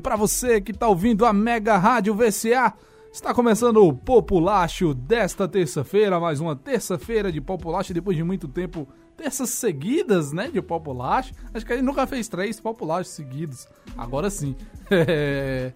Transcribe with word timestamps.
Para 0.00 0.16
você 0.16 0.60
que 0.60 0.72
tá 0.72 0.88
ouvindo 0.88 1.26
a 1.26 1.32
Mega 1.32 1.76
Rádio 1.76 2.14
VCA. 2.14 2.74
Está 3.10 3.32
começando 3.32 3.78
o 3.78 3.92
Populacho 3.92 4.92
desta 4.92 5.48
terça-feira, 5.48 6.20
mais 6.20 6.40
uma 6.40 6.54
terça-feira 6.54 7.32
de 7.32 7.40
Populacho 7.40 7.94
depois 7.94 8.16
de 8.16 8.22
muito 8.22 8.46
tempo, 8.46 8.86
terças 9.16 9.48
seguidas, 9.48 10.30
né, 10.30 10.48
de 10.48 10.60
Populacho. 10.60 11.32
Acho 11.52 11.64
que 11.64 11.72
a 11.72 11.76
gente 11.76 11.86
nunca 11.86 12.06
fez 12.06 12.28
três 12.28 12.60
Populachos 12.60 13.12
seguidos. 13.12 13.66
Agora 13.96 14.30
sim. 14.30 14.54
É, 14.90 15.72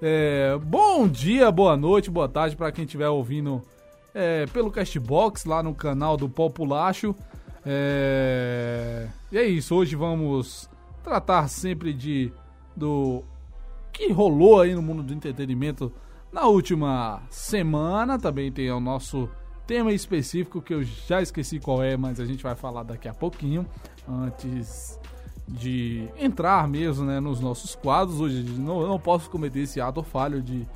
é, 0.00 0.58
bom 0.58 1.06
dia, 1.06 1.50
boa 1.50 1.76
noite, 1.76 2.10
boa 2.10 2.28
tarde 2.28 2.56
para 2.56 2.72
quem 2.72 2.84
estiver 2.84 3.08
ouvindo 3.08 3.62
é, 4.12 4.46
pelo 4.46 4.70
Castbox 4.70 5.44
lá 5.44 5.62
no 5.62 5.74
canal 5.74 6.16
do 6.16 6.28
Populacho. 6.28 7.14
É, 7.64 9.06
e 9.30 9.38
é 9.38 9.44
isso, 9.44 9.74
hoje 9.74 9.94
vamos 9.94 10.68
tratar 11.02 11.48
sempre 11.48 11.92
de 11.92 12.32
do 12.76 13.22
que 13.92 14.10
rolou 14.12 14.60
aí 14.60 14.74
no 14.74 14.82
mundo 14.82 15.02
do 15.02 15.12
entretenimento 15.12 15.92
na 16.32 16.46
última 16.46 17.22
semana. 17.28 18.18
Também 18.18 18.50
tem 18.50 18.70
o 18.70 18.80
nosso 18.80 19.28
tema 19.66 19.92
específico 19.92 20.62
que 20.62 20.74
eu 20.74 20.82
já 20.82 21.20
esqueci 21.20 21.60
qual 21.60 21.82
é, 21.82 21.96
mas 21.96 22.18
a 22.18 22.24
gente 22.24 22.42
vai 22.42 22.54
falar 22.54 22.82
daqui 22.82 23.08
a 23.08 23.14
pouquinho. 23.14 23.66
Antes 24.08 24.98
de 25.46 26.08
entrar 26.16 26.66
mesmo 26.68 27.04
né, 27.04 27.20
nos 27.20 27.40
nossos 27.40 27.74
quadros. 27.74 28.20
Hoje 28.20 28.42
não, 28.42 28.86
não 28.86 28.98
posso 28.98 29.28
cometer 29.28 29.60
esse 29.60 29.80
ato 29.80 30.02
falho 30.02 30.40
de 30.40 30.66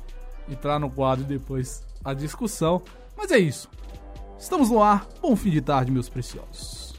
entrar 0.49 0.79
no 0.79 0.89
quadro 0.89 1.25
e 1.25 1.27
depois 1.27 1.83
a 2.03 2.13
discussão. 2.13 2.81
Mas 3.15 3.31
é 3.31 3.39
isso. 3.39 3.69
Estamos 4.37 4.69
no 4.69 4.81
ar. 4.81 5.07
Bom 5.21 5.35
fim 5.35 5.49
de 5.49 5.61
tarde, 5.61 5.91
meus 5.91 6.09
preciosos. 6.09 6.93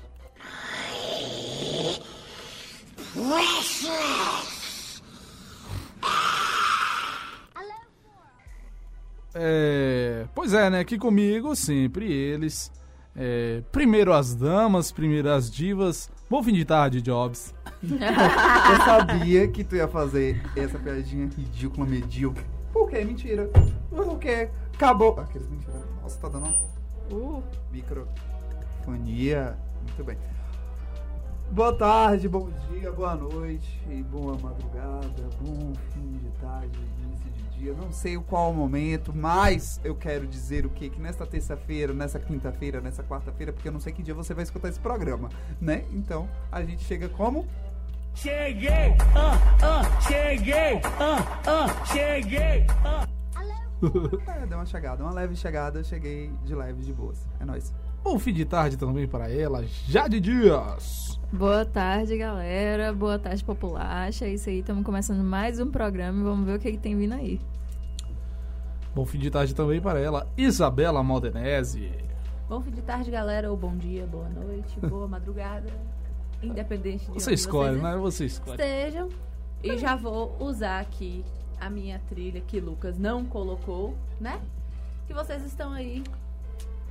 É, 9.40 10.26
pois 10.34 10.52
é, 10.52 10.68
né? 10.68 10.80
Aqui 10.80 10.98
comigo 10.98 11.54
sempre 11.54 12.10
eles. 12.10 12.72
É, 13.14 13.62
primeiro 13.72 14.12
as 14.12 14.34
damas, 14.34 14.90
primeiro 14.90 15.30
as 15.30 15.50
divas. 15.50 16.10
Bom 16.28 16.42
fim 16.42 16.52
de 16.52 16.64
tarde, 16.64 17.00
Jobs. 17.00 17.54
Eu 17.82 18.84
sabia 18.84 19.46
que 19.48 19.62
tu 19.62 19.76
ia 19.76 19.86
fazer 19.86 20.42
essa 20.56 20.78
piadinha 20.78 21.28
ridícula, 21.36 21.86
medíocre. 21.86 22.44
Por 22.72 22.88
quê? 22.90 23.04
Mentira. 23.04 23.48
Por 23.90 24.18
quê? 24.18 24.50
Acabou. 24.74 25.18
Aqueles 25.20 25.48
mentira. 25.48 25.80
Nossa, 26.02 26.18
tá 26.20 26.28
dando 26.28 26.48
uh, 27.10 27.42
microfonia. 27.70 29.56
Muito 29.82 30.04
bem. 30.04 30.18
Boa 31.50 31.72
tarde, 31.72 32.28
bom 32.28 32.50
dia, 32.70 32.92
boa 32.92 33.16
noite, 33.16 33.80
boa 34.10 34.36
madrugada, 34.38 35.28
bom 35.40 35.72
fim 35.92 36.18
de 36.18 36.30
tarde, 36.40 36.78
início 37.02 37.30
de 37.30 37.58
dia. 37.58 37.72
Não 37.72 37.90
sei 37.90 38.18
qual 38.18 38.50
o 38.50 38.54
momento, 38.54 39.12
mas 39.14 39.80
eu 39.82 39.94
quero 39.94 40.26
dizer 40.26 40.66
o 40.66 40.70
que 40.70 40.90
que 40.90 41.00
nesta 41.00 41.26
terça-feira, 41.26 41.94
nessa 41.94 42.20
quinta-feira, 42.20 42.80
nessa 42.80 43.02
quarta-feira, 43.02 43.52
porque 43.52 43.68
eu 43.68 43.72
não 43.72 43.80
sei 43.80 43.92
que 43.92 44.02
dia 44.02 44.14
você 44.14 44.34
vai 44.34 44.44
escutar 44.44 44.68
esse 44.68 44.78
programa, 44.78 45.30
né? 45.60 45.84
Então 45.90 46.28
a 46.52 46.62
gente 46.62 46.84
chega 46.84 47.08
como 47.08 47.46
Cheguei, 48.14 48.96
ah, 49.14 49.38
ah, 49.62 50.00
cheguei, 50.02 50.80
ah, 51.00 51.40
ah, 51.46 51.84
cheguei, 51.86 52.66
ah. 52.84 53.06
é, 54.42 54.46
deu 54.46 54.58
uma 54.58 54.66
chegada, 54.66 55.04
uma 55.04 55.12
leve 55.12 55.36
chegada, 55.36 55.84
cheguei 55.84 56.32
de 56.44 56.54
leve, 56.54 56.82
de 56.82 56.92
boas. 56.92 57.26
É 57.38 57.44
nóis. 57.44 57.72
Bom 58.02 58.18
fim 58.18 58.32
de 58.32 58.44
tarde 58.44 58.76
também 58.76 59.06
para 59.06 59.30
ela, 59.30 59.64
Jade 59.86 60.20
Dias. 60.20 61.18
Boa 61.32 61.64
tarde, 61.64 62.16
galera. 62.16 62.92
Boa 62.92 63.18
tarde, 63.18 63.44
populacha. 63.44 64.24
É 64.24 64.32
isso 64.32 64.48
aí, 64.48 64.60
estamos 64.60 64.84
começando 64.84 65.22
mais 65.22 65.60
um 65.60 65.70
programa 65.70 66.20
e 66.20 66.22
vamos 66.24 66.46
ver 66.46 66.56
o 66.56 66.58
que, 66.58 66.72
que 66.72 66.78
tem 66.78 66.96
vindo 66.96 67.12
aí. 67.14 67.40
Bom 68.94 69.04
fim 69.04 69.18
de 69.18 69.30
tarde 69.30 69.54
também 69.54 69.80
para 69.80 70.00
ela, 70.00 70.26
Isabela 70.36 71.02
Maldenese. 71.02 71.90
Bom 72.48 72.62
fim 72.62 72.70
de 72.70 72.80
tarde, 72.82 73.10
galera, 73.10 73.50
ou 73.50 73.56
bom 73.56 73.76
dia, 73.76 74.06
boa 74.06 74.28
noite, 74.30 74.80
boa 74.80 75.06
madrugada, 75.06 75.70
independente 76.42 77.04
de 77.06 77.12
Você 77.12 77.30
onde 77.30 77.40
escolhe, 77.40 77.78
vocês 77.78 77.82
né? 77.82 77.96
Você 77.98 78.24
escolhe. 78.24 78.50
estejam. 78.62 79.08
E 79.62 79.76
já 79.76 79.96
vou 79.96 80.34
usar 80.40 80.80
aqui 80.80 81.24
a 81.60 81.68
minha 81.68 82.00
trilha 82.08 82.40
que 82.40 82.58
Lucas 82.60 82.96
não 82.98 83.24
colocou, 83.24 83.94
né? 84.20 84.40
Que 85.06 85.12
vocês 85.12 85.44
estão 85.44 85.72
aí 85.72 86.02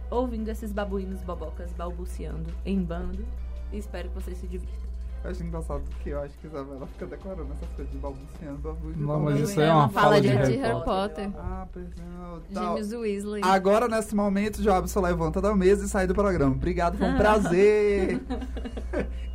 ouvindo 0.10 0.50
esses 0.50 0.72
babuínos 0.72 1.22
bobocas 1.22 1.72
balbuciando 1.74 2.50
em 2.66 2.82
bando. 2.82 3.26
E 3.72 3.78
espero 3.78 4.10
que 4.10 4.16
vocês 4.16 4.38
se 4.38 4.48
divirtam. 4.48 4.88
Eu 5.24 5.32
acho 5.32 5.44
engraçado 5.44 5.84
que 6.04 6.10
eu 6.10 6.22
acho 6.22 6.38
que 6.38 6.48
Isabela 6.48 6.88
fica 6.88 7.06
decorando 7.08 7.52
essas 7.52 7.68
coisas 7.70 7.92
de 7.92 7.98
balbuciando, 8.00 8.58
balbuciando. 8.60 9.00
Não, 9.08 9.20
mas 9.20 9.40
isso 9.42 9.60
aí 9.60 9.68
é 9.68 9.74
uma 9.74 9.90
fala 9.90 10.06
fala 10.06 10.22
de 10.22 10.28
de 10.30 10.34
Harry 10.36 10.56
Harry 10.58 10.84
Potter. 10.86 11.30
Potter. 11.32 11.32
Ah, 11.38 11.68
perdão. 11.74 12.42
Tal. 12.54 12.64
James 12.78 12.94
Weasley. 12.94 13.42
Agora, 13.44 13.88
nesse 13.90 14.16
momento, 14.16 14.62
Jobson 14.62 15.02
levanta 15.02 15.42
da 15.42 15.54
mesa 15.56 15.86
e 15.86 15.90
sai 15.90 16.08
do 16.08 16.14
programa. 16.14 16.54
Obrigado, 16.56 16.98
foi 16.98 17.08
um 17.08 17.18
prazer. 17.18 18.22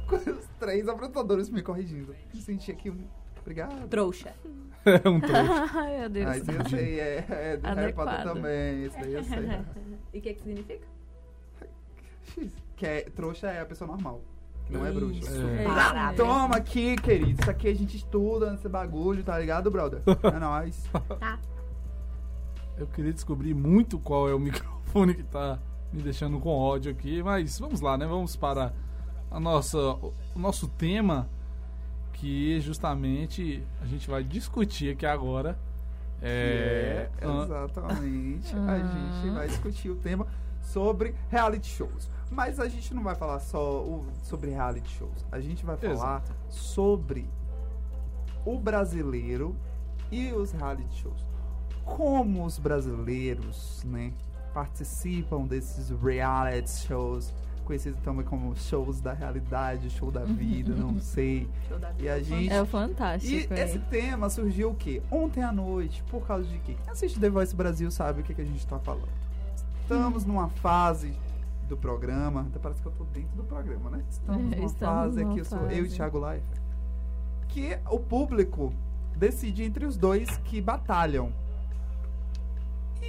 Com 0.07 0.17
os 0.31 0.47
três 0.59 0.89
apresentadores 0.89 1.51
me 1.51 1.61
corrigindo. 1.63 2.15
Me 2.33 2.41
senti 2.41 2.71
aqui 2.71 2.89
um... 2.89 2.97
Obrigado. 3.41 3.89
Trouxa. 3.89 4.33
É 4.85 5.09
um 5.09 5.21
trecho. 5.21 5.53
Ai, 5.77 6.01
meu 6.01 6.09
Deus. 6.11 6.27
Ah, 6.27 6.37
esse 6.39 6.51
eu 6.53 6.69
sei, 6.69 6.99
é, 6.99 7.25
é 7.29 7.57
do 7.57 7.69
Harry 7.69 7.93
Potter 7.93 8.15
Adequado. 8.15 8.35
também. 8.35 8.85
Esse 8.85 8.99
daí 9.01 9.15
eu 9.15 9.23
sei. 9.23 9.61
E 10.13 10.19
o 10.19 10.23
que, 10.23 10.35
que 10.35 10.43
significa? 10.43 10.87
Que 12.77 12.87
é, 12.87 13.01
trouxa 13.03 13.49
é 13.49 13.61
a 13.61 13.67
pessoa 13.67 13.87
normal. 13.87 14.21
Que 14.67 14.73
não 14.73 14.85
é 14.85 14.91
bruxa. 14.91 15.21
Isso. 15.21 15.47
É. 15.47 15.67
Ah, 15.67 16.13
toma 16.17 16.57
aqui, 16.57 16.97
querido. 16.97 17.41
Isso 17.41 17.51
aqui 17.51 17.69
a 17.69 17.75
gente 17.75 17.97
estuda 17.97 18.51
nesse 18.51 18.69
bagulho, 18.69 19.23
tá 19.23 19.39
ligado, 19.39 19.71
brother? 19.71 20.03
É 20.23 20.39
nóis. 20.41 20.85
Tá. 21.21 21.39
Eu 22.77 22.87
queria 22.89 23.13
descobrir 23.13 23.55
muito 23.55 23.99
qual 23.99 24.29
é 24.29 24.35
o 24.35 24.39
microfone 24.41 25.15
que 25.15 25.23
tá 25.23 25.61
me 25.93 26.03
deixando 26.03 26.41
com 26.41 26.51
ódio 26.51 26.91
aqui, 26.91 27.23
mas 27.23 27.59
vamos 27.59 27.81
lá, 27.81 27.97
né? 27.97 28.07
Vamos 28.07 28.35
para 28.35 28.73
a 29.31 29.39
nossa, 29.39 29.79
o 29.79 30.13
nosso 30.35 30.67
tema, 30.69 31.29
que 32.15 32.61
justamente 32.61 33.63
a 33.81 33.87
gente 33.87 34.09
vai 34.09 34.25
discutir 34.25 34.93
aqui 34.93 35.07
agora. 35.07 35.59
É, 36.23 37.09
É, 37.21 37.27
an- 37.27 37.43
exatamente. 37.45 38.55
A 38.55 38.73
Ah. 38.73 38.79
gente 38.79 39.31
vai 39.35 39.49
discutir 39.49 39.91
o 39.91 39.97
tema 39.97 40.27
sobre 40.63 41.15
reality 41.29 41.69
shows. 41.69 42.09
Mas 42.31 42.59
a 42.61 42.69
gente 42.69 42.95
não 42.95 43.03
vai 43.03 43.15
falar 43.15 43.41
só 43.41 43.83
o- 43.83 44.07
sobre 44.23 44.51
reality 44.51 44.89
shows. 44.91 45.27
A 45.31 45.41
gente 45.41 45.65
vai 45.65 45.77
falar 45.77 46.23
sobre 46.49 47.29
o 48.45 48.59
brasileiro 48.59 49.55
e 50.11 50.33
os 50.33 50.53
reality 50.53 50.95
shows. 51.03 51.27
Como 51.85 52.45
os 52.45 52.59
brasileiros, 52.59 53.83
né, 53.85 54.13
participam 54.55 55.43
desses 55.47 55.91
reality 55.91 56.71
shows, 56.87 57.35
conhecidos 57.63 57.99
também 58.01 58.25
como 58.25 58.55
shows 58.57 59.01
da 59.01 59.13
realidade, 59.13 59.89
show 59.91 60.11
da 60.11 60.25
vida, 60.25 60.75
não 60.75 60.99
sei. 61.01 61.49
Show 61.69 61.79
da 61.79 61.93
E 61.99 62.09
a 62.09 62.21
gente 62.21 62.53
É 62.53 62.61
o 62.61 62.65
e 62.65 62.69
fantástico. 62.69 63.55
é. 63.55 63.65
esse 63.65 63.79
tema 63.79 64.29
surgiu 64.29 64.71
o 64.71 64.75
quê? 64.75 65.03
Ontem 65.11 65.43
à 65.43 65.53
noite, 65.53 66.03
por 66.11 66.27
causa 66.27 66.47
de 66.47 66.59
quê? 66.59 66.77
Quem 66.83 66.93
assiste 66.93 67.19
The 67.19 67.31
Voice 67.31 67.55
Brasil 67.55 67.91
sabe 67.91 68.21
o 68.21 68.25
que, 68.25 68.35
que 68.35 68.43
a 68.43 68.45
gente 68.45 68.67
tá 68.67 68.79
falando. 68.79 69.09
Estamos 69.83 70.25
numa 70.25 70.49
fase 70.49 71.13
do 71.69 71.77
programa, 71.77 72.43
até 72.43 72.59
parece 72.59 72.81
que 72.83 72.87
eu 72.89 72.93
tô 72.93 73.05
dentro 73.05 73.37
do 73.37 73.45
programa, 73.45 73.91
né? 73.91 74.03
Estamos 74.11 74.43
numa 74.43 74.67
Estamos 74.67 74.73
fase 74.79 75.21
numa 75.21 75.31
aqui, 75.33 75.41
eu, 75.41 75.45
sou 75.45 75.71
eu 75.71 75.87
e. 75.87 75.89
Thiago 75.89 76.19
Leifert, 76.19 76.61
que 77.49 77.79
o 77.91 77.99
público 77.99 78.73
decide 79.17 79.63
entre 79.63 79.85
os 79.85 79.97
dois 79.97 80.37
que 80.45 80.61
batalham. 80.61 81.33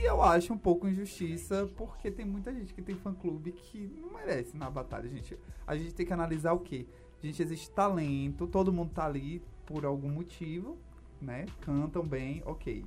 E 0.04 0.06
eu 0.06 0.22
acho 0.22 0.52
um 0.52 0.58
pouco 0.58 0.86
injustiça, 0.86 1.66
porque 1.78 2.12
tem 2.12 2.26
muita 2.26 2.54
gente 2.54 2.74
que 2.74 2.82
tem 2.82 2.94
fã-clube 2.94 3.54
que 3.54 3.90
não 4.02 4.12
merece 4.12 4.58
na 4.58 4.70
batalha, 4.70 5.08
gente. 5.08 5.40
A 5.66 5.78
gente 5.78 5.96
tem 5.96 6.06
que 6.06 6.12
analisar 6.12 6.52
o 6.52 6.60
quê? 6.60 6.86
Gente, 7.22 7.42
existe 7.42 7.72
talento, 7.72 8.46
todo 8.46 8.74
mundo 8.74 8.92
tá 8.92 9.06
ali 9.06 9.42
por 9.66 9.86
algum 9.86 10.10
motivo, 10.10 10.78
né? 11.22 11.46
Cantam 11.62 12.06
bem, 12.06 12.44
ok. 12.46 12.84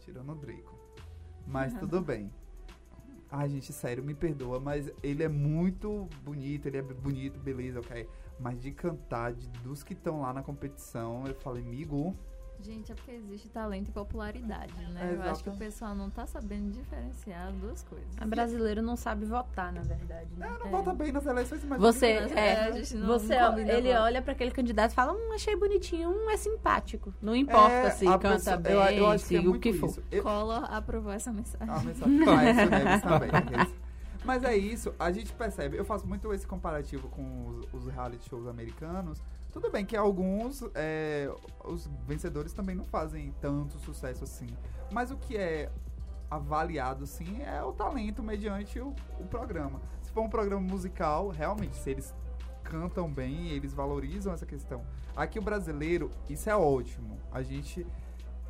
Tirando 0.00 0.32
o 0.32 0.34
Draco. 0.34 0.76
Mas 1.46 1.74
tudo 1.74 2.00
bem. 2.02 2.28
Ai, 3.30 3.48
gente, 3.48 3.72
sério, 3.72 4.02
me 4.02 4.12
perdoa, 4.12 4.58
mas 4.58 4.90
ele 5.04 5.22
é 5.22 5.28
muito 5.28 6.08
bonito, 6.24 6.66
ele 6.66 6.78
é 6.78 6.82
bonito, 6.82 7.38
beleza, 7.38 7.78
ok. 7.78 8.08
Mas 8.36 8.60
de 8.60 8.72
cantar, 8.72 9.32
de, 9.32 9.48
dos 9.60 9.84
que 9.84 9.92
estão 9.92 10.22
lá 10.22 10.32
na 10.32 10.42
competição, 10.42 11.24
eu 11.28 11.36
falei, 11.36 11.62
amigo, 11.62 12.16
Gente, 12.62 12.92
é 12.92 12.94
porque 12.94 13.12
existe 13.12 13.48
talento 13.48 13.88
e 13.88 13.90
popularidade, 13.90 14.72
né? 14.92 15.12
É, 15.12 15.14
Eu 15.14 15.22
acho 15.30 15.42
que 15.42 15.48
o 15.48 15.56
pessoal 15.56 15.94
não 15.94 16.10
tá 16.10 16.26
sabendo 16.26 16.70
diferenciar 16.70 17.48
as 17.48 17.54
duas 17.56 17.82
coisas. 17.82 18.06
A 18.20 18.26
brasileiro 18.26 18.82
não 18.82 18.96
sabe 18.96 19.24
votar, 19.24 19.72
na 19.72 19.80
verdade. 19.80 20.28
Né? 20.36 20.46
ah, 20.46 20.58
não 20.58 20.66
É. 20.66 20.70
vota 20.70 20.92
bem 20.92 21.10
nas 21.10 21.24
eleições, 21.24 21.64
mas... 21.64 21.80
Você, 21.80 22.06
É, 22.06 22.28
é, 22.34 22.60
a 22.66 22.70
gente 22.72 22.94
não- 22.96 23.06
você, 23.06 23.38
não 23.40 23.58
ele 23.58 23.88
voto. 23.92 24.02
olha 24.02 24.20
pra 24.20 24.32
aquele 24.32 24.50
candidato 24.50 24.92
e 24.92 24.94
fala, 24.94 25.12
hum, 25.14 25.32
achei 25.34 25.56
bonitinho, 25.56 26.10
hum, 26.10 26.30
é 26.30 26.36
simpático. 26.36 27.14
Não 27.22 27.34
importa 27.34 27.72
É, 27.72 27.90
se 27.90 28.06
a 28.06 28.18
canta 28.18 28.34
pessoa- 28.36 28.56
bem, 28.58 28.72
eu, 28.98 29.04
eu 29.12 29.18
se 29.18 29.28
que 29.28 29.36
é 29.36 29.40
o 29.40 29.44
muito 29.44 29.60
que 29.60 29.72
for. 29.72 29.86
isso. 29.88 30.02
Eu, 30.10 30.22
Collor 30.22 30.64
aprovou 30.70 31.12
essa 31.12 31.32
mensagem. 31.32 31.66
Ah, 31.74 31.80
mensagem. 31.80 32.48
Essa 32.48 32.66
Neves 32.66 33.02
também. 33.02 33.30
Mas 34.22 34.44
é 34.44 34.54
isso, 34.54 34.94
a 34.98 35.10
gente 35.10 35.32
percebe, 35.32 35.78
eu 35.78 35.84
faço 35.84 36.06
muito 36.06 36.30
esse 36.34 36.46
comparativo 36.46 37.08
com 37.08 37.46
os, 37.72 37.72
os 37.86 37.86
reality 37.90 38.28
shows 38.28 38.46
americanos, 38.46 39.22
Tudo 39.52 39.70
bem 39.70 39.84
que 39.84 39.96
alguns, 39.96 40.62
é, 40.74 41.32
os 41.64 41.88
vencedores 42.06 42.52
também 42.52 42.76
não 42.76 42.84
fazem 42.84 43.34
tanto 43.40 43.78
sucesso 43.78 44.24
assim. 44.24 44.48
Mas 44.92 45.10
o 45.10 45.16
que 45.16 45.36
é 45.36 45.70
avaliado, 46.30 47.06
sim, 47.06 47.42
é 47.42 47.62
o 47.62 47.72
talento 47.72 48.22
mediante 48.22 48.78
o, 48.78 48.94
o 49.18 49.26
programa. 49.26 49.80
Se 50.02 50.12
for 50.12 50.22
um 50.22 50.28
programa 50.28 50.62
musical, 50.62 51.28
realmente, 51.28 51.76
se 51.76 51.90
eles 51.90 52.14
cantam 52.62 53.12
bem, 53.12 53.48
eles 53.48 53.74
valorizam 53.74 54.32
essa 54.32 54.46
questão. 54.46 54.84
Aqui 55.16 55.38
o 55.38 55.42
brasileiro, 55.42 56.10
isso 56.28 56.48
é 56.48 56.54
ótimo. 56.54 57.18
A 57.32 57.42
gente, 57.42 57.84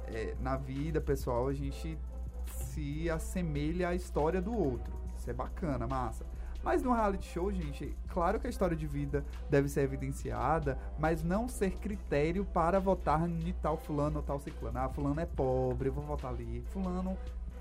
é, 0.06 0.36
na 0.40 0.56
vida 0.56 1.00
pessoal, 1.00 1.48
a 1.48 1.54
gente 1.54 1.98
se 2.46 3.08
assemelha 3.08 3.88
à 3.88 3.94
história 3.94 4.42
do 4.42 4.54
outro. 4.54 4.92
Isso 5.16 5.30
é 5.30 5.32
bacana, 5.32 5.86
massa. 5.86 6.26
Mas 6.62 6.82
no 6.82 6.92
reality 6.92 7.26
show, 7.26 7.50
gente, 7.50 7.94
claro 8.08 8.38
que 8.38 8.46
a 8.46 8.50
história 8.50 8.76
de 8.76 8.86
vida 8.86 9.24
deve 9.48 9.68
ser 9.68 9.80
evidenciada, 9.80 10.78
mas 10.98 11.22
não 11.22 11.48
ser 11.48 11.72
critério 11.78 12.44
para 12.44 12.78
votar 12.78 13.26
em 13.28 13.52
tal 13.62 13.78
fulano 13.78 14.18
ou 14.18 14.22
tal 14.22 14.38
ciclano. 14.38 14.78
Ah, 14.78 14.88
fulano 14.88 15.18
é 15.20 15.26
pobre, 15.26 15.88
eu 15.88 15.92
vou 15.92 16.04
votar 16.04 16.30
ali. 16.30 16.62
Fulano, 16.70 17.16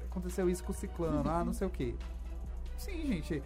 aconteceu 0.05 0.49
isso 0.49 0.63
com 0.63 0.71
o 0.71 0.75
ciclano, 0.75 1.29
ah, 1.29 1.45
não 1.45 1.53
sei 1.53 1.67
o 1.67 1.69
quê. 1.69 1.95
Sim, 2.77 3.05
gente. 3.07 3.41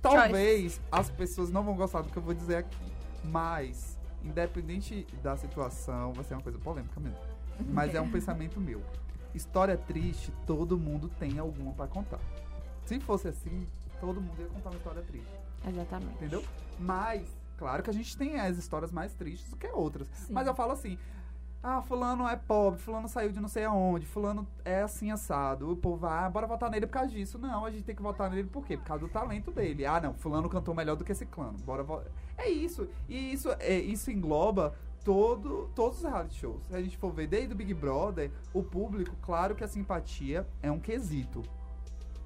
Talvez 0.00 0.80
as 0.90 1.10
pessoas 1.10 1.50
não 1.50 1.62
vão 1.62 1.74
gostar 1.74 2.00
do 2.00 2.10
que 2.10 2.16
eu 2.16 2.22
vou 2.22 2.32
dizer 2.32 2.56
aqui, 2.56 2.92
mas, 3.24 3.98
independente 4.22 5.06
da 5.22 5.36
situação, 5.36 6.12
vai 6.12 6.24
ser 6.24 6.34
uma 6.34 6.42
coisa 6.42 6.58
polêmica 6.58 6.98
mesmo. 6.98 7.18
Mas 7.68 7.94
é 7.94 8.00
um 8.00 8.08
pensamento 8.12 8.58
meu. 8.58 8.80
História 9.34 9.76
triste, 9.76 10.32
todo 10.46 10.78
mundo 10.78 11.10
tem 11.18 11.38
alguma 11.38 11.72
pra 11.72 11.86
contar. 11.86 12.20
Se 12.86 13.00
fosse 13.00 13.28
assim, 13.28 13.66
todo 14.00 14.20
mundo 14.20 14.40
ia 14.40 14.46
contar 14.48 14.70
uma 14.70 14.76
história 14.76 15.02
triste. 15.02 15.32
Exatamente. 15.66 16.14
Entendeu? 16.14 16.44
Mas, 16.78 17.26
claro 17.58 17.82
que 17.82 17.90
a 17.90 17.92
gente 17.92 18.16
tem 18.16 18.38
as 18.38 18.56
histórias 18.58 18.92
mais 18.92 19.12
tristes 19.14 19.50
do 19.50 19.56
que 19.56 19.66
outras. 19.68 20.06
Sim. 20.08 20.32
Mas 20.32 20.46
eu 20.46 20.54
falo 20.54 20.72
assim. 20.72 20.98
Ah, 21.62 21.82
fulano 21.82 22.28
é 22.28 22.36
pobre, 22.36 22.78
fulano 22.78 23.08
saiu 23.08 23.32
de 23.32 23.40
não 23.40 23.48
sei 23.48 23.64
aonde, 23.64 24.06
fulano 24.06 24.46
é 24.64 24.82
assim 24.82 25.10
assado. 25.10 25.72
O 25.72 25.76
povo 25.76 25.96
vai, 25.96 26.24
ah, 26.24 26.30
bora 26.30 26.46
votar 26.46 26.70
nele 26.70 26.86
por 26.86 26.92
causa 26.92 27.10
disso. 27.10 27.38
Não, 27.38 27.64
a 27.64 27.70
gente 27.72 27.82
tem 27.82 27.96
que 27.96 28.02
votar 28.02 28.30
nele 28.30 28.46
por 28.46 28.64
quê? 28.64 28.76
Por 28.76 28.84
causa 28.86 29.04
do 29.04 29.10
talento 29.10 29.50
dele. 29.50 29.84
Ah, 29.84 30.00
não, 30.00 30.14
fulano 30.14 30.48
cantou 30.48 30.72
melhor 30.76 30.94
do 30.94 31.02
que 31.04 31.10
esse 31.10 31.26
clã. 31.26 31.52
Bora 31.64 31.82
vo- 31.82 32.02
É 32.38 32.48
isso. 32.48 32.86
E 33.08 33.32
isso, 33.32 33.48
é, 33.58 33.74
isso 33.80 34.12
engloba 34.12 34.76
todo, 35.04 35.68
todos 35.74 35.98
os 35.98 36.04
reality 36.04 36.36
shows. 36.36 36.62
Se 36.68 36.76
a 36.76 36.80
gente 36.80 36.96
for 36.98 37.10
ver 37.12 37.26
desde 37.26 37.52
o 37.52 37.56
Big 37.56 37.74
Brother, 37.74 38.30
o 38.54 38.62
público, 38.62 39.16
claro 39.20 39.56
que 39.56 39.64
a 39.64 39.68
simpatia 39.68 40.46
é 40.62 40.70
um 40.70 40.78
quesito. 40.78 41.42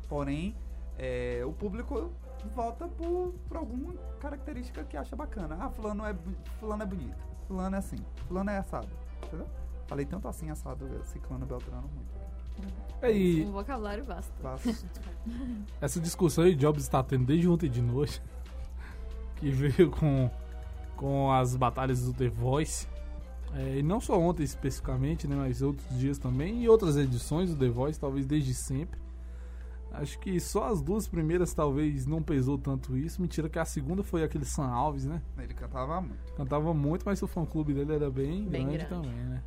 Porém, 0.07 0.55
é, 1.03 1.43
o 1.47 1.53
público 1.53 2.13
vota 2.55 2.87
por, 2.87 3.33
por 3.49 3.57
alguma 3.57 3.95
característica 4.21 4.85
que 4.85 4.99
acha 4.99 5.17
bacana. 5.17 5.57
Ah, 5.59 5.71
fulano 5.71 6.05
é, 6.05 6.15
fulano 6.59 6.83
é 6.83 6.87
bonito, 6.87 7.17
fulano 7.49 7.75
é 7.75 7.79
assim, 7.79 7.97
fulano 8.29 8.51
é 8.51 8.59
assado. 8.59 8.89
Entendeu? 9.25 9.47
Falei 9.87 10.05
tanto 10.05 10.29
assim 10.29 10.51
assado, 10.51 10.87
ciclano, 11.05 11.47
beltrano, 11.47 11.89
muito. 11.95 12.21
É, 13.01 13.11
E 13.11 13.47
Um 13.47 13.53
vocabulário 13.53 14.05
vasto. 14.05 14.31
Vasto. 14.43 14.69
essa 15.81 15.99
discussão 15.99 16.45
aí 16.45 16.55
Jobs 16.55 16.83
está 16.83 17.03
tendo 17.03 17.25
desde 17.25 17.49
ontem 17.49 17.71
de 17.71 17.81
noite, 17.81 18.23
que 19.37 19.51
veio 19.51 19.91
com, 19.91 20.31
com 20.97 21.33
as 21.33 21.57
batalhas 21.57 22.03
do 22.03 22.13
The 22.13 22.29
Voice. 22.29 22.87
É, 23.55 23.79
e 23.79 23.83
não 23.83 24.01
só 24.01 24.21
ontem 24.21 24.43
especificamente, 24.43 25.27
né, 25.27 25.35
mas 25.35 25.63
outros 25.63 25.99
dias 25.99 26.19
também, 26.19 26.63
e 26.63 26.69
outras 26.69 26.99
edições 26.99 27.49
do 27.49 27.57
The 27.57 27.71
Voice, 27.71 27.99
talvez 27.99 28.27
desde 28.27 28.53
sempre. 28.53 29.01
Acho 29.93 30.19
que 30.21 30.39
só 30.39 30.69
as 30.69 30.81
duas 30.81 31.09
primeiras 31.09 31.53
talvez 31.53 32.07
não 32.07 32.23
pesou 32.23 32.57
tanto 32.57 32.97
isso. 32.97 33.21
Mentira 33.21 33.49
que 33.49 33.59
a 33.59 33.65
segunda 33.65 34.03
foi 34.03 34.23
aquele 34.23 34.45
Sam 34.45 34.67
Alves, 34.69 35.05
né? 35.05 35.21
Ele 35.39 35.53
cantava 35.53 36.01
muito. 36.01 36.33
Cantava 36.37 36.75
muito, 36.75 37.03
mas 37.05 37.21
o 37.23 37.27
fã-clube 37.27 37.75
dele 37.75 37.95
era 37.95 38.11
bem, 38.11 38.45
Bem 38.45 38.67
grande, 38.69 38.85
grande. 38.87 38.89
também, 38.89 39.25
né? 39.25 39.43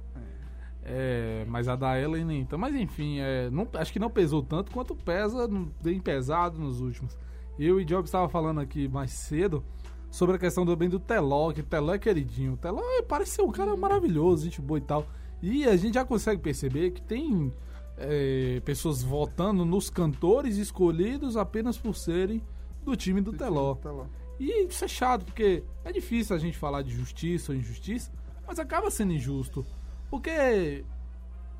É, 0.85 1.45
mas 1.47 1.69
a 1.69 1.75
da 1.77 1.97
Ellen 1.99 2.25
nem 2.25 2.41
então. 2.41 2.59
Mas 2.59 2.75
enfim, 2.75 3.19
é, 3.19 3.49
não, 3.49 3.67
acho 3.75 3.93
que 3.93 3.99
não 3.99 4.09
pesou 4.09 4.43
tanto 4.43 4.71
quanto 4.71 4.93
pesa, 4.95 5.47
bem 5.81 5.99
pesado 5.99 6.59
nos 6.59 6.81
últimos. 6.81 7.17
Eu 7.57 7.79
e 7.79 7.85
Job 7.85 8.03
estava 8.03 8.27
falando 8.27 8.59
aqui 8.59 8.87
mais 8.89 9.11
cedo 9.11 9.63
sobre 10.11 10.35
a 10.35 10.39
questão 10.39 10.65
também 10.65 10.89
do 10.89 10.99
Teló, 10.99 11.51
que 11.53 11.61
o 11.61 11.63
Teló 11.63 11.93
é 11.93 11.97
queridinho. 11.99 12.53
O 12.53 12.57
Teló 12.57 12.81
é, 12.81 13.01
parece 13.01 13.31
ser 13.31 13.43
um 13.43 13.51
cara 13.51 13.75
maravilhoso, 13.77 14.43
gente 14.43 14.61
boa 14.61 14.77
e 14.77 14.81
tal. 14.81 15.07
E 15.41 15.65
a 15.65 15.75
gente 15.77 15.93
já 15.93 16.03
consegue 16.03 16.41
perceber 16.41 16.91
que 16.91 17.01
tem 17.01 17.51
é, 17.97 18.61
pessoas 18.65 19.03
votando 19.03 19.65
nos 19.65 19.89
cantores 19.89 20.57
escolhidos 20.57 21.37
apenas 21.37 21.77
por 21.77 21.95
serem 21.95 22.41
do 22.83 22.95
time 22.95 23.21
do 23.21 23.31
Teló. 23.31 23.75
Teló. 23.75 24.05
E 24.39 24.65
isso 24.65 24.83
é 24.83 24.87
chato, 24.87 25.25
porque 25.25 25.63
é 25.85 25.91
difícil 25.91 26.35
a 26.35 26.39
gente 26.39 26.57
falar 26.57 26.81
de 26.81 26.91
justiça 26.91 27.51
ou 27.51 27.57
injustiça, 27.57 28.11
mas 28.45 28.59
acaba 28.59 28.89
sendo 28.89 29.13
injusto. 29.13 29.65
Porque 30.09 30.83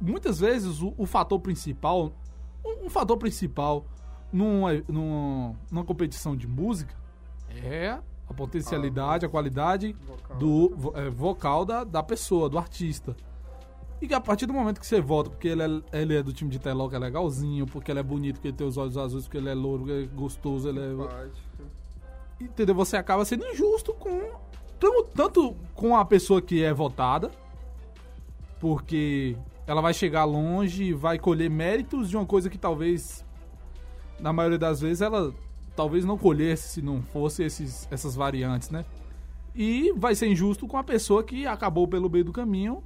muitas 0.01 0.39
vezes 0.39 0.81
o, 0.81 0.93
o 0.97 1.05
fator 1.05 1.39
principal, 1.39 2.11
um, 2.65 2.87
um 2.87 2.89
fator 2.89 3.17
principal 3.17 3.85
numa, 4.31 4.73
numa, 4.87 5.55
numa 5.71 5.85
competição 5.85 6.35
de 6.35 6.47
música 6.47 6.93
é 7.49 7.99
a 8.27 8.33
potencialidade, 8.33 9.25
a 9.25 9.29
qualidade 9.29 9.95
Vocal. 10.05 10.37
do 10.37 10.93
é, 10.95 11.09
vocal 11.09 11.65
da, 11.65 11.83
da 11.83 12.01
pessoa, 12.01 12.49
do 12.49 12.57
artista. 12.57 13.15
E 14.03 14.07
que 14.07 14.13
a 14.13 14.19
partir 14.19 14.45
do 14.45 14.51
momento 14.51 14.81
que 14.81 14.85
você 14.85 14.99
vota, 14.99 15.29
porque 15.29 15.47
ele 15.47 15.63
é, 15.63 16.01
ele 16.01 16.17
é 16.17 16.21
do 16.21 16.33
time 16.33 16.51
de 16.51 16.59
Teló, 16.59 16.89
que 16.89 16.95
é 16.97 16.99
legalzinho, 16.99 17.65
porque 17.65 17.89
ele 17.89 18.01
é 18.01 18.03
bonito, 18.03 18.35
porque 18.35 18.49
ele 18.49 18.57
tem 18.57 18.67
os 18.67 18.75
olhos 18.75 18.97
azuis, 18.97 19.23
porque 19.23 19.37
ele 19.37 19.47
é 19.47 19.53
louro, 19.53 19.89
ele 19.89 20.03
é 20.03 20.07
gostoso, 20.07 20.67
ele 20.67 20.81
é 20.81 21.29
entendeu? 22.43 22.75
Você 22.75 22.97
acaba 22.97 23.23
sendo 23.23 23.47
injusto 23.47 23.93
com 23.93 24.19
tanto 25.15 25.55
com 25.73 25.95
a 25.95 26.03
pessoa 26.03 26.41
que 26.41 26.61
é 26.61 26.73
votada, 26.73 27.31
porque 28.59 29.37
ela 29.65 29.79
vai 29.79 29.93
chegar 29.93 30.25
longe 30.25 30.83
e 30.83 30.93
vai 30.93 31.17
colher 31.17 31.49
méritos 31.49 32.09
de 32.09 32.17
uma 32.17 32.25
coisa 32.25 32.49
que 32.49 32.57
talvez 32.57 33.23
na 34.19 34.33
maioria 34.33 34.59
das 34.59 34.81
vezes 34.81 34.99
ela 34.99 35.33
talvez 35.77 36.03
não 36.03 36.17
colhesse 36.17 36.67
se 36.67 36.81
não 36.81 37.01
fosse 37.01 37.41
esses, 37.41 37.87
essas 37.89 38.15
variantes, 38.15 38.69
né? 38.69 38.83
E 39.55 39.93
vai 39.95 40.13
ser 40.13 40.27
injusto 40.27 40.67
com 40.67 40.75
a 40.75 40.83
pessoa 40.83 41.23
que 41.23 41.47
acabou 41.47 41.87
pelo 41.87 42.09
meio 42.09 42.25
do 42.25 42.33
caminho, 42.33 42.83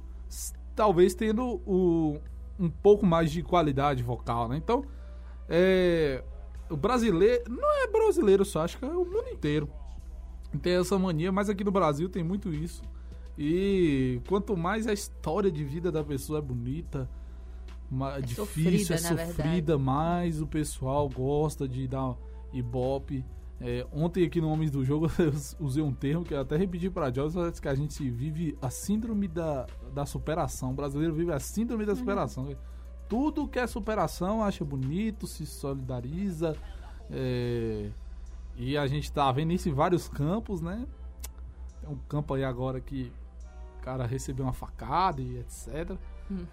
talvez 0.78 1.12
tendo 1.12 1.60
o, 1.66 2.20
um 2.56 2.70
pouco 2.70 3.04
mais 3.04 3.32
de 3.32 3.42
qualidade 3.42 4.00
vocal, 4.00 4.48
né? 4.48 4.56
Então, 4.56 4.84
é, 5.48 6.22
o 6.70 6.76
brasileiro, 6.76 7.42
não 7.50 7.82
é 7.82 7.88
brasileiro 7.88 8.44
só, 8.44 8.62
acho 8.62 8.78
que 8.78 8.84
é 8.84 8.88
o 8.88 9.04
mundo 9.04 9.28
inteiro. 9.28 9.68
Tem 10.62 10.74
essa 10.74 10.96
mania, 10.96 11.32
mas 11.32 11.50
aqui 11.50 11.64
no 11.64 11.72
Brasil 11.72 12.08
tem 12.08 12.22
muito 12.22 12.54
isso. 12.54 12.80
E 13.36 14.20
quanto 14.28 14.56
mais 14.56 14.86
a 14.86 14.92
história 14.92 15.50
de 15.50 15.64
vida 15.64 15.90
da 15.90 16.04
pessoa 16.04 16.38
é 16.38 16.42
bonita, 16.42 17.10
É 17.90 18.20
difícil, 18.20 18.94
é 18.94 18.98
sofrida, 18.98 19.22
na 19.22 19.26
sofrida, 19.26 19.78
mais 19.78 20.40
o 20.40 20.46
pessoal 20.46 21.08
gosta 21.08 21.66
de 21.66 21.88
dar 21.88 22.14
ibope. 22.52 23.24
É, 23.60 23.84
ontem 23.92 24.24
aqui 24.24 24.40
no 24.40 24.48
Homens 24.48 24.70
do 24.70 24.84
Jogo 24.84 25.10
eu 25.18 25.32
usei 25.58 25.82
um 25.82 25.92
termo 25.92 26.24
que 26.24 26.32
eu 26.32 26.40
até 26.40 26.56
repeti 26.56 26.88
pra 26.88 27.12
Joyce, 27.12 27.60
que 27.60 27.68
a 27.68 27.74
gente 27.74 28.08
vive 28.08 28.56
a 28.62 28.70
síndrome 28.70 29.26
da, 29.26 29.66
da 29.92 30.06
superação. 30.06 30.70
O 30.70 30.74
brasileiro 30.74 31.14
vive 31.14 31.32
a 31.32 31.40
síndrome 31.40 31.84
da 31.84 31.96
superação. 31.96 32.54
Tudo 33.08 33.48
que 33.48 33.58
é 33.58 33.66
superação 33.66 34.44
acha 34.44 34.64
bonito, 34.64 35.26
se 35.26 35.44
solidariza. 35.44 36.56
é, 37.10 37.90
e 38.56 38.76
a 38.76 38.86
gente 38.88 39.10
tá 39.12 39.30
vendo 39.30 39.52
isso 39.52 39.68
em 39.68 39.72
vários 39.72 40.08
campos, 40.08 40.60
né? 40.60 40.84
Tem 41.80 41.88
um 41.88 41.96
campo 42.08 42.34
aí 42.34 42.42
agora 42.42 42.80
que 42.80 43.12
o 43.78 43.82
cara 43.82 44.04
recebeu 44.04 44.44
uma 44.44 44.52
facada 44.52 45.22
e 45.22 45.38
etc. 45.38 45.96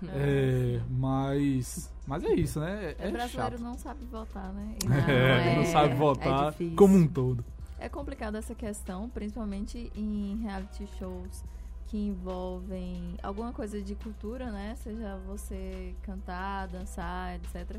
É, 0.08 0.80
mas, 0.90 1.92
mas 2.08 2.24
é 2.24 2.34
isso, 2.34 2.60
né? 2.60 2.96
É, 3.00 3.08
É, 3.08 3.12
brasileiro 3.12 3.58
chato. 3.58 3.62
não 3.62 3.78
sabe 3.78 4.06
votar, 4.06 4.52
né? 4.54 4.76
Não, 4.86 4.96
É, 4.96 5.56
não 5.56 5.62
é- 5.64 5.66
sabe 5.66 5.94
é 5.94 5.96
votar 5.96 6.54
como 6.76 6.96
um 6.96 7.08
todo. 7.08 7.44
É 7.80 7.90
complicado 7.90 8.36
essa 8.36 8.56
questão, 8.56 9.10
principalmente 9.10 9.92
em 9.96 10.38
reality 10.42 10.88
shows 10.98 11.44
que 11.88 11.98
envolvem 11.98 13.16
alguma 13.22 13.52
coisa 13.54 13.82
de 13.82 13.94
cultura, 13.96 14.52
né? 14.52 14.76
Seja 14.78 15.18
você 15.28 15.94
cantar, 16.02 16.68
dançar, 16.68 17.36
etc. 17.36 17.78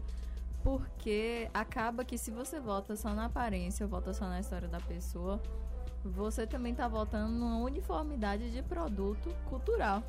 Porque 0.62 1.48
acaba 1.54 2.04
que 2.04 2.18
se 2.18 2.30
você 2.30 2.60
vota 2.60 2.94
só 2.96 3.14
na 3.14 3.26
aparência 3.26 3.84
ou 3.84 3.90
vota 3.90 4.12
só 4.12 4.26
na 4.26 4.38
história 4.40 4.68
da 4.68 4.80
pessoa, 4.80 5.40
você 6.04 6.46
também 6.46 6.74
tá 6.74 6.86
votando 6.88 7.32
numa 7.32 7.58
uniformidade 7.58 8.50
de 8.50 8.62
produto 8.62 9.28
cultural. 9.48 10.02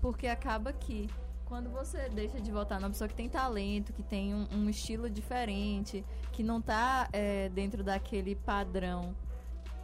Porque 0.00 0.26
acaba 0.26 0.72
que 0.72 1.08
quando 1.50 1.68
você 1.68 2.08
deixa 2.10 2.40
de 2.40 2.52
votar 2.52 2.80
numa 2.80 2.90
pessoa 2.90 3.08
que 3.08 3.14
tem 3.14 3.28
talento, 3.28 3.92
que 3.92 4.04
tem 4.04 4.32
um, 4.32 4.46
um 4.52 4.70
estilo 4.70 5.10
diferente, 5.10 6.04
que 6.30 6.44
não 6.44 6.62
tá 6.62 7.08
é, 7.12 7.48
dentro 7.48 7.82
daquele 7.82 8.36
padrão 8.36 9.16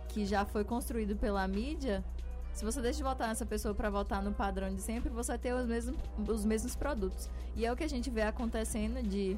que 0.08 0.25
já 0.25 0.44
foi 0.44 0.62
construído 0.62 1.16
pela 1.16 1.46
mídia, 1.49 2.04
se 2.54 2.64
você 2.64 2.80
deixa 2.80 2.99
de 2.99 3.02
votar 3.02 3.26
nessa 3.26 3.44
pessoa 3.44 3.75
para 3.75 3.90
votar 3.90 4.23
no 4.23 4.32
padrão 4.32 4.73
de 4.73 4.80
sempre, 4.80 5.11
você 5.11 5.32
vai 5.32 5.38
ter 5.38 5.54
os 5.54 5.66
mesmos, 5.66 5.96
os 6.28 6.44
mesmos 6.44 6.76
produtos. 6.76 7.28
E 7.56 7.66
é 7.66 7.73
o 7.73 7.76
que 7.76 7.82
a 7.82 7.88
gente 7.88 8.08
vê 8.11 8.23
acontecendo 8.23 9.02
de 9.02 9.37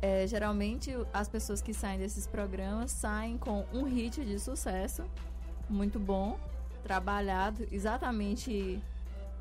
é, 0.00 0.28
geralmente 0.28 0.96
as 1.12 1.28
pessoas 1.28 1.60
que 1.60 1.74
saem 1.74 1.98
desses 1.98 2.24
programas 2.24 2.92
saem 2.92 3.36
com 3.36 3.66
um 3.72 3.82
hit 3.82 4.24
de 4.24 4.38
sucesso 4.38 5.02
muito 5.68 5.98
bom, 5.98 6.38
trabalhado 6.84 7.66
exatamente 7.72 8.80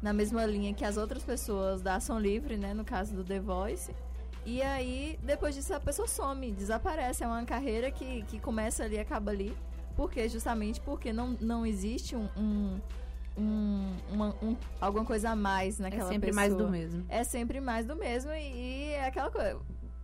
na 0.08 0.14
mesma 0.14 0.46
linha 0.46 0.74
que 0.74 0.86
as 0.86 0.96
outras 0.96 1.22
pessoas 1.22 1.82
da 1.82 1.96
ação 1.96 2.18
livre, 2.18 2.56
né? 2.56 2.74
No 2.74 2.86
caso 2.86 3.14
do 3.14 3.26
The 3.26 3.42
Voice. 3.42 3.94
E 4.46 4.62
aí, 4.62 5.20
depois 5.22 5.54
disso, 5.54 5.74
a 5.74 5.82
pessoa 5.82 6.08
some, 6.08 6.50
desaparece. 6.50 7.26
É 7.26 7.28
uma 7.28 7.44
carreira 7.44 7.92
que, 7.92 8.22
que 8.24 8.40
começa 8.40 8.86
ali 8.86 8.96
e 8.96 9.00
acaba 9.00 9.32
ali. 9.32 9.54
Porque 9.98 10.30
justamente 10.30 10.80
porque 10.80 11.12
não, 11.12 11.36
não 11.42 11.66
existe 11.66 12.16
um, 12.16 12.30
um, 12.38 12.80
um, 13.38 13.94
uma- 14.14 14.36
um- 14.42 14.56
alguma 14.80 15.04
coisa 15.04 15.32
a 15.32 15.36
mais 15.36 15.78
É 15.78 15.84
naquela 15.84 16.08
sempre 16.10 16.28
pessoa. 16.30 16.42
mais 16.42 16.56
do 16.56 16.70
mesmo. 16.70 17.06
É 17.10 17.24
sempre 17.26 17.60
mais 17.60 17.86
do 17.86 17.94
mesmo 17.98 18.32
e, 18.32 18.38
e 18.54 18.92
é 18.94 19.08
aquela 19.08 19.30
coisa. 19.30 19.60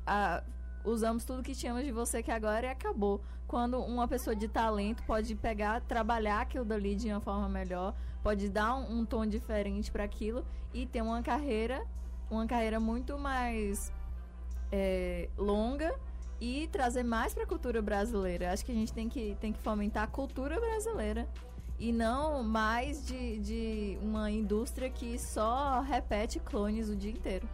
a- 0.06 0.44
usamos 0.84 1.24
tudo 1.24 1.42
que 1.42 1.56
tínhamos 1.56 1.86
de 1.86 1.94
você 1.94 2.22
que 2.22 2.30
agora 2.32 2.66
e 2.68 2.70
acabou. 2.70 3.22
Quando 3.48 3.80
uma 3.80 4.06
pessoa 4.06 4.36
de 4.36 4.50
talento 4.50 5.02
pode 5.04 5.34
pegar, 5.36 5.80
trabalhar 5.80 6.42
aquilo 6.42 6.66
dali 6.66 6.94
de 6.94 7.08
uma 7.10 7.22
forma 7.22 7.48
melhor, 7.48 7.94
pode 8.24 8.50
dar 8.50 8.76
um, 8.76 9.00
um 9.00 9.06
tom 9.06 9.26
diferente 9.26 9.92
para 9.92 10.06
aquilo 10.06 10.46
e 10.74 10.88
ter 10.88 11.02
uma 11.02 11.22
carreira, 11.22 11.86
uma 12.32 12.48
carreira 12.48 12.80
muito 12.80 13.20
mais 13.20 13.92
é, 14.72 15.30
longa 15.38 15.94
e 16.40 16.68
trazer 16.72 17.04
mais 17.04 17.34
para 17.34 17.44
a 17.44 17.48
cultura 17.48 17.82
brasileira. 17.82 18.52
Acho 18.52 18.66
que 18.66 18.72
a 18.72 18.76
gente 18.76 18.94
tem 18.94 19.10
que, 19.10 19.38
tem 19.40 19.52
que 19.52 19.60
fomentar 19.60 20.04
a 20.04 20.08
cultura 20.08 20.60
brasileira 20.60 21.28
e 21.78 21.92
não 21.92 22.44
mais 22.44 23.06
de, 23.06 23.40
de 23.40 23.98
uma 24.02 24.32
indústria 24.32 24.90
que 24.90 25.20
só 25.20 25.82
repete 25.82 26.40
clones 26.40 26.90
o 26.90 26.96
dia 26.96 27.12
inteiro. 27.12 27.48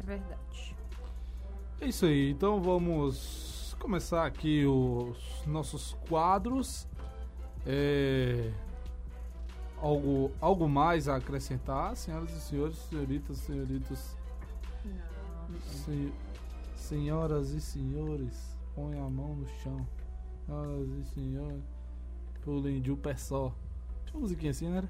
É 0.00 0.02
verdade. 0.04 0.76
É 1.80 1.86
isso 1.86 2.06
aí, 2.06 2.30
então 2.30 2.60
vamos 2.60 3.76
começar 3.78 4.26
aqui 4.26 4.64
os 4.66 5.44
nossos 5.46 5.96
quadros. 6.08 6.88
É, 7.66 8.52
Algo, 9.82 10.30
algo 10.40 10.68
mais 10.68 11.08
a 11.08 11.16
acrescentar, 11.16 11.96
senhoras 11.96 12.30
e 12.30 12.40
senhores, 12.40 12.76
senhoritas, 12.88 13.36
senhoritos, 13.38 14.16
se- 15.66 16.12
senhoras 16.76 17.50
e 17.50 17.60
senhores, 17.60 18.56
põe 18.76 18.96
a 18.98 19.08
mão 19.10 19.34
no 19.34 19.48
chão. 19.48 19.84
Senhoras 20.46 20.88
e 20.88 21.04
senhores, 21.14 21.62
pulem 22.42 22.80
de 22.80 22.92
um 22.92 22.96
pé 22.96 23.16
só. 23.16 23.52
Tinha 24.06 24.14
uma 24.16 24.20
musiquinha 24.22 24.52
assim, 24.52 24.68
né? 24.68 24.88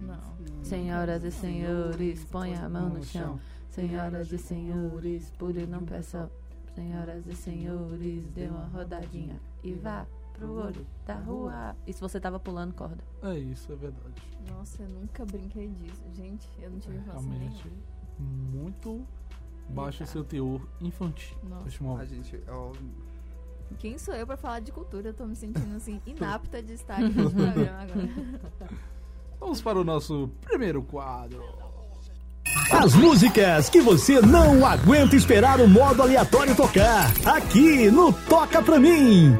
Não. 0.00 0.20
Senhoras 0.62 1.24
e 1.24 1.30
senhores, 1.30 2.24
põe 2.24 2.54
a 2.54 2.68
mão 2.68 2.90
no 2.90 3.02
chão. 3.04 3.40
Senhoras 3.70 4.30
e 4.30 4.38
senhores, 4.38 5.30
pule 5.38 5.66
não 5.66 5.84
peça. 5.84 6.30
Senhoras 6.74 7.26
e 7.26 7.34
senhores, 7.34 8.26
dê 8.34 8.46
uma 8.48 8.66
rodadinha 8.66 9.40
e 9.62 9.72
vá 9.72 10.04
pro 10.34 10.52
olho 10.52 10.86
da 11.06 11.14
rua. 11.14 11.76
E 11.86 11.92
se 11.92 12.00
você 12.00 12.20
tava 12.20 12.38
pulando 12.38 12.74
corda? 12.74 13.02
É 13.22 13.38
isso, 13.38 13.72
é 13.72 13.76
verdade. 13.76 14.22
Nossa, 14.50 14.82
eu 14.82 14.88
nunca 14.88 15.24
brinquei 15.24 15.68
disso. 15.68 16.02
Gente, 16.14 16.48
eu 16.60 16.70
não 16.70 16.78
tive 16.78 16.96
infância 16.98 17.20
Realmente, 17.20 17.64
nenhuma. 18.18 18.52
muito 18.52 19.06
baixo 19.68 20.02
Eita. 20.02 20.12
seu 20.12 20.24
teor 20.24 20.60
infantil. 20.80 21.36
Nossa. 21.48 22.02
A 22.02 22.04
gente, 22.04 22.38
ó, 22.48 22.72
Quem 23.78 23.96
sou 23.96 24.14
eu 24.14 24.26
pra 24.26 24.36
falar 24.36 24.60
de 24.60 24.70
cultura? 24.72 25.08
Eu 25.08 25.14
tô 25.14 25.24
me 25.26 25.34
sentindo 25.34 25.74
assim, 25.76 26.00
inapta 26.06 26.62
de 26.62 26.74
estar 26.74 26.96
aqui 26.96 27.14
nesse 27.14 27.34
programa 27.34 27.82
agora. 27.82 28.08
Vamos 29.40 29.60
para 29.62 29.78
o 29.78 29.84
nosso 29.84 30.30
primeiro 30.42 30.82
quadro. 30.82 31.42
As 32.72 32.94
músicas 32.94 33.68
que 33.68 33.80
você 33.80 34.20
não 34.20 34.64
aguenta 34.64 35.16
esperar 35.16 35.60
o 35.60 35.68
modo 35.68 36.02
aleatório 36.02 36.54
tocar. 36.56 37.06
Aqui 37.26 37.90
no 37.90 38.12
Toca 38.12 38.62
Pra 38.62 38.78
Mim. 38.78 39.32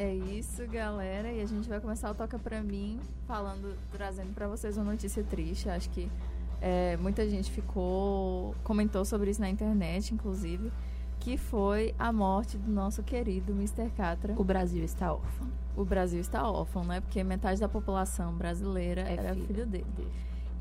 É 0.00 0.14
isso, 0.14 0.66
galera. 0.66 1.30
E 1.30 1.42
a 1.42 1.46
gente 1.46 1.68
vai 1.68 1.78
começar 1.78 2.10
o 2.10 2.14
Toca 2.14 2.38
Pra 2.38 2.62
Mim 2.62 2.98
falando, 3.26 3.76
trazendo 3.92 4.32
pra 4.34 4.48
vocês 4.48 4.78
uma 4.78 4.92
notícia 4.92 5.22
triste. 5.22 5.68
Acho 5.68 5.90
que 5.90 6.10
é, 6.58 6.96
muita 6.96 7.28
gente 7.28 7.50
ficou. 7.50 8.54
comentou 8.64 9.04
sobre 9.04 9.30
isso 9.30 9.42
na 9.42 9.50
internet, 9.50 10.14
inclusive. 10.14 10.72
Que 11.18 11.36
foi 11.36 11.94
a 11.98 12.10
morte 12.10 12.56
do 12.56 12.72
nosso 12.72 13.02
querido 13.02 13.52
Mr. 13.52 13.90
Catra. 13.94 14.34
O 14.38 14.42
Brasil 14.42 14.82
está 14.82 15.12
órfão. 15.12 15.48
O 15.76 15.84
Brasil 15.84 16.18
está 16.18 16.50
órfão, 16.50 16.82
né? 16.82 17.02
Porque 17.02 17.22
metade 17.22 17.60
da 17.60 17.68
população 17.68 18.32
brasileira 18.34 19.02
É 19.02 19.12
era 19.12 19.34
filho. 19.34 19.46
filho 19.48 19.66
dele. 19.66 20.08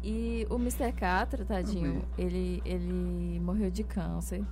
E 0.03 0.45
o 0.49 0.55
Mr. 0.55 0.91
Catra, 0.91 1.45
tadinho, 1.45 2.03
ele, 2.17 2.61
ele 2.65 3.39
morreu 3.39 3.71
de 3.71 3.85
câncer. 3.85 4.43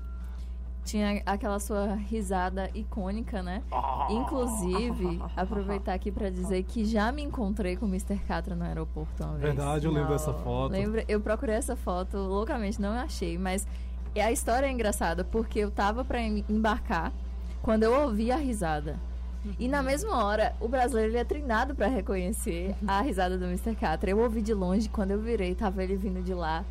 Tinha 0.88 1.22
aquela 1.26 1.60
sua 1.60 1.96
risada 1.96 2.70
icônica, 2.74 3.44
né? 3.44 3.62
Inclusive, 4.10 5.22
aproveitar 5.36 5.94
aqui 5.94 6.10
pra 6.12 6.30
dizer 6.30 6.64
que 6.64 6.86
já 6.86 7.12
me 7.12 7.22
encontrei 7.22 7.76
com 7.76 7.86
o 7.86 7.90
Mr. 7.90 8.18
Catra 8.26 8.56
no 8.56 8.64
aeroporto 8.64 9.22
uma 9.22 9.34
vez. 9.34 9.42
Verdade, 9.54 9.86
eu 9.86 9.92
lembro 9.92 10.14
dessa 10.14 10.34
foto. 10.34 10.72
Lembra? 10.72 11.04
Eu 11.08 11.20
procurei 11.20 11.56
essa 11.56 11.76
foto 11.76 12.18
loucamente, 12.18 12.82
não 12.82 12.94
achei, 12.94 13.38
mas 13.38 13.68
a 14.16 14.32
história 14.32 14.66
é 14.66 14.72
engraçada 14.72 15.26
porque 15.26 15.60
eu 15.60 15.70
tava 15.70 16.06
pra 16.06 16.22
em- 16.22 16.46
embarcar 16.50 17.12
quando 17.62 17.84
eu 17.84 17.94
ouvi 18.04 18.32
a 18.32 18.38
risada. 18.38 18.96
E 19.60 19.68
na 19.68 19.84
mesma 19.84 20.24
hora, 20.26 20.54
o 20.60 20.68
brasileiro 20.70 21.12
ele 21.12 21.18
é 21.20 21.24
treinado 21.26 21.76
pra 21.76 21.88
reconhecer 21.88 22.76
a 22.88 23.02
risada 23.02 23.38
do 23.38 23.44
Mr. 23.46 23.76
Catra. 23.76 24.10
Eu 24.10 24.20
ouvi 24.20 24.42
de 24.42 24.54
longe, 24.54 24.88
quando 24.88 25.12
eu 25.12 25.20
virei, 25.20 25.54
tava 25.54 25.84
ele 25.84 25.98
vindo 25.98 26.24
de 26.24 26.34
lá, 26.34 26.64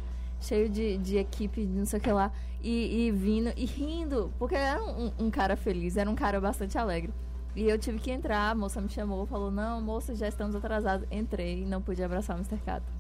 cheio 0.47 0.69
de, 0.69 0.99
de 0.99 1.17
equipe, 1.17 1.65
não 1.65 1.85
sei 1.85 1.99
o 1.99 2.03
que 2.03 2.12
lá, 2.12 2.33
e, 2.62 3.07
e 3.07 3.11
vindo 3.11 3.53
e 3.57 3.65
rindo, 3.65 4.33
porque 4.38 4.55
era 4.55 4.83
um, 4.83 5.12
um 5.19 5.31
cara 5.31 5.57
feliz, 5.57 5.97
era 5.97 6.11
um 6.11 6.15
cara 6.15 6.41
bastante 6.41 6.79
alegre. 6.79 7.12
E 7.57 7.69
eu 7.69 7.79
tive 7.79 7.99
que 7.99 8.11
entrar, 8.11 8.50
a 8.50 8.55
moça 8.55 8.81
me 8.83 8.88
chamou, 8.88 9.25
falou: 9.26 9.50
Não, 9.50 9.81
moça, 9.81 10.15
já 10.15 10.29
estamos 10.29 10.55
atrasados. 10.55 11.07
Entrei 11.11 11.65
não 11.65 11.81
pude 11.81 12.03
abraçar 12.03 12.37
o 12.37 12.41
Mr. 12.41 12.59
Catra. 12.59 12.95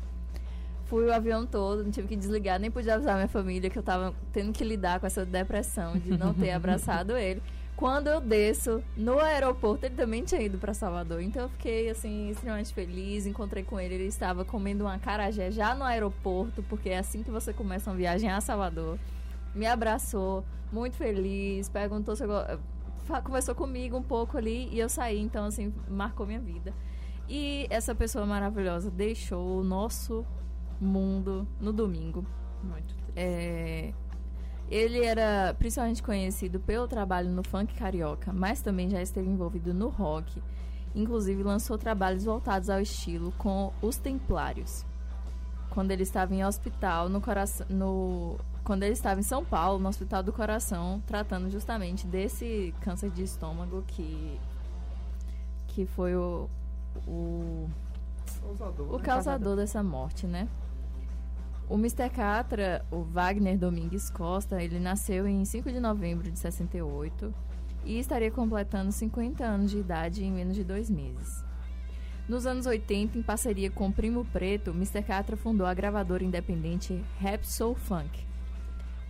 Fui 0.86 1.04
o 1.04 1.12
avião 1.12 1.44
todo, 1.44 1.84
não 1.84 1.90
tive 1.90 2.08
que 2.08 2.16
desligar, 2.16 2.58
nem 2.58 2.70
pude 2.70 2.88
avisar 2.88 3.16
minha 3.16 3.28
família 3.28 3.68
que 3.68 3.78
eu 3.78 3.82
tava 3.82 4.14
tendo 4.32 4.52
que 4.52 4.64
lidar 4.64 5.00
com 5.00 5.06
essa 5.06 5.26
depressão 5.26 5.98
de 5.98 6.16
não 6.16 6.32
ter 6.32 6.52
abraçado 6.52 7.16
ele. 7.16 7.42
Quando 7.76 8.06
eu 8.06 8.22
desço 8.22 8.82
no 8.96 9.18
aeroporto, 9.18 9.84
ele 9.84 9.94
também 9.94 10.24
tinha 10.24 10.40
ido 10.40 10.56
pra 10.56 10.72
Salvador. 10.72 11.20
Então 11.20 11.42
eu 11.42 11.48
fiquei 11.50 11.90
assim 11.90 12.30
extremamente 12.30 12.72
feliz, 12.72 13.26
encontrei 13.26 13.62
com 13.62 13.78
ele, 13.78 13.96
ele 13.96 14.06
estava 14.06 14.46
comendo 14.46 14.84
uma 14.84 14.94
acarajé 14.94 15.50
já 15.50 15.74
no 15.74 15.84
aeroporto, 15.84 16.62
porque 16.62 16.88
é 16.88 16.98
assim 16.98 17.22
que 17.22 17.30
você 17.30 17.52
começa 17.52 17.90
uma 17.90 17.96
viagem 17.96 18.30
a 18.30 18.40
Salvador. 18.40 18.98
Me 19.54 19.66
abraçou, 19.66 20.42
muito 20.72 20.96
feliz, 20.96 21.68
perguntou 21.68 22.16
se 22.16 22.24
eu 22.24 22.30
conversou 23.22 23.54
comigo 23.54 23.96
um 23.96 24.02
pouco 24.02 24.38
ali 24.38 24.68
e 24.72 24.78
eu 24.78 24.88
saí, 24.88 25.20
então 25.20 25.44
assim, 25.44 25.72
marcou 25.86 26.26
minha 26.26 26.40
vida. 26.40 26.72
E 27.28 27.66
essa 27.68 27.94
pessoa 27.94 28.24
maravilhosa 28.24 28.90
deixou 28.90 29.60
o 29.60 29.64
nosso 29.64 30.24
mundo 30.80 31.46
no 31.60 31.72
domingo. 31.72 32.24
Muito 32.62 32.94
triste. 32.94 33.12
É, 33.16 33.92
ele 34.70 35.04
era 35.04 35.54
principalmente 35.58 36.02
conhecido 36.02 36.58
pelo 36.58 36.88
trabalho 36.88 37.30
no 37.30 37.42
funk 37.42 37.74
carioca, 37.74 38.32
mas 38.32 38.60
também 38.60 38.90
já 38.90 39.00
esteve 39.00 39.28
envolvido 39.28 39.72
no 39.72 39.88
rock. 39.88 40.42
Inclusive 40.94 41.42
lançou 41.42 41.78
trabalhos 41.78 42.24
voltados 42.24 42.70
ao 42.70 42.80
estilo 42.80 43.32
com 43.38 43.72
os 43.80 43.96
Templários. 43.96 44.84
Quando 45.70 45.90
ele 45.90 46.02
estava 46.02 46.34
em 46.34 46.44
hospital 46.44 47.08
no 47.08 47.20
coração, 47.20 47.66
no 47.68 48.38
quando 48.64 48.82
ele 48.82 48.94
estava 48.94 49.20
em 49.20 49.22
São 49.22 49.44
Paulo, 49.44 49.78
no 49.78 49.88
Hospital 49.88 50.24
do 50.24 50.32
Coração, 50.32 51.00
tratando 51.06 51.48
justamente 51.48 52.04
desse 52.04 52.74
câncer 52.80 53.10
de 53.10 53.22
estômago 53.22 53.84
que 53.86 54.40
que 55.68 55.86
foi 55.86 56.16
o, 56.16 56.48
o 57.06 57.68
causador, 58.40 58.88
o 58.88 58.98
né? 58.98 59.04
causador 59.04 59.56
dessa 59.56 59.82
morte, 59.82 60.26
né? 60.26 60.48
O 61.68 61.74
Mr. 61.74 62.08
Catra, 62.08 62.84
o 62.92 63.02
Wagner 63.02 63.58
Domingues 63.58 64.08
Costa, 64.08 64.62
ele 64.62 64.78
nasceu 64.78 65.26
em 65.26 65.44
5 65.44 65.72
de 65.72 65.80
novembro 65.80 66.30
de 66.30 66.38
68 66.38 67.34
e 67.84 67.98
estaria 67.98 68.30
completando 68.30 68.92
50 68.92 69.44
anos 69.44 69.72
de 69.72 69.78
idade 69.78 70.24
em 70.24 70.30
menos 70.30 70.54
de 70.54 70.62
dois 70.62 70.88
meses. 70.88 71.44
Nos 72.28 72.46
anos 72.46 72.66
80, 72.66 73.18
em 73.18 73.22
parceria 73.22 73.68
com 73.68 73.90
Primo 73.90 74.24
Preto, 74.26 74.70
Mr. 74.70 75.02
Catra 75.02 75.36
fundou 75.36 75.66
a 75.66 75.74
gravadora 75.74 76.22
independente 76.22 77.04
Rap 77.18 77.44
Soul 77.44 77.74
Funk, 77.74 78.24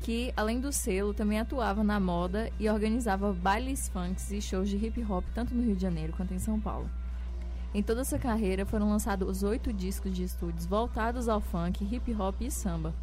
que, 0.00 0.32
além 0.34 0.58
do 0.58 0.72
selo, 0.72 1.12
também 1.12 1.38
atuava 1.38 1.84
na 1.84 2.00
moda 2.00 2.50
e 2.58 2.70
organizava 2.70 3.34
bailes 3.34 3.88
funks 3.90 4.32
e 4.32 4.40
shows 4.40 4.70
de 4.70 4.78
hip 4.78 5.04
hop 5.04 5.26
tanto 5.34 5.54
no 5.54 5.62
Rio 5.62 5.76
de 5.76 5.82
Janeiro 5.82 6.14
quanto 6.14 6.32
em 6.32 6.38
São 6.38 6.58
Paulo. 6.58 6.88
Em 7.74 7.82
toda 7.82 8.04
sua 8.04 8.18
carreira 8.18 8.64
foram 8.64 8.88
lançados 8.88 9.42
oito 9.42 9.72
discos 9.72 10.12
de 10.12 10.24
estúdios 10.24 10.66
voltados 10.66 11.28
ao 11.28 11.40
funk, 11.40 11.84
hip 11.84 12.14
hop 12.14 12.40
e 12.40 12.50
samba. 12.50 12.94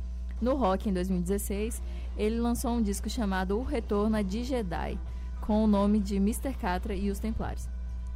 No 0.41 0.55
rock, 0.55 0.89
em 0.89 0.93
2016, 0.93 1.81
ele 2.17 2.39
lançou 2.39 2.71
um 2.71 2.81
disco 2.81 3.09
chamado 3.09 3.57
O 3.57 3.63
Retorno 3.63 4.17
a 4.17 4.21
de 4.21 4.43
Jedi, 4.43 4.99
com 5.41 5.63
o 5.63 5.67
nome 5.67 5.99
de 5.99 6.15
Mr. 6.17 6.53
Catra 6.53 6.95
e 6.95 7.09
os 7.09 7.19
Templários. 7.19 7.69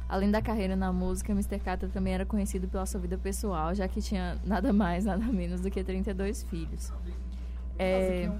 Além 0.08 0.30
da 0.30 0.40
carreira 0.42 0.74
na 0.74 0.92
música, 0.92 1.32
Mr. 1.32 1.58
Catra 1.58 1.88
também 1.88 2.14
era 2.14 2.24
conhecido 2.26 2.66
pela 2.66 2.86
sua 2.86 3.00
vida 3.00 3.16
pessoal, 3.18 3.74
já 3.74 3.86
que 3.86 4.00
tinha 4.00 4.38
nada 4.44 4.72
mais, 4.72 5.04
nada 5.04 5.24
menos 5.24 5.60
do 5.60 5.70
que 5.70 5.84
32 5.84 6.42
filhos. 6.44 6.92
É, 7.78 8.30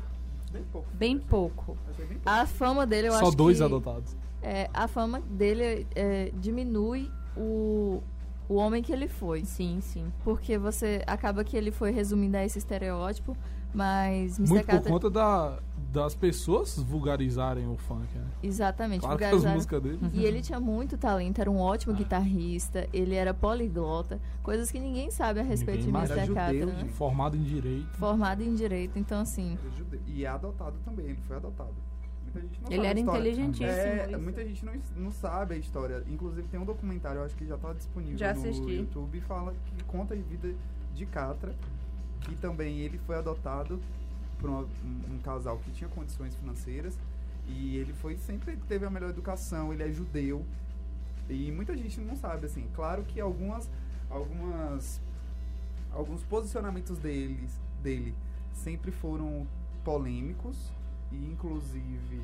Bem 0.50 0.64
pouco. 0.72 0.88
Bem 0.94 1.18
pouco. 1.18 1.78
A 2.24 2.46
fama 2.46 2.86
dele, 2.86 3.08
eu 3.08 3.12
Só 3.12 3.26
acho 3.28 3.36
dois 3.36 3.58
que... 3.58 3.62
adotados. 3.62 4.16
É, 4.42 4.70
a 4.72 4.88
fama 4.88 5.20
dele 5.20 5.86
é, 5.94 6.32
diminui 6.34 7.10
o, 7.38 8.02
o 8.49 8.54
homem 8.54 8.83
que 8.83 8.92
ele 8.92 9.09
foi. 9.09 9.45
Sim, 9.45 9.78
sim. 9.80 10.12
Porque 10.25 10.59
você 10.59 11.02
acaba 11.07 11.45
que 11.45 11.57
ele 11.57 11.71
foi 11.71 11.90
resumindo 11.90 12.37
a 12.37 12.45
esse 12.45 12.59
estereótipo, 12.59 13.37
mas 13.73 14.38
Mr. 14.38 14.49
Muito 14.49 14.64
por 14.64 14.73
Carter... 14.73 14.92
conta 14.92 15.11
da, 15.11 15.59
das 15.92 16.14
pessoas 16.14 16.78
vulgarizarem 16.78 17.68
o 17.68 17.76
funk, 17.76 18.07
né? 18.16 18.25
Exatamente, 18.42 19.00
Claro 19.02 19.18
que 19.18 19.25
as 19.25 19.30
vulgarizaram. 19.30 19.54
músicas 19.54 19.83
dele. 19.83 19.99
E 20.14 20.25
ele 20.25 20.40
tinha 20.40 20.59
muito 20.59 20.97
talento, 20.97 21.40
era 21.40 21.50
um 21.50 21.59
ótimo 21.59 21.95
guitarrista, 21.95 22.88
ele 22.92 23.14
era 23.14 23.33
poliglota, 23.35 24.21
coisas 24.42 24.71
que 24.71 24.78
ninguém 24.78 25.11
sabe 25.11 25.40
a 25.40 25.42
respeito 25.42 25.87
Ninguém 25.87 26.04
de. 26.04 26.12
Mr. 26.12 26.35
Carter, 26.35 26.66
né? 26.66 26.88
Formado 26.92 27.37
em 27.37 27.42
direito. 27.42 27.97
Formado 27.99 28.42
em 28.42 28.54
direito, 28.54 28.99
então 28.99 29.21
assim. 29.21 29.59
E 30.07 30.25
é 30.25 30.28
adotado 30.28 30.76
também, 30.85 31.07
ele 31.07 31.21
foi 31.26 31.37
adotado. 31.37 31.75
Muita 32.32 32.40
gente 32.40 32.61
não 32.62 32.68
Ele 32.70 32.76
sabe 32.76 32.88
era 32.88 33.00
inteligentíssimo. 33.00 33.68
É, 33.70 34.06
isso. 34.11 34.18
muita 34.20 34.44
gente 34.44 34.64
não, 34.64 34.73
não 34.97 35.12
sabe 35.12 35.54
a 35.54 35.58
história. 35.58 36.02
Inclusive 36.08 36.47
tem 36.49 36.61
um 36.61 36.64
documentário, 36.64 37.20
eu 37.20 37.25
acho 37.25 37.35
que 37.37 37.47
já 37.47 37.56
tá 37.56 37.73
disponível 37.73 38.18
Já 38.18 38.35
no 38.35 38.40
assisti. 38.40 38.73
YouTube, 38.73 39.20
fala 39.23 39.54
que 39.66 39.85
conta 39.85 40.14
a 40.14 40.16
vida 40.16 40.54
de 40.94 41.06
Catra, 41.06 41.54
que 42.23 42.35
também 42.37 42.80
ele 42.80 42.99
foi 43.06 43.16
adotado 43.16 43.80
por 44.40 44.50
uma- 44.50 44.62
um, 44.62 45.14
um 45.14 45.18
casal 45.23 45.58
que 45.58 45.70
tinha 45.73 45.88
condições 45.90 46.35
financeiras 46.37 46.97
e 47.47 47.76
ele 47.76 47.92
foi 47.94 48.16
sempre 48.16 48.56
teve 48.68 48.85
a 48.85 48.90
melhor 48.90 49.11
educação, 49.11 49.73
ele 49.73 49.82
é 49.82 49.90
judeu. 49.90 50.44
E 51.28 51.50
muita 51.52 51.76
gente 51.76 52.00
não 52.00 52.16
sabe 52.16 52.47
assim. 52.47 52.66
Claro 52.75 53.02
que 53.04 53.20
algumas 53.20 53.68
algumas 54.11 55.00
alguns 55.92 56.23
posicionamentos 56.23 56.99
deles 56.99 57.58
dele 57.82 58.14
sempre 58.54 58.90
foram 58.90 59.47
polêmicos 59.85 60.56
e 61.12 61.16
inclusive 61.32 62.22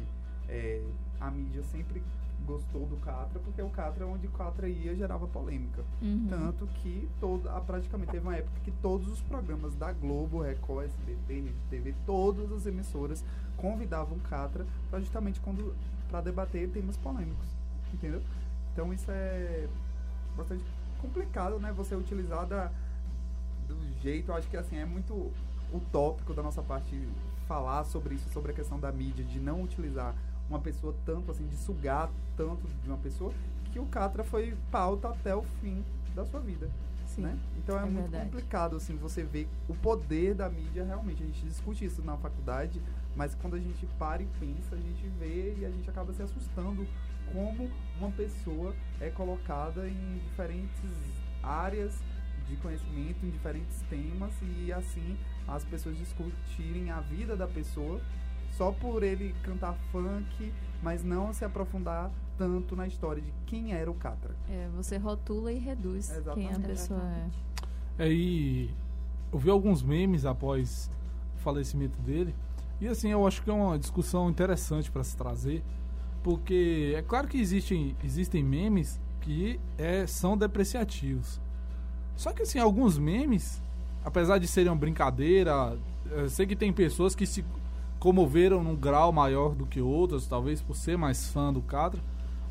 é, 0.49 0.83
a 1.21 1.31
mídia 1.31 1.63
sempre 1.65 2.03
gostou 2.45 2.87
do 2.87 2.97
Catra 2.97 3.41
porque 3.41 3.63
o 3.63 3.71
Catra 3.71 4.07
onde 4.07 4.27
o 4.27 4.31
Catra 4.31 4.69
ia 4.69 4.95
gerava 4.95 5.27
polêmica 5.27 5.83
uhum. 6.03 6.27
tanto 6.29 6.67
que 6.67 7.09
todo, 7.19 7.49
praticamente 7.65 8.11
teve 8.11 8.27
uma 8.27 8.37
época 8.37 8.61
que 8.65 8.71
todos 8.71 9.09
os 9.09 9.21
programas 9.23 9.75
da 9.77 9.93
Globo, 9.93 10.43
Record, 10.43 10.87
SBT, 10.87 11.53
TV, 11.71 11.95
todas 12.05 12.53
as 12.53 12.67
emissoras 12.67 13.25
convidavam 13.57 14.19
Catra 14.19 14.67
para 14.91 15.01
justamente 15.01 15.41
quando 15.41 15.75
para 16.09 16.21
debater 16.21 16.69
temas 16.69 16.97
polêmicos, 16.97 17.49
entendeu? 17.93 18.23
Então 18.73 18.93
isso 18.93 19.11
é 19.11 19.69
bastante 20.37 20.65
complicado, 21.01 21.59
né? 21.59 21.73
Você 21.73 21.95
utilizar 21.95 22.47
da, 22.47 22.71
do 23.67 23.77
jeito, 24.01 24.33
acho 24.33 24.49
que 24.49 24.57
assim 24.57 24.77
é 24.77 24.85
muito 24.85 25.33
utópico 25.73 26.35
da 26.35 26.43
nossa 26.43 26.63
parte 26.63 27.09
falar 27.47 27.85
sobre 27.85 28.15
isso, 28.15 28.29
sobre 28.33 28.53
a 28.53 28.55
questão 28.55 28.79
da 28.79 28.91
mídia, 28.93 29.25
de 29.25 29.39
não 29.39 29.63
utilizar 29.63 30.15
uma 30.49 30.59
pessoa 30.59 30.95
tanto 31.05 31.31
assim, 31.31 31.47
de 31.47 31.57
sugar 31.57 32.11
tanto 32.37 32.67
de 32.83 32.89
uma 32.89 32.99
pessoa, 32.99 33.33
que 33.73 33.79
o 33.79 33.87
Catra 33.87 34.23
foi 34.23 34.57
pauta 34.71 35.09
até 35.09 35.35
o 35.35 35.43
fim 35.61 35.85
da 36.15 36.25
sua 36.25 36.41
vida. 36.41 36.69
sim. 37.07 37.23
Né? 37.23 37.39
Então 37.59 37.79
é, 37.79 37.83
é 37.83 37.85
muito 37.85 38.11
verdade. 38.11 38.25
complicado 38.25 38.77
assim 38.77 38.97
você 38.97 39.23
ver 39.23 39.49
o 39.69 39.75
poder 39.75 40.35
da 40.35 40.49
mídia 40.49 40.85
realmente. 40.85 41.23
A 41.23 41.27
gente 41.27 41.45
discute 41.47 41.85
isso 41.85 42.03
na 42.03 42.17
faculdade, 42.17 42.81
mas 43.17 43.35
quando 43.35 43.55
a 43.55 43.59
gente 43.59 43.87
para 43.99 44.23
e 44.23 44.27
pensa, 44.39 44.75
a 44.75 44.79
gente 44.79 45.09
vê 45.19 45.55
e 45.59 45.65
a 45.65 45.71
gente 45.71 45.89
acaba 45.89 46.13
se 46.13 46.23
assustando 46.23 46.87
como 47.33 47.71
uma 47.99 48.11
pessoa 48.11 48.75
é 49.01 49.11
colocada 49.11 49.89
em 49.89 50.19
diferentes 50.19 50.91
áreas 51.43 51.99
de 52.49 52.57
conhecimento, 52.57 53.25
em 53.25 53.31
diferentes 53.31 53.83
temas 53.89 54.33
e 54.43 54.73
assim 54.73 55.17
as 55.47 55.65
pessoas 55.65 55.97
discutirem 55.97 56.91
a 56.91 57.01
vida 57.01 57.37
da 57.37 57.47
pessoa 57.47 58.01
só 58.53 58.71
por 58.71 59.03
ele 59.03 59.35
cantar 59.43 59.75
funk, 59.91 60.53
mas 60.83 61.03
não 61.03 61.33
se 61.33 61.45
aprofundar 61.45 62.11
tanto 62.39 62.77
na 62.77 62.87
história 62.87 63.23
de 63.23 63.33
quem 63.47 63.73
era 63.73 63.91
o 63.91 63.95
Catra. 63.95 64.35
É, 64.49 64.69
você 64.77 64.97
rotula 64.97 65.53
e 65.53 65.59
reduz 65.59 66.09
quem 66.09 66.17
a 66.17 66.21
Exatamente. 66.21 66.61
pessoa 66.61 67.03
é. 67.03 68.07
É, 68.07 68.13
e 68.13 68.71
eu 69.33 69.39
vi 69.39 69.51
alguns 69.51 69.83
memes 69.83 70.25
após 70.25 70.91
o 71.37 71.39
falecimento 71.39 72.01
dele. 72.03 72.35
E 72.81 72.89
assim, 72.89 73.09
eu 73.09 73.27
acho 73.27 73.43
que 73.43 73.51
é 73.51 73.53
uma 73.53 73.79
discussão 73.79 74.29
interessante 74.29 74.91
para 74.91 75.03
se 75.05 75.17
trazer. 75.17 75.63
Porque 76.23 76.95
é 76.97 77.03
claro 77.03 77.29
que 77.29 77.39
existem, 77.39 77.97
existem 78.03 78.43
memes 78.43 79.01
que 79.21 79.61
é, 79.77 80.07
são 80.07 80.37
depreciativos. 80.37 81.41
Só 82.17 82.33
que 82.33 82.43
assim, 82.43 82.59
alguns 82.59 82.99
memes, 82.99 83.61
apesar 84.05 84.39
de 84.39 84.47
serem 84.47 84.71
uma 84.71 84.77
brincadeira, 84.79 85.77
eu 86.11 86.29
sei 86.29 86.47
que 86.47 86.57
tem 86.57 86.73
pessoas 86.73 87.15
que 87.15 87.27
se 87.27 87.45
comoveram 87.99 88.63
num 88.63 88.77
grau 88.77 89.13
maior 89.13 89.55
do 89.55 89.67
que 89.67 89.81
outras, 89.81 90.27
talvez 90.27 90.61
por 90.61 90.77
ser 90.77 90.97
mais 90.97 91.29
fã 91.29 91.53
do 91.53 91.63
Catra. 91.63 92.01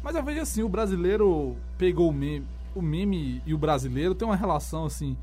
Mas 0.02 0.16
eu 0.16 0.24
vejo 0.24 0.42
assim, 0.42 0.64
o 0.64 0.70
brasileiro 0.70 1.56
pegou 1.78 2.10
o 2.10 2.14
meme, 2.14 2.46
o 2.76 2.82
meme 2.82 3.42
e 3.46 3.54
o 3.54 3.58
brasileiro 3.58 4.14
tem 4.16 4.28
uma 4.28 4.36
relação 4.36 4.86
assim, 4.86 5.16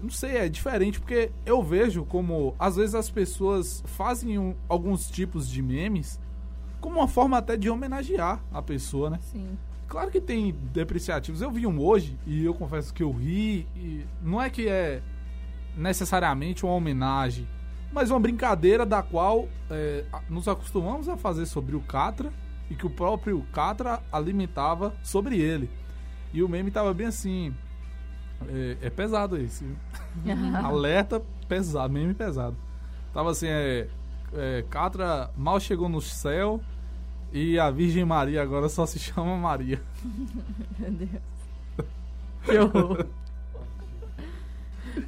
não 0.00 0.10
sei, 0.10 0.36
é 0.36 0.48
diferente 0.48 1.00
porque 1.00 1.30
eu 1.46 1.62
vejo 1.62 2.04
como 2.04 2.54
às 2.58 2.76
vezes 2.76 2.94
as 2.94 3.08
pessoas 3.10 3.82
fazem 3.86 4.38
um- 4.38 4.54
alguns 4.68 5.08
tipos 5.10 5.48
de 5.48 5.62
memes 5.62 6.18
como 6.80 6.96
uma 6.98 7.08
forma 7.08 7.38
até 7.38 7.56
de 7.56 7.70
homenagear 7.70 8.40
a 8.52 8.60
pessoa, 8.60 9.10
né? 9.10 9.18
Sim. 9.22 9.56
Claro 9.92 10.10
que 10.10 10.22
tem 10.22 10.52
depreciativos. 10.72 11.42
Eu 11.42 11.50
vi 11.50 11.66
um 11.66 11.78
hoje 11.78 12.18
e 12.26 12.46
eu 12.46 12.54
confesso 12.54 12.94
que 12.94 13.02
eu 13.02 13.12
ri. 13.12 13.68
E 13.76 14.06
não 14.22 14.40
é 14.40 14.48
que 14.48 14.66
é 14.66 15.02
necessariamente 15.76 16.64
uma 16.64 16.72
homenagem, 16.72 17.46
mas 17.92 18.10
uma 18.10 18.18
brincadeira 18.18 18.86
da 18.86 19.02
qual 19.02 19.46
é, 19.70 20.06
nos 20.30 20.48
acostumamos 20.48 21.10
a 21.10 21.18
fazer 21.18 21.44
sobre 21.44 21.76
o 21.76 21.80
Catra 21.82 22.32
e 22.70 22.74
que 22.74 22.86
o 22.86 22.90
próprio 22.90 23.42
Catra 23.52 24.02
alimentava 24.10 24.94
sobre 25.02 25.38
ele. 25.38 25.68
E 26.32 26.42
o 26.42 26.48
meme 26.48 26.70
tava 26.70 26.94
bem 26.94 27.08
assim. 27.08 27.54
É, 28.48 28.86
é 28.86 28.88
pesado 28.88 29.36
esse. 29.36 29.66
Alerta 30.64 31.22
pesado, 31.46 31.92
meme 31.92 32.14
pesado. 32.14 32.56
Tava 33.12 33.30
assim, 33.30 33.46
é, 33.46 33.88
é, 34.32 34.64
Catra 34.70 35.30
mal 35.36 35.60
chegou 35.60 35.90
no 35.90 36.00
céu 36.00 36.62
e 37.32 37.58
a 37.58 37.70
Virgem 37.70 38.04
Maria 38.04 38.42
agora 38.42 38.68
só 38.68 38.86
se 38.86 38.98
chama 38.98 39.36
Maria. 39.36 39.80
Meu 40.78 40.90
Deus. 40.90 41.10
Que 42.44 42.58
horror. 42.58 43.06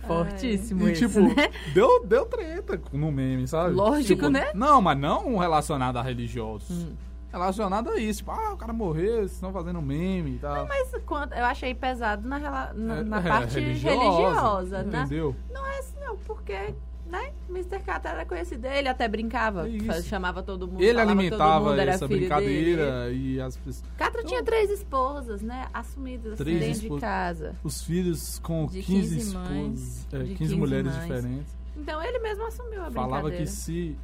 Fortíssimo 0.06 0.88
E 0.88 0.92
esse, 0.92 1.06
tipo, 1.06 1.20
né? 1.20 1.50
deu, 1.74 2.06
deu 2.06 2.24
treta 2.26 2.80
no 2.92 3.10
meme, 3.10 3.46
sabe? 3.48 3.74
Lógico, 3.74 4.14
Tipo, 4.14 4.28
né? 4.28 4.52
Não, 4.54 4.80
mas 4.80 4.98
não 4.98 5.37
relacionado 5.37 5.96
a 5.96 6.02
religiosos. 6.02 6.70
Hum. 6.70 6.94
Relacionado 7.32 7.90
a 7.90 7.98
isso. 7.98 8.20
Tipo, 8.20 8.30
ah, 8.30 8.52
o 8.52 8.56
cara 8.56 8.72
morreu, 8.72 9.18
eles 9.18 9.32
estão 9.32 9.52
fazendo 9.52 9.82
meme 9.82 10.37
e 10.37 10.38
tal. 10.38 10.66
Mas 10.66 10.92
quanto, 11.04 11.34
eu 11.34 11.44
achei 11.44 11.74
pesado 11.74 12.26
na, 12.26 12.70
É, 12.70 13.02
na 13.02 13.18
é, 13.18 13.22
parte 13.22 13.58
religiosa, 13.58 14.84
né? 14.84 15.00
Entendeu? 15.00 15.34
Não 15.52 15.66
é 15.66 15.78
assim, 15.80 15.96
não, 16.00 16.16
porque, 16.18 16.74
né? 17.07 17.33
Mr. 17.49 17.79
Catra 17.81 18.11
era 18.12 18.25
conhecido, 18.27 18.67
ele 18.67 18.88
até 18.88 19.07
brincava, 19.07 19.69
É 19.69 20.03
chamava 20.03 20.43
todo 20.43 20.67
mundo. 20.67 20.81
Ele 20.83 20.93
falava 20.99 21.11
alimentava 21.11 21.71
mundo 21.71 21.79
essa 21.81 22.09
brincadeira 22.09 23.05
dele. 23.07 23.35
e 23.35 23.40
as 23.40 23.57
pessoas. 23.57 23.85
Catra 23.97 24.25
tinha 24.25 24.43
três 24.43 24.71
esposas, 24.71 25.43
né? 25.43 25.69
Assumidas 25.73 26.33
assim, 26.33 26.45
Três 26.45 26.61
dentro 26.81 26.95
de 26.95 27.01
casa. 27.01 27.55
Os 27.62 27.83
filhos 27.83 28.38
com 28.38 28.67
De 28.67 28.83
15, 28.83 29.17
15 29.17 29.35
mães. 29.37 29.79
esposas, 29.81 30.07
é, 30.12 30.19
De 30.19 30.25
15, 30.31 30.35
15 30.38 30.57
mulheres 30.57 30.87
mães. 30.93 31.01
diferentes. 31.03 31.57
Então 31.77 32.03
ele 32.03 32.19
mesmo 32.21 32.47
assumiu 32.47 32.83
a 32.85 32.90
Falava 32.90 33.23
brincadeira. 33.23 33.45
que 33.45 33.51
se, 33.51 33.97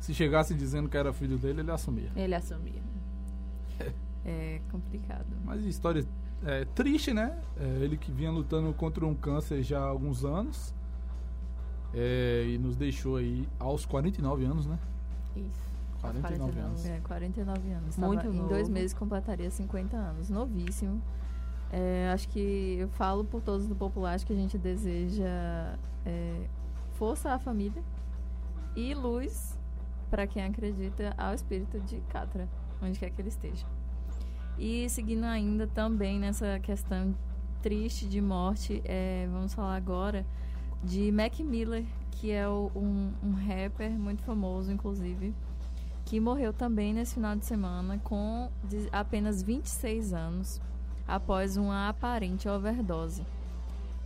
se 0.00 0.12
chegasse 0.14 0.54
dizendo 0.54 0.88
que 0.88 0.96
era 0.96 1.12
filho 1.12 1.38
dele, 1.38 1.60
ele 1.60 1.70
assumia. 1.70 2.10
Ele 2.14 2.34
assumia. 2.34 2.82
É 4.24 4.60
complicado. 4.70 5.26
Mas 5.44 5.64
história 5.64 6.06
é, 6.46 6.64
triste, 6.76 7.12
né? 7.12 7.36
É, 7.60 7.64
ele 7.82 7.96
que 7.96 8.12
vinha 8.12 8.30
lutando 8.30 8.72
contra 8.72 9.04
um 9.04 9.14
câncer 9.16 9.62
já 9.64 9.80
há 9.80 9.84
alguns 9.84 10.24
anos. 10.24 10.72
É, 11.94 12.46
e 12.48 12.58
nos 12.58 12.76
deixou 12.76 13.16
aí 13.16 13.46
aos 13.58 13.84
49 13.84 14.44
anos, 14.44 14.66
né? 14.66 14.78
Isso. 15.36 15.72
49 16.00 16.36
49 16.36 16.60
anos. 16.60 16.84
É, 16.86 17.00
49 17.00 17.70
anos. 17.72 17.96
Muito 17.98 18.22
Tava- 18.22 18.34
Em 18.34 18.46
dois 18.48 18.68
meses 18.68 18.92
completaria 18.94 19.50
50 19.50 19.96
anos. 19.96 20.28
Novíssimo. 20.30 21.00
É, 21.70 22.10
acho 22.12 22.28
que 22.28 22.76
eu 22.80 22.88
falo 22.88 23.24
por 23.24 23.40
todos 23.40 23.66
do 23.66 23.74
Popular, 23.74 24.14
acho 24.14 24.26
que 24.26 24.32
a 24.32 24.36
gente 24.36 24.58
deseja 24.58 25.78
é, 26.04 26.46
força 26.92 27.32
à 27.32 27.38
família 27.38 27.82
e 28.76 28.92
luz 28.94 29.58
para 30.10 30.26
quem 30.26 30.44
acredita 30.44 31.14
ao 31.16 31.32
espírito 31.34 31.80
de 31.80 32.00
Catra, 32.10 32.46
onde 32.82 32.98
quer 32.98 33.08
que 33.10 33.22
ele 33.22 33.28
esteja. 33.30 33.64
E 34.58 34.86
seguindo 34.90 35.24
ainda 35.24 35.66
também 35.66 36.18
nessa 36.18 36.58
questão 36.60 37.14
triste 37.62 38.06
de 38.06 38.20
morte, 38.20 38.82
é, 38.84 39.26
vamos 39.32 39.54
falar 39.54 39.76
agora 39.76 40.26
de 40.82 41.10
Mac 41.12 41.38
Miller, 41.40 41.84
que 42.12 42.30
é 42.30 42.48
um, 42.48 43.12
um 43.22 43.32
rapper 43.32 43.90
muito 43.90 44.22
famoso, 44.22 44.70
inclusive, 44.70 45.34
que 46.04 46.20
morreu 46.20 46.52
também 46.52 46.92
nesse 46.92 47.14
final 47.14 47.36
de 47.36 47.46
semana 47.46 47.98
com 48.02 48.50
apenas 48.90 49.42
26 49.42 50.12
anos, 50.12 50.60
após 51.06 51.56
uma 51.56 51.88
aparente 51.88 52.48
overdose. 52.48 53.24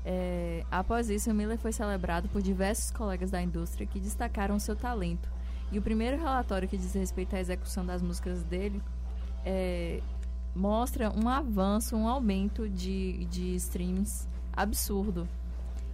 É, 0.09 0.65
após 0.71 1.11
isso, 1.11 1.35
Miller 1.35 1.59
foi 1.59 1.73
celebrado 1.73 2.29
por 2.29 2.41
diversos 2.41 2.93
colegas 2.93 3.33
da 3.33 3.43
indústria 3.43 3.85
que 3.85 3.99
destacaram 3.99 4.57
seu 4.57 4.77
talento 4.77 5.29
E 5.73 5.81
o 5.81 5.83
primeiro 5.83 6.17
relatório 6.17 6.69
que 6.69 6.77
diz 6.77 6.95
respeito 6.95 7.35
à 7.35 7.41
execução 7.41 7.85
das 7.85 8.01
músicas 8.03 8.45
dele 8.45 8.81
é, 9.45 10.01
mostra 10.55 11.11
um 11.11 11.29
avanço, 11.29 11.97
um 11.97 12.07
aumento 12.07 12.69
de, 12.69 13.25
de 13.25 13.57
streams 13.57 14.29
absurdo. 14.53 15.29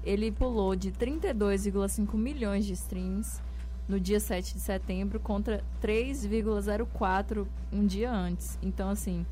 Ele 0.05 0.33
pulou 0.33 0.75
de 0.75 0.91
32,5 0.91 2.15
milhões 2.17 2.65
de 2.65 2.73
streams 2.73 3.41
no 3.89 4.01
dia 4.01 4.19
7 4.19 4.55
de 4.55 4.61
setembro 4.61 5.21
contra 5.21 5.63
3,04 5.81 7.47
um 7.73 7.87
dia 7.87 8.11
antes. 8.11 8.59
Então, 8.63 8.89
assim, 8.89 9.25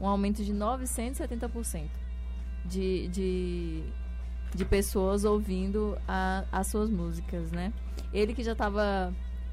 um 0.00 0.06
aumento 0.06 0.44
de 0.44 0.52
970% 0.52 1.88
de, 2.64 3.08
de, 3.08 3.82
de 4.54 4.64
pessoas 4.64 5.24
ouvindo 5.24 5.96
a, 6.06 6.44
as 6.52 6.66
suas 6.68 6.90
músicas, 6.90 7.50
né? 7.50 7.72
Ele 8.12 8.34
que 8.34 8.42
já 8.42 8.52
estava 8.52 9.12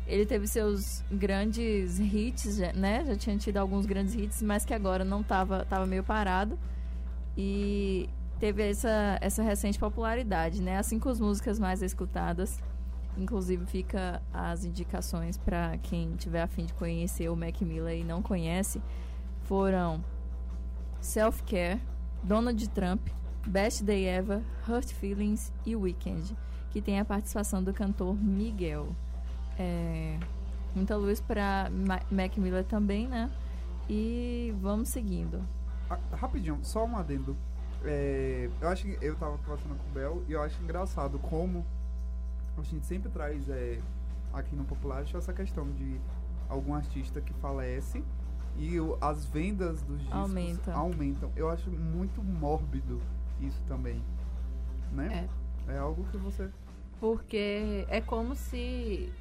ele 0.10 0.26
teve 0.26 0.48
seus 0.48 1.04
grandes 1.12 2.00
hits, 2.00 2.58
né? 2.76 3.06
Já 3.06 3.16
tinha 3.16 3.38
tido 3.38 3.58
alguns 3.58 3.86
grandes 3.86 4.16
hits, 4.16 4.42
mas 4.42 4.66
que 4.66 4.74
agora 4.74 5.06
não 5.06 5.22
estava 5.22 5.66
tava 5.66 5.86
meio 5.86 6.04
parado. 6.04 6.58
E 7.38 8.10
teve 8.40 8.70
essa, 8.70 9.18
essa 9.22 9.44
recente 9.44 9.78
popularidade, 9.78 10.62
né? 10.62 10.78
As 10.78 10.86
cinco 10.86 11.10
músicas 11.20 11.60
mais 11.60 11.82
escutadas. 11.82 12.60
Inclusive 13.18 13.66
fica 13.66 14.22
as 14.34 14.64
indicações 14.64 15.38
para 15.38 15.78
quem 15.80 16.16
tiver 16.16 16.42
a 16.42 16.48
fim 16.48 16.66
de 16.66 16.74
conhecer 16.74 17.30
o 17.30 17.36
Mac 17.36 17.60
Miller 17.62 18.00
e 18.00 18.04
não 18.04 18.22
conhece. 18.22 18.82
Foram 19.44 20.04
Self 21.02 21.44
Care, 21.44 21.82
Donald 22.24 22.70
Trump, 22.70 23.10
Best 23.46 23.84
Day 23.84 24.08
Ever, 24.08 24.42
Hurt 24.68 24.94
Feelings 24.94 25.52
e 25.66 25.76
Weekend, 25.76 26.36
que 26.72 26.82
tem 26.82 27.00
a 27.00 27.06
participação 27.06 27.62
do 27.62 27.74
cantor 27.74 28.16
Miguel. 28.16 28.96
É, 29.58 30.18
muita 30.74 30.96
luz 30.96 31.20
para 31.20 31.70
Mac 32.10 32.38
Miller 32.38 32.64
também, 32.64 33.08
né? 33.08 33.30
E 33.90 34.54
vamos 34.62 34.90
seguindo. 34.90 35.44
Ah, 35.90 35.98
rapidinho, 36.14 36.60
só 36.62 36.86
um 36.86 36.96
adendo. 36.96 37.36
É, 37.86 38.50
eu 38.60 38.68
acho 38.68 38.84
que 38.84 38.98
eu 39.02 39.16
tava 39.16 39.38
conversando 39.38 39.78
com 39.78 39.90
o 39.90 39.94
Bel 39.94 40.24
e 40.28 40.34
eu 40.34 40.42
acho 40.42 40.62
engraçado 40.62 41.18
como 41.20 41.66
a 42.58 42.62
gente 42.64 42.86
sempre 42.86 43.10
traz 43.10 43.48
é, 43.50 43.80
aqui 44.34 44.56
no 44.56 44.66
Popular 44.66 45.06
essa 45.14 45.32
questão 45.32 45.72
de 45.72 46.00
algum 46.50 46.74
artista 46.74 47.22
que 47.22 47.34
falece 47.36 48.04
e 48.58 48.76
as 49.00 49.26
vendas 49.26 49.82
dos 49.84 50.00
discos 50.00 50.16
Aumenta. 50.16 50.74
aumentam. 50.74 51.32
Eu 51.36 51.50
acho 51.50 51.70
muito 51.70 52.22
mórbido 52.22 53.02
isso 53.40 53.62
também. 53.68 54.04
Né? 54.92 55.30
É. 55.68 55.78
algo 55.78 56.04
que 56.06 56.18
você. 56.18 56.50
Porque 57.00 57.86
é 57.88 58.02
como 58.02 58.36
se. 58.36 59.14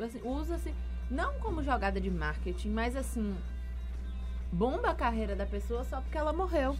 Assim, 0.00 0.20
usa-se. 0.22 0.74
Não 1.10 1.38
como 1.40 1.62
jogada 1.62 2.00
de 2.00 2.10
marketing, 2.10 2.70
mas 2.70 2.96
assim. 2.96 3.36
Bomba 4.50 4.90
a 4.90 4.94
carreira 4.94 5.36
da 5.36 5.44
pessoa 5.44 5.84
só 5.84 6.00
porque 6.00 6.16
ela 6.16 6.32
morreu. 6.32 6.74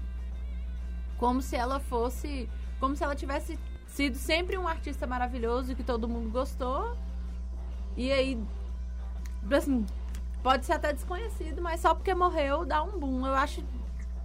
Como 1.18 1.42
se 1.42 1.56
ela 1.56 1.78
fosse. 1.80 2.48
Como 2.80 2.96
se 2.96 3.04
ela 3.04 3.14
tivesse 3.14 3.58
sido 3.86 4.16
sempre 4.16 4.56
um 4.56 4.66
artista 4.66 5.06
maravilhoso 5.06 5.74
que 5.74 5.82
todo 5.82 6.08
mundo 6.08 6.30
gostou. 6.30 6.96
E 7.96 8.10
aí. 8.10 8.40
Assim. 9.50 9.84
Pode 10.42 10.64
ser 10.64 10.74
até 10.74 10.92
desconhecido, 10.92 11.60
mas 11.60 11.80
só 11.80 11.94
porque 11.94 12.14
morreu 12.14 12.64
dá 12.64 12.82
um 12.82 12.98
boom. 12.98 13.26
Eu 13.26 13.34
acho. 13.34 13.62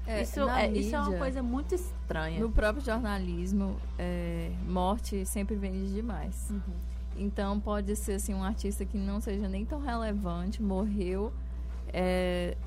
É, 0.05 0.21
isso, 0.21 0.49
é, 0.49 0.69
isso 0.71 0.95
é 0.95 0.99
uma 0.99 1.05
mídia, 1.05 1.19
coisa 1.19 1.41
muito 1.41 1.75
estranha. 1.75 2.39
No 2.39 2.51
próprio 2.51 2.83
jornalismo, 2.83 3.77
é, 3.97 4.51
morte 4.67 5.25
sempre 5.25 5.55
vende 5.55 5.93
demais. 5.93 6.49
Uhum. 6.49 6.59
Então 7.15 7.59
pode 7.59 7.95
ser 7.95 8.13
assim 8.13 8.33
um 8.33 8.43
artista 8.43 8.85
que 8.85 8.97
não 8.97 9.21
seja 9.21 9.47
nem 9.47 9.65
tão 9.65 9.79
relevante, 9.79 10.61
morreu, 10.61 11.31
é, 11.87 12.57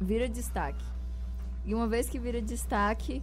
vira 0.00 0.28
destaque. 0.28 0.84
E 1.64 1.74
uma 1.74 1.86
vez 1.86 2.08
que 2.08 2.18
vira 2.18 2.40
destaque, 2.40 3.22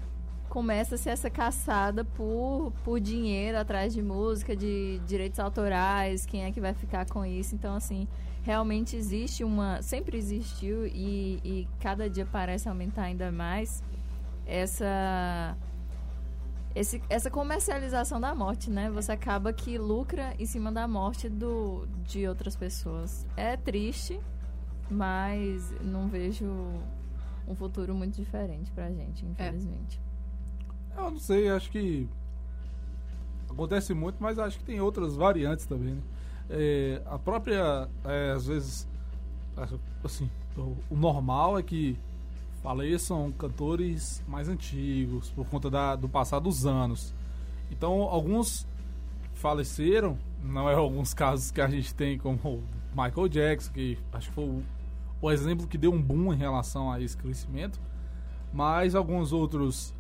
começa-se 0.54 1.10
essa 1.10 1.32
caçada 1.32 2.06
por, 2.06 2.72
por 2.84 3.00
dinheiro 3.00 3.58
atrás 3.58 3.92
de 3.92 4.04
música, 4.04 4.56
de 4.56 5.02
direitos 5.08 5.40
autorais, 5.40 6.28
quem 6.28 6.44
é 6.44 6.52
que 6.52 6.62
vai 6.62 6.76
ficar 6.76 7.08
com 7.10 7.26
isso. 7.26 7.56
Então, 7.56 7.76
assim, 7.76 8.08
realmente 8.44 8.96
existe 8.96 9.44
uma. 9.44 9.82
Sempre 9.82 10.16
existiu 10.16 10.86
e, 10.86 11.40
e 11.44 11.68
cada 11.80 12.08
dia 12.08 12.28
parece 12.32 12.70
aumentar 12.70 13.06
ainda 13.06 13.32
mais 13.32 13.82
essa 14.46 15.58
esse, 16.76 17.02
essa 17.10 17.32
comercialização 17.32 18.22
da 18.22 18.36
morte, 18.36 18.70
né? 18.70 18.92
Você 18.92 19.12
acaba 19.12 19.52
que 19.52 19.80
lucra 19.80 20.36
em 20.38 20.46
cima 20.46 20.72
da 20.72 20.88
morte 20.88 21.30
do, 21.30 21.88
de 22.04 22.28
outras 22.28 22.56
pessoas. 22.56 23.26
É 23.36 23.58
triste, 23.58 24.20
mas 24.88 25.74
não 25.82 26.08
vejo 26.08 26.46
um 27.48 27.56
futuro 27.56 27.96
muito 27.96 28.16
diferente 28.16 28.72
pra 28.72 28.92
gente, 28.92 29.26
infelizmente. 29.26 30.00
Eu 30.96 31.12
não 31.12 31.20
sei, 31.20 31.50
acho 31.50 31.72
que 31.72 32.08
acontece 33.50 33.94
muito, 33.94 34.18
mas 34.20 34.38
acho 34.38 34.58
que 34.60 34.64
tem 34.64 34.80
outras 34.80 35.16
variantes 35.16 35.66
também, 35.66 35.96
né? 35.96 36.02
É, 36.50 37.02
a 37.06 37.18
própria, 37.18 37.88
é, 38.04 38.32
às 38.32 38.46
vezes, 38.46 38.88
assim, 40.04 40.30
o, 40.58 40.96
normal 40.96 41.58
é 41.58 41.64
que 41.64 41.98
faleçam 42.62 43.32
cantores 43.32 44.24
mais 44.28 44.48
antigos, 44.50 45.30
por 45.32 45.46
conta 45.48 45.70
da, 45.70 45.96
do 45.96 46.08
passar 46.08 46.40
dos 46.40 46.66
anos. 46.66 47.14
Então, 47.72 48.04
alguns 48.04 48.68
faleceram, 49.34 50.18
não 50.44 50.70
é 50.70 50.76
alguns 50.76 51.14
casos 51.14 51.52
que 51.52 51.60
a 51.60 51.68
gente 51.68 51.94
tem 51.94 52.18
como 52.18 52.62
Michael 52.96 53.28
Jackson, 53.28 53.74
que 53.74 53.98
acho 54.12 54.30
que 54.30 54.36
foi 54.36 54.44
o, 54.44 54.64
o 55.22 55.32
exemplo 55.32 55.68
que 55.68 55.78
deu 55.78 55.92
um 55.92 56.02
boom 56.02 56.34
em 56.34 56.38
relação 56.38 56.92
a 56.92 57.02
esse 57.02 57.18
crescimento, 57.18 57.80
mas 58.54 58.96
alguns 58.96 59.34
outros 59.34 59.94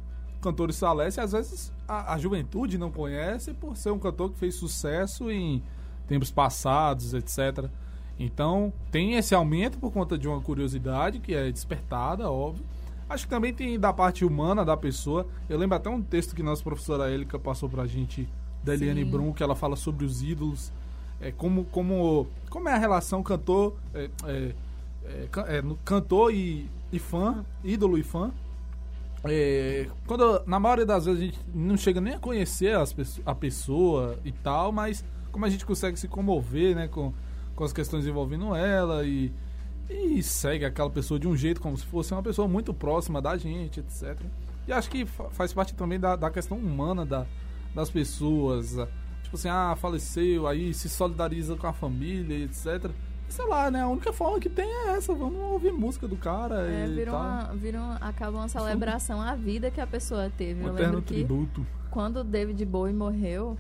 cantores 0.44 0.78
falecem, 0.80 1.24
às 1.24 1.32
vezes 1.32 1.72
a, 1.88 2.14
a 2.14 2.18
juventude 2.18 2.78
não 2.78 2.92
conhece 2.92 3.54
por 3.54 3.76
ser 3.78 3.92
um 3.92 4.00
cantor 4.00 4.32
que 4.32 4.38
fez 4.40 4.56
sucesso 4.56 5.32
em 5.32 5.64
tempos 6.08 6.30
passados, 6.30 7.14
etc. 7.14 7.70
Então, 8.20 8.72
tem 8.92 9.16
esse 9.16 9.34
aumento 9.34 9.78
por 9.80 9.92
conta 9.92 10.18
de 10.18 10.28
uma 10.28 10.40
curiosidade 10.42 11.20
que 11.20 11.34
é 11.34 11.52
despertada, 11.52 12.30
óbvio. 12.30 12.64
Acho 13.10 13.26
que 13.26 13.30
também 13.30 13.54
tem 13.54 13.80
da 13.80 13.92
parte 13.92 14.24
humana 14.24 14.64
da 14.64 14.78
pessoa. 14.78 15.26
Eu 15.50 15.58
lembro 15.58 15.76
até 15.76 15.90
um 15.90 16.02
texto 16.02 16.36
que 16.36 16.44
nossa 16.44 16.64
professora 16.64 17.10
Élica 17.12 17.38
passou 17.40 17.68
pra 17.70 17.86
gente, 17.88 18.28
da 18.64 18.74
Eliane. 18.74 19.04
Brum, 19.04 19.34
que 19.34 19.44
ela 19.44 19.56
fala 19.56 19.76
sobre 19.76 20.06
os 20.06 20.22
ídolos. 20.22 20.72
É, 21.20 21.32
como, 21.32 21.66
como, 21.66 22.28
como 22.50 22.70
é 22.70 22.74
a 22.74 22.78
relação 22.78 23.22
cantor, 23.24 23.76
é, 23.94 24.10
é, 24.26 24.56
é, 25.06 25.58
é, 25.58 25.62
no- 25.62 25.78
cantor 25.84 26.34
e, 26.34 26.70
e 26.92 27.00
fã, 27.00 27.46
ídolo 27.64 27.98
e 27.98 28.04
fã. 28.04 28.32
É, 29.26 29.88
quando, 30.06 30.44
na 30.46 30.60
maioria 30.60 30.86
das 30.86 31.06
vezes 31.06 31.22
a 31.22 31.26
gente 31.26 31.40
não 31.54 31.78
chega 31.78 32.02
nem 32.02 32.14
a 32.16 32.20
conhecer 32.20 32.76
as 32.76 32.94
a 33.26 33.34
pessoa 33.34 34.18
e 34.26 34.32
tal, 34.32 34.72
mas 34.72 35.04
como 35.32 35.46
a 35.46 35.50
gente 35.50 35.66
consegue 35.66 35.98
se 35.98 36.08
comover 36.08 36.76
né, 36.76 36.88
com, 36.88 37.14
com 37.56 37.64
as 37.64 37.72
questões 37.72 38.06
envolvendo 38.06 38.54
ela 38.54 39.06
e, 39.06 39.32
e 39.90 40.22
segue 40.22 40.66
aquela 40.66 40.90
pessoa 40.90 41.20
de 41.20 41.28
um 41.28 41.36
jeito 41.38 41.62
como 41.62 41.78
se 41.78 41.86
fosse 41.86 42.14
uma 42.14 42.22
pessoa 42.22 42.48
muito 42.48 42.74
próxima 42.74 43.22
da 43.22 43.38
gente, 43.38 43.80
etc. 43.80 44.20
E 44.68 44.74
acho 44.74 44.90
que 44.90 45.06
fa- 45.06 45.30
faz 45.30 45.54
parte 45.54 45.74
também 45.74 46.00
da, 46.00 46.16
da 46.18 46.30
questão 46.30 46.58
humana 46.58 47.06
da, 47.06 47.26
das 47.74 47.90
pessoas. 47.90 48.72
Tipo 49.24 49.36
assim, 49.36 49.50
ah, 49.50 49.74
faleceu, 49.78 50.48
aí 50.48 50.74
se 50.74 50.90
solidariza 50.90 51.56
com 51.56 51.66
a 51.66 51.74
família, 51.74 52.44
etc. 52.44 52.92
Sei 53.34 53.48
lá, 53.48 53.72
né? 53.72 53.82
A 53.82 53.88
única 53.88 54.14
forma 54.14 54.40
que 54.40 54.48
tem 54.48 54.70
é 54.70 54.90
essa, 54.96 55.12
vamos 55.12 55.40
ouvir 55.40 55.72
música 55.74 56.08
do 56.08 56.16
cara 56.16 56.70
É, 56.72 56.86
e 56.86 56.94
vira 56.94 57.12
tal. 57.12 57.20
uma, 57.20 57.44
vira 57.56 57.80
uma, 57.80 57.96
acaba 57.96 58.38
uma 58.38 58.48
celebração 58.48 59.20
à 59.20 59.34
vida 59.34 59.72
que 59.72 59.82
a 59.82 59.88
pessoa 59.88 60.32
teve. 60.38 60.64
Um 60.64 60.68
Eu 60.68 60.74
lembro 60.74 61.02
que 61.02 61.16
tributo. 61.16 61.66
quando 61.90 62.18
o 62.18 62.24
David 62.24 62.64
Bowie 62.64 62.94
morreu, 62.94 63.58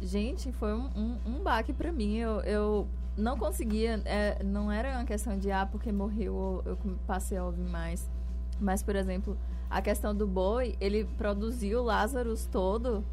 gente, 0.00 0.52
foi 0.52 0.72
um, 0.72 0.88
um, 0.96 1.16
um 1.26 1.42
baque 1.42 1.72
pra 1.72 1.90
mim. 1.90 2.16
Eu, 2.16 2.40
eu 2.42 2.86
não 3.16 3.36
conseguia, 3.36 4.00
é, 4.04 4.40
não 4.44 4.70
era 4.70 4.92
uma 4.92 5.04
questão 5.04 5.36
de, 5.36 5.50
ah, 5.50 5.66
porque 5.66 5.90
morreu 5.90 6.62
eu, 6.64 6.76
eu 6.86 6.96
passei 7.08 7.36
a 7.38 7.44
ouvir 7.44 7.68
mais. 7.68 8.08
Mas, 8.60 8.84
por 8.84 8.94
exemplo, 8.94 9.36
a 9.68 9.82
questão 9.82 10.14
do 10.14 10.28
Bowie, 10.28 10.76
ele 10.80 11.04
produziu 11.18 11.82
Lazarus 11.82 12.46
todo 12.46 13.04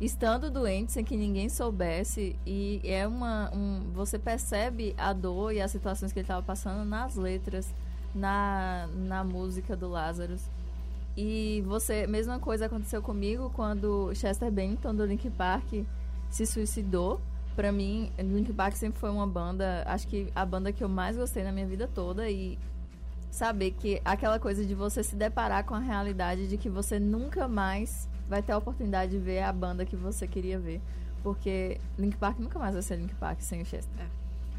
estando 0.00 0.50
doente 0.50 0.92
sem 0.92 1.04
que 1.04 1.16
ninguém 1.16 1.48
soubesse 1.48 2.36
e 2.46 2.80
é 2.84 3.06
uma 3.06 3.50
um, 3.54 3.80
você 3.92 4.18
percebe 4.18 4.94
a 4.96 5.12
dor 5.12 5.52
e 5.52 5.60
as 5.60 5.70
situações 5.70 6.12
que 6.12 6.18
ele 6.18 6.24
estava 6.24 6.42
passando 6.42 6.84
nas 6.84 7.16
letras 7.16 7.72
na, 8.14 8.88
na 8.94 9.24
música 9.24 9.76
do 9.76 9.88
Lazarus 9.88 10.42
e 11.16 11.64
você 11.66 12.06
mesma 12.06 12.38
coisa 12.38 12.66
aconteceu 12.66 13.02
comigo 13.02 13.50
quando 13.54 14.14
Chester 14.14 14.52
Bennington 14.52 14.94
do 14.94 15.04
Linkin 15.04 15.30
Park 15.30 15.84
se 16.30 16.46
suicidou. 16.46 17.20
Pra 17.56 17.72
mim 17.72 18.12
Linkin 18.16 18.52
Park 18.52 18.76
sempre 18.76 19.00
foi 19.00 19.10
uma 19.10 19.26
banda 19.26 19.82
acho 19.86 20.06
que 20.06 20.30
a 20.32 20.46
banda 20.46 20.72
que 20.72 20.84
eu 20.84 20.88
mais 20.88 21.16
gostei 21.16 21.42
na 21.42 21.50
minha 21.50 21.66
vida 21.66 21.88
toda. 21.92 22.30
E 22.30 22.56
saber 23.32 23.72
que 23.72 24.00
aquela 24.04 24.38
coisa 24.38 24.64
de 24.64 24.74
você 24.74 25.02
se 25.02 25.16
deparar 25.16 25.64
com 25.64 25.74
a 25.74 25.80
realidade 25.80 26.46
de 26.46 26.56
que 26.56 26.68
você 26.68 26.98
nunca 26.98 27.48
mais 27.48 28.08
vai 28.28 28.42
ter 28.42 28.52
a 28.52 28.58
oportunidade 28.58 29.12
de 29.12 29.18
ver 29.18 29.42
a 29.42 29.52
banda 29.52 29.84
que 29.84 29.96
você 29.96 30.26
queria 30.26 30.58
ver. 30.58 30.80
Porque 31.22 31.80
Link 31.98 32.16
Park 32.16 32.38
nunca 32.38 32.58
mais 32.58 32.74
vai 32.74 32.82
ser 32.82 32.96
Link 32.96 33.14
Park 33.14 33.40
sem 33.40 33.62
o 33.62 33.64
Chester. 33.66 34.06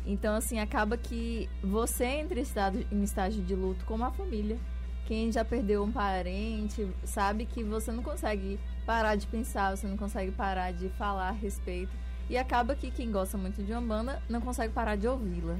Então, 0.05 0.33
assim, 0.35 0.59
acaba 0.59 0.97
que 0.97 1.49
você 1.63 2.05
entra 2.05 2.39
em 2.39 2.41
estado- 2.43 2.85
em 2.91 3.03
estágio 3.03 3.43
de 3.43 3.55
luto 3.55 3.85
como 3.85 4.03
a 4.03 4.11
família. 4.11 4.57
Quem 5.05 5.31
já 5.31 5.43
perdeu 5.45 5.83
um 5.83 5.91
parente 5.91 6.87
sabe 7.03 7.45
que 7.45 7.63
você 7.63 7.91
não 7.91 8.03
consegue 8.03 8.59
parar 8.85 9.15
de 9.15 9.25
pensar, 9.27 9.75
você 9.75 9.87
não 9.87 9.97
consegue 9.97 10.31
parar 10.31 10.71
de 10.71 10.89
falar 10.89 11.29
a 11.29 11.31
respeito. 11.31 11.91
E 12.29 12.37
acaba 12.37 12.75
que 12.75 12.91
quem 12.91 13.11
gosta 13.11 13.37
muito 13.37 13.63
de 13.63 13.71
uma 13.71 13.81
banda 13.81 14.21
não 14.29 14.39
consegue 14.41 14.71
parar 14.73 14.95
de 14.95 15.07
ouvi-la. 15.07 15.57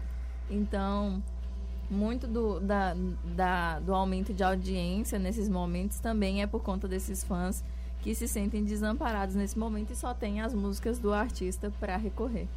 Então, 0.50 1.22
muito 1.90 2.28
do, 2.28 2.60
da, 2.60 2.96
da- 3.36 3.80
do 3.80 3.94
aumento 3.94 4.34
de 4.34 4.44
audiência 4.44 5.18
nesses 5.18 5.50
momentos 5.50 6.00
também 6.00 6.42
é 6.44 6.48
por 6.48 6.62
conta 6.62 6.88
desses 6.88 7.24
fãs 7.24 7.64
que 8.02 8.16
se 8.16 8.28
sentem 8.28 8.64
desamparados 8.64 9.36
nesse 9.36 9.58
momento 9.58 9.92
e 9.92 9.96
só 9.96 10.14
tem 10.14 10.42
as 10.42 10.54
músicas 10.54 11.00
do 11.00 11.14
artista 11.14 11.72
para 11.80 11.98
recorrer. 11.98 12.48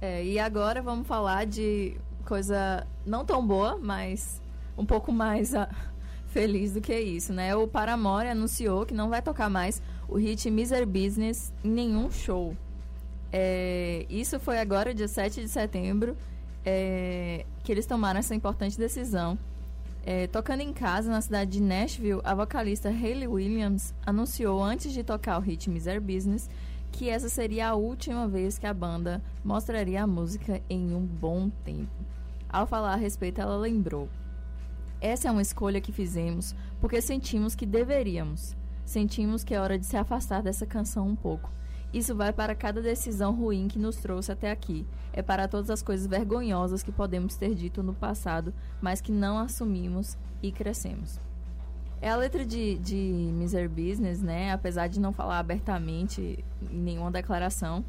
É, 0.00 0.24
e 0.24 0.38
agora 0.38 0.82
vamos 0.82 1.06
falar 1.06 1.46
de 1.46 1.96
coisa 2.24 2.86
não 3.04 3.24
tão 3.24 3.46
boa, 3.46 3.78
mas 3.78 4.40
um 4.76 4.84
pouco 4.84 5.10
mais 5.12 5.54
ah, 5.54 5.68
feliz 6.28 6.72
do 6.72 6.80
que 6.80 6.98
isso, 6.98 7.32
né? 7.32 7.54
O 7.56 7.66
Paramore 7.66 8.28
anunciou 8.28 8.84
que 8.84 8.92
não 8.92 9.08
vai 9.08 9.22
tocar 9.22 9.48
mais 9.48 9.80
o 10.08 10.16
hit 10.16 10.50
Misery 10.50 10.86
Business 10.86 11.52
em 11.64 11.70
nenhum 11.70 12.10
show. 12.10 12.56
É, 13.32 14.06
isso 14.08 14.38
foi 14.38 14.58
agora, 14.58 14.94
dia 14.94 15.08
7 15.08 15.40
de 15.40 15.48
setembro, 15.48 16.16
é, 16.64 17.44
que 17.64 17.72
eles 17.72 17.86
tomaram 17.86 18.18
essa 18.18 18.34
importante 18.34 18.78
decisão. 18.78 19.38
É, 20.08 20.28
tocando 20.28 20.60
em 20.60 20.72
casa, 20.72 21.10
na 21.10 21.20
cidade 21.20 21.50
de 21.50 21.60
Nashville, 21.60 22.20
a 22.22 22.32
vocalista 22.32 22.88
Hayley 22.88 23.26
Williams 23.26 23.92
anunciou 24.06 24.62
antes 24.62 24.92
de 24.92 25.02
tocar 25.02 25.36
o 25.36 25.40
hit 25.40 25.68
Misery 25.68 25.98
Business 25.98 26.48
que 26.92 27.10
essa 27.10 27.28
seria 27.28 27.70
a 27.70 27.74
última 27.74 28.28
vez 28.28 28.56
que 28.56 28.68
a 28.68 28.72
banda 28.72 29.20
mostraria 29.44 30.04
a 30.04 30.06
música 30.06 30.62
em 30.70 30.94
um 30.94 31.04
bom 31.04 31.50
tempo. 31.64 31.90
Ao 32.48 32.68
falar 32.68 32.92
a 32.92 32.96
respeito, 32.96 33.40
ela 33.40 33.56
lembrou: 33.56 34.08
Essa 35.00 35.26
é 35.26 35.30
uma 35.32 35.42
escolha 35.42 35.80
que 35.80 35.90
fizemos 35.90 36.54
porque 36.80 37.02
sentimos 37.02 37.56
que 37.56 37.66
deveríamos. 37.66 38.56
Sentimos 38.84 39.42
que 39.42 39.56
é 39.56 39.60
hora 39.60 39.76
de 39.76 39.86
se 39.86 39.96
afastar 39.96 40.40
dessa 40.40 40.64
canção 40.64 41.08
um 41.08 41.16
pouco. 41.16 41.50
Isso 41.96 42.14
vai 42.14 42.30
para 42.30 42.54
cada 42.54 42.82
decisão 42.82 43.34
ruim 43.34 43.68
que 43.68 43.78
nos 43.78 43.96
trouxe 43.96 44.30
até 44.30 44.50
aqui. 44.50 44.86
É 45.14 45.22
para 45.22 45.48
todas 45.48 45.70
as 45.70 45.80
coisas 45.80 46.06
vergonhosas 46.06 46.82
que 46.82 46.92
podemos 46.92 47.36
ter 47.36 47.54
dito 47.54 47.82
no 47.82 47.94
passado, 47.94 48.52
mas 48.82 49.00
que 49.00 49.10
não 49.10 49.38
assumimos 49.38 50.14
e 50.42 50.52
crescemos. 50.52 51.18
É 52.02 52.10
a 52.10 52.16
letra 52.16 52.44
de, 52.44 52.76
de 52.80 53.30
Miser 53.32 53.70
Business, 53.70 54.20
né? 54.20 54.52
Apesar 54.52 54.88
de 54.88 55.00
não 55.00 55.10
falar 55.10 55.38
abertamente 55.38 56.44
em 56.70 56.76
nenhuma 56.76 57.10
declaração. 57.10 57.82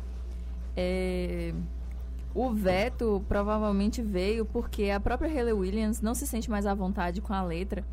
É... 0.74 1.54
O 2.34 2.54
veto 2.54 3.22
provavelmente 3.28 4.02
veio 4.02 4.46
porque 4.46 4.89
a 4.89 5.02
própria 5.02 5.30
Hayley 5.30 5.52
Williams 5.52 6.00
não 6.00 6.15
se 6.15 6.26
sente 6.26 6.50
mais 6.50 6.65
à 6.65 6.74
vontade 6.74 7.20
com 7.20 7.34
a 7.34 7.43
letra 7.43 7.84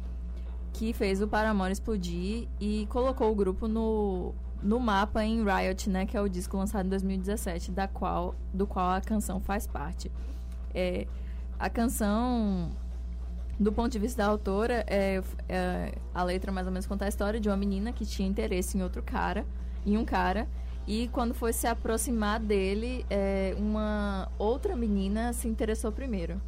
que 0.73 0.93
fez 0.93 1.21
o 1.21 1.27
Paramore 1.27 1.73
explodir 1.73 2.47
e 2.61 2.87
colocou 2.91 3.33
o 3.33 3.35
grupo 3.35 3.67
no, 3.67 4.35
no 4.65 4.81
mapa 4.81 5.23
em 5.23 5.45
Riot, 5.45 5.91
né, 5.91 6.07
que 6.07 6.17
é 6.17 6.21
o 6.21 6.29
disco 6.29 6.57
lançado 6.57 6.87
em 6.87 6.89
2017, 6.89 7.71
da 7.71 7.87
qual, 7.87 8.35
do 8.53 8.67
qual 8.67 8.93
a 8.93 9.01
canção 9.01 9.39
faz 9.39 9.67
parte. 9.67 10.11
É, 10.75 11.07
a 11.59 11.69
canção, 11.69 12.71
do 13.61 13.71
ponto 13.71 13.93
de 13.93 13.99
vista 13.99 14.23
da 14.23 14.29
autora, 14.29 14.83
é, 14.89 15.23
é, 15.51 15.93
a 16.15 16.25
letra 16.25 16.51
mais 16.51 16.67
ou 16.67 16.73
menos 16.73 16.87
conta 16.87 17.05
a 17.05 17.09
história 17.09 17.39
de 17.39 17.49
uma 17.49 17.59
menina 17.59 17.93
que 17.93 18.07
tinha 18.07 18.27
interesse 18.27 18.79
em 18.79 18.83
outro 18.83 19.03
cara, 19.03 19.45
em 19.85 19.99
um 19.99 20.05
cara, 20.05 20.49
e 20.87 21.09
quando 21.09 21.35
foi 21.35 21.53
se 21.53 21.67
aproximar 21.67 22.41
dele, 22.41 23.05
é, 23.11 23.55
uma 23.59 24.31
outra 24.39 24.75
menina 24.75 25.35
se 25.35 25.47
interessou 25.47 25.93
primeiro. 25.93 26.41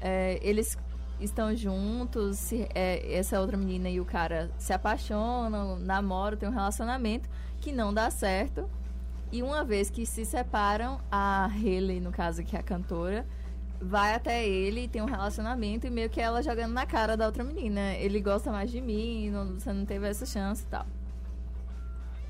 É, 0.00 0.38
eles 0.40 0.78
estão 1.20 1.54
juntos, 1.56 2.38
se- 2.38 2.68
é, 2.74 3.14
essa 3.16 3.40
outra 3.40 3.56
menina 3.56 3.88
e 3.88 4.00
o 4.00 4.04
cara 4.04 4.50
se 4.58 4.72
apaixonam, 4.72 5.78
namoram, 5.78 6.36
tem 6.36 6.48
um 6.48 6.52
relacionamento 6.52 7.28
que 7.60 7.72
não 7.72 7.92
dá 7.94 8.10
certo. 8.10 8.68
E 9.32 9.42
uma 9.42 9.64
vez 9.64 9.90
que 9.90 10.06
se 10.06 10.24
separam, 10.24 11.00
a 11.10 11.46
Hayley, 11.46 12.00
no 12.00 12.12
caso 12.12 12.42
que 12.44 12.56
é 12.56 12.60
a 12.60 12.62
cantora, 12.62 13.26
vai 13.80 14.14
até 14.14 14.46
ele 14.46 14.84
e 14.84 14.88
tem 14.88 15.02
um 15.02 15.06
relacionamento 15.06 15.86
e 15.86 15.90
meio 15.90 16.08
que 16.08 16.20
ela 16.20 16.42
jogando 16.42 16.72
na 16.72 16.86
cara 16.86 17.16
da 17.16 17.26
outra 17.26 17.42
menina. 17.42 17.94
Ele 17.94 18.20
gosta 18.20 18.50
mais 18.52 18.70
de 18.70 18.80
mim, 18.80 19.30
não- 19.30 19.54
você 19.58 19.72
não 19.72 19.84
teve 19.84 20.06
essa 20.06 20.24
chance 20.26 20.62
e 20.62 20.66
tal. 20.66 20.86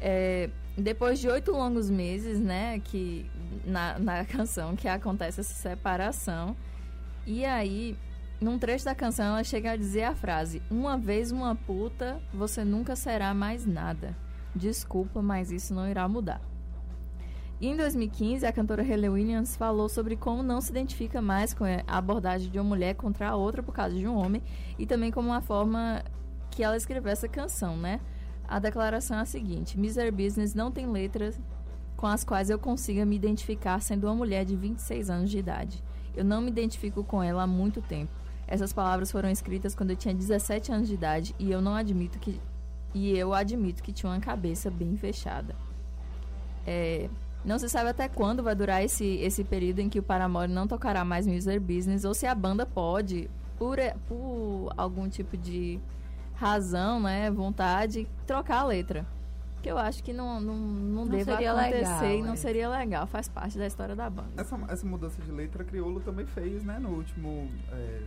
É, 0.00 0.50
depois 0.76 1.18
de 1.18 1.28
oito 1.28 1.52
longos 1.52 1.88
meses, 1.88 2.40
né, 2.40 2.80
que 2.80 3.30
na, 3.64 3.98
na 3.98 4.24
canção 4.24 4.74
que 4.76 4.88
acontece 4.88 5.40
essa 5.40 5.54
separação, 5.54 6.56
e 7.26 7.44
aí, 7.44 7.96
num 8.44 8.58
trecho 8.58 8.84
da 8.84 8.94
canção, 8.94 9.24
ela 9.24 9.42
chega 9.42 9.70
a 9.70 9.76
dizer 9.76 10.02
a 10.04 10.14
frase: 10.14 10.62
Uma 10.70 10.98
vez 10.98 11.32
uma 11.32 11.54
puta, 11.54 12.20
você 12.32 12.62
nunca 12.62 12.94
será 12.94 13.32
mais 13.32 13.64
nada. 13.64 14.14
Desculpa, 14.54 15.22
mas 15.22 15.50
isso 15.50 15.72
não 15.72 15.88
irá 15.88 16.06
mudar. 16.06 16.42
Em 17.58 17.74
2015, 17.74 18.44
a 18.44 18.52
cantora 18.52 18.82
Hayley 18.82 19.08
Williams 19.08 19.56
falou 19.56 19.88
sobre 19.88 20.14
como 20.14 20.42
não 20.42 20.60
se 20.60 20.70
identifica 20.70 21.22
mais 21.22 21.54
com 21.54 21.64
a 21.64 21.82
abordagem 21.86 22.50
de 22.50 22.58
uma 22.58 22.68
mulher 22.68 22.94
contra 22.94 23.30
a 23.30 23.34
outra 23.34 23.62
por 23.62 23.72
causa 23.72 23.96
de 23.96 24.06
um 24.06 24.14
homem 24.14 24.42
e 24.78 24.84
também 24.84 25.10
como 25.10 25.30
uma 25.30 25.40
forma 25.40 26.04
que 26.50 26.62
ela 26.62 26.76
escreveu 26.76 27.10
essa 27.10 27.26
canção, 27.26 27.78
né? 27.78 27.98
A 28.46 28.58
declaração 28.58 29.16
é 29.16 29.22
a 29.22 29.24
seguinte: 29.24 29.80
Misery 29.80 30.10
Business 30.10 30.54
não 30.54 30.70
tem 30.70 30.86
letras 30.86 31.40
com 31.96 32.06
as 32.06 32.22
quais 32.22 32.50
eu 32.50 32.58
consiga 32.58 33.06
me 33.06 33.16
identificar 33.16 33.80
sendo 33.80 34.04
uma 34.04 34.14
mulher 34.14 34.44
de 34.44 34.54
26 34.54 35.08
anos 35.08 35.30
de 35.30 35.38
idade. 35.38 35.82
Eu 36.14 36.24
não 36.24 36.42
me 36.42 36.50
identifico 36.50 37.02
com 37.02 37.22
ela 37.22 37.44
há 37.44 37.46
muito 37.46 37.80
tempo. 37.80 38.23
Essas 38.46 38.72
palavras 38.72 39.10
foram 39.10 39.30
escritas 39.30 39.74
quando 39.74 39.90
eu 39.90 39.96
tinha 39.96 40.14
17 40.14 40.72
anos 40.72 40.88
de 40.88 40.94
idade 40.94 41.34
e 41.38 41.50
eu 41.50 41.60
não 41.60 41.74
admito 41.74 42.18
que 42.18 42.40
e 42.94 43.18
eu 43.18 43.34
admito 43.34 43.82
que 43.82 43.92
tinha 43.92 44.10
uma 44.10 44.20
cabeça 44.20 44.70
bem 44.70 44.96
fechada. 44.96 45.56
É, 46.64 47.10
não 47.44 47.58
se 47.58 47.68
sabe 47.68 47.90
até 47.90 48.08
quando 48.08 48.42
vai 48.42 48.54
durar 48.54 48.82
esse, 48.84 49.04
esse 49.16 49.42
período 49.42 49.80
em 49.80 49.88
que 49.88 49.98
o 49.98 50.02
Paramore 50.02 50.50
não 50.50 50.66
tocará 50.66 51.04
mais 51.04 51.26
Misery 51.26 51.58
Business 51.58 52.04
ou 52.04 52.14
se 52.14 52.24
a 52.24 52.34
banda 52.34 52.64
pode, 52.64 53.28
por, 53.58 53.78
por 54.06 54.72
algum 54.76 55.08
tipo 55.08 55.36
de 55.36 55.80
razão, 56.34 57.00
né, 57.00 57.30
vontade, 57.30 58.06
trocar 58.26 58.60
a 58.60 58.64
letra. 58.64 59.04
Que 59.60 59.70
eu 59.70 59.78
acho 59.78 60.02
que 60.02 60.12
não, 60.12 60.40
não, 60.40 60.54
não, 60.54 61.04
Não 61.06 61.24
seria 61.24 61.52
acontecer 61.52 62.02
legal, 62.02 62.14
e 62.14 62.22
não 62.22 62.32
é. 62.34 62.36
seria 62.36 62.68
legal, 62.68 63.06
faz 63.06 63.28
parte 63.28 63.56
da 63.56 63.66
história 63.66 63.96
da 63.96 64.10
banda. 64.10 64.28
Essa, 64.36 64.58
essa 64.68 64.86
mudança 64.86 65.22
de 65.22 65.32
letra, 65.32 65.64
Criolo 65.64 66.00
também 66.00 66.26
fez, 66.26 66.62
né? 66.62 66.78
No 66.78 66.90
último 66.90 67.50
é, 67.72 68.02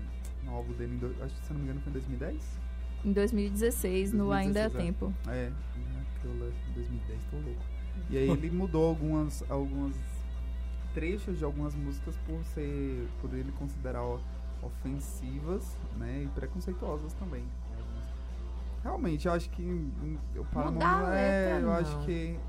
no 0.47 0.55
álbum 0.55 0.73
dele, 0.73 0.95
em 0.95 0.97
do- 0.97 1.15
acho 1.23 1.35
que 1.35 1.45
se 1.45 1.53
não 1.53 1.59
me 1.59 1.65
engano 1.65 1.81
foi 1.81 1.89
em 1.91 1.93
2010. 1.93 2.59
Em 3.05 3.11
2016, 3.13 4.13
no 4.13 4.25
2016, 4.27 4.35
Ainda 4.47 4.59
é. 4.59 4.85
Tempo. 4.85 5.13
É, 5.27 5.49
né, 5.49 6.05
Criolo 6.21 6.45
é 6.47 6.73
2010, 6.73 7.19
tô 7.29 7.37
louco. 7.37 7.61
E 8.09 8.17
aí 8.17 8.29
ele 8.29 8.49
mudou 8.51 8.87
algumas, 8.89 9.43
algumas 9.49 9.95
trechos 10.93 11.37
de 11.37 11.43
algumas 11.43 11.75
músicas 11.75 12.15
por 12.25 12.43
ser, 12.45 13.07
por 13.21 13.33
ele 13.33 13.51
considerar 13.53 14.03
o- 14.03 14.19
ofensivas, 14.61 15.77
né? 15.97 16.23
E 16.23 16.27
preconceituosas 16.29 17.13
também. 17.13 17.43
Realmente, 18.83 19.27
eu 19.27 19.33
acho 19.33 19.49
que 19.49 19.61
hum, 19.61 20.17
o 20.35 20.45
Paramount 20.45 20.73
Mudar 20.75 21.09
a 21.11 21.15
é, 21.15 21.53
letra, 21.53 21.59
eu 21.67 21.71
acho 21.73 21.91
não. 21.97 22.05
que 22.05 22.39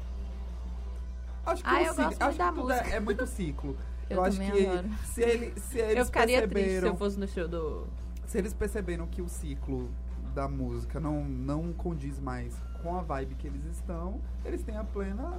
acho 1.47 1.63
que 1.65 1.69
Ah, 1.71 1.75
o 1.75 1.81
eu 1.81 1.85
ciclo- 1.95 2.05
gosto 2.05 2.23
acho 2.23 2.29
muito 2.29 2.39
da 2.39 2.49
que 2.49 2.55
tudo 2.61 2.73
é- 2.73 2.77
música. 2.79 2.97
é 2.97 3.01
muito 3.01 3.27
ciclo. 3.27 3.77
Eu 4.11 4.17
Eu, 4.19 4.25
acho 4.25 4.41
que 4.41 4.67
adoro. 4.67 4.89
se, 5.05 5.23
ele, 5.23 5.61
se 5.61 5.79
eles 5.81 5.97
eu 5.99 6.05
ficaria 6.07 6.39
triste 6.49 6.49
se 6.49 6.65
perceberam 6.65 6.89
eu 6.89 6.97
fosse 6.97 7.19
no 7.19 7.29
show 7.29 7.49
do. 7.49 7.87
se 8.27 8.39
eles 8.39 8.53
perceberam 8.55 9.07
que 9.07 9.21
o 9.23 9.29
ciclo 9.29 9.89
da 10.35 10.49
música 10.49 11.01
não, 11.01 11.25
não 11.25 11.73
condiz 11.73 12.19
mais 12.21 12.55
com 12.83 12.97
a 12.97 13.03
vibe 13.03 13.35
que 13.35 13.47
eles 13.47 13.65
estão, 13.65 14.21
eles 14.45 14.63
têm 14.63 14.77
a 14.77 14.85
plena 14.85 15.33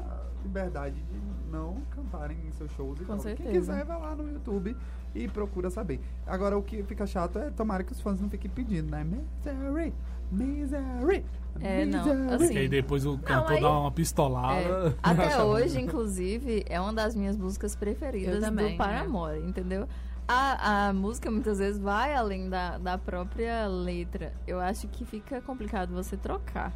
liberdade 0.44 1.02
de 1.02 1.20
não 1.50 1.82
cantarem 1.92 2.38
em 2.48 2.52
seus 2.52 2.70
shows 2.74 3.00
e 3.00 3.06
Com 3.06 3.16
tal. 3.16 3.18
Quem 3.24 3.36
certeza. 3.38 3.52
quiser 3.52 3.86
vai 3.86 4.00
lá 4.00 4.16
no 4.16 4.30
YouTube 4.30 4.76
e 5.16 5.28
procura 5.28 5.70
saber. 5.70 6.00
Agora 6.28 6.58
o 6.58 6.62
que 6.62 6.84
fica 6.84 7.06
chato 7.08 7.40
é 7.40 7.50
tomara 7.50 7.84
que 7.84 7.94
os 7.94 8.02
fãs 8.02 8.20
não 8.20 8.30
fiquem 8.30 8.52
pedindo, 8.52 8.92
né? 8.92 9.04
Misery, 9.06 9.94
misery, 10.32 11.26
É, 11.62 11.86
não, 11.86 12.34
assim, 12.36 12.50
Que 12.54 12.58
aí 12.60 12.68
depois 12.70 13.06
o 13.06 13.18
cantor 13.18 13.52
aí- 13.54 13.62
dá 13.62 13.70
uma 13.80 13.92
pistolada. 13.92 14.60
É, 14.60 14.94
até 15.04 15.42
hoje, 15.44 15.82
inclusive, 15.82 16.64
é 16.70 16.80
uma 16.80 16.94
das 16.94 17.16
minhas 17.16 17.36
músicas 17.38 17.76
preferidas 17.76 18.36
Eu 18.36 18.42
também, 18.42 18.72
do 18.74 18.78
Paramore, 18.78 19.40
entendeu? 19.40 19.88
A, 20.28 20.88
a 20.90 20.94
música 20.94 21.30
muitas 21.32 21.58
vezes 21.58 21.80
vai 21.82 22.14
além 22.14 22.50
da, 22.50 22.78
da 22.78 22.98
própria 22.98 23.68
letra. 23.68 24.32
Eu 24.48 24.60
acho 24.60 24.88
que 24.88 25.04
fica 25.04 25.42
complicado 25.42 25.92
você 25.94 26.16
trocar. 26.16 26.72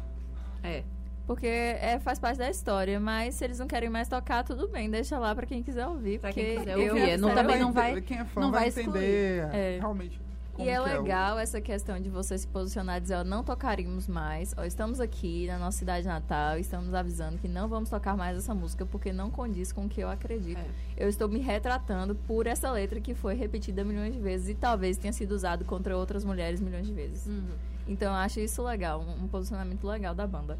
É. 0.62 0.82
Porque 1.26 1.46
é, 1.46 1.98
faz 2.00 2.18
parte 2.18 2.36
da 2.36 2.50
história, 2.50 3.00
mas 3.00 3.36
se 3.36 3.44
eles 3.44 3.58
não 3.58 3.66
querem 3.66 3.88
mais 3.88 4.08
tocar, 4.08 4.42
tudo 4.44 4.68
bem, 4.68 4.90
deixa 4.90 5.18
lá 5.18 5.34
pra 5.34 5.46
quem 5.46 5.62
quiser 5.62 5.86
ouvir. 5.86 6.18
Pra 6.18 6.28
porque 6.30 6.44
quem 6.44 6.58
quiser 6.58 6.78
eu, 6.78 6.94
ouvir, 6.94 7.08
é, 7.10 7.16
não- 7.16 7.28
também 7.30 7.46
Vai 7.46 7.58
não 7.60 7.72
vai- 7.72 7.90
entender- 7.92 8.06
Quem 8.06 8.18
é 8.18 8.24
fã 8.24 8.40
não 8.42 8.50
vai 8.50 8.70
vai 8.70 8.82
entender. 8.82 9.48
É. 9.54 9.78
Realmente. 9.80 10.20
Como 10.54 10.68
e 10.68 10.70
é 10.72 10.80
o- 10.80 10.84
legal 10.84 11.38
essa 11.38 11.60
questão 11.60 12.00
de 12.00 12.08
você 12.08 12.38
se 12.38 12.46
posicionar 12.46 12.98
e 12.98 13.00
dizer, 13.00 13.16
ó, 13.16 13.24
não 13.24 13.42
tocaríamos 13.42 14.06
mais. 14.06 14.54
Ó, 14.56 14.62
estamos 14.64 15.00
aqui 15.00 15.46
na 15.48 15.58
nossa 15.58 15.78
cidade 15.78 16.06
natal, 16.06 16.56
estamos 16.58 16.94
avisando 16.94 17.38
que 17.38 17.48
não 17.48 17.68
vamos 17.68 17.90
tocar 17.90 18.16
mais 18.16 18.38
essa 18.38 18.54
música 18.54 18.86
porque 18.86 19.12
não 19.12 19.30
condiz 19.30 19.72
com 19.72 19.86
o 19.86 19.88
que 19.88 20.00
eu 20.00 20.08
acredito. 20.08 20.58
É. 20.60 21.04
Eu 21.04 21.08
estou 21.08 21.28
me 21.28 21.40
retratando 21.40 22.14
por 22.14 22.46
essa 22.46 22.70
letra 22.70 23.00
que 23.00 23.14
foi 23.14 23.34
repetida 23.34 23.82
milhões 23.84 24.14
de 24.14 24.20
vezes 24.20 24.48
e 24.48 24.54
talvez 24.54 24.96
tenha 24.96 25.12
sido 25.12 25.32
usado 25.32 25.64
contra 25.64 25.96
outras 25.96 26.24
mulheres 26.24 26.60
milhões 26.60 26.86
de 26.86 26.92
vezes. 26.92 27.26
Uhum. 27.26 27.42
Então 27.88 28.08
eu 28.12 28.18
acho 28.18 28.38
isso 28.40 28.62
legal, 28.62 29.00
um, 29.00 29.24
um 29.24 29.28
posicionamento 29.28 29.84
legal 29.86 30.14
da 30.14 30.26
banda. 30.26 30.56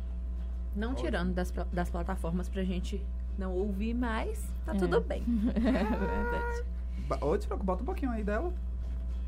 Não 0.75 0.93
tirando 0.95 1.33
das, 1.33 1.53
das 1.73 1.89
plataformas 1.89 2.49
pra 2.49 2.65
gente 2.65 3.01
não 3.39 3.53
ouvir 3.53 3.95
mais, 3.95 4.43
tá 4.67 4.75
É. 4.75 4.79
tudo 4.79 5.01
bem. 5.01 5.23
É 5.55 5.61
verdade. 5.61 6.65
Ô, 7.25 7.37
Tiroco, 7.39 7.63
bota 7.65 7.83
um 7.83 7.87
pouquinho 7.87 8.11
aí 8.11 8.25
dela. 8.25 8.53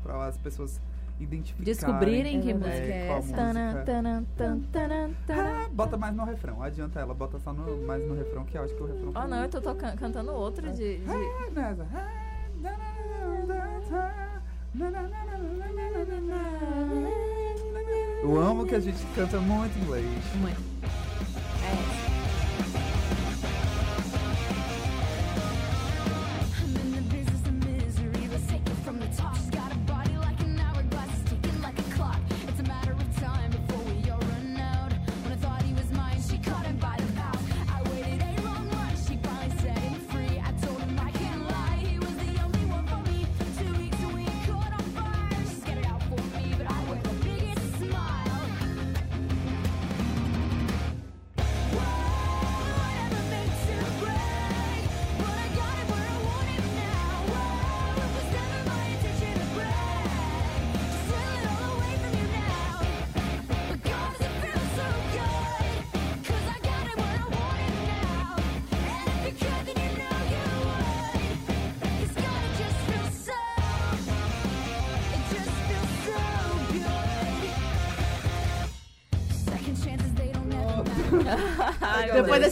Pra 0.03 0.25
as 0.25 0.37
pessoas 0.37 0.79
identificarem. 1.19 1.65
Descobrirem 1.65 2.37
É 2.37 2.41
que 2.41 2.47
verdade. 2.53 2.71
música 2.75 2.93
é 2.93 3.05
qual 3.07 3.17
essa. 3.17 3.27
música. 3.27 3.37
Tanan, 3.53 3.83
tanan, 3.85 4.23
tan, 4.37 4.59
tanan, 4.71 5.09
tanan. 5.25 5.65
Ah, 5.65 5.69
bota 5.71 5.97
mais 5.97 6.15
no 6.15 6.23
refrão. 6.25 6.61
Adianta 6.61 6.99
ela, 6.99 7.13
bota 7.13 7.39
só 7.39 7.51
no, 7.53 7.85
mais 7.85 8.05
no 8.07 8.15
refrão, 8.15 8.45
que 8.45 8.57
eu 8.57 8.63
acho 8.63 8.75
que 8.75 8.83
o 8.83 8.85
refrão. 8.85 9.11
Oh 9.15 9.27
não, 9.27 9.43
eu 9.43 9.49
tô 9.49 9.59
tocan- 9.61 9.95
cantando 9.95 10.31
outra 10.33 10.71
de- 10.71 10.99
de, 10.99 11.03
Ah, 11.09 11.49
nessa. 11.53 11.87
Eu 18.21 18.39
amo 18.41 18.65
que 18.65 18.75
a 18.75 18.79
gente 18.79 19.03
canta 19.15 19.39
muito 19.39 19.77
inglês. 19.79 20.05
Muito. 20.35 20.76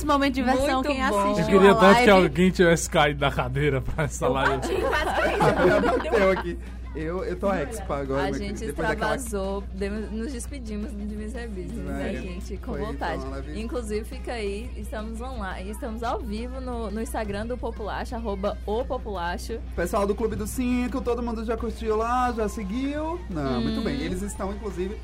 Momento 0.05 0.33
de 0.35 0.41
diversão, 0.41 0.75
Muito 0.83 0.87
quem 0.89 1.07
bom. 1.09 1.19
assiste 1.19 1.41
Eu 1.41 1.59
queria 1.59 1.75
tanto 1.75 2.03
que 2.03 2.09
alguém 2.09 2.51
tivesse 2.51 2.89
caído 2.89 3.19
da 3.19 3.31
cadeira 3.31 3.81
pra 3.81 4.03
essa 4.05 4.27
live. 4.27 4.61
Bateu 4.61 6.31
aqui. 6.37 6.57
Eu, 6.95 7.25
eu 7.25 7.35
tô 7.37 7.51
expa 7.53 7.97
agora. 7.97 8.23
A 8.23 8.31
gente 8.31 8.65
daquela- 8.67 8.93
extravasou, 9.17 9.63
demos- 9.73 10.09
nos 10.13 10.31
despedimos 10.31 10.91
de 10.91 11.13
Miser 11.13 11.49
Business, 11.49 11.73
né, 11.85 12.13
É, 12.15 12.21
gente? 12.21 12.55
Com 12.55 12.71
foi 12.71 12.81
vontade. 12.85 13.21
live- 13.25 13.59
Inclusive, 13.61 14.05
fica 14.05 14.31
aí, 14.31 14.71
estamos 14.77 15.19
online, 15.19 15.71
estamos 15.71 16.03
ao 16.03 16.21
vivo 16.21 16.61
no, 16.61 16.89
no 16.89 17.01
Instagram 17.01 17.47
do 17.47 17.57
Populacho, 17.57 18.15
arroba 18.15 18.57
o 18.65 18.85
Populacho. 18.85 19.59
Pessoal 19.75 20.07
do 20.07 20.15
Clube 20.15 20.37
dos 20.37 20.51
Cinco, 20.51 21.01
todo 21.01 21.21
mundo 21.21 21.43
já 21.43 21.57
curtiu 21.57 21.97
lá, 21.97 22.31
já 22.31 22.47
seguiu? 22.47 23.19
Não, 23.29 23.59
muito 23.59 23.81
Hum. 23.81 23.83
bem. 23.83 23.99
Eles 23.99 24.21
estão, 24.21 24.53
inclusive, 24.53 24.95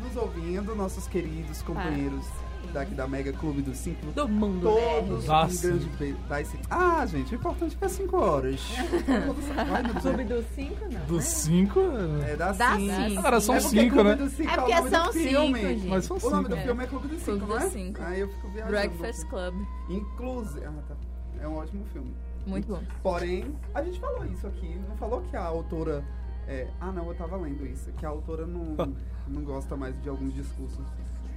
nos 0.00 0.16
ouvindo, 0.16 0.76
nossos 0.76 1.08
queridos 1.08 1.60
companheiros 1.62 2.24
daqui 2.68 2.94
da 2.94 3.06
Mega 3.08 3.32
Clube 3.32 3.62
dos 3.62 3.76
Cinco. 3.78 4.06
Do 4.12 4.28
mundo 4.28 4.68
Todos 4.70 5.28
Ah, 5.28 5.44
um 5.46 5.50
sim. 5.50 5.68
grande 5.68 5.86
beijo. 5.98 6.16
Vai 6.28 6.44
sim. 6.44 6.58
Ah, 6.70 7.04
gente, 7.06 7.32
o 7.34 7.36
importante 7.36 7.74
é 7.74 7.78
que 7.78 7.84
é 7.84 7.88
5 7.88 8.16
horas. 8.16 8.60
Todo 9.06 9.26
mundo 9.26 9.42
sabe. 9.54 9.70
Ai, 9.70 9.82
meu 9.82 9.92
Deus. 9.92 10.02
Clube 10.02 10.24
dos 10.24 10.46
cinco, 10.54 10.84
não. 10.92 11.06
Dos 11.06 11.16
né? 11.24 11.30
cinco. 11.30 11.80
É 12.26 12.36
da 12.36 12.52
Dá 12.52 12.76
cinco. 12.76 12.94
cinco. 12.94 13.18
Agora 13.18 13.40
são 13.40 13.54
É 13.54 13.60
porque 13.60 13.80
cinco, 13.80 13.94
Clube 13.94 14.08
né? 14.10 14.16
dos 14.16 14.32
Cinco 14.32 14.50
É 14.50 14.56
porque 14.56 14.74
nome 14.74 14.82
do 14.90 14.90
são 14.96 15.12
filme. 15.12 15.58
cinco, 15.60 15.68
gente. 15.68 15.86
Mas 15.88 16.04
são 16.04 16.16
O 16.16 16.20
nome 16.30 16.36
cinco. 16.36 16.48
do 16.48 16.54
É. 16.56 16.62
filme 16.62 16.84
é 16.84 16.86
Clube 16.86 17.08
dos 17.08 17.22
Cinco, 17.22 17.38
Clube 17.46 17.52
não 17.52 18.04
é? 18.04 18.06
Aí 18.08 18.20
eu 18.20 18.28
fico 18.28 18.48
viajando. 18.48 18.70
Breakfast 18.70 19.28
Club. 19.28 19.54
Inclusive. 19.88 20.64
Ah, 20.66 20.72
tá. 20.88 20.94
É 21.40 21.48
um 21.48 21.56
ótimo 21.56 21.84
filme. 21.92 22.14
Muito 22.46 22.66
bom. 22.68 22.82
Porém, 23.02 23.54
a 23.74 23.82
gente 23.82 24.00
falou 24.00 24.24
isso 24.26 24.46
aqui, 24.46 24.80
não 24.88 24.96
falou 24.96 25.22
que 25.22 25.36
a 25.36 25.44
autora. 25.44 26.02
é, 26.48 26.66
ah, 26.80 26.90
não, 26.90 27.06
eu 27.06 27.14
tava 27.14 27.36
lendo 27.36 27.64
isso, 27.66 27.92
que 27.92 28.04
a 28.04 28.08
autora 28.08 28.46
não, 28.46 28.74
não 29.28 29.42
gosta 29.44 29.76
mais 29.76 30.00
de 30.02 30.08
alguns 30.08 30.34
discursos 30.34 30.84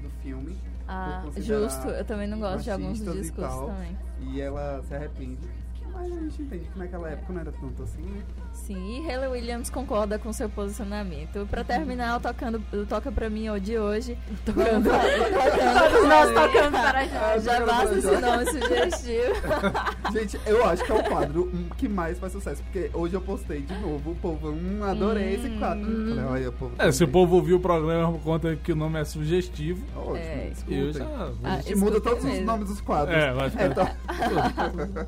do 0.05 0.11
filme. 0.21 0.57
Ah, 0.87 1.23
justo, 1.37 1.87
eu 1.87 2.05
também 2.05 2.27
não 2.27 2.39
gosto 2.39 2.63
de 2.63 2.71
alguns 2.71 2.99
machistas 2.99 3.27
e 3.27 3.31
tal. 3.31 3.67
também. 3.67 3.97
E 4.21 4.39
ela 4.39 4.83
se 4.87 4.93
arrepende. 4.93 5.47
Mas 5.95 6.11
a 6.11 6.19
gente 6.19 6.41
entende 6.41 6.65
que 6.71 6.77
naquela 6.77 7.09
época 7.09 7.31
não 7.33 7.39
era 7.41 7.51
tanto 7.53 7.83
assim, 7.83 8.01
né? 8.01 8.21
Sim, 8.51 9.01
e 9.01 9.09
Hayley 9.09 9.29
Williams 9.29 9.69
concorda 9.69 10.19
com 10.19 10.31
seu 10.33 10.49
posicionamento. 10.49 11.47
Pra 11.49 11.63
terminar, 11.63 12.17
o 12.17 12.19
tocando, 12.19 12.61
o 12.73 12.85
Toca 12.85 13.11
Pra 13.11 13.29
Mim 13.29 13.47
ó, 13.47 13.57
de 13.57 13.77
hoje. 13.77 14.17
Tocando. 14.45 14.89
Todos 14.89 16.07
nós 16.07 16.31
tocando 16.33 16.71
para 16.73 17.05
já. 17.05 17.33
Ah, 17.33 17.37
Já 17.39 17.51
tocando 17.53 17.67
basta 17.67 17.95
esse 17.95 18.11
já. 18.11 18.19
nome 18.21 18.45
sugestivo. 18.45 19.33
Gente, 20.11 20.39
eu 20.45 20.65
acho 20.65 20.83
que 20.83 20.91
é 20.91 20.95
o 20.95 21.03
quadro 21.03 21.43
hum, 21.53 21.65
que 21.77 21.87
mais 21.87 22.19
faz 22.19 22.33
sucesso, 22.33 22.61
porque 22.63 22.89
hoje 22.93 23.13
eu 23.13 23.21
postei 23.21 23.61
de 23.61 23.73
novo, 23.79 24.11
o 24.11 24.15
povo, 24.15 24.49
hum, 24.49 24.83
adorei 24.83 25.35
esse 25.35 25.49
quadro. 25.51 25.85
Falei, 25.85 26.25
olha, 26.25 26.49
o 26.49 26.53
povo. 26.53 26.75
É, 26.77 26.91
se 26.91 27.03
o 27.03 27.07
povo 27.07 27.35
ouvir 27.37 27.53
o 27.53 27.59
programa 27.59 28.11
por 28.11 28.21
conta 28.21 28.55
que 28.55 28.71
o 28.71 28.75
nome 28.75 28.99
é 28.99 29.05
sugestivo, 29.05 29.85
Ótimo, 29.95 30.15
É, 30.17 30.51
eu 30.67 30.91
já. 30.91 31.05
Ah, 31.43 31.53
A 31.55 31.61
gente 31.61 31.75
muda 31.75 32.01
todos 32.01 32.23
os 32.23 32.39
nomes 32.41 32.67
dos 32.67 32.81
quadros. 32.81 33.15
É, 33.15 33.31
vai 33.33 33.49
ficar. 33.49 33.65
Então, 33.75 35.05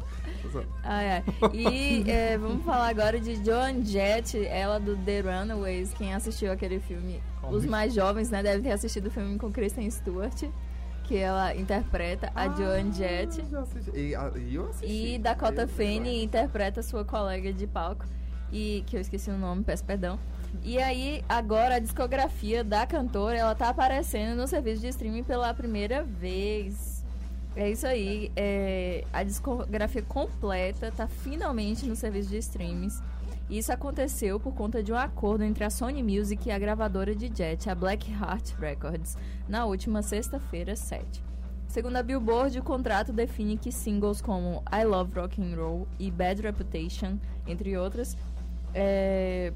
Ai, 0.83 1.10
ai. 1.12 1.23
E 1.53 2.10
é, 2.10 2.38
vamos 2.39 2.63
falar 2.65 2.88
agora 2.89 3.19
de 3.19 3.36
Joan 3.43 3.83
Jett, 3.83 4.38
ela 4.47 4.79
do 4.79 4.95
The 4.97 5.21
Runaways. 5.21 5.93
Quem 5.93 6.13
assistiu 6.13 6.51
aquele 6.51 6.80
filme, 6.80 7.22
os 7.49 7.65
mais 7.65 7.93
jovens, 7.93 8.30
né, 8.30 8.41
devem 8.43 8.61
ter 8.63 8.72
assistido 8.72 9.07
o 9.07 9.11
filme 9.11 9.38
com 9.38 9.51
Kristen 9.51 9.89
Stewart, 9.89 10.43
que 11.03 11.15
ela 11.17 11.55
interpreta 11.55 12.32
a 12.36 12.47
Joan 12.49 12.91
Jett. 12.93 13.41
Ah. 13.93 13.97
E, 13.97 14.15
a- 14.15 14.32
eu 14.51 14.69
assisti. 14.69 15.13
E 15.15 15.17
Dakota 15.19 15.61
Eu- 15.61 15.67
Fanning 15.67 16.24
interpreta 16.24 16.82
sua 16.84 17.05
colega 17.05 17.51
de 17.53 17.65
palco, 17.67 18.05
e 18.51 18.84
que 18.88 18.95
eu 18.97 19.01
esqueci 19.01 19.30
o 19.30 19.38
nome, 19.38 19.63
peço 19.63 19.84
perdão. 19.86 20.19
E 20.63 20.80
aí, 20.80 21.24
agora 21.28 21.76
a 21.76 21.80
discografia 21.80 22.63
da 22.63 22.86
cantora, 22.88 23.38
ela 23.38 23.53
tá 23.53 23.69
aparecendo 23.69 24.36
no 24.38 24.47
serviço 24.47 24.82
de 24.82 24.88
streaming 24.88 25.24
pela 25.24 25.53
primeira 25.53 26.03
vez. 26.03 26.97
É 27.58 27.72
isso 27.72 27.88
aí, 27.88 28.32
é, 28.36 29.03
a 29.12 29.24
discografia 29.24 30.03
completa 30.03 30.93
tá 30.95 31.08
finalmente 31.08 31.88
no 31.88 31.95
serviço 31.95 32.30
de 32.30 32.38
streams. 32.38 33.01
Isso 33.49 33.74
aconteceu 33.74 34.39
por 34.39 34.53
conta 34.53 34.84
de 34.84 34.93
um 34.93 34.95
acordo 34.95 35.43
entre 35.43 35.64
a 35.64 35.72
Sony 35.72 36.03
Music 36.03 36.47
e 36.47 36.51
a 36.51 36.60
gravadora 36.60 37.16
de 37.16 37.36
Jet, 37.36 37.68
a 37.68 37.74
Black 37.74 38.12
Heart 38.12 38.53
Records, 38.60 39.18
na 39.49 39.66
última 39.66 40.03
sexta-feira, 40.03 40.76
7. 40.76 41.24
Segundo 41.68 41.95
a 41.95 42.03
Billboard, 42.03 42.60
o 42.60 42.64
contrato 42.64 43.12
define 43.12 43.58
que 43.58 43.72
singles 43.72 44.22
como 44.22 44.62
I 44.72 44.84
Love 44.86 45.20
Rock 45.20 45.41
and 45.41 45.55
Roll 45.55 45.88
e 45.97 46.12
Bad 46.12 46.43
Reputation, 46.43 47.18
entre 47.47 47.76
outras, 47.76 48.16
é, 48.72 49.51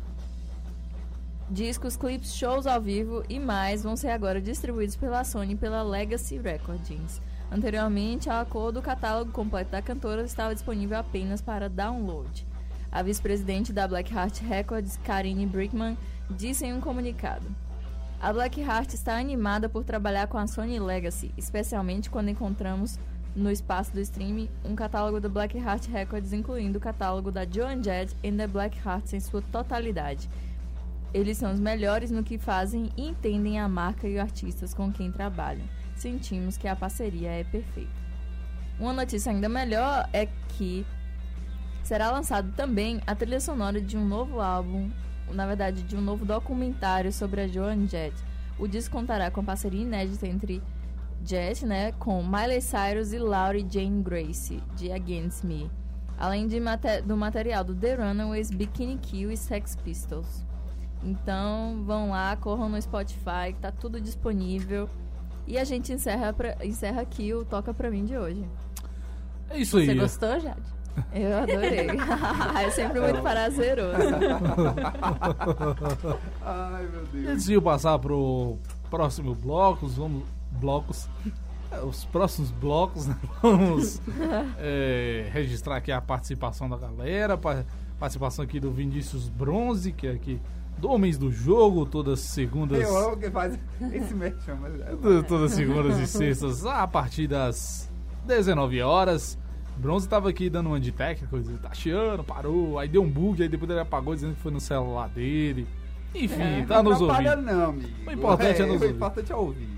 discos, 1.52 1.95
clips, 1.95 2.34
shows 2.34 2.66
ao 2.66 2.82
vivo 2.82 3.24
e 3.30 3.38
mais 3.39 3.84
vão 3.84 3.95
ser 3.95 4.10
agora 4.10 4.41
distribuídos 4.41 4.95
pela 4.95 5.24
Sony 5.24 5.56
pela 5.56 5.84
Legacy 5.84 6.39
Recordings. 6.39 7.22
Anteriormente, 7.52 8.30
ao 8.30 8.39
acordo, 8.39 8.80
o 8.80 8.84
catálogo 8.84 9.32
completo 9.32 9.72
da 9.72 9.82
cantora 9.82 10.24
estava 10.24 10.56
disponível 10.56 10.97
apenas 10.97 11.41
para 11.41 11.68
download. 11.68 12.47
A 12.91 13.04
vice-presidente 13.04 13.74
da 13.74 13.88
Black 13.88 14.14
Heart 14.14 14.39
Records, 14.41 14.97
Karine 15.04 15.45
Brickman, 15.45 15.97
disse 16.30 16.66
em 16.66 16.74
um 16.74 16.80
comunicado: 16.80 17.45
a 18.22 18.32
Blackheart 18.32 18.93
está 18.93 19.18
animada 19.18 19.68
por 19.68 19.84
trabalhar 19.84 20.28
com 20.28 20.38
a 20.38 20.45
Sony 20.45 20.80
Legacy, 20.80 21.34
especialmente 21.36 22.08
quando 22.08 22.30
encontramos 22.30 22.99
no 23.36 23.49
espaço 23.49 23.91
do 23.91 23.99
streaming 23.99 24.47
um 24.64 24.76
catálogo 24.76 25.20
da 25.20 25.28
Blackheart 25.28 25.88
Records, 25.88 26.32
incluindo 26.32 26.78
o 26.78 26.82
catálogo 26.82 27.32
da 27.32 27.47
Joan 27.49 27.82
Jett 27.82 28.16
e 28.22 28.32
da 28.32 28.45
Blackheart 28.45 29.14
em 29.14 29.20
sua 29.20 29.41
totalidade. 29.41 30.30
Eles 31.12 31.36
são 31.36 31.52
os 31.52 31.60
melhores 31.60 32.12
no 32.12 32.24
que 32.24 32.38
fazem 32.38 32.91
e 32.95 33.08
entendem 33.08 33.60
a 33.60 33.68
marca 33.68 34.08
e 34.08 34.14
os 34.14 34.22
artistas 34.22 34.72
com 34.72 34.91
quem 34.91 35.12
trabalham. 35.12 35.66
Sentimos 36.02 36.58
que 36.58 36.68
a 36.68 36.76
parceria 36.76 37.30
é 37.30 37.43
perfeita. 37.43 37.91
Uma 38.80 38.91
notícia 38.91 39.32
ainda 39.32 39.47
melhor 39.47 40.10
é 40.12 40.28
que 40.58 40.84
será 41.84 42.10
lançado 42.10 42.52
também 42.54 42.99
a 43.06 43.14
trilha 43.14 43.39
sonora 43.39 43.80
de 43.80 43.95
um 43.95 44.04
novo 44.04 44.41
álbum, 44.41 44.89
na 45.32 45.45
verdade, 45.45 45.84
de 45.84 45.95
um 45.95 46.02
novo 46.02 46.26
documentário 46.26 47.14
sobre 47.14 47.41
a 47.41 47.47
Joan 47.47 47.88
Jett. 47.88 48.16
O 48.58 48.68
disco 48.68 48.95
contará 48.97 49.30
com 49.30 49.45
parceria 49.45 49.84
inédita 49.84 50.26
entre 50.28 50.60
Jett, 51.24 51.68
né, 51.68 51.91
com 51.91 52.24
Miley 52.24 52.62
Cyrus 52.62 53.14
e 53.14 53.20
Laurie 53.20 53.68
Jane 53.70 54.02
Grace, 54.02 54.60
de 54.76 54.91
Against 54.91 55.43
Me. 55.43 55.70
Além 56.18 56.47
de 56.47 56.60
mate- 56.60 57.04
do 57.04 57.16
material 57.16 57.64
do 57.64 57.76
The 57.76 57.93
Runaways, 57.93 58.49
Bikini 58.49 58.97
Kill 58.97 59.32
e 59.32 59.38
Sex 59.38 59.76
Pistols. 59.76 60.43
Então, 61.04 61.84
vão 61.86 62.10
lá, 62.10 62.36
corram 62.38 62.70
no 62.70 62.82
Spotify, 62.82 63.54
tá 63.62 63.72
tudo 63.72 64.02
disponível. 64.02 64.89
E 65.48 65.58
a 65.58 65.64
gente 65.64 65.92
encerra, 65.92 66.32
pra- 66.34 66.58
encerra 66.64 67.02
aqui 67.02 67.34
o 67.34 67.44
Toca 67.44 67.74
Pra 67.74 67.89
Mim 67.92 68.06
de 68.06 68.18
hoje. 68.18 68.44
É 69.50 69.58
isso 69.60 69.78
aí. 69.78 69.86
Você 69.88 69.96
gostou, 69.96 70.39
Jade? 70.39 70.62
Eu 71.14 71.38
adorei. 71.38 71.88
é 72.66 72.70
sempre 72.72 73.00
muito 73.00 73.22
prazeroso. 73.22 73.98
Ai, 76.44 76.88
meu 76.88 77.06
Deus. 77.08 77.28
Antes 77.30 77.46
de 77.46 77.54
eu 77.54 77.62
passar 77.62 77.98
pro 78.00 78.58
próximo 78.89 79.34
bloco, 79.36 79.88
vamos. 79.88 80.24
Blocos. 80.54 81.08
É, 81.72 81.80
Os 81.80 82.04
próximos 82.06 82.52
blocos, 82.52 83.08
né? 83.08 83.16
Vamos 83.42 84.02
é, 84.60 85.30
registrar 85.32 85.78
aqui 85.78 85.92
a 85.92 86.02
participação 86.02 86.70
da 86.70 86.78
galera. 86.78 87.38
pa- 87.38 87.64
Participação 88.00 88.44
aqui 88.44 88.60
do 88.60 88.72
Vinícius 88.72 89.30
Bronze, 89.30 89.92
que 89.92 90.08
é 90.08 90.12
aqui 90.12 90.42
Homens 90.84 91.17
do 91.17 91.32
Jogo, 91.32 91.86
todas 91.86 92.19
segundas. 92.19 92.82
Eu 92.82 92.97
amo 92.97 93.17
que 93.17 93.29
faz 93.29 93.57
esse 93.91 94.13
merchan, 94.13 94.57
mas 94.61 94.79
é- 94.82 94.95
to- 94.95 95.23
Todas 95.23 95.51
segundas 95.51 95.97
e 95.99 96.07
sextas, 96.07 96.65
a 96.65 96.88
partir 96.88 97.27
das 97.27 97.89
19 98.25 98.82
horas. 98.82 99.38
Bronze 99.77 100.07
tava 100.07 100.29
aqui 100.29 100.49
dando 100.49 100.67
uma 100.67 100.79
de 100.79 100.91
técnico, 100.91 101.39
dizendo, 101.39 101.59
tá 101.59 101.73
chiando, 101.73 102.23
parou, 102.23 102.77
aí 102.77 102.88
deu 102.88 103.01
um 103.01 103.09
bug, 103.09 103.41
aí 103.41 103.49
depois 103.49 103.69
ele 103.71 103.79
apagou 103.79 104.13
dizendo 104.13 104.36
que 104.36 104.41
foi 104.41 104.51
no 104.51 104.59
celular 104.59 105.07
dele. 105.09 105.67
Enfim, 106.13 106.41
É, 106.41 106.65
tá 106.67 106.84
nos 106.84 106.99
ouvindo. 107.01 107.36
não, 107.38 107.69
amigo. 107.69 107.88
O 108.05 108.11
importante 108.11 108.61
é 108.61 108.65
nos 108.65 108.82
O 108.82 108.84
ouvir. 108.84 108.95
importante 108.95 109.32
é 109.32 109.36
ouvir. 109.36 109.69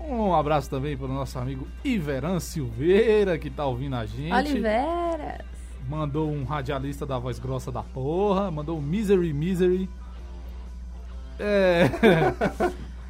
Um 0.00 0.34
abraço 0.34 0.68
também 0.68 0.96
para 0.96 1.06
o 1.06 1.12
nosso 1.12 1.38
amigo 1.38 1.68
Iveran 1.84 2.40
Silveira, 2.40 3.38
que 3.38 3.48
tá 3.50 3.64
ouvindo 3.66 3.94
a 3.96 4.04
gente. 4.06 4.32
Oliveira. 4.32 5.44
Mandou 5.88 6.30
um 6.30 6.44
radialista 6.44 7.04
da 7.06 7.18
voz 7.18 7.38
grossa 7.38 7.70
da 7.70 7.82
porra. 7.82 8.50
Mandou 8.50 8.78
um 8.78 8.82
Misery 8.82 9.32
Misery. 9.32 9.88
É. 11.38 11.90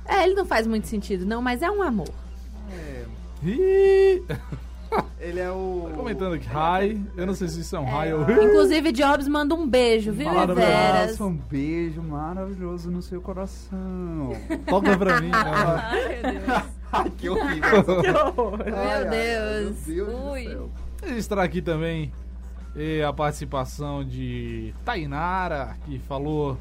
É, 0.07 0.25
ele 0.25 0.35
não 0.35 0.45
faz 0.45 0.66
muito 0.66 0.87
sentido, 0.87 1.25
não, 1.25 1.41
mas 1.41 1.62
é 1.62 1.70
um 1.70 1.83
amor. 1.83 2.09
É, 2.70 3.05
Ih, 3.43 4.22
ele 5.20 5.41
é 5.41 5.51
o... 5.51 5.87
tá 5.91 5.97
comentando 5.97 6.35
aqui, 6.35 6.47
hi. 6.47 7.03
Eu 7.16 7.27
não 7.27 7.35
sei 7.35 7.49
se 7.49 7.61
isso 7.61 7.75
é 7.75 7.81
um 7.81 7.87
hi 7.87 8.12
ou 8.12 8.22
Inclusive, 8.22 8.93
Jobs 8.93 9.27
manda 9.27 9.55
um 9.55 9.66
beijo, 9.66 10.12
viu? 10.12 10.31
Nossa, 10.33 11.25
um 11.25 11.37
beijo 11.37 12.03
maravilhoso 12.03 12.91
no 12.91 13.03
seu 13.03 13.20
coração. 13.20 14.33
Toca 14.66 14.97
pra 14.97 15.20
mim. 15.20 15.31
cara. 15.31 15.89
Ai, 15.91 16.22
meu 16.22 16.33
Deus. 16.33 16.64
Ai, 16.93 17.11
que 17.11 17.29
horrível. 17.29 17.85
Meu 18.62 18.77
Ai, 18.77 18.93
ai, 18.93 19.09
Deus. 19.09 19.87
Meu 19.87 20.07
Deus 20.07 20.31
Ui. 20.31 20.45
do 20.45 20.51
céu. 20.51 20.70
Registrar 21.03 21.43
aqui 21.43 21.61
também 21.61 22.12
eh, 22.77 23.03
a 23.03 23.12
participação 23.12 24.05
de 24.05 24.72
Tainara, 24.85 25.77
que 25.85 25.99
falou. 25.99 26.57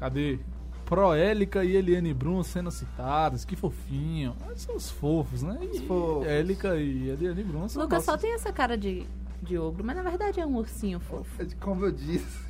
Cadê? 0.00 0.40
Proélica 0.84 1.64
e 1.64 1.76
Eliane 1.76 2.12
Brum 2.12 2.42
sendo 2.42 2.70
citadas, 2.70 3.44
que 3.44 3.56
fofinho. 3.56 4.36
Eles 4.46 4.62
são 4.62 4.76
os 4.76 4.90
fofos, 4.90 5.42
né? 5.42 5.58
E 5.72 5.80
fofos. 5.86 6.26
Élica 6.26 6.76
e 6.76 7.08
Eliane 7.08 7.42
Brum 7.42 7.68
são 7.68 7.82
Lucas 7.82 8.04
só 8.04 8.16
tem 8.16 8.32
essa 8.34 8.52
cara 8.52 8.76
de, 8.76 9.06
de 9.42 9.58
ogro, 9.58 9.82
mas 9.84 9.96
na 9.96 10.02
verdade 10.02 10.40
é 10.40 10.46
um 10.46 10.56
ursinho 10.56 11.00
fofo. 11.00 11.30
Como 11.60 11.86
eu 11.86 11.92
disse, 11.92 12.44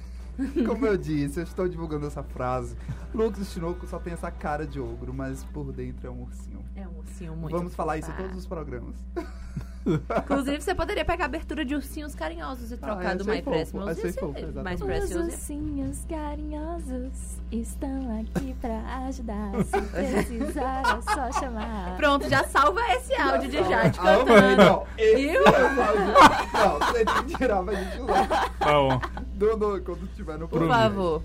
como 0.66 0.84
eu 0.84 0.96
disse, 0.96 1.38
eu 1.38 1.44
estou 1.44 1.68
divulgando 1.68 2.06
essa 2.06 2.22
frase. 2.22 2.76
Lucas 3.14 3.52
Tinoco 3.52 3.86
só 3.86 4.00
tem 4.00 4.12
essa 4.12 4.30
cara 4.30 4.66
de 4.66 4.80
ogro, 4.80 5.14
mas 5.14 5.44
por 5.44 5.72
dentro 5.72 6.08
é 6.08 6.10
um 6.10 6.22
ursinho. 6.22 6.64
É 6.74 6.86
um 6.86 6.98
ursinho 6.98 7.36
muito 7.36 7.56
Vamos 7.56 7.74
falar 7.74 7.98
isso 7.98 8.10
em 8.10 8.14
todos 8.14 8.36
os 8.36 8.46
programas. 8.46 8.96
Inclusive, 9.86 10.60
você 10.62 10.74
poderia 10.74 11.04
pegar 11.04 11.24
a 11.24 11.26
abertura 11.26 11.64
de 11.64 11.74
ursinhos 11.74 12.14
carinhosos 12.14 12.72
e 12.72 12.76
trocar 12.76 13.12
Ah, 13.12 13.14
do 13.14 13.24
My 13.24 13.42
Precious. 13.42 13.72
Mais 13.72 13.98
exatamente. 14.04 14.80
Os 14.82 14.86
Precious. 14.86 15.14
ursinhos 15.26 16.04
carinhosos 16.08 17.38
estão 17.52 18.20
aqui 18.20 18.54
pra 18.60 18.80
ajudar. 19.06 19.52
Se 19.64 19.80
precisar, 19.90 20.82
é 20.98 21.12
só 21.14 21.32
chamar. 21.40 21.96
Pronto, 21.96 22.28
já 22.28 22.44
salva 22.44 22.80
esse 22.94 23.14
áudio 23.14 23.50
de 23.50 23.56
Jade 23.58 23.98
Ah, 24.00 24.16
cantando. 24.18 24.56
não, 24.64 24.86
esse 24.96 25.16
Viu? 25.28 25.42
é 25.44 25.50
o 25.50 25.82
áudio. 25.82 26.14
Não, 26.52 26.78
você 26.78 27.04
tem 27.04 27.24
que 27.26 27.36
tirar 27.36 27.62
pra 27.62 27.74
gente 27.74 28.00
usar. 28.00 28.28
Tá 28.58 28.72
bom. 28.72 29.00
Do, 29.34 29.56
do, 29.56 29.82
quando 29.82 30.04
estiver 30.04 30.38
no 30.38 30.48
Por 30.48 30.60
Pro- 30.60 30.68
favor. 30.68 31.22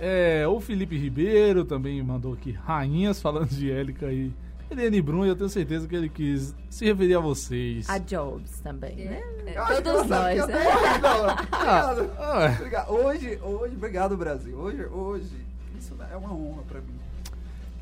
É, 0.00 0.44
o 0.48 0.60
Felipe 0.60 0.98
Ribeiro 0.98 1.64
também 1.64 2.02
mandou 2.02 2.34
aqui 2.34 2.50
rainhas 2.52 3.22
falando 3.22 3.48
de 3.48 3.70
Élica 3.70 4.12
e 4.12 4.32
Eliane 4.74 5.00
Brum, 5.02 5.24
e 5.24 5.28
eu 5.28 5.36
tenho 5.36 5.48
certeza 5.48 5.86
que 5.88 5.94
ele 5.96 6.08
quis 6.08 6.54
se 6.68 6.84
referir 6.84 7.14
a 7.14 7.20
vocês. 7.20 7.88
A 7.88 7.98
Jobs 7.98 8.60
também, 8.60 8.96
né? 8.96 9.22
É, 9.46 9.56
Eu 9.56 9.62
acho 9.62 9.82
Todos 9.82 10.06
nós. 10.08 10.40
até 10.40 10.52
não, 10.64 11.28
Obrigado. 11.28 12.10
Ah, 12.18 12.56
Obrigado. 12.58 12.90
Hoje, 12.92 13.38
hoje, 13.42 13.74
obrigado, 13.76 14.16
Brasil. 14.16 14.56
Hoje, 14.58 14.84
hoje, 14.86 15.46
isso 15.78 15.94
é 16.12 16.16
uma 16.16 16.32
honra 16.34 16.62
pra 16.68 16.80
mim. 16.80 16.94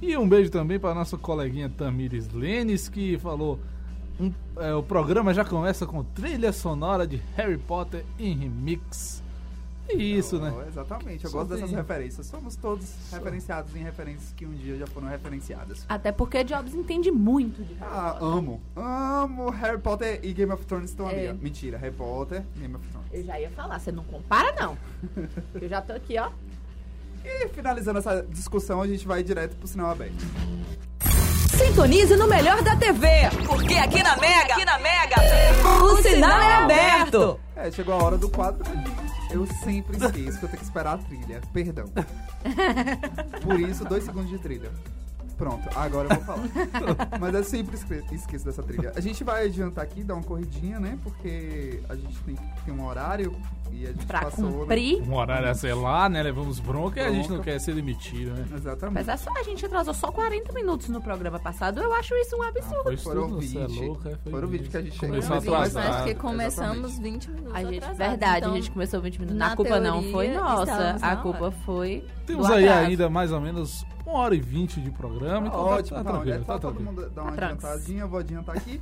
E 0.00 0.16
um 0.16 0.28
beijo 0.28 0.50
também 0.50 0.78
para 0.78 0.94
nossa 0.94 1.16
coleguinha 1.16 1.68
Tamires 1.70 2.28
Lênis, 2.32 2.88
que 2.88 3.16
falou: 3.18 3.58
um- 4.20 4.32
é, 4.58 4.74
o 4.74 4.82
programa 4.82 5.32
já 5.32 5.44
começa 5.44 5.86
com 5.86 6.02
trilha 6.02 6.52
sonora 6.52 7.06
de 7.06 7.22
Harry 7.36 7.56
Potter 7.58 8.04
em 8.18 8.36
remix. 8.36 9.21
É 9.92 9.96
isso, 9.96 10.38
né? 10.38 10.52
Oh, 10.56 10.68
exatamente, 10.68 11.24
eu 11.24 11.30
Só 11.30 11.38
gosto 11.38 11.50
tem- 11.50 11.60
dessas 11.60 11.76
referências. 11.76 12.26
Somos 12.26 12.56
todos 12.56 12.88
referenciados 13.12 13.74
em 13.76 13.80
referências 13.82 14.32
que 14.36 14.46
um 14.46 14.52
dia 14.54 14.76
já 14.78 14.86
foram 14.86 15.08
referenciadas. 15.08 15.84
Até 15.88 16.10
porque 16.12 16.42
Jobs 16.44 16.74
entende 16.74 17.10
muito 17.10 17.62
de 17.62 17.74
Harry 17.74 17.90
Ah, 17.92 18.10
Potter. 18.18 18.28
amo. 18.38 18.62
Amo 18.76 19.50
Harry 19.50 19.78
Potter 19.78 20.20
e 20.22 20.32
Game 20.32 20.52
of 20.52 20.64
Thrones 20.66 20.90
estão 20.90 21.06
ali. 21.06 21.26
É. 21.26 21.30
ó. 21.30 21.34
Mentira, 21.42 21.76
Harry 21.78 21.94
Potter, 21.94 22.42
Game 22.56 22.74
of 22.74 22.86
Thrones. 22.88 23.08
Eu 23.12 23.24
já 23.24 23.38
ia 23.40 23.50
falar, 23.50 23.78
você 23.78 23.92
não 23.92 24.04
compara, 24.04 24.52
não. 24.58 24.76
Eu 25.60 25.68
já 25.68 25.80
tô 25.82 25.92
aqui, 25.92 26.18
ó. 26.18 26.30
E 27.24 27.48
finalizando 27.50 27.98
essa 27.98 28.22
discussão, 28.28 28.80
a 28.82 28.86
gente 28.88 29.06
vai 29.06 29.22
direto 29.22 29.54
pro 29.56 29.68
sinal 29.68 29.90
aberto. 29.90 30.24
Sintonize 31.56 32.16
no 32.16 32.26
melhor 32.26 32.62
da 32.62 32.74
TV, 32.76 33.06
porque 33.46 33.74
aqui 33.74 34.02
na 34.02 34.16
Mega, 34.16 34.54
aqui 34.54 34.64
na 34.64 34.78
Mega, 34.78 35.16
o 35.84 36.02
sinal 36.02 36.40
é 36.40 36.54
aberto. 36.54 37.38
É, 37.54 37.70
chegou 37.70 37.94
a 37.94 38.02
hora 38.02 38.18
do 38.18 38.28
quadro. 38.28 38.64
Eu 39.32 39.46
sempre 39.46 39.96
esqueço 39.96 40.38
que 40.38 40.44
eu 40.44 40.48
tenho 40.48 40.58
que 40.58 40.64
esperar 40.64 40.94
a 40.94 40.98
trilha. 40.98 41.40
Perdão. 41.52 41.86
Por 43.42 43.60
isso, 43.60 43.84
dois 43.84 44.04
segundos 44.04 44.30
de 44.30 44.38
trilha. 44.38 44.70
Pronto, 45.36 45.68
agora 45.76 46.08
eu 46.08 46.16
vou 46.16 46.24
falar. 46.24 47.08
Mas 47.20 47.34
eu 47.34 47.44
sempre 47.44 47.74
esque- 47.76 48.04
esqueço 48.14 48.44
dessa 48.44 48.62
trilha. 48.62 48.92
A 48.94 49.00
gente 49.00 49.24
vai 49.24 49.46
adiantar 49.46 49.84
aqui, 49.84 50.04
dar 50.04 50.14
uma 50.14 50.22
corridinha, 50.22 50.78
né? 50.78 50.98
Porque 51.02 51.80
a 51.88 51.94
gente 51.96 52.16
tem 52.20 52.34
que 52.36 52.62
ter 52.64 52.70
um 52.72 52.86
horário 52.86 53.34
e 53.72 53.84
a 53.86 53.92
gente 53.92 54.06
Pra 54.06 54.22
passou. 54.22 54.44
né? 54.44 54.58
cumprir. 54.58 55.02
Um 55.02 55.14
horário 55.16 55.48
a 55.48 55.54
sei 55.54 55.74
lá, 55.74 56.08
né? 56.08 56.22
Levamos 56.22 56.60
bronca 56.60 57.00
e 57.00 57.04
a 57.04 57.10
gente 57.10 57.28
não 57.30 57.40
quer 57.40 57.58
ser 57.58 57.74
demitido, 57.74 58.32
né? 58.34 58.44
Exatamente. 58.54 58.94
Mas 58.94 59.08
é 59.08 59.16
só, 59.16 59.30
a 59.36 59.42
gente 59.42 59.64
atrasou 59.66 59.94
só 59.94 60.12
40 60.12 60.52
minutos 60.52 60.88
no 60.88 61.00
programa 61.00 61.38
passado. 61.40 61.80
Eu 61.82 61.92
acho 61.94 62.14
isso 62.16 62.36
um 62.36 62.42
absurdo. 62.42 62.82
Foi 62.84 62.96
Foram 62.98 63.28
tudo, 63.28 63.42
você 63.42 63.58
é 63.58 63.66
20. 63.66 63.80
louco, 63.86 64.08
é, 64.08 64.16
foi 64.22 64.32
Foram 64.32 64.48
20 64.48 64.68
que 64.68 64.76
a 64.76 64.82
gente 64.82 64.98
Começou 64.98 65.40
chegou. 65.40 65.58
Mas 65.58 65.76
atrasado. 65.76 65.94
acho 65.94 66.04
que 66.04 66.10
Exatamente. 66.10 66.20
começamos 66.20 66.98
20 66.98 67.30
minutos 67.30 67.54
A 67.54 67.58
gente, 67.64 67.76
atrasados, 67.78 67.98
verdade, 67.98 68.38
então, 68.38 68.52
a 68.52 68.54
gente 68.56 68.70
começou 68.70 69.00
20 69.00 69.18
minutos. 69.18 69.38
na 69.38 69.52
a 69.52 69.56
culpa 69.56 69.80
não 69.80 69.92
teoria, 69.94 70.12
foi 70.12 70.28
nossa. 70.28 70.96
A 71.00 71.16
culpa 71.16 71.44
hora. 71.46 71.54
foi. 71.64 72.04
Temos 72.26 72.46
do 72.46 72.52
aí 72.54 72.68
atraso. 72.68 72.86
ainda 72.86 73.10
mais 73.10 73.32
ou 73.32 73.40
menos 73.40 73.84
uma 74.06 74.18
hora 74.18 74.34
e 74.34 74.40
vinte 74.40 74.80
de 74.80 74.90
programa, 74.90 75.46
então 75.46 75.64
tá- 75.64 75.70
Ótimo, 75.70 75.96
tá, 75.98 76.02
não, 76.04 76.12
tranquilo, 76.12 76.34
é 76.34 76.38
tá 76.38 76.44
só 76.44 76.58
todo 76.58 76.74
tranquilo. 76.76 76.92
mundo 77.02 77.10
dar 77.10 77.22
uma 77.22 77.32
adiantadinha, 77.32 78.00
eu 78.02 78.08
vou 78.08 78.18
adiantar 78.20 78.56
aqui. 78.56 78.80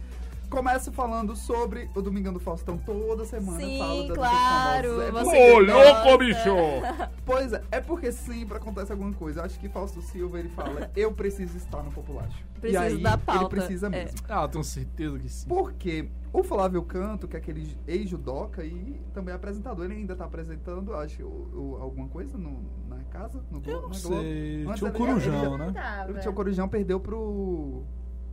Começo 0.50 0.90
falando 0.90 1.36
sobre 1.36 1.88
o 1.94 2.02
Domingão 2.02 2.32
do 2.32 2.40
Faustão 2.40 2.76
toda 2.76 3.24
semana. 3.24 3.58
Sim, 3.60 3.78
falo 3.78 4.08
das 4.08 4.16
claro. 4.16 5.00
É 5.02 5.10
você- 5.12 5.52
Ô, 5.54 5.58
louco, 5.60 6.18
bicho! 6.18 6.50
Pois 7.24 7.52
é, 7.52 7.62
é 7.70 7.80
porque 7.80 8.10
sempre 8.10 8.56
acontece 8.56 8.90
alguma 8.90 9.12
coisa. 9.12 9.38
Eu 9.40 9.44
acho 9.44 9.60
que 9.60 9.68
Fausto 9.68 10.02
Silva 10.02 10.40
ele 10.40 10.48
fala, 10.48 10.90
eu 10.96 11.12
preciso 11.12 11.56
estar 11.56 11.80
no 11.84 11.92
Populacho. 11.92 12.36
e 12.56 12.60
Preciso 12.60 12.82
aí, 12.82 12.98
da 13.00 13.16
pauta, 13.16 13.42
ele 13.42 13.48
precisa 13.50 13.86
é. 13.86 13.90
mesmo. 13.90 14.18
Ah, 14.28 14.42
eu 14.42 14.48
tenho 14.48 14.64
certeza 14.64 15.16
que 15.20 15.28
sim. 15.28 15.46
Porque 15.48 16.08
o 16.32 16.42
Flávio 16.42 16.82
Canto, 16.82 17.28
que 17.28 17.36
é 17.36 17.38
aquele 17.38 17.76
ex-judoca 17.86 18.64
e 18.64 19.00
também 19.14 19.32
apresentador, 19.32 19.84
ele 19.84 19.94
ainda 19.94 20.16
tá 20.16 20.24
apresentando, 20.24 20.92
acho, 20.94 21.22
o- 21.22 21.76
o- 21.78 21.82
alguma 21.82 22.08
coisa 22.08 22.36
no- 22.36 22.64
na 22.88 22.96
casa, 23.12 23.40
no 23.50 23.60
Globo. 23.60 23.70
Eu 23.70 23.82
não 23.82 23.88
na 23.90 23.98
Globo. 24.00 24.16
sei. 24.22 24.64
Antes 24.66 24.78
Tinha 24.80 24.90
o 24.90 24.94
ele 24.96 24.98
já- 24.98 25.06
Corujão, 25.06 25.54
ele 25.54 25.64
né? 25.66 25.72
Tá, 25.72 26.06
O 26.10 26.18
Tio 26.18 26.32
Corujão 26.32 26.68
perdeu 26.68 26.98
pro. 26.98 27.84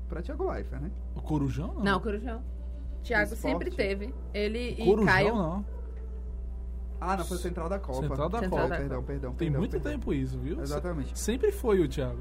Pra 0.08 0.22
Thiago 0.22 0.50
Leifert, 0.52 0.82
né? 0.82 0.92
O 1.16 1.22
Corujão 1.22 1.74
não? 1.74 1.84
Não, 1.84 2.00
Corujão. 2.00 2.42
Thiago 3.04 3.34
Esporte. 3.34 3.42
sempre 3.42 3.72
teve. 3.72 4.14
Ele 4.34 4.72
e 4.72 4.86
Corujão 4.86 5.06
Caio. 5.06 5.36
não. 5.36 5.66
Ah, 7.00 7.16
não, 7.16 7.26
foi 7.26 7.38
Central 7.38 7.70
da 7.70 7.78
Copa. 7.80 8.02
Central 8.08 8.30
da 8.30 8.40
Central 8.40 8.62
Copa. 8.64 8.70
da 8.74 8.78
Perdão, 8.80 9.04
perdão. 9.04 9.30
Tem 9.32 9.38
perdão, 9.48 9.60
muito 9.62 9.72
perdão. 9.74 9.92
tempo 9.92 10.14
isso, 10.14 10.38
viu? 10.40 10.60
Exatamente. 10.62 11.18
Sempre 11.18 11.52
foi 11.52 11.80
o 11.82 11.88
Thiago. 11.88 12.20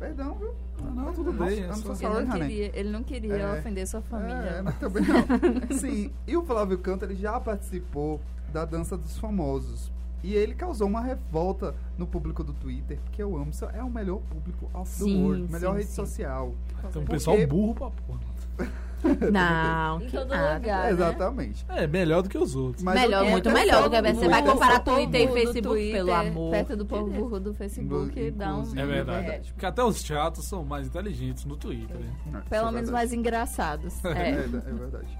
Perdão, 0.00 0.34
viu? 0.34 0.52
Ah, 0.82 0.90
não, 0.90 1.12
tudo 1.12 1.32
bem. 1.32 1.60
I'm 1.60 1.70
é 1.70 1.72
so 1.74 1.82
só- 1.82 1.94
sorry, 1.94 2.16
Ele 2.16 2.24
não 2.26 2.34
honey. 2.34 2.48
queria, 2.48 2.78
ele 2.80 2.90
não 2.90 3.02
queria 3.04 3.34
É. 3.36 3.58
ofender 3.58 3.86
sua 3.86 4.00
É, 4.00 4.02
família. 4.02 4.62
mas 4.64 4.78
também 4.80 5.02
não. 5.04 5.78
Sim, 5.78 6.12
e 6.26 6.36
o 6.36 6.42
Flávio 6.44 6.76
Canto, 6.78 7.04
ele 7.04 7.14
já 7.14 7.38
participou 7.38 8.20
da 8.52 8.64
Dança 8.64 8.96
dos 8.98 9.16
Famosos. 9.16 9.92
E 10.24 10.34
ele 10.34 10.54
causou 10.54 10.88
uma 10.88 11.02
revolta 11.02 11.74
no 11.98 12.06
público 12.06 12.42
do 12.42 12.54
Twitter, 12.54 12.98
porque 13.04 13.22
o 13.22 13.36
Amstel 13.36 13.68
é 13.74 13.82
o 13.82 13.90
melhor 13.90 14.20
público 14.22 14.70
off 14.72 14.90
the 14.98 15.04
Sim, 15.04 15.22
world, 15.22 15.52
melhor 15.52 15.72
sim, 15.72 15.76
rede 15.78 15.88
sim. 15.90 15.94
social. 15.96 16.54
Tem 16.80 16.88
um 16.88 16.90
Porque- 16.92 17.12
pessoal 17.12 17.46
burro 17.46 17.74
pra 17.74 17.90
porra. 17.90 18.20
Não, 19.30 20.00
Em 20.00 20.06
que 20.06 20.16
todo 20.16 20.28
nada. 20.28 20.54
lugar, 20.54 20.84
né? 20.84 20.90
Exatamente. 20.92 21.66
É, 21.68 21.86
melhor 21.86 22.22
do 22.22 22.28
que 22.30 22.38
os 22.38 22.56
outros. 22.56 22.82
Mas 22.82 22.94
Melhor, 22.98 23.22
eu- 23.26 23.30
muito 23.32 23.48
é 23.50 23.52
melhor 23.52 23.82
do 23.82 23.90
que 24.02 24.12
você 24.14 24.28
vai 24.28 24.42
comparar 24.42 24.80
Twitter 24.80 25.20
e 25.20 25.28
Facebook, 25.32 25.62
Twitter, 25.62 25.92
pelo 25.92 26.14
amor. 26.14 26.50
Perto 26.52 26.76
do 26.76 26.86
povo 26.86 27.10
burro 27.10 27.38
do 27.38 27.52
Facebook, 27.52 28.30
dá 28.30 28.56
um... 28.56 28.62
É 28.78 28.86
verdade. 28.86 29.26
É. 29.28 29.38
Porque 29.52 29.66
até 29.66 29.84
os 29.84 30.02
chatos 30.02 30.46
são 30.46 30.64
mais 30.64 30.86
inteligentes 30.86 31.44
no 31.44 31.54
Twitter. 31.54 31.94
né? 31.98 32.10
Não, 32.32 32.40
isso 32.40 32.48
Pelo 32.48 32.68
é 32.68 32.72
menos 32.72 32.88
mais 32.90 33.12
engraçados. 33.12 34.02
É, 34.06 34.08
É. 34.08 34.30
é 34.30 34.38
verdade. 34.46 35.18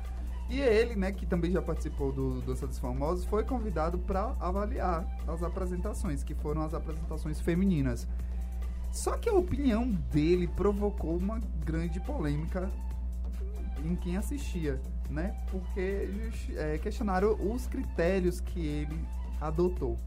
E 0.48 0.60
ele, 0.60 0.94
né, 0.94 1.10
que 1.10 1.24
também 1.24 1.50
já 1.50 1.62
participou 1.62 2.12
do 2.12 2.40
Dança 2.42 2.66
dos 2.66 2.78
Famosos, 2.78 3.24
foi 3.24 3.44
convidado 3.44 3.98
para 3.98 4.36
avaliar 4.38 5.06
as 5.26 5.42
apresentações, 5.42 6.22
que 6.22 6.34
foram 6.34 6.62
as 6.62 6.74
apresentações 6.74 7.40
femininas. 7.40 8.06
Só 8.92 9.16
que 9.16 9.28
a 9.28 9.32
opinião 9.32 9.90
dele 10.12 10.46
provocou 10.46 11.16
uma 11.16 11.40
grande 11.64 11.98
polêmica 12.00 12.70
em 13.84 13.96
quem 13.96 14.16
assistia, 14.16 14.80
né? 15.10 15.36
Porque 15.50 16.08
é, 16.54 16.78
questionaram 16.78 17.32
os 17.34 17.66
critérios 17.66 18.40
que 18.40 18.64
ele 18.64 19.04
adotou. 19.40 19.98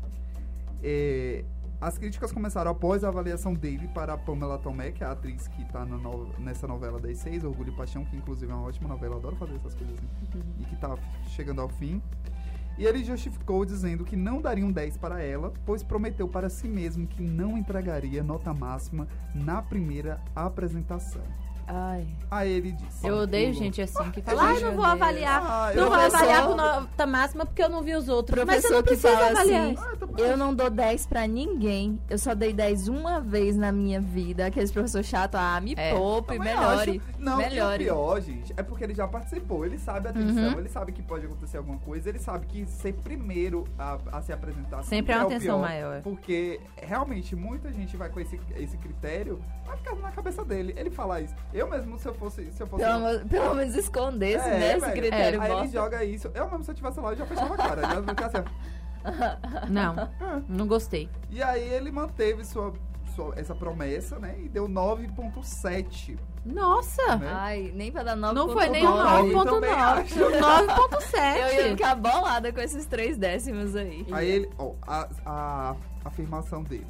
É, 0.81 1.43
as 1.79 1.97
críticas 1.97 2.31
começaram 2.31 2.71
após 2.71 3.03
a 3.03 3.07
avaliação 3.09 3.53
dele 3.53 3.87
para 3.89 4.13
a 4.13 4.17
Pamela 4.17 4.57
Tomé, 4.57 4.91
que 4.91 5.03
é 5.03 5.07
a 5.07 5.11
atriz 5.11 5.47
que 5.47 5.61
está 5.61 5.85
nessa 6.39 6.67
novela 6.67 6.99
das 6.99 7.19
seis, 7.19 7.43
Orgulho 7.43 7.71
e 7.71 7.75
Paixão, 7.75 8.03
que 8.03 8.15
inclusive 8.15 8.51
é 8.51 8.55
uma 8.55 8.65
ótima 8.65 8.89
novela, 8.89 9.13
eu 9.13 9.19
adoro 9.19 9.35
fazer 9.35 9.55
essas 9.55 9.75
coisas 9.75 9.95
assim, 9.95 10.07
e 10.59 10.65
que 10.65 10.73
está 10.73 10.97
chegando 11.27 11.61
ao 11.61 11.69
fim. 11.69 12.01
E 12.79 12.85
ele 12.85 13.03
justificou 13.03 13.63
dizendo 13.63 14.03
que 14.03 14.15
não 14.15 14.41
daria 14.41 14.65
um 14.65 14.71
10 14.71 14.97
para 14.97 15.21
ela, 15.21 15.53
pois 15.65 15.83
prometeu 15.83 16.27
para 16.27 16.49
si 16.49 16.67
mesmo 16.67 17.07
que 17.07 17.21
não 17.21 17.57
entregaria 17.57 18.23
nota 18.23 18.53
máxima 18.53 19.07
na 19.33 19.61
primeira 19.61 20.19
apresentação. 20.35 21.23
Ai. 21.67 22.07
Aí 22.31 22.49
ele 22.51 22.71
disse. 22.71 23.05
Eu 23.05 23.15
odeio 23.17 23.53
gente 23.53 23.81
assim 23.81 24.09
que 24.11 24.21
Ah, 24.21 24.23
fala, 24.23 24.43
ai, 24.43 24.59
não 24.61 24.73
vou 24.75 24.85
avaliar. 24.85 25.41
Ah, 25.45 25.71
não 25.75 25.83
vou 25.83 25.91
Professor- 25.91 26.15
avaliar 26.17 26.47
com 26.47 26.55
nota 26.55 27.05
máxima 27.05 27.45
porque 27.45 27.61
eu 27.61 27.69
não 27.69 27.81
vi 27.81 27.93
os 27.93 28.07
outros. 28.07 28.43
Mas 28.45 28.61
você 28.63 28.69
não 28.73 28.81
que 28.81 28.87
precisa 28.89 29.09
fala 29.11 29.29
avaliar. 29.31 29.63
assim, 29.63 29.77
Ah, 29.77 29.95
tá. 29.97 30.07
Eu 30.21 30.37
não 30.37 30.53
dou 30.55 30.69
10 30.69 31.05
pra 31.05 31.27
ninguém. 31.27 31.99
Eu 32.09 32.17
só 32.17 32.33
dei 32.33 32.53
10 32.53 32.87
uma 32.87 33.19
vez 33.19 33.55
na 33.57 33.71
minha 33.71 33.99
vida. 33.99 34.45
Aqueles 34.45 34.71
professor 34.71 35.03
chato, 35.03 35.35
ah, 35.35 35.59
me 35.61 35.73
É. 35.77 35.93
poupe, 35.93 36.39
melhore. 36.39 37.01
acho. 37.05 37.19
Não, 37.19 37.37
melhore. 37.37 37.83
o 37.83 37.85
pior, 37.87 38.21
gente, 38.21 38.53
é 38.55 38.63
porque 38.63 38.83
ele 38.83 38.95
já 38.95 39.07
participou. 39.07 39.65
Ele 39.65 39.77
sabe 39.77 40.07
a 40.07 40.13
tensão, 40.13 40.53
Uhum. 40.53 40.59
ele 40.59 40.69
sabe 40.69 40.91
que 40.93 41.01
pode 41.01 41.25
acontecer 41.25 41.57
alguma 41.57 41.77
coisa, 41.79 42.07
ele 42.09 42.19
sabe 42.19 42.45
que 42.45 42.65
ser 42.65 42.93
primeiro 42.93 43.65
a, 43.77 43.97
a 44.13 44.21
se 44.21 44.31
apresentar 44.31 44.83
Sempre 44.83 45.13
é 45.13 45.17
uma 45.17 45.25
o 45.25 45.29
tensão 45.29 45.57
pior, 45.57 45.61
maior. 45.61 46.01
Porque 46.01 46.59
realmente 46.77 47.35
muita 47.35 47.71
gente 47.73 47.97
vai 47.97 48.07
com 48.09 48.19
esse, 48.21 48.39
esse 48.55 48.77
critério, 48.77 49.39
vai 49.65 49.75
ficar 49.77 49.95
na 49.95 50.11
cabeça 50.11 50.45
dele. 50.45 50.73
Ele 50.77 50.89
fala 50.89 51.19
isso. 51.21 51.35
Eu 51.57 51.69
mesmo, 51.69 51.97
se 51.97 52.07
eu 52.07 52.13
fosse. 52.13 52.51
Se 52.51 52.61
eu 52.61 52.67
fosse 52.67 52.83
Pelo, 52.83 53.27
pelo 53.27 53.55
menos 53.55 53.75
escondesse, 53.75 54.47
É, 54.47 54.59
né? 54.59 54.71
Esse 54.71 54.79
velho. 54.81 55.01
critério 55.01 55.41
Aí 55.41 55.51
ele 55.51 55.67
joga 55.69 56.03
isso. 56.03 56.31
Eu 56.33 56.49
mesmo, 56.49 56.63
se 56.63 56.71
eu 56.71 56.75
tivesse 56.75 56.99
lá, 56.99 57.11
eu 57.11 57.15
já 57.17 57.25
fechava 57.25 57.53
a 57.53 57.57
cara. 57.57 57.81
já 57.81 57.95
ia 57.95 58.03
ficar 58.03 58.25
assim, 58.27 58.37
ó. 58.37 58.87
Não, 59.69 60.09
não 60.49 60.67
gostei. 60.67 61.09
E 61.29 61.41
aí 61.41 61.61
ele 61.61 61.91
manteve 61.91 62.43
sua, 62.43 62.73
sua, 63.15 63.33
essa 63.37 63.55
promessa, 63.55 64.19
né? 64.19 64.35
E 64.39 64.49
deu 64.49 64.67
9.7. 64.67 66.17
Nossa! 66.45 67.15
Né? 67.15 67.31
Ai, 67.31 67.71
nem 67.73 67.91
pra 67.91 68.03
dar 68.03 68.17
9.9. 68.17 68.33
Não 68.33 68.49
foi 68.49 68.69
nem 68.69 68.85
o 68.85 68.89
nove. 68.89 69.31
9.9, 69.33 69.43
também 69.45 69.71
acho. 69.71 70.13
foi 70.13 70.23
o 70.23 70.41
9.7. 70.41 71.37
Eu 71.37 71.65
ia 71.65 71.77
ficar 71.77 71.95
bolada 71.95 72.51
com 72.51 72.59
esses 72.59 72.85
três 72.85 73.17
décimos 73.17 73.75
aí. 73.75 74.05
Aí 74.11 74.29
ele, 74.29 74.49
ó, 74.57 74.73
a, 74.85 75.07
a 75.25 75.75
afirmação 76.03 76.63
dele. 76.63 76.87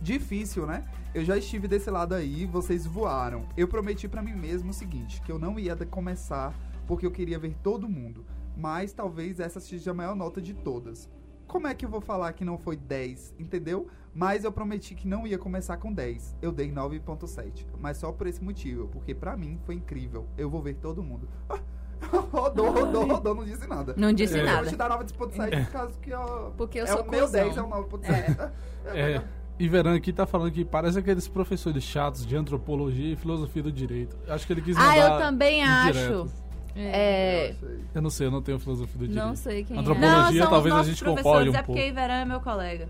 Difícil, 0.00 0.66
né? 0.66 0.84
Eu 1.14 1.24
já 1.24 1.36
estive 1.36 1.66
desse 1.66 1.90
lado 1.90 2.14
aí, 2.14 2.46
vocês 2.46 2.86
voaram. 2.86 3.44
Eu 3.56 3.66
prometi 3.66 4.06
pra 4.08 4.22
mim 4.22 4.34
mesmo 4.34 4.70
o 4.70 4.74
seguinte, 4.74 5.20
que 5.22 5.32
eu 5.32 5.38
não 5.38 5.58
ia 5.58 5.74
de- 5.74 5.84
começar 5.86 6.54
porque 6.86 7.04
eu 7.04 7.10
queria 7.10 7.38
ver 7.38 7.56
todo 7.62 7.88
mundo, 7.88 8.24
mas 8.56 8.92
talvez 8.92 9.40
essa 9.40 9.58
seja 9.60 9.90
a 9.90 9.94
maior 9.94 10.14
nota 10.14 10.40
de 10.40 10.54
todas. 10.54 11.08
Como 11.48 11.66
é 11.66 11.74
que 11.74 11.84
eu 11.84 11.88
vou 11.90 12.00
falar 12.00 12.32
que 12.32 12.44
não 12.44 12.56
foi 12.56 12.76
10, 12.76 13.34
entendeu? 13.38 13.88
Mas 14.14 14.44
eu 14.44 14.52
prometi 14.52 14.94
que 14.94 15.08
não 15.08 15.26
ia 15.26 15.36
começar 15.38 15.76
com 15.78 15.92
10. 15.92 16.36
Eu 16.40 16.52
dei 16.52 16.70
9.7, 16.70 17.66
mas 17.78 17.96
só 17.96 18.12
por 18.12 18.28
esse 18.28 18.42
motivo, 18.42 18.86
porque 18.88 19.12
pra 19.14 19.36
mim 19.36 19.58
foi 19.64 19.74
incrível. 19.74 20.26
Eu 20.38 20.48
vou 20.48 20.62
ver 20.62 20.74
todo 20.76 21.02
mundo. 21.02 21.28
rodou, 22.32 22.70
rodou, 22.70 23.04
rodou, 23.06 23.34
não 23.34 23.44
disse 23.44 23.66
nada. 23.66 23.94
Não 23.96 24.12
disse 24.12 24.38
Eu 24.38 24.44
nada. 24.44 24.62
vou 24.62 24.70
te 24.70 24.76
dar 24.76 24.90
9.7 24.90 25.64
por 25.66 25.72
causa 25.72 25.98
que 26.00 26.10
eu, 26.10 26.54
Porque 26.56 26.78
eu 26.78 26.84
é 26.84 26.86
sou 26.86 27.02
o 27.02 27.10
meu 27.10 27.22
cuzão. 27.26 27.44
10 27.44 27.56
é 27.56 27.62
o 27.62 27.68
9.7. 27.68 28.52
É, 28.86 29.16
e 29.16 29.22
Veran 29.68 29.94
aqui 29.94 30.12
tá 30.12 30.26
falando 30.26 30.52
que 30.52 30.64
parece 30.64 30.98
aqueles 30.98 31.28
professores 31.28 31.82
chatos 31.82 32.26
de 32.26 32.36
antropologia 32.36 33.12
e 33.12 33.16
filosofia 33.16 33.62
do 33.62 33.72
direito. 33.72 34.16
Acho 34.28 34.46
que 34.46 34.52
ele 34.52 34.62
quis 34.62 34.76
mandar 34.76 34.90
Ah, 34.90 34.98
eu 34.98 35.18
também 35.18 35.62
acho. 35.62 36.28
É. 36.76 37.54
Eu 37.94 38.00
não 38.00 38.10
sei, 38.10 38.28
eu 38.28 38.30
não 38.30 38.40
tenho 38.40 38.58
filosofia 38.58 38.98
do 38.98 39.08
direito. 39.08 39.26
Não 39.26 39.34
sei 39.34 39.64
quem 39.64 39.76
Antropologia, 39.76 40.08
Não, 40.08 40.18
Antropologia, 40.18 40.42
são 40.42 40.50
talvez 40.50 40.74
os 40.74 40.80
a 40.80 40.84
gente 40.84 41.04
concorde 41.04 41.50
um 41.50 41.54
é 41.54 41.62
porque 41.62 41.66
pouco. 41.66 41.80
Iveran 41.80 42.14
é 42.14 42.24
meu 42.24 42.40
colega. 42.40 42.88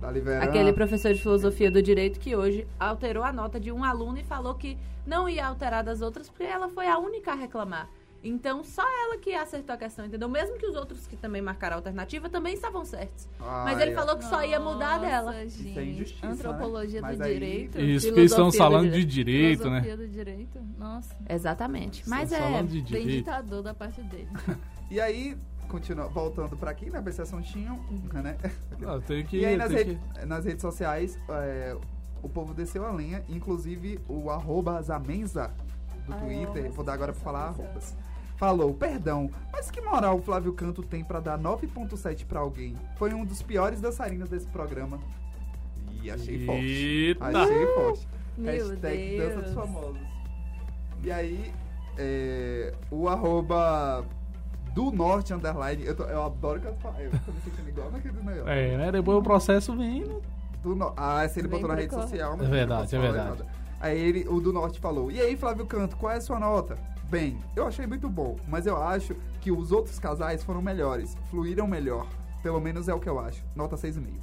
Tá 0.00 0.10
liberando. 0.10 0.44
Aquele 0.44 0.72
professor 0.72 1.12
de 1.12 1.20
filosofia 1.20 1.70
do 1.70 1.82
direito 1.82 2.20
que 2.20 2.36
hoje 2.36 2.66
alterou 2.78 3.24
a 3.24 3.32
nota 3.32 3.58
de 3.58 3.72
um 3.72 3.82
aluno 3.82 4.18
e 4.18 4.22
falou 4.22 4.54
que 4.54 4.78
não 5.04 5.28
ia 5.28 5.46
alterar 5.46 5.82
das 5.82 6.00
outras 6.00 6.28
porque 6.28 6.44
ela 6.44 6.68
foi 6.68 6.86
a 6.86 6.98
única 6.98 7.32
a 7.32 7.34
reclamar. 7.34 7.88
Então, 8.24 8.62
só 8.62 8.82
ela 8.82 9.18
que 9.18 9.34
acertou 9.34 9.74
a 9.74 9.76
questão, 9.78 10.06
entendeu? 10.06 10.28
Mesmo 10.28 10.56
que 10.56 10.64
os 10.66 10.76
outros 10.76 11.06
que 11.08 11.16
também 11.16 11.42
marcaram 11.42 11.74
a 11.74 11.78
alternativa 11.78 12.28
também 12.28 12.54
estavam 12.54 12.84
certos. 12.84 13.28
Mas 13.40 13.80
ele 13.80 13.92
falou 13.94 14.16
que 14.16 14.24
só 14.24 14.44
ia 14.44 14.60
mudar 14.60 14.98
dela. 14.98 15.32
Nossa, 15.32 15.44
Isso 15.44 15.60
é 15.62 15.72
gente. 15.72 15.90
injustiça, 15.90 16.26
Antropologia 16.28 17.00
né? 17.02 17.14
do 17.16 17.22
aí- 17.24 17.32
direito. 17.34 17.80
Isso, 17.80 18.06
porque 18.06 18.20
eles 18.20 18.30
estão 18.30 18.52
falando 18.52 18.90
de 18.92 19.04
direito. 19.04 19.68
né? 19.68 19.82
Filosofia 19.82 19.96
do 19.96 20.08
direito. 20.12 20.60
Nossa, 20.78 21.16
Exatamente. 21.28 22.08
Mas 22.08 22.30
Estão 22.30 22.56
é. 22.58 22.62
de 22.62 22.80
bem 22.82 23.06
ditador 23.08 23.62
da 23.62 23.74
parte 23.74 24.00
dele. 24.02 24.28
E 24.90 25.00
aí, 25.00 25.38
continua, 25.70 26.06
voltando 26.06 26.54
pra 26.54 26.70
aqui, 26.70 26.90
né? 26.90 27.00
Pra 27.00 27.08
esse 27.10 27.22
assuntinho, 27.22 27.82
né? 28.12 28.36
Ah, 28.86 29.00
tem 29.00 29.24
que, 29.24 29.38
E 29.38 29.46
aí, 29.46 29.56
nas, 29.56 29.70
rede- 29.72 29.98
nas 30.26 30.44
redes 30.44 30.60
sociais, 30.60 31.18
é, 31.30 31.74
o 32.22 32.28
povo 32.28 32.52
desceu 32.52 32.84
a 32.84 32.92
lenha, 32.92 33.24
inclusive 33.26 33.98
o 34.06 34.28
arroba 34.30 34.82
Zamenza 34.82 35.50
do 36.06 36.12
Twitter, 36.14 36.70
vou 36.72 36.84
dar 36.84 36.92
agora 36.92 37.12
pra 37.14 37.22
falar 37.22 37.44
arrobas. 37.46 37.96
Falou, 38.42 38.74
perdão, 38.74 39.30
mas 39.52 39.70
que 39.70 39.80
moral 39.80 40.18
o 40.18 40.20
Flávio 40.20 40.52
Canto 40.52 40.82
tem 40.82 41.04
pra 41.04 41.20
dar 41.20 41.38
9.7 41.38 42.26
pra 42.26 42.40
alguém? 42.40 42.74
Foi 42.96 43.14
um 43.14 43.24
dos 43.24 43.40
piores 43.40 43.80
dançarinos 43.80 44.28
desse 44.28 44.48
programa. 44.48 44.98
E 46.02 46.10
achei 46.10 46.44
forte. 46.44 46.60
Eita! 46.60 47.24
Achei 47.40 47.66
forte. 47.68 48.08
Meu 48.36 48.52
Hashtag 48.52 49.16
Dança 49.18 49.34
dos 49.36 49.42
Deus. 49.44 49.54
Famosos. 49.54 49.96
E 51.04 51.12
aí, 51.12 51.52
é, 51.96 52.74
o 52.90 53.08
arroba 53.08 54.04
do 54.74 54.90
norte 54.90 55.32
underline, 55.32 55.84
eu, 55.86 55.94
tô- 55.94 56.02
eu 56.06 56.24
adoro 56.24 56.60
que 56.60 56.66
eu, 56.66 56.74
falo- 56.82 56.98
eu 56.98 57.10
tô 57.12 57.30
me 57.30 57.40
sentindo 57.42 57.68
igual 57.68 57.92
naquele 57.92 58.14
negócio. 58.24 58.48
É, 58.48 58.76
né? 58.76 58.90
Depois 58.90 59.18
o 59.18 59.22
processo 59.22 59.76
vem. 59.76 60.00
né? 60.04 60.16
Do 60.64 60.74
no... 60.74 60.92
Ah, 60.96 61.28
se 61.28 61.38
ele 61.38 61.46
Bem 61.46 61.60
botou 61.60 61.76
na 61.76 61.80
rede 61.80 61.94
social. 61.94 62.32
É 62.34 62.36
verdade, 62.44 62.96
é 62.96 62.98
verdade. 62.98 63.28
nada. 63.28 63.46
Aí 63.80 63.96
ele, 64.00 64.26
o 64.28 64.40
do 64.40 64.52
norte 64.52 64.80
falou, 64.80 65.12
e 65.12 65.20
aí 65.20 65.36
Flávio 65.36 65.64
Canto, 65.64 65.96
qual 65.96 66.12
é 66.12 66.16
a 66.16 66.20
sua 66.20 66.40
nota? 66.40 66.76
Bem, 67.12 67.38
eu 67.54 67.66
achei 67.66 67.86
muito 67.86 68.08
bom, 68.08 68.38
mas 68.48 68.66
eu 68.66 68.74
acho 68.74 69.14
que 69.42 69.52
os 69.52 69.70
outros 69.70 69.98
casais 69.98 70.42
foram 70.42 70.62
melhores, 70.62 71.14
fluíram 71.28 71.66
melhor. 71.66 72.08
Pelo 72.42 72.58
menos 72.58 72.88
é 72.88 72.94
o 72.94 72.98
que 72.98 73.06
eu 73.06 73.20
acho. 73.20 73.44
Nota 73.54 73.76
6,5. 73.76 74.14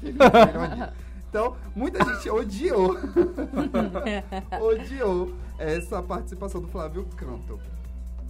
Melhor 0.00 0.74
dia. 0.74 0.92
Então, 1.28 1.58
muita 1.76 2.02
gente 2.02 2.30
odiou. 2.30 2.96
odiou 4.62 5.34
essa 5.58 6.02
participação 6.02 6.62
do 6.62 6.68
Flávio 6.68 7.06
Canto. 7.18 7.60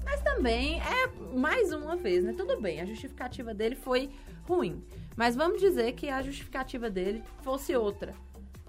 Mas 0.04 0.20
também 0.20 0.80
é 0.80 1.06
mais 1.36 1.72
uma 1.72 1.94
vez, 1.94 2.24
né? 2.24 2.34
Tudo 2.36 2.60
bem, 2.60 2.80
a 2.80 2.84
justificativa 2.84 3.54
dele 3.54 3.76
foi 3.76 4.10
ruim. 4.48 4.84
Mas 5.14 5.36
vamos 5.36 5.60
dizer 5.60 5.92
que 5.92 6.08
a 6.08 6.20
justificativa 6.22 6.90
dele 6.90 7.22
fosse 7.44 7.76
outra. 7.76 8.12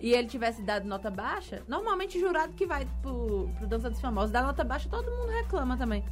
E 0.03 0.13
ele 0.13 0.27
tivesse 0.27 0.61
dado 0.61 0.85
nota 0.85 1.09
baixa, 1.09 1.63
normalmente 1.65 2.19
jurado 2.19 2.51
que 2.51 2.65
vai 2.67 2.85
pro, 3.01 3.49
pro 3.57 3.65
Dança 3.65 3.89
dos 3.89 4.01
Famosos 4.01 4.31
dar 4.31 4.43
nota 4.43 4.61
baixa, 4.61 4.89
todo 4.89 5.09
mundo 5.09 5.29
reclama 5.31 5.77
também. 5.77 6.03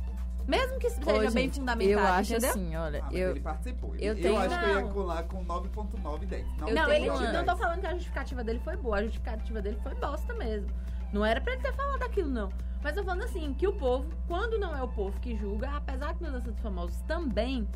Mesmo 0.47 0.79
que 0.79 0.89
seja 0.89 1.11
Ô, 1.11 1.19
bem 1.19 1.29
gente, 1.29 1.59
fundamentado, 1.59 1.91
Eu 1.91 1.99
acho 1.99 2.31
entendeu? 2.31 2.49
assim, 2.51 2.75
olha, 2.77 3.03
Ah, 3.05 3.13
eu, 3.13 3.31
ele 3.31 3.41
participou. 3.41 3.93
eu 3.97 4.13
eu 4.13 4.15
tenho- 4.15 4.37
acho 4.39 4.57
que 4.57 4.65
eu 4.65 4.69
ia 4.69 4.81
Não. 4.81 4.89
colar 4.93 5.23
com 5.23 5.43
9.9 5.43 6.25
10. 6.25 6.47
Eu 6.65 6.73
não, 6.73 6.89
ele 6.89 7.09
uma- 7.09 7.31
não 7.33 7.43
tô 7.45 7.55
falando 7.57 7.81
que 7.81 7.85
a 7.87 7.93
justificativa 7.93 8.43
dele 8.45 8.59
foi 8.63 8.77
boa, 8.77 8.97
a 8.97 9.03
justificativa 9.03 9.61
dele 9.61 9.77
foi 9.83 9.93
bosta 9.95 10.33
mesmo. 10.35 10.69
Não 11.11 11.25
era 11.25 11.41
pra 11.41 11.51
ele 11.51 11.61
ter 11.61 11.73
falado 11.73 12.01
aquilo, 12.03 12.29
não. 12.29 12.49
Mas 12.81 12.95
eu 12.95 13.03
falando 13.03 13.23
assim, 13.23 13.53
que 13.53 13.67
o 13.67 13.73
povo, 13.73 14.09
quando 14.25 14.57
não 14.57 14.73
é 14.73 14.81
o 14.81 14.87
povo 14.87 15.19
que 15.19 15.35
julga, 15.35 15.69
apesar 15.75 16.15
que 16.15 16.23
na 16.23 16.29
Dança 16.29 16.49
dos 16.49 16.61
Famosos 16.61 17.01
também, 17.01 17.67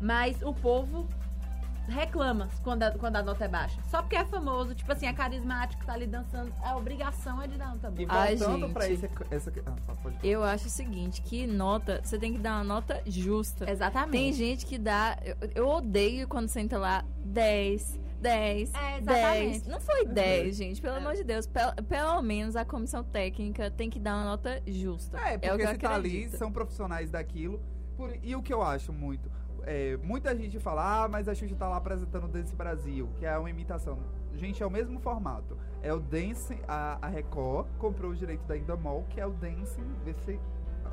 mas 0.00 0.40
o 0.42 0.54
povo 0.54 1.08
reclama 1.88 2.48
quando 2.62 2.82
a, 2.82 2.90
quando 2.92 3.16
a 3.16 3.22
nota 3.22 3.44
é 3.44 3.48
baixa. 3.48 3.80
Só 3.88 4.02
porque 4.02 4.16
é 4.16 4.24
famoso, 4.24 4.74
tipo 4.74 4.90
assim, 4.92 5.06
é 5.06 5.12
carismático, 5.12 5.84
tá 5.84 5.92
ali 5.92 6.06
dançando. 6.06 6.52
A 6.62 6.76
obrigação 6.76 7.40
é 7.42 7.46
de 7.46 7.56
dar 7.56 7.68
nota 7.70 7.92
E 7.96 8.06
boa. 8.06 8.20
Ai, 8.20 8.36
voltando 8.36 8.72
pra 8.72 8.86
gente. 8.88 9.04
esse, 9.04 9.10
essa... 9.30 9.52
Ah, 9.66 9.94
pode 10.02 10.16
Eu 10.22 10.42
acho 10.42 10.66
o 10.66 10.70
seguinte, 10.70 11.22
que 11.22 11.46
nota, 11.46 12.00
você 12.02 12.18
tem 12.18 12.32
que 12.32 12.38
dar 12.38 12.56
uma 12.56 12.64
nota 12.64 13.00
justa. 13.06 13.70
Exatamente. 13.70 14.10
Tem 14.12 14.32
gente 14.32 14.66
que 14.66 14.78
dá. 14.78 15.16
Eu, 15.24 15.36
eu 15.54 15.68
odeio 15.68 16.26
quando 16.28 16.48
senta 16.48 16.78
lá 16.78 17.04
10, 17.24 18.00
10, 18.20 18.72
É, 18.74 19.00
10. 19.00 19.02
exatamente. 19.02 19.68
Não 19.68 19.80
foi 19.80 20.06
10, 20.06 20.56
gente. 20.56 20.80
Pelo 20.80 20.96
amor 20.96 21.14
de 21.14 21.22
Deus. 21.24 21.46
Pel- 21.46 21.74
pelo 21.88 22.20
menos 22.22 22.56
a 22.56 22.64
comissão 22.64 23.04
técnica 23.04 23.70
tem 23.70 23.88
que 23.90 23.98
dar 24.00 24.16
uma 24.16 24.24
nota 24.24 24.62
justa. 24.66 25.18
É, 25.18 25.36
o 25.36 25.40
porque 25.40 25.56
que 25.56 25.62
eu 25.62 25.68
se 25.68 25.78
tá 25.78 25.94
ali, 25.94 26.28
são 26.30 26.50
profissionais 26.50 27.10
daquilo. 27.10 27.60
Por- 27.96 28.14
e 28.22 28.34
o 28.36 28.42
que 28.42 28.52
eu 28.52 28.62
acho 28.62 28.92
muito? 28.92 29.30
É, 29.66 29.98
muita 30.02 30.34
gente 30.34 30.58
fala, 30.60 31.04
ah, 31.04 31.08
mas 31.08 31.28
a 31.28 31.34
Xuxa 31.34 31.54
tá 31.56 31.68
lá 31.68 31.76
apresentando 31.76 32.24
o 32.24 32.28
Dance 32.28 32.54
Brasil, 32.54 33.08
que 33.18 33.26
é 33.26 33.36
uma 33.36 33.50
imitação. 33.50 33.98
Gente, 34.34 34.62
é 34.62 34.66
o 34.66 34.70
mesmo 34.70 35.00
formato. 35.00 35.58
É 35.82 35.92
o 35.92 35.98
Dance, 35.98 36.56
a, 36.68 36.98
a 37.02 37.08
Record 37.08 37.66
comprou 37.78 38.12
o 38.12 38.14
direito 38.14 38.46
da 38.46 38.56
Indamol, 38.56 39.04
que 39.10 39.20
é 39.20 39.26
o 39.26 39.30
Dance 39.30 39.80
VC 40.04 40.38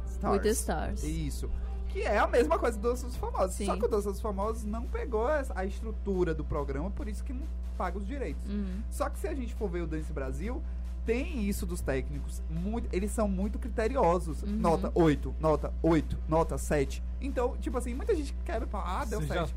Stars. 0.08 0.34
With 0.34 0.42
the 0.42 0.50
Stars. 0.50 1.04
Isso. 1.04 1.50
Que 1.90 2.02
é 2.02 2.18
a 2.18 2.28
mesma 2.28 2.58
coisa 2.58 2.78
do 2.78 2.90
Dança 2.90 3.06
dos 3.06 3.16
Famosos. 3.16 3.56
Sim. 3.56 3.66
Só 3.66 3.78
que 3.78 3.86
o 3.86 3.88
Dança 3.88 4.12
dos 4.12 4.22
Famosos 4.22 4.64
não 4.64 4.88
pegou 4.88 5.28
a 5.28 5.66
estrutura 5.66 6.34
do 6.34 6.44
programa, 6.44 6.90
por 6.90 7.08
isso 7.08 7.24
que 7.24 7.34
não 7.34 7.46
paga 7.78 7.98
os 7.98 8.08
direitos. 8.08 8.50
Uhum. 8.50 8.82
Só 8.90 9.10
que 9.10 9.20
se 9.20 9.28
a 9.28 9.36
gente 9.36 9.54
for 9.54 9.70
ver 9.70 9.82
o 9.82 9.88
Dance 9.88 10.12
Brasil, 10.12 10.64
tem 11.06 11.48
isso 11.48 11.66
dos 11.66 11.82
técnicos. 11.82 12.42
Muito, 12.50 12.88
eles 12.94 13.12
são 13.12 13.28
muito 13.28 13.60
criteriosos. 13.60 14.42
Uhum. 14.44 14.50
Nota 14.52 14.92
8, 14.96 15.34
nota 15.40 15.74
8, 15.82 16.18
nota 16.28 16.58
7. 16.58 17.04
Então, 17.22 17.56
tipo 17.58 17.78
assim, 17.78 17.94
muita 17.94 18.16
gente 18.16 18.34
quer 18.46 18.66
falar, 18.68 19.02
ah, 19.02 19.06
deu 19.06 19.22
já- 19.22 19.46
7. 19.48 19.56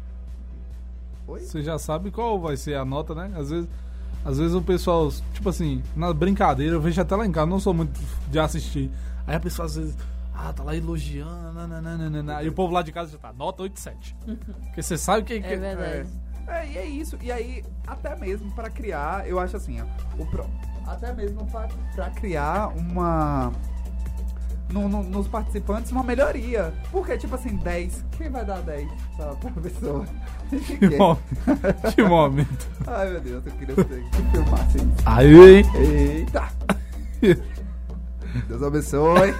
Oi? 1.28 1.40
Você 1.40 1.62
já 1.62 1.78
sabe 1.78 2.10
qual 2.10 2.40
vai 2.40 2.56
ser 2.56 2.74
a 2.76 2.84
nota, 2.84 3.14
né? 3.14 3.32
Às 3.36 3.50
vezes, 3.50 3.68
às 4.24 4.38
vezes 4.38 4.54
o 4.54 4.62
pessoal, 4.62 5.10
tipo 5.32 5.48
assim, 5.48 5.82
na 5.94 6.12
brincadeira, 6.12 6.74
eu 6.76 6.80
vejo 6.80 7.00
até 7.00 7.16
lá 7.16 7.26
em 7.26 7.32
casa, 7.32 7.46
não 7.46 7.58
sou 7.60 7.74
muito 7.74 7.98
de 8.30 8.38
assistir. 8.38 8.90
Aí 9.26 9.34
a 9.34 9.40
pessoa 9.40 9.66
às 9.66 9.74
vezes, 9.76 9.96
ah, 10.32 10.52
tá 10.52 10.62
lá 10.62 10.76
elogiando, 10.76 11.52
nananana, 11.66 12.42
e 12.42 12.48
o 12.48 12.52
povo 12.52 12.72
lá 12.72 12.82
de 12.82 12.92
casa 12.92 13.10
já 13.10 13.18
tá, 13.18 13.32
nota 13.32 13.62
8, 13.62 13.80
7. 13.80 14.16
Porque 14.66 14.82
você 14.82 14.96
sabe 14.96 15.24
que. 15.24 15.40
que 15.40 15.46
É 15.46 15.56
verdade. 15.56 16.08
É, 16.46 16.64
e 16.68 16.78
é 16.78 16.86
isso. 16.86 17.18
E 17.20 17.32
aí, 17.32 17.64
até 17.84 18.14
mesmo 18.14 18.52
pra 18.54 18.70
criar, 18.70 19.28
eu 19.28 19.40
acho 19.40 19.56
assim, 19.56 19.80
ó, 19.80 19.84
o 20.22 20.24
pro- 20.26 20.48
até 20.86 21.12
mesmo 21.12 21.46
pra 21.46 22.10
criar 22.10 22.68
uma. 22.76 23.52
no- 24.70 24.88
no- 24.88 25.02
nos 25.04 25.28
participantes, 25.28 25.92
uma 25.92 26.02
melhoria. 26.02 26.72
Porque, 26.90 27.16
tipo 27.16 27.34
assim, 27.34 27.56
10. 27.56 28.04
Quem 28.16 28.28
vai 28.30 28.44
dar 28.44 28.60
10 28.62 28.88
pra, 29.16 29.26
pra 29.36 29.50
pessoa? 29.62 30.04
Que, 30.78 30.96
mo- 30.96 31.18
que 31.92 32.02
momento. 32.04 32.68
Ai, 32.86 33.10
meu 33.10 33.20
Deus, 33.20 33.44
eu 33.46 33.52
queria 33.54 33.74
que 33.74 33.84
que 33.84 34.30
filmasse 34.30 34.76
isso. 34.78 34.86
Aí, 35.04 35.56
hein? 35.58 35.64
Eita! 35.74 36.48
Deus 38.48 38.62
abençoe. 38.62 39.34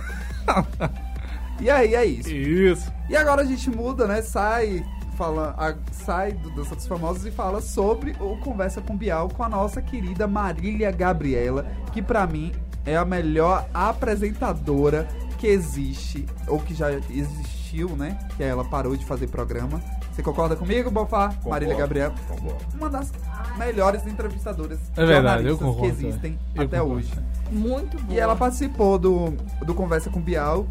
e 1.61 1.71
aí, 1.71 1.95
é 1.95 2.05
isso. 2.05 2.29
Isso. 2.31 2.93
E 3.09 3.17
agora 3.17 3.43
a 3.43 3.45
gente 3.45 3.71
muda, 3.71 4.07
né? 4.09 4.21
Sai, 4.21 4.85
fala, 5.17 5.55
a- 5.59 5.75
sai 5.93 6.33
do 6.33 6.51
Dança 6.51 6.75
dos 6.77 6.87
Famosos 6.87 7.25
e 7.27 7.31
fala 7.31 7.61
sobre 7.61 8.15
o 8.21 8.37
Conversa 8.39 8.81
com 8.81 8.97
Bial 8.97 9.29
com 9.29 9.43
a 9.43 9.49
nossa 9.49 9.81
querida 9.83 10.27
Marília 10.27 10.91
Gabriela, 10.91 11.67
que 11.93 12.01
pra 12.03 12.27
mim 12.27 12.53
é 12.85 12.97
a 12.97 13.05
melhor 13.05 13.67
apresentadora 13.75 15.07
que 15.39 15.47
existe, 15.47 16.25
ou 16.49 16.59
que 16.59 16.75
já 16.75 16.91
existiu, 16.93 17.91
né? 17.97 18.19
Que 18.37 18.43
ela 18.43 18.65
parou 18.65 18.97
de 18.97 19.05
fazer 19.05 19.27
programa. 19.27 19.81
Você 20.13 20.23
concorda 20.23 20.57
comigo, 20.57 20.91
Bofá? 20.91 21.35
Marília 21.45 21.77
Gabriela. 21.77 22.15
Uma 22.75 22.89
das 22.89 23.13
melhores 23.59 24.07
entrevistadoras 24.07 24.79
É 24.97 25.05
verdade, 25.05 25.47
eu 25.47 25.57
jornalistas 25.57 25.59
concordo. 25.59 25.81
que 25.81 26.07
existem 26.07 26.39
Eu 26.55 26.63
até 26.63 26.79
concordo. 26.79 26.99
hoje. 27.01 27.13
Muito 27.51 27.99
bom. 28.03 28.13
E 28.15 28.19
ela 28.19 28.35
participou 28.35 28.99
do, 28.99 29.31
do 29.65 29.75
Conversa 29.75 30.09
com 30.09 30.21
Bial, 30.21 30.67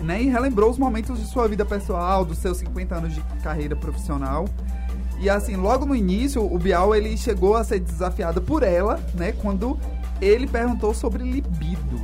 né? 0.00 0.22
E 0.22 0.28
relembrou 0.28 0.70
os 0.70 0.78
momentos 0.78 1.18
de 1.18 1.26
sua 1.26 1.46
vida 1.48 1.64
pessoal, 1.64 2.24
dos 2.24 2.38
seus 2.38 2.58
50 2.58 2.94
anos 2.94 3.14
de 3.14 3.20
carreira 3.42 3.76
profissional. 3.76 4.46
E 5.20 5.28
assim, 5.28 5.56
logo 5.56 5.84
no 5.84 5.94
início, 5.94 6.42
o 6.42 6.58
Bial 6.58 6.94
ele 6.94 7.16
chegou 7.16 7.54
a 7.54 7.62
ser 7.62 7.78
desafiado 7.80 8.40
por 8.40 8.62
ela, 8.62 8.98
né? 9.14 9.32
Quando 9.32 9.78
ele 10.20 10.46
perguntou 10.46 10.94
sobre 10.94 11.22
libido. 11.22 12.00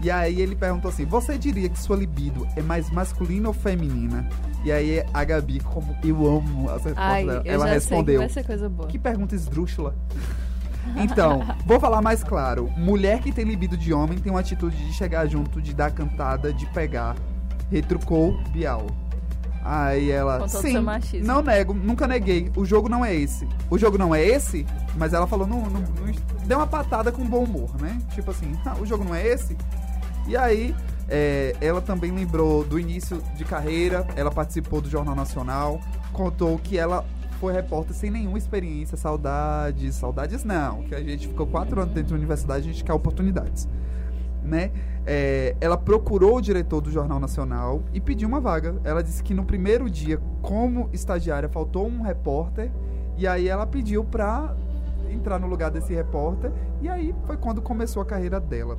E 0.00 0.10
aí 0.10 0.40
ele 0.40 0.56
perguntou 0.56 0.90
assim: 0.90 1.04
Você 1.04 1.38
diria 1.38 1.68
que 1.68 1.78
sua 1.78 1.96
libido 1.96 2.46
é 2.56 2.62
mais 2.62 2.90
masculina 2.90 3.48
ou 3.48 3.54
feminina? 3.54 4.28
E 4.64 4.70
aí 4.70 5.04
a 5.12 5.24
Gabi, 5.24 5.60
como 5.60 5.96
eu 6.04 6.16
amo 6.26 6.68
as 6.70 6.84
respostas 6.84 6.96
Ai, 6.96 7.24
dela, 7.24 7.42
ela 7.44 7.66
respondeu. 7.66 8.28
sei 8.28 8.42
que 8.42 8.48
coisa 8.48 8.68
boa. 8.68 8.88
Que 8.88 8.98
pergunta 8.98 9.34
esdrúxula. 9.34 9.94
Então, 10.96 11.42
vou 11.64 11.78
falar 11.78 12.02
mais 12.02 12.24
claro. 12.24 12.68
Mulher 12.76 13.20
que 13.20 13.30
tem 13.30 13.44
libido 13.44 13.76
de 13.76 13.92
homem 13.92 14.18
tem 14.18 14.32
uma 14.32 14.40
atitude 14.40 14.76
de 14.76 14.92
chegar 14.92 15.26
junto, 15.26 15.62
de 15.62 15.72
dar 15.72 15.92
cantada, 15.92 16.52
de 16.52 16.66
pegar. 16.66 17.14
Retrucou 17.72 18.36
Bial. 18.50 18.86
Aí 19.64 20.10
ela. 20.10 20.40
Com 20.40 20.46
todo 20.48 20.60
Sim, 20.62 20.72
seu 20.72 20.82
machismo." 20.82 21.26
não 21.26 21.42
nego, 21.42 21.72
nunca 21.72 22.06
neguei. 22.06 22.50
O 22.56 22.64
jogo 22.64 22.88
não 22.88 23.04
é 23.04 23.14
esse. 23.14 23.48
O 23.70 23.78
jogo 23.78 23.96
não 23.96 24.14
é 24.14 24.22
esse, 24.24 24.66
mas 24.96 25.12
ela 25.14 25.26
falou, 25.26 25.46
não, 25.46 25.60
não- 25.62 25.80
não- 25.80 26.46
deu 26.46 26.58
uma 26.58 26.66
patada 26.66 27.10
com 27.12 27.24
bom 27.24 27.44
humor, 27.44 27.70
né? 27.80 27.98
Tipo 28.14 28.30
assim, 28.32 28.52
"Ah, 28.66 28.74
o 28.80 28.84
jogo 28.86 29.04
não 29.04 29.14
é 29.14 29.26
esse. 29.26 29.56
E 30.26 30.36
aí, 30.36 30.74
é, 31.08 31.54
ela 31.60 31.80
também 31.80 32.10
lembrou 32.10 32.64
do 32.64 32.78
início 32.78 33.22
de 33.36 33.44
carreira, 33.44 34.06
ela 34.16 34.30
participou 34.30 34.80
do 34.80 34.90
Jornal 34.90 35.14
Nacional, 35.14 35.80
contou 36.12 36.58
que 36.58 36.76
ela 36.78 37.04
foi 37.40 37.52
repórter 37.52 37.94
sem 37.94 38.10
nenhuma 38.10 38.38
experiência, 38.38 38.96
saudades, 38.96 39.96
saudades 39.96 40.44
não, 40.44 40.82
que 40.84 40.94
a 40.94 41.02
gente 41.02 41.26
ficou 41.26 41.46
quatro 41.46 41.80
anos 41.80 41.92
dentro 41.94 42.10
da 42.10 42.16
universidade, 42.16 42.68
a 42.68 42.72
gente 42.72 42.84
quer 42.84 42.92
oportunidades, 42.92 43.68
né? 44.42 44.70
É, 45.06 45.56
ela 45.60 45.76
procurou 45.76 46.36
o 46.36 46.40
diretor 46.40 46.80
do 46.80 46.90
Jornal 46.90 47.18
Nacional 47.18 47.82
e 47.92 48.00
pediu 48.00 48.28
uma 48.28 48.40
vaga. 48.40 48.76
Ela 48.84 49.02
disse 49.02 49.22
que 49.22 49.34
no 49.34 49.44
primeiro 49.44 49.90
dia, 49.90 50.20
como 50.40 50.88
estagiária, 50.92 51.48
faltou 51.48 51.86
um 51.86 52.02
repórter 52.02 52.70
e 53.16 53.26
aí 53.26 53.48
ela 53.48 53.66
pediu 53.66 54.04
pra 54.04 54.54
entrar 55.10 55.38
no 55.38 55.46
lugar 55.46 55.70
desse 55.70 55.92
repórter 55.92 56.50
e 56.80 56.88
aí 56.88 57.14
foi 57.24 57.36
quando 57.36 57.60
começou 57.60 58.02
a 58.02 58.06
carreira 58.06 58.40
dela. 58.40 58.78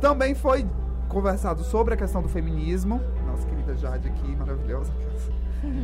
Também 0.00 0.34
foi 0.34 0.66
conversado 1.08 1.62
sobre 1.62 1.94
a 1.94 1.96
questão 1.96 2.20
do 2.20 2.28
feminismo. 2.28 3.00
Nossa 3.26 3.46
querida 3.46 3.74
Jade 3.76 4.08
aqui, 4.08 4.36
maravilhosa. 4.36 4.92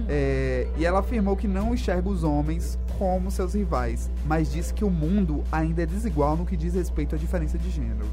É, 0.09 0.68
e 0.77 0.85
ela 0.85 0.99
afirmou 0.99 1.37
que 1.37 1.49
não 1.49 1.73
enxerga 1.73 2.09
os 2.09 2.23
homens 2.23 2.79
como 2.99 3.31
seus 3.31 3.55
rivais, 3.55 4.11
mas 4.27 4.53
disse 4.53 4.75
que 4.75 4.85
o 4.85 4.91
mundo 4.91 5.43
ainda 5.51 5.83
é 5.83 5.87
desigual 5.87 6.37
no 6.37 6.45
que 6.45 6.57
diz 6.57 6.75
respeito 6.75 7.14
à 7.14 7.18
diferença 7.18 7.57
de 7.57 7.71
gênero. 7.71 8.07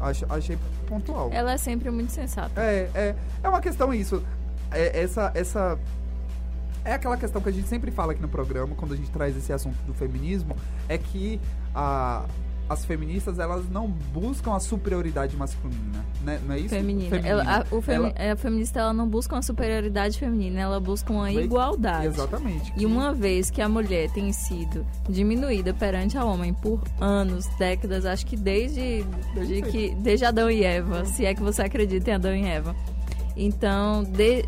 Acho, 0.00 0.26
achei 0.28 0.58
pontual. 0.86 1.30
Ela 1.32 1.52
é 1.52 1.56
sempre 1.56 1.90
muito 1.90 2.12
sensata. 2.12 2.60
É, 2.60 2.88
é, 2.94 3.14
é 3.42 3.48
uma 3.48 3.60
questão 3.60 3.92
isso. 3.92 4.22
É, 4.70 5.02
essa, 5.02 5.32
essa. 5.34 5.78
É 6.84 6.94
aquela 6.94 7.16
questão 7.16 7.40
que 7.42 7.48
a 7.48 7.52
gente 7.52 7.68
sempre 7.68 7.90
fala 7.90 8.12
aqui 8.12 8.22
no 8.22 8.28
programa, 8.28 8.74
quando 8.74 8.94
a 8.94 8.96
gente 8.96 9.10
traz 9.10 9.36
esse 9.36 9.52
assunto 9.52 9.76
do 9.86 9.92
feminismo, 9.92 10.56
é 10.88 10.96
que 10.96 11.40
a, 11.74 12.24
as 12.68 12.84
feministas, 12.84 13.38
elas 13.38 13.68
não 13.70 13.88
buscam 13.88 14.54
a 14.54 14.60
superioridade 14.60 15.36
masculina, 15.36 16.04
né? 16.22 16.38
Não 16.46 16.54
é 16.54 16.58
isso? 16.58 16.68
Feminina. 16.68 17.08
Feminina. 17.10 17.28
Ela, 17.28 17.42
a, 17.44 17.82
femi- 17.82 18.12
Ela- 18.16 18.32
a 18.32 18.36
feminista 18.36 18.80
ela 18.80 18.92
não 18.92 19.08
busca 19.08 19.34
uma 19.34 19.42
superioridade 19.42 20.18
feminina, 20.18 20.60
ela 20.60 20.78
busca 20.78 21.12
uma 21.12 21.30
igualdade. 21.32 22.06
Exatamente. 22.06 22.72
E 22.76 22.84
uma 22.84 23.12
vez 23.14 23.50
que 23.50 23.62
a 23.62 23.68
mulher 23.68 24.10
tem 24.12 24.32
sido 24.32 24.84
diminuída 25.08 25.72
perante 25.72 26.18
ao 26.18 26.28
homem 26.28 26.52
por 26.52 26.82
anos, 27.00 27.46
décadas, 27.58 28.04
acho 28.04 28.26
que 28.26 28.36
desde, 28.36 29.04
Desde 29.34 29.62
de 29.62 29.62
que, 29.70 29.94
desde 29.96 30.24
Adão 30.26 30.50
e 30.50 30.62
Eva, 30.62 31.04
se 31.06 31.24
é 31.24 31.34
que 31.34 31.42
você 31.42 31.62
acredita 31.62 32.10
em 32.10 32.14
Adão 32.14 32.34
e 32.36 32.44
Eva. 32.44 32.76
Então, 33.36 34.02
de- 34.04 34.44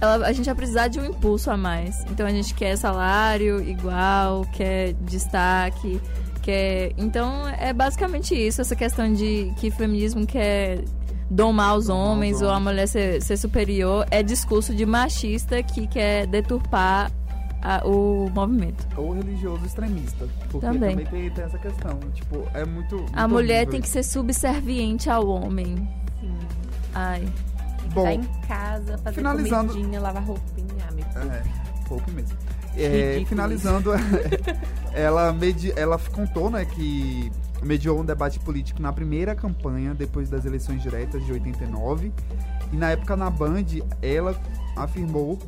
ela- 0.00 0.26
a 0.26 0.32
gente 0.32 0.46
vai 0.46 0.54
precisar 0.54 0.88
de 0.88 1.00
um 1.00 1.04
impulso 1.04 1.50
a 1.50 1.56
mais. 1.56 2.04
Então 2.10 2.24
a 2.26 2.30
gente 2.30 2.54
quer 2.54 2.76
salário 2.76 3.60
igual, 3.68 4.44
quer 4.52 4.92
destaque, 5.00 6.00
quer. 6.48 6.92
Então 6.96 7.46
é 7.48 7.72
basicamente 7.72 8.34
isso, 8.34 8.60
essa 8.60 8.74
questão 8.74 9.12
de 9.12 9.52
que 9.58 9.68
o 9.68 9.72
feminismo 9.72 10.26
quer 10.26 10.82
domar 11.30 11.76
os 11.76 11.86
Domar 11.86 12.00
os 12.06 12.12
homens 12.12 12.40
ou 12.42 12.48
a 12.50 12.58
mulher 12.58 12.86
ser, 12.88 13.20
ser 13.20 13.36
superior 13.36 14.06
é 14.10 14.22
discurso 14.22 14.74
de 14.74 14.86
machista 14.86 15.62
que 15.62 15.86
quer 15.86 16.26
deturpar 16.26 17.12
a- 17.60 17.82
o 17.86 18.30
movimento. 18.34 18.86
Ou 18.96 19.12
religioso 19.12 19.64
extremista. 19.66 20.26
Porque 20.50 20.66
Também. 20.66 20.90
também, 20.96 21.06
tem, 21.06 21.30
tem 21.30 21.44
essa 21.44 21.58
questão. 21.58 21.98
Tipo, 22.14 22.48
é 22.54 22.64
muito. 22.64 22.96
A 23.12 23.28
muito 23.28 23.32
mulher 23.42 23.56
horrível 23.58 23.72
tem 23.72 23.80
que 23.82 23.88
ser 23.88 24.02
subserviente 24.02 25.10
ao 25.10 25.26
homem. 25.28 25.76
Sim. 26.20 26.38
Ai. 26.94 27.28
Bom, 27.92 28.04
tá 28.04 28.12
em 28.14 28.22
casa, 28.46 28.98
fazer 28.98 29.16
finalizando- 29.16 29.72
comidinha, 29.72 30.00
lavar 30.00 30.22
roupinha, 30.24 30.84
amigo. 30.90 31.08
É, 31.18 31.42
pouco 31.88 32.10
mesmo. 32.12 32.36
É, 32.78 33.22
finalizando, 33.28 33.90
ela, 34.92 35.32
medi 35.32 35.72
ela 35.76 35.98
contou 35.98 36.50
né, 36.50 36.64
que 36.64 37.30
mediou 37.62 38.00
um 38.00 38.04
debate 38.04 38.38
político 38.38 38.80
na 38.80 38.92
primeira 38.92 39.34
campanha, 39.34 39.94
depois 39.94 40.28
das 40.30 40.44
eleições 40.44 40.82
diretas 40.82 41.24
de 41.24 41.32
89. 41.32 42.12
E 42.72 42.76
na 42.76 42.90
época 42.90 43.16
na 43.16 43.28
Band, 43.30 43.64
ela 44.00 44.38
afirmou 44.76 45.38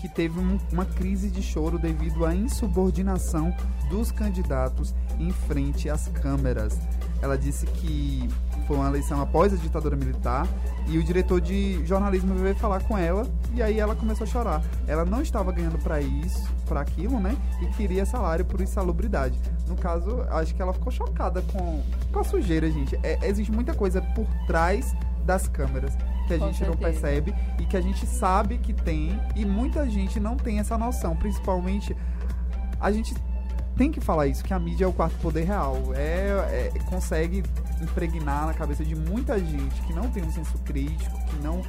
que 0.00 0.08
teve 0.08 0.38
um- 0.40 0.58
uma 0.72 0.84
crise 0.84 1.30
de 1.30 1.42
choro 1.42 1.78
devido 1.78 2.24
à 2.24 2.34
insubordinação 2.34 3.54
dos 3.90 4.10
candidatos 4.10 4.94
em 5.18 5.30
frente 5.30 5.88
às 5.90 6.08
câmeras. 6.08 6.78
Ela 7.20 7.36
disse 7.36 7.66
que 7.66 8.28
foi 8.66 8.76
uma 8.76 8.88
eleição 8.88 9.20
após 9.20 9.52
a 9.52 9.56
ditadura 9.56 9.94
militar 9.96 10.48
e 10.88 10.96
o 10.96 11.02
diretor 11.04 11.40
de 11.40 11.84
jornalismo 11.84 12.34
veio 12.34 12.54
falar 12.54 12.82
com 12.84 12.96
ela 12.96 13.26
e 13.54 13.62
aí 13.62 13.78
ela 13.78 13.94
começou 13.94 14.24
a 14.24 14.30
chorar. 14.30 14.62
Ela 14.86 15.04
não 15.04 15.20
estava 15.20 15.52
ganhando 15.52 15.76
para 15.78 16.00
isso, 16.00 16.42
para 16.70 16.80
aquilo, 16.82 17.18
né? 17.18 17.36
E 17.60 17.66
queria 17.74 18.06
salário 18.06 18.44
por 18.44 18.60
insalubridade. 18.60 19.36
No 19.66 19.74
caso, 19.74 20.22
acho 20.30 20.54
que 20.54 20.62
ela 20.62 20.72
ficou 20.72 20.92
chocada 20.92 21.42
com, 21.42 21.82
com 22.12 22.20
a 22.20 22.22
sujeira, 22.24 22.70
gente. 22.70 22.96
É, 23.02 23.18
existe 23.26 23.50
muita 23.50 23.74
coisa 23.74 24.00
por 24.00 24.24
trás 24.46 24.94
das 25.26 25.48
câmeras 25.48 25.96
que 26.28 26.34
a 26.34 26.38
Com 26.38 26.46
gente 26.46 26.60
não 26.64 26.74
certeza. 26.74 27.00
percebe 27.00 27.34
e 27.58 27.66
que 27.66 27.76
a 27.76 27.80
gente 27.80 28.06
sabe 28.06 28.58
que 28.58 28.72
tem 28.72 29.20
e 29.34 29.44
muita 29.44 29.90
gente 29.90 30.20
não 30.20 30.36
tem 30.36 30.60
essa 30.60 30.78
noção, 30.78 31.16
principalmente 31.16 31.96
a 32.80 32.92
gente 32.92 33.14
tem 33.76 33.90
que 33.90 34.00
falar 34.00 34.28
isso, 34.28 34.44
que 34.44 34.54
a 34.54 34.58
mídia 34.58 34.84
é 34.84 34.88
o 34.88 34.92
quarto 34.92 35.16
poder 35.18 35.44
real. 35.44 35.76
É, 35.94 36.70
é- 36.74 36.78
consegue 36.88 37.42
impregnar 37.82 38.46
na 38.46 38.54
cabeça 38.54 38.84
de 38.84 38.94
muita 38.94 39.38
gente 39.40 39.80
que 39.82 39.92
não 39.92 40.08
tem 40.08 40.22
um 40.22 40.30
senso 40.30 40.56
crítico, 40.58 41.18
que 41.26 41.36
não 41.42 41.62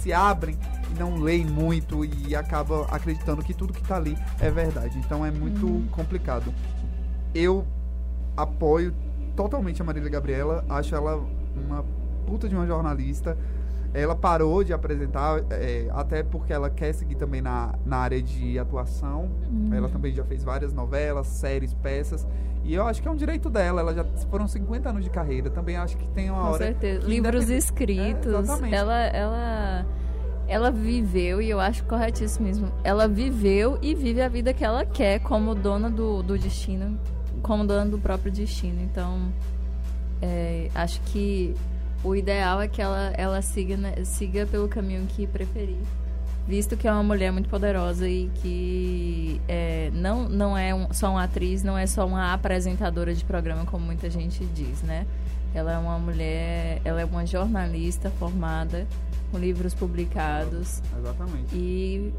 se 0.00 0.12
abrem 0.12 0.58
não 0.92 1.16
leem 1.16 1.44
muito 1.44 2.04
e 2.04 2.34
acaba 2.34 2.86
acreditando 2.90 3.42
que 3.42 3.54
tudo 3.54 3.72
que 3.72 3.82
tá 3.82 3.96
ali 3.96 4.16
é 4.40 4.50
verdade. 4.50 4.98
Então 4.98 5.24
é 5.24 5.30
muito 5.30 5.88
complicado. 5.90 6.52
Eu 7.34 7.66
apoio 8.36 8.94
totalmente 9.36 9.80
a 9.80 9.84
Marília 9.84 10.10
Gabriela, 10.10 10.64
acho 10.68 10.94
ela 10.94 11.24
uma 11.56 11.84
puta 12.26 12.48
de 12.48 12.54
uma 12.54 12.66
jornalista. 12.66 13.36
Ela 13.94 14.14
parou 14.14 14.64
de 14.64 14.72
apresentar, 14.72 15.42
é, 15.50 15.86
até 15.92 16.22
porque 16.22 16.50
ela 16.50 16.70
quer 16.70 16.94
seguir 16.94 17.14
também 17.16 17.42
na, 17.42 17.74
na 17.84 17.98
área 17.98 18.22
de 18.22 18.58
atuação. 18.58 19.30
Ela 19.70 19.88
também 19.90 20.14
já 20.14 20.24
fez 20.24 20.42
várias 20.42 20.72
novelas, 20.72 21.26
séries, 21.26 21.74
peças. 21.74 22.26
E 22.64 22.72
eu 22.72 22.86
acho 22.86 23.02
que 23.02 23.08
é 23.08 23.10
um 23.10 23.16
direito 23.16 23.50
dela. 23.50 23.82
Ela 23.82 23.92
já 23.92 24.04
foram 24.30 24.48
50 24.48 24.88
anos 24.88 25.04
de 25.04 25.10
carreira. 25.10 25.50
Também 25.50 25.76
acho 25.76 25.98
que 25.98 26.08
tem 26.08 26.30
uma 26.30 26.40
Com 26.40 26.48
hora. 26.48 26.64
certeza. 26.64 27.00
que 27.00 27.06
Livros 27.06 27.50
escritos. 27.50 28.48
É, 28.62 28.70
ela, 28.74 28.98
ela, 29.08 29.86
ela 30.48 30.70
viveu, 30.70 31.40
e 31.40 31.48
eu 31.48 31.60
acho 31.60 31.84
corretíssimo 31.84 32.46
mesmo. 32.46 32.72
Ela 32.84 33.08
viveu 33.08 33.78
e 33.80 33.94
vive 33.94 34.20
a 34.20 34.28
vida 34.28 34.52
que 34.52 34.64
ela 34.64 34.84
quer 34.84 35.20
como 35.20 35.54
dona 35.54 35.88
do, 35.90 36.22
do 36.22 36.36
destino, 36.38 36.98
como 37.42 37.66
dona 37.66 37.86
do 37.90 37.98
próprio 37.98 38.30
destino. 38.30 38.80
Então, 38.82 39.32
é, 40.20 40.68
acho 40.74 41.00
que 41.02 41.54
o 42.04 42.14
ideal 42.14 42.60
é 42.60 42.68
que 42.68 42.82
ela, 42.82 43.12
ela 43.16 43.42
siga, 43.42 43.76
né, 43.76 43.94
siga 44.04 44.46
pelo 44.46 44.68
caminho 44.68 45.06
que 45.06 45.26
preferir. 45.26 45.76
Visto 46.46 46.76
que 46.76 46.88
é 46.88 46.92
uma 46.92 47.04
mulher 47.04 47.30
muito 47.30 47.48
poderosa 47.48 48.08
e 48.08 48.28
que 48.42 49.40
é, 49.46 49.90
não, 49.94 50.28
não 50.28 50.58
é 50.58 50.74
um- 50.74 50.92
só 50.92 51.10
uma 51.12 51.22
atriz, 51.22 51.62
não 51.62 51.78
é 51.78 51.86
só 51.86 52.04
uma 52.04 52.32
apresentadora 52.32 53.14
de 53.14 53.24
programa, 53.24 53.64
como 53.64 53.86
muita 53.86 54.10
gente 54.10 54.44
diz, 54.46 54.82
né? 54.82 55.06
Ela 55.54 55.72
é 55.72 55.78
uma 55.78 55.98
mulher, 55.98 56.80
ela 56.84 57.00
é 57.00 57.04
uma 57.04 57.26
jornalista 57.26 58.10
formada, 58.18 58.86
com 59.30 59.38
livros 59.38 59.74
publicados 59.74 60.82
Exatamente. 60.98 61.54
e 61.54 62.12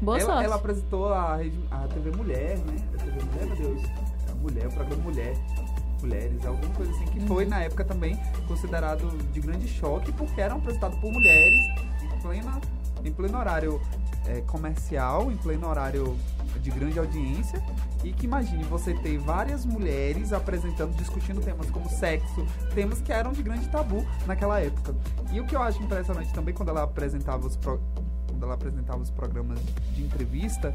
boa 0.00 0.18
ela, 0.18 0.32
sorte. 0.32 0.44
ela 0.44 0.54
apresentou 0.56 1.12
a, 1.12 1.34
a 1.70 1.88
TV 1.88 2.10
Mulher, 2.16 2.58
né? 2.58 2.76
A 2.94 2.98
TV 2.98 3.22
Mulher, 3.24 3.46
meu 3.46 3.56
Deus. 3.56 3.82
A 4.30 4.34
Mulher, 4.36 4.66
o 4.68 4.72
programa 4.72 5.02
Mulher. 5.02 5.36
Mulheres, 6.00 6.44
alguma 6.44 6.74
coisa 6.74 6.92
assim, 6.92 7.04
que 7.06 7.18
Uhum. 7.20 7.26
foi 7.26 7.46
na 7.46 7.60
época 7.62 7.82
também 7.84 8.18
considerado 8.46 9.08
de 9.32 9.40
grande 9.40 9.66
choque, 9.66 10.12
porque 10.12 10.38
era 10.40 10.54
apresentado 10.54 10.96
por 11.00 11.10
mulheres 11.10 11.58
em, 12.02 12.20
plena, 12.20 12.60
em 13.04 13.12
pleno 13.12 13.38
horário 13.38 13.80
é, 14.26 14.40
comercial, 14.42 15.32
em 15.32 15.36
pleno 15.38 15.66
horário 15.68 16.14
de 16.58 16.70
grande 16.70 16.98
audiência. 16.98 17.62
E 18.02 18.12
que 18.12 18.26
imagine 18.26 18.62
você 18.64 18.94
ter 18.94 19.18
várias 19.18 19.64
mulheres 19.64 20.32
apresentando, 20.32 20.94
discutindo 20.96 21.40
temas 21.40 21.70
como 21.70 21.88
sexo, 21.88 22.46
temas 22.74 23.00
que 23.00 23.12
eram 23.12 23.32
de 23.32 23.42
grande 23.42 23.68
tabu 23.68 24.04
naquela 24.26 24.60
época. 24.60 24.94
E 25.32 25.40
o 25.40 25.46
que 25.46 25.56
eu 25.56 25.62
acho 25.62 25.82
impressionante 25.82 26.32
também 26.32 26.52
quando 26.52 26.68
ela 26.68 26.82
apresentava 26.82 27.46
os, 27.46 27.56
pro- 27.56 27.80
quando 28.28 28.42
ela 28.42 28.54
apresentava 28.54 28.98
os 28.98 29.10
programas 29.10 29.58
de 29.94 30.02
entrevista, 30.04 30.72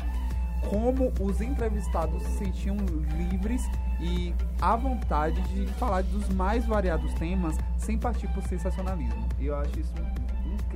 como 0.69 1.13
os 1.21 1.39
entrevistados 1.39 2.21
se 2.23 2.38
sentiam 2.39 2.75
livres 3.17 3.61
e 4.01 4.34
à 4.59 4.75
vontade 4.75 5.41
de 5.53 5.65
falar 5.73 6.03
dos 6.03 6.27
mais 6.30 6.65
variados 6.65 7.13
temas 7.13 7.55
sem 7.77 7.97
partir 7.97 8.27
por 8.30 8.43
sensacionalismo. 8.43 9.27
E 9.39 9.45
eu 9.45 9.55
acho 9.55 9.80
isso 9.80 9.93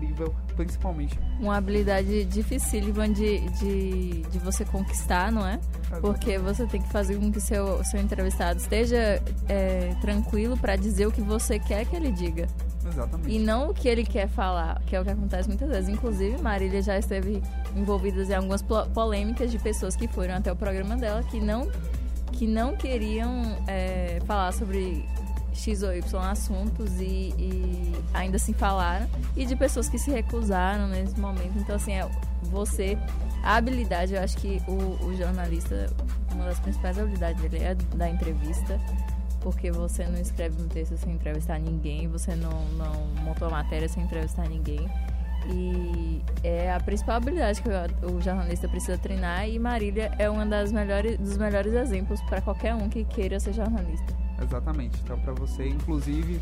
incrível, 0.03 0.33
principalmente. 0.55 1.19
Uma 1.39 1.57
habilidade 1.57 2.25
dificílima 2.25 3.07
de, 3.07 3.39
de, 3.51 4.21
de 4.21 4.39
você 4.39 4.65
conquistar, 4.65 5.31
não 5.31 5.47
é? 5.47 5.59
Porque 6.01 6.37
você 6.37 6.65
tem 6.65 6.81
que 6.81 6.89
fazer 6.89 7.17
com 7.17 7.31
que 7.31 7.39
seu, 7.39 7.83
seu 7.85 7.99
entrevistado 7.99 8.59
esteja 8.59 9.21
é, 9.47 9.95
tranquilo 10.01 10.57
para 10.57 10.75
dizer 10.75 11.07
o 11.07 11.11
que 11.11 11.21
você 11.21 11.59
quer 11.59 11.85
que 11.85 11.95
ele 11.95 12.11
diga. 12.11 12.47
Exatamente. 12.85 13.33
E 13.33 13.39
não 13.39 13.69
o 13.69 13.73
que 13.73 13.87
ele 13.87 14.03
quer 14.03 14.27
falar, 14.27 14.81
que 14.85 14.95
é 14.95 14.99
o 14.99 15.03
que 15.03 15.11
acontece 15.11 15.47
muitas 15.47 15.69
vezes. 15.69 15.89
Inclusive, 15.89 16.41
Marília 16.41 16.81
já 16.81 16.97
esteve 16.97 17.41
envolvida 17.75 18.23
em 18.23 18.35
algumas 18.35 18.61
polêmicas 18.93 19.51
de 19.51 19.59
pessoas 19.59 19.95
que 19.95 20.07
foram 20.07 20.35
até 20.35 20.51
o 20.51 20.55
programa 20.55 20.97
dela 20.97 21.23
que 21.23 21.39
não, 21.39 21.69
que 22.31 22.45
não 22.45 22.75
queriam 22.75 23.57
é, 23.67 24.19
falar 24.25 24.51
sobre 24.51 25.05
X 25.53 25.83
ou 25.83 25.95
Y 25.95 26.19
assuntos 26.19 26.99
e, 26.99 27.33
e 27.37 27.93
ainda 28.13 28.37
assim 28.37 28.53
falaram. 28.53 29.07
E 29.35 29.45
de 29.45 29.55
pessoas 29.55 29.87
que 29.87 29.97
se 29.97 30.11
recusaram 30.11 30.87
nesse 30.87 31.19
momento. 31.19 31.57
Então, 31.57 31.75
assim, 31.75 31.93
é, 31.93 32.09
você. 32.43 32.97
A 33.43 33.57
habilidade, 33.57 34.13
eu 34.13 34.21
acho 34.21 34.37
que 34.37 34.61
o, 34.67 35.05
o 35.05 35.17
jornalista, 35.17 35.89
uma 36.31 36.45
das 36.45 36.59
principais 36.61 36.97
habilidades 36.97 37.41
dele 37.41 37.61
é 37.61 37.75
da 37.75 38.09
entrevista 38.09 38.79
porque 39.43 39.69
você 39.71 40.05
não 40.05 40.19
escreve 40.19 40.59
um 40.61 40.67
texto 40.69 40.97
sem 40.97 41.13
entrevistar 41.13 41.59
ninguém, 41.59 42.07
você 42.07 42.33
não, 42.33 42.65
não 42.77 42.93
montou 43.23 43.49
a 43.49 43.51
matéria 43.51 43.89
sem 43.89 44.03
entrevistar 44.03 44.47
ninguém. 44.47 44.89
E 45.53 46.21
é 46.41 46.71
a 46.71 46.79
principal 46.79 47.17
habilidade 47.17 47.61
que 47.61 47.67
o, 48.05 48.21
jornalista 48.21 48.67
precisa 48.69 48.97
treinar 48.97 49.47
e 49.47 49.59
Marília 49.59 50.13
é 50.17 50.29
uma 50.29 50.45
das 50.45 50.71
melhores 50.71 51.19
dos 51.19 51.37
melhores 51.37 51.73
exemplos 51.73 52.21
para 52.21 52.41
qualquer 52.41 52.73
um 52.73 52.87
que 52.87 53.03
queira 53.03 53.37
ser 53.41 53.53
jornalista. 53.53 54.22
Exatamente. 54.41 54.99
Então, 55.03 55.19
pra 55.19 55.33
você, 55.33 55.67
inclusive, 55.67 56.41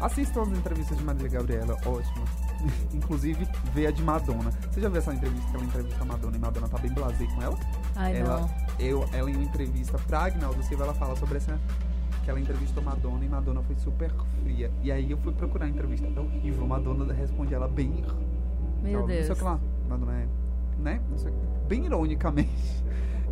assistam 0.00 0.42
as 0.42 0.48
entrevistas 0.48 0.96
de 0.96 1.04
Marília 1.04 1.28
Gabriela, 1.28 1.76
ótima. 1.84 2.24
inclusive, 2.92 3.46
vê 3.72 3.86
a 3.86 3.90
de 3.90 4.02
Madonna. 4.02 4.50
Você 4.70 4.80
já 4.80 4.88
viu 4.88 4.98
essa 4.98 5.14
entrevista 5.14 5.50
que 5.50 5.56
ela 5.56 5.64
entrevista 5.64 6.02
a 6.02 6.04
Madonna 6.04 6.36
e 6.36 6.40
Madonna 6.40 6.68
tá 6.68 6.78
bem 6.78 6.92
blasé 6.92 7.26
com 7.26 7.42
ela? 7.42 7.58
Ai 7.94 8.16
ela, 8.16 8.40
não. 8.40 8.50
eu, 8.78 9.08
ela 9.12 9.30
em 9.30 9.34
uma 9.34 9.44
entrevista 9.44 9.98
pra 10.06 10.24
Agnaldo 10.24 10.62
Silva, 10.62 10.84
ela 10.84 10.94
fala 10.94 11.16
sobre 11.16 11.38
essa 11.38 11.58
que 12.26 12.30
ela 12.30 12.40
entrevistou 12.40 12.82
Madonna 12.82 13.24
e 13.24 13.28
Madonna 13.28 13.62
foi 13.62 13.76
super 13.76 14.10
fria. 14.42 14.68
E 14.82 14.90
aí 14.90 15.12
eu 15.12 15.16
fui 15.18 15.32
procurar 15.32 15.66
a 15.66 15.68
entrevista, 15.68 16.08
é 16.08 16.20
horrível. 16.20 16.66
Madonna 16.66 17.14
responde 17.14 17.54
ela 17.54 17.68
bem. 17.68 18.04
Meu 18.82 19.00
Não 19.00 19.06
sei 19.06 19.20
o 19.20 19.26
Deus. 19.26 19.38
que 19.38 19.44
lá. 19.44 19.60
Madonna 19.88 20.12
é. 20.12 20.26
Né? 20.76 21.00
Não 21.08 21.16
sei, 21.18 21.32
bem 21.68 21.86
ironicamente. 21.86 22.84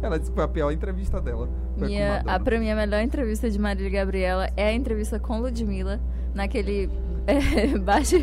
Ela 0.04 0.18
disse 0.18 0.30
que 0.30 0.34
foi 0.34 0.44
a 0.44 0.48
pior 0.48 0.70
entrevista 0.70 1.20
dela. 1.20 1.48
Minha, 1.76 2.22
a, 2.26 2.38
pra 2.38 2.58
mim, 2.60 2.70
a 2.70 2.76
melhor 2.76 3.00
entrevista 3.00 3.48
de 3.50 3.58
Marília 3.58 3.90
Gabriela 3.90 4.50
é 4.56 4.68
a 4.68 4.72
entrevista 4.72 5.18
com 5.18 5.40
Ludmilla, 5.40 5.98
naquele 6.34 6.90
é, 7.26 7.78
bate- 7.78 8.22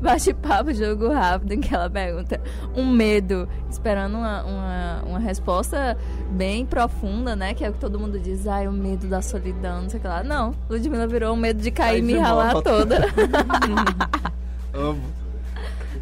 bate-papo, 0.00 0.72
jogo 0.72 1.08
rápido, 1.12 1.52
em 1.52 1.60
que 1.60 1.74
ela 1.74 1.90
pergunta 1.90 2.40
um 2.74 2.86
medo, 2.90 3.46
esperando 3.70 4.16
uma, 4.16 4.42
uma, 4.42 5.02
uma 5.06 5.18
resposta 5.18 5.98
bem 6.30 6.64
profunda, 6.64 7.36
né? 7.36 7.52
Que 7.52 7.62
é 7.64 7.68
o 7.68 7.74
que 7.74 7.78
todo 7.78 7.98
mundo 8.00 8.18
diz, 8.18 8.46
ai, 8.46 8.66
o 8.66 8.72
medo 8.72 9.06
da 9.06 9.20
solidão, 9.20 9.82
não 9.82 9.90
sei 9.90 9.98
o 9.98 10.00
que 10.02 10.08
lá. 10.08 10.24
Não, 10.24 10.54
Ludmilla 10.70 11.06
virou 11.06 11.34
o 11.34 11.36
medo 11.36 11.60
de 11.62 11.70
cair 11.70 11.98
e 11.98 12.02
me 12.02 12.14
ralar 12.14 12.62
toda. 12.62 13.00
Amo. 14.72 15.02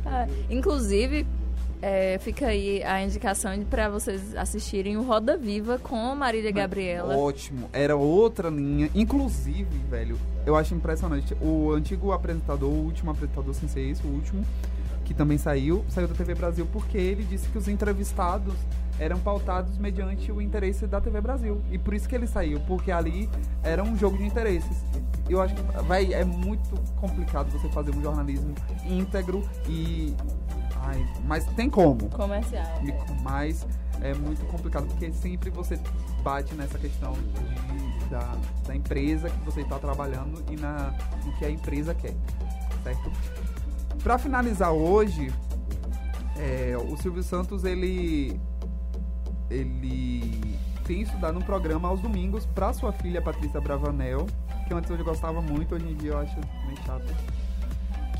Ah, 0.06 0.26
Inclusive, 0.48 1.26
é, 1.82 2.18
fica 2.18 2.46
aí 2.46 2.82
a 2.82 3.02
indicação 3.02 3.52
para 3.64 3.88
vocês 3.88 4.36
assistirem 4.36 4.96
o 4.96 5.02
Roda 5.02 5.36
Viva 5.36 5.78
com 5.78 6.14
Marília 6.14 6.52
Gabriela. 6.52 7.16
Ótimo. 7.16 7.68
Era 7.72 7.96
outra 7.96 8.48
linha. 8.50 8.90
Inclusive, 8.94 9.78
velho, 9.88 10.18
eu 10.44 10.56
acho 10.56 10.74
impressionante. 10.74 11.34
O 11.40 11.72
antigo 11.72 12.12
apresentador, 12.12 12.68
o 12.68 12.84
último 12.84 13.10
apresentador 13.10 13.54
sem 13.54 13.68
ser 13.68 13.80
esse, 13.80 14.06
o 14.06 14.10
último, 14.10 14.44
que 15.04 15.14
também 15.14 15.38
saiu, 15.38 15.84
saiu 15.88 16.06
da 16.06 16.14
TV 16.14 16.34
Brasil 16.34 16.68
porque 16.72 16.98
ele 16.98 17.24
disse 17.24 17.48
que 17.48 17.58
os 17.58 17.66
entrevistados 17.66 18.54
eram 18.98 19.18
pautados 19.18 19.78
mediante 19.78 20.30
o 20.30 20.42
interesse 20.42 20.86
da 20.86 21.00
TV 21.00 21.20
Brasil. 21.22 21.62
E 21.70 21.78
por 21.78 21.94
isso 21.94 22.06
que 22.06 22.14
ele 22.14 22.26
saiu, 22.26 22.60
porque 22.60 22.92
ali 22.92 23.28
era 23.62 23.82
um 23.82 23.96
jogo 23.96 24.18
de 24.18 24.24
interesses. 24.24 24.84
Eu 25.28 25.40
acho 25.40 25.54
que 25.54 25.62
vai, 25.84 26.12
é 26.12 26.24
muito 26.24 26.74
complicado 26.96 27.50
você 27.50 27.68
fazer 27.70 27.94
um 27.94 28.02
jornalismo 28.02 28.54
íntegro 28.86 29.42
e. 29.66 30.14
Ai, 30.82 31.06
mas 31.24 31.44
tem 31.54 31.68
como. 31.70 32.08
Comercial. 32.10 32.64
E- 32.84 33.22
Mas 33.22 33.66
é 34.00 34.14
muito 34.14 34.44
complicado, 34.46 34.86
porque 34.86 35.12
sempre 35.12 35.50
você 35.50 35.78
bate 36.22 36.54
nessa 36.54 36.78
questão 36.78 37.12
de- 37.12 38.08
da, 38.08 38.36
da 38.66 38.74
empresa 38.74 39.28
que 39.30 39.38
você 39.44 39.60
está 39.60 39.78
trabalhando 39.78 40.42
e 40.50 40.56
na, 40.56 40.92
no 41.24 41.32
que 41.38 41.44
a 41.44 41.50
empresa 41.50 41.94
quer, 41.94 42.14
certo? 42.82 43.12
Para 44.02 44.18
finalizar 44.18 44.72
hoje, 44.72 45.32
É, 46.38 46.74
o 46.74 46.96
Silvio 46.96 47.22
Santos, 47.22 47.64
ele. 47.64 48.40
Ele 49.50 50.56
tem 50.86 51.02
estudado 51.02 51.38
um 51.38 51.42
programa 51.42 51.88
aos 51.88 52.00
domingos 52.00 52.46
pra 52.46 52.72
sua 52.72 52.92
filha 52.92 53.20
Patrícia 53.20 53.60
Bravanel, 53.60 54.26
que 54.66 54.72
antes 54.72 54.90
eu 54.90 55.04
gostava 55.04 55.42
muito, 55.42 55.74
hoje 55.74 55.86
em 55.90 55.96
dia 55.96 56.12
eu 56.12 56.18
acho 56.18 56.34
meio 56.66 56.78
chato. 56.86 57.04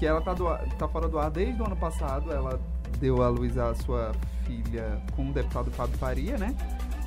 Que 0.01 0.07
ela 0.07 0.23
tá, 0.23 0.33
do 0.33 0.47
tá 0.79 0.89
fora 0.89 1.07
do 1.07 1.19
ar 1.19 1.31
desde 1.31 1.61
o 1.61 1.67
ano 1.67 1.77
passado, 1.77 2.33
ela 2.33 2.59
deu 2.99 3.23
à 3.23 3.29
luz 3.29 3.59
a 3.59 3.75
sua 3.75 4.13
filha 4.47 4.99
com 5.15 5.29
o 5.29 5.33
deputado 5.33 5.71
Fábio 5.73 5.99
Faria, 5.99 6.39
né? 6.39 6.57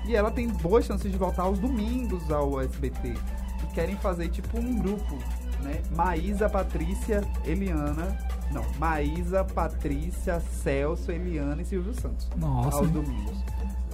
E 0.06 0.16
ela 0.16 0.30
tem 0.30 0.48
boas 0.48 0.86
chances 0.86 1.12
de 1.12 1.18
voltar 1.18 1.42
aos 1.42 1.58
domingos 1.58 2.32
ao 2.32 2.62
SBT. 2.62 3.16
E 3.64 3.74
querem 3.74 3.96
fazer 3.96 4.30
tipo 4.30 4.60
um 4.60 4.78
grupo, 4.78 5.18
né? 5.64 5.82
Maísa, 5.96 6.48
Patrícia, 6.48 7.24
Eliana. 7.44 8.16
Não, 8.52 8.64
Maísa, 8.78 9.44
Patrícia, 9.44 10.40
Celso, 10.40 11.12
Eliana 11.12 11.64
e 11.64 11.66
Silvio 11.66 11.96
Santos. 11.96 12.30
Nossa. 12.38 12.78
Aos 12.78 12.92
domingos. 12.92 13.44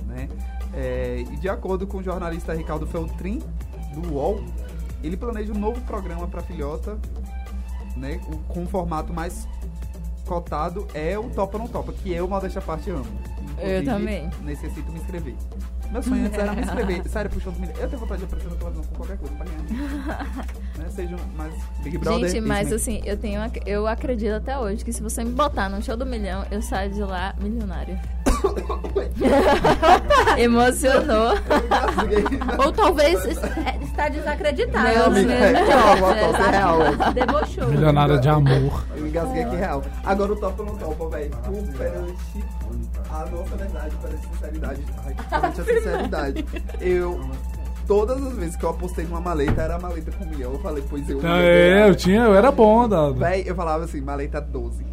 Né? 0.08 0.28
É, 0.74 1.22
e 1.22 1.38
de 1.38 1.47
acordo 1.47 1.88
com 1.88 2.00
o 2.00 2.04
jornalista 2.04 2.54
Ricardo 2.54 2.86
Feltrin, 2.86 3.41
do 3.93 4.14
UOL, 4.14 4.43
ele 5.02 5.16
planeja 5.16 5.54
um 5.54 5.58
novo 5.58 5.80
programa 5.86 6.28
para 6.28 6.41
filhota, 6.41 6.97
né? 8.00 8.20
o- 8.32 8.38
Com 8.52 8.62
um 8.62 8.68
formato 8.68 9.14
mais 9.14 9.47
cotado 10.26 10.88
é 10.93 11.18
o 11.18 11.30
Topa 11.30 11.58
ou 11.58 11.64
Não 11.64 11.68
Topa, 11.70 11.91
que 11.91 12.12
eu, 12.12 12.28
modéstia 12.28 12.60
à 12.60 12.64
parte, 12.64 12.89
amo. 12.89 13.06
Eu 13.58 13.82
Inclusive, 13.82 13.86
também. 13.86 14.30
Necessito 14.43 14.91
me 14.91 15.00
inscrever. 15.00 15.36
Meu 15.92 16.04
sonho 16.04 16.26
antes 16.26 16.38
era 16.38 16.54
me 16.54 16.62
inscrever. 16.62 17.04
Sério, 17.10 17.32
puxando 17.32 17.58
milhões. 17.58 17.80
Eu 17.80 17.90
tenho 17.90 18.00
vontade 18.00 18.20
de 18.20 18.26
aparecer 18.26 18.50
na 18.50 18.56
televisão 18.56 18.84
com 18.84 18.96
qualquer 18.96 19.18
coisa 19.18 19.36
pra 19.36 19.46
ganhar. 19.46 20.46
né? 20.78 20.90
Seja 20.90 21.16
um 21.16 21.38
mais 21.38 21.54
Big 21.84 21.98
Brother. 21.98 22.30
Gente, 22.30 22.42
mas 22.42 22.70
Disney. 22.70 22.98
assim, 22.98 23.10
eu 23.10 23.18
tenho 23.18 23.40
eu 23.66 23.88
acredito 23.88 24.34
até 24.34 24.58
hoje 24.60 24.86
que 24.86 24.94
se 24.94 25.02
você 25.02 25.24
me 25.24 25.32
botar 25.32 25.70
no 25.70 25.82
show 25.82 25.98
do 25.98 26.06
milhão, 26.06 26.46
eu 26.52 26.62
saio 26.62 26.92
de 26.92 27.02
lá 27.02 27.34
milionária. 27.40 28.00
Emocionou. 30.38 31.34
Ou 32.64 32.72
talvez 32.72 33.26
é, 33.26 33.84
está 33.84 34.10
desacreditado. 34.10 34.88
Meu 34.88 35.10
né? 35.10 35.22
Amiga, 35.22 35.34
é, 35.34 35.72
é 35.72 35.76
uma 35.76 35.98
foto 35.98 36.36
Acho 36.36 36.50
real. 36.52 36.80
Debochou. 37.14 37.68
Milionária 37.68 38.18
de 38.18 38.30
amor. 38.30 38.86
Eu 38.96 39.08
engasguei 39.08 39.44
aqui 39.44 39.56
real. 39.56 39.84
Agora 40.06 40.34
o 40.34 40.36
topa 40.36 40.62
ou 40.62 40.70
não 40.70 40.78
topa, 40.78 41.10
velho. 41.10 41.32
Tu 41.32 41.78
perante 41.78 42.59
a 43.10 43.26
nossa 43.26 43.55
verdade, 43.55 43.95
perante 43.95 44.26
a 44.26 44.32
sinceridade. 44.32 44.84
Ai, 45.05 45.16
perante 45.30 45.62
a 45.62 45.64
sinceridade. 45.64 46.45
Eu. 46.80 47.20
Todas 47.88 48.24
as 48.24 48.34
vezes 48.34 48.55
que 48.55 48.64
eu 48.64 48.70
apostei 48.70 49.05
numa 49.05 49.20
maleta, 49.20 49.64
era 49.64 49.76
a 49.76 49.80
maleta 49.80 50.12
com 50.12 50.24
um 50.24 50.28
milhão. 50.28 50.53
Eu 50.53 50.60
falei, 50.60 50.84
pois 50.88 51.10
eu. 51.10 51.20
É, 51.26 51.89
eu 51.89 51.95
tinha, 51.95 52.22
eu 52.22 52.36
era 52.36 52.51
bom, 52.51 52.88
dado. 52.88 53.16
Véi, 53.16 53.43
eu 53.47 53.55
falava 53.55 53.84
assim, 53.86 53.99
maleta 53.99 54.39
12. 54.39 54.86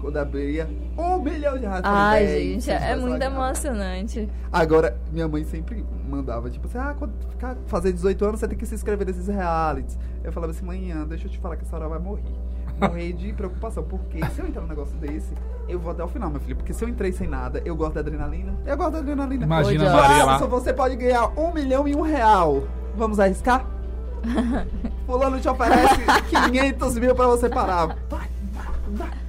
Quando 0.00 0.16
abria, 0.18 0.68
um 0.98 1.18
milhão 1.18 1.58
de 1.58 1.66
reais. 1.66 1.78
Eu 1.78 1.84
falei, 1.84 2.00
Ai, 2.00 2.26
véi, 2.26 2.60
gente, 2.60 2.70
é 2.70 2.96
vão 2.96 3.08
muito 3.08 3.22
emocionante. 3.22 4.28
Agora, 4.52 4.98
minha 5.10 5.26
mãe 5.28 5.44
sempre 5.44 5.84
mandava, 6.08 6.50
tipo 6.50 6.66
assim, 6.66 6.78
ah, 6.78 6.94
quando 6.98 7.12
ficar, 7.30 7.56
fazer 7.66 7.92
18 7.92 8.24
anos, 8.24 8.40
você 8.40 8.48
tem 8.48 8.56
que 8.56 8.66
se 8.66 8.74
inscrever 8.74 9.06
nesses 9.06 9.28
realities. 9.28 9.98
Eu 10.22 10.32
falava 10.32 10.52
assim, 10.52 10.64
manhã, 10.64 11.06
deixa 11.06 11.26
eu 11.26 11.30
te 11.30 11.38
falar 11.38 11.56
que 11.56 11.64
essa 11.64 11.76
hora 11.76 11.88
vai 11.88 11.98
morrer. 11.98 12.22
Morrer 12.80 13.12
de 13.12 13.32
preocupação, 13.32 13.84
porque 13.84 14.24
se 14.30 14.40
eu 14.40 14.46
entrar 14.46 14.62
num 14.62 14.68
negócio 14.68 14.96
desse, 14.96 15.32
eu 15.68 15.78
vou 15.78 15.92
até 15.92 16.02
o 16.02 16.08
final, 16.08 16.30
meu 16.30 16.40
filho. 16.40 16.56
Porque 16.56 16.72
se 16.72 16.84
eu 16.84 16.88
entrei 16.88 17.12
sem 17.12 17.28
nada, 17.28 17.62
eu 17.64 17.74
gosto 17.76 17.94
da 17.94 18.00
adrenalina. 18.00 18.54
Eu 18.66 18.76
gosto 18.76 18.92
da 18.92 18.98
adrenalina. 18.98 19.44
Imagina 19.44 19.84
a 19.84 19.92
Jorge. 19.92 20.08
Maria 20.08 20.24
lá. 20.24 20.38
Você 20.38 20.72
pode 20.72 20.96
ganhar 20.96 21.28
um 21.38 21.52
milhão 21.52 21.86
e 21.86 21.94
um 21.94 22.02
real. 22.02 22.64
Vamos 22.96 23.20
arriscar? 23.20 23.64
Fulano 25.06 25.38
te 25.38 25.48
oferece 25.48 26.00
500 26.30 26.98
mil 26.98 27.14
pra 27.14 27.26
você 27.26 27.48
parar. 27.48 27.86
Vai, 27.86 28.28
vai, 28.52 28.66
vai. 28.88 29.23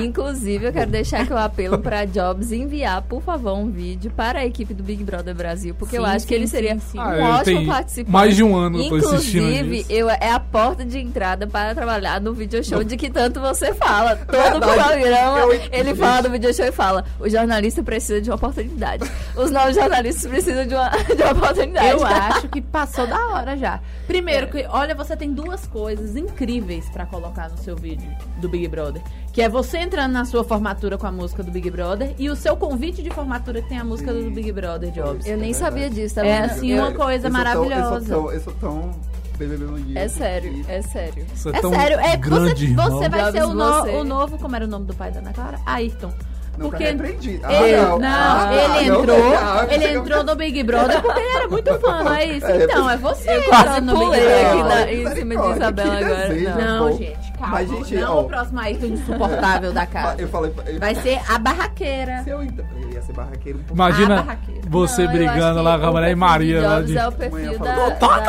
Inclusive, 0.00 0.66
eu 0.66 0.72
quero 0.72 0.90
deixar 0.90 1.20
aqui 1.22 1.32
o 1.32 1.36
apelo 1.38 1.78
pra 1.78 2.04
Jobs 2.06 2.52
enviar, 2.52 3.02
por 3.02 3.22
favor, 3.22 3.54
um 3.58 3.70
vídeo 3.70 4.10
para 4.10 4.40
a 4.40 4.46
equipe 4.46 4.72
do 4.74 4.82
Big 4.82 5.02
Brother 5.04 5.34
Brasil, 5.34 5.74
porque 5.74 5.96
eu 5.98 6.02
Sim, 6.04 6.08
acho 6.10 6.26
que 6.26 6.34
sim, 6.34 6.40
ele 6.40 6.46
seria 6.48 6.78
sim, 6.78 6.98
um 6.98 7.02
Ah, 7.02 7.16
eu 7.16 7.24
ótimo 7.24 7.66
participante. 7.66 8.10
mais 8.12 8.36
de 8.36 8.42
um 8.42 8.56
ano 8.56 8.80
eu 8.82 8.88
tô 8.88 8.96
insistindo 9.14 9.44
Inclusive, 9.48 9.86
eu, 9.88 10.08
é 10.10 10.30
a 10.30 10.40
porta 10.40 10.84
de 10.84 10.98
entrada 10.98 11.46
para 11.46 11.74
trabalhar 11.74 12.20
no 12.20 12.32
video 12.32 12.62
show 12.64 12.82
de 12.84 12.96
que 12.96 13.10
tanto 13.10 13.40
você 13.40 13.74
fala. 13.74 14.16
Todo 14.16 14.60
Verdade. 14.64 15.00
programa, 15.00 15.38
Eu- 15.40 15.60
ele 15.72 15.94
fala 15.94 16.22
no 16.22 16.30
video 16.30 16.52
show 16.54 16.64
e 16.64 16.72
fala: 16.72 17.04
o 17.20 17.28
jornalista 17.28 17.82
precisa 17.82 18.20
de 18.20 18.30
uma 18.30 18.36
oportunidade. 18.36 19.04
Os 19.36 19.50
novos 19.50 19.74
jornalistas 19.74 20.26
precisam 20.30 20.66
de 20.66 20.74
uma, 20.74 20.90
de 21.14 21.22
uma 21.22 21.32
oportunidade. 21.32 21.88
Eu 21.90 22.04
acho 22.06 22.48
que 22.48 22.60
passou 22.60 23.06
da 23.06 23.28
hora 23.28 23.56
já. 23.56 23.80
Primeiro, 24.06 24.48
que, 24.48 24.64
olha, 24.68 24.94
você 24.94 25.16
tem 25.16 25.32
duas 25.32 25.66
coisas 25.66 26.16
incríveis 26.16 26.88
pra 26.90 27.06
colocar 27.06 27.48
no 27.48 27.58
seu 27.58 27.76
vídeo 27.76 28.08
do 28.38 28.48
Big 28.48 28.68
Brother. 28.68 29.02
Que 29.34 29.42
é 29.42 29.48
você 29.48 29.78
entrando 29.78 30.12
na 30.12 30.24
sua 30.24 30.44
formatura 30.44 30.96
com 30.96 31.06
a 31.08 31.12
música 31.12 31.42
do 31.42 31.50
Big 31.50 31.68
Brother 31.68 32.14
e 32.18 32.30
o 32.30 32.36
seu 32.36 32.56
convite 32.56 33.02
de 33.02 33.10
formatura 33.10 33.60
que 33.60 33.68
tem 33.68 33.78
a 33.78 33.84
música 33.84 34.12
do 34.14 34.30
Big 34.30 34.52
Brother, 34.52 34.92
Jobs. 34.92 35.26
Eu 35.26 35.36
nem 35.36 35.50
É 35.50 35.54
sabia 35.54 35.90
disso, 35.90 36.14
tá 36.14 36.24
É 36.24 36.38
assim, 36.44 36.70
Eu- 36.70 36.84
uma 36.84 36.92
coisa 36.92 37.26
Eu 37.26 37.32
sou 37.32 37.42
tão- 37.44 37.54
maravilhosa. 37.68 38.14
Eu 38.14 38.20
sou 38.20 38.22
tão, 38.22 38.32
eu 38.32 38.40
sou 38.40 38.52
tão 38.54 38.90
BBB 39.36 39.64
Mania. 39.64 39.98
É 39.98 40.06
sério, 40.06 40.64
é 40.68 40.80
sério. 40.82 41.26
Você 41.34 41.48
É 41.48 41.60
tão 41.60 41.72
sério, 41.72 41.98
é 41.98 42.16
grande 42.16 42.66
você, 42.68 42.90
você 42.90 43.08
vai 43.08 43.20
Jobs, 43.22 43.32
ser 43.32 43.42
o, 43.44 43.54
no- 43.54 43.72
você. 43.82 43.90
o 43.90 44.04
novo, 44.04 44.38
como 44.38 44.54
era 44.54 44.64
o 44.64 44.68
nome 44.68 44.86
do 44.86 44.94
pai 44.94 45.10
da 45.10 45.18
Ana 45.18 45.32
Clara? 45.32 45.58
Ayrton. 45.66 46.12
Não, 46.56 46.70
Porque 46.70 46.84
cara, 46.84 46.96
repreendi. 46.96 47.40
Ah, 47.42 47.52
ele, 47.52 47.76
não. 47.76 47.98
não, 47.98 48.08
Ah, 48.08 48.50
ele 48.78 48.90
não, 48.90 49.00
entrou, 49.00 49.18
não, 49.18 49.70
ele 49.70 49.84
entrou 49.98 50.24
no 50.24 50.36
Big 50.36 50.62
Brother 50.62 51.02
porque 51.02 51.20
ele 51.20 51.36
era 51.36 51.48
muito 51.48 51.78
fã, 51.80 52.02
não 52.04 52.14
é 52.14 52.24
isso? 52.26 52.46
É, 52.46 52.64
Então, 52.64 52.88
é 52.90 52.96
você 52.96 53.36
Eu 53.36 53.42
quase 53.44 53.80
no 53.80 53.92
Big 53.98 54.10
Brother. 54.10 54.46
aqui 54.46 54.56
Não, 54.58 54.68
na- 54.68 54.92
em 54.92 55.14
cima 55.14 55.36
de 55.36 55.50
Isabela 55.52 55.96
agora. 55.98 56.28
desejo, 56.28 56.58
Não. 56.58 56.88
Pô. 56.90 56.96
gente, 56.96 57.32
calma. 57.32 57.48
Mas, 57.48 57.68
gente, 57.70 57.94
não 57.96 58.16
ó. 58.16 58.20
o 58.20 58.24
próximo 58.28 58.60
Ayrton 58.60 58.86
insuportável 58.86 59.72
da 59.72 59.86
casa. 59.86 60.14
Eu 60.22 60.28
falei. 60.28 60.52
eu- 60.66 60.78
Vai 60.80 60.94
ser 60.94 61.20
a 61.28 61.38
barraqueira. 61.38 62.22
Se 62.22 62.30
eu, 62.30 62.42
ia 62.42 63.02
ser 63.02 63.12
barraqueiro 63.12 63.58
um 63.58 63.62
pouco. 63.62 63.74
Imagina 63.74 64.16
barraqueira. 64.22 64.60
você 64.68 65.06
brigando 65.08 65.60
lá 65.62 65.76
com 65.78 65.86
a 65.86 65.90
mulher 65.92 66.10
e 66.12 66.14
Maria. 66.14 66.62
lá 66.68 66.80
de- 66.82 66.96
é 66.96 67.08
o 67.08 67.12
perfil 67.12 67.58
da, 67.58 67.88
da... 67.90 68.24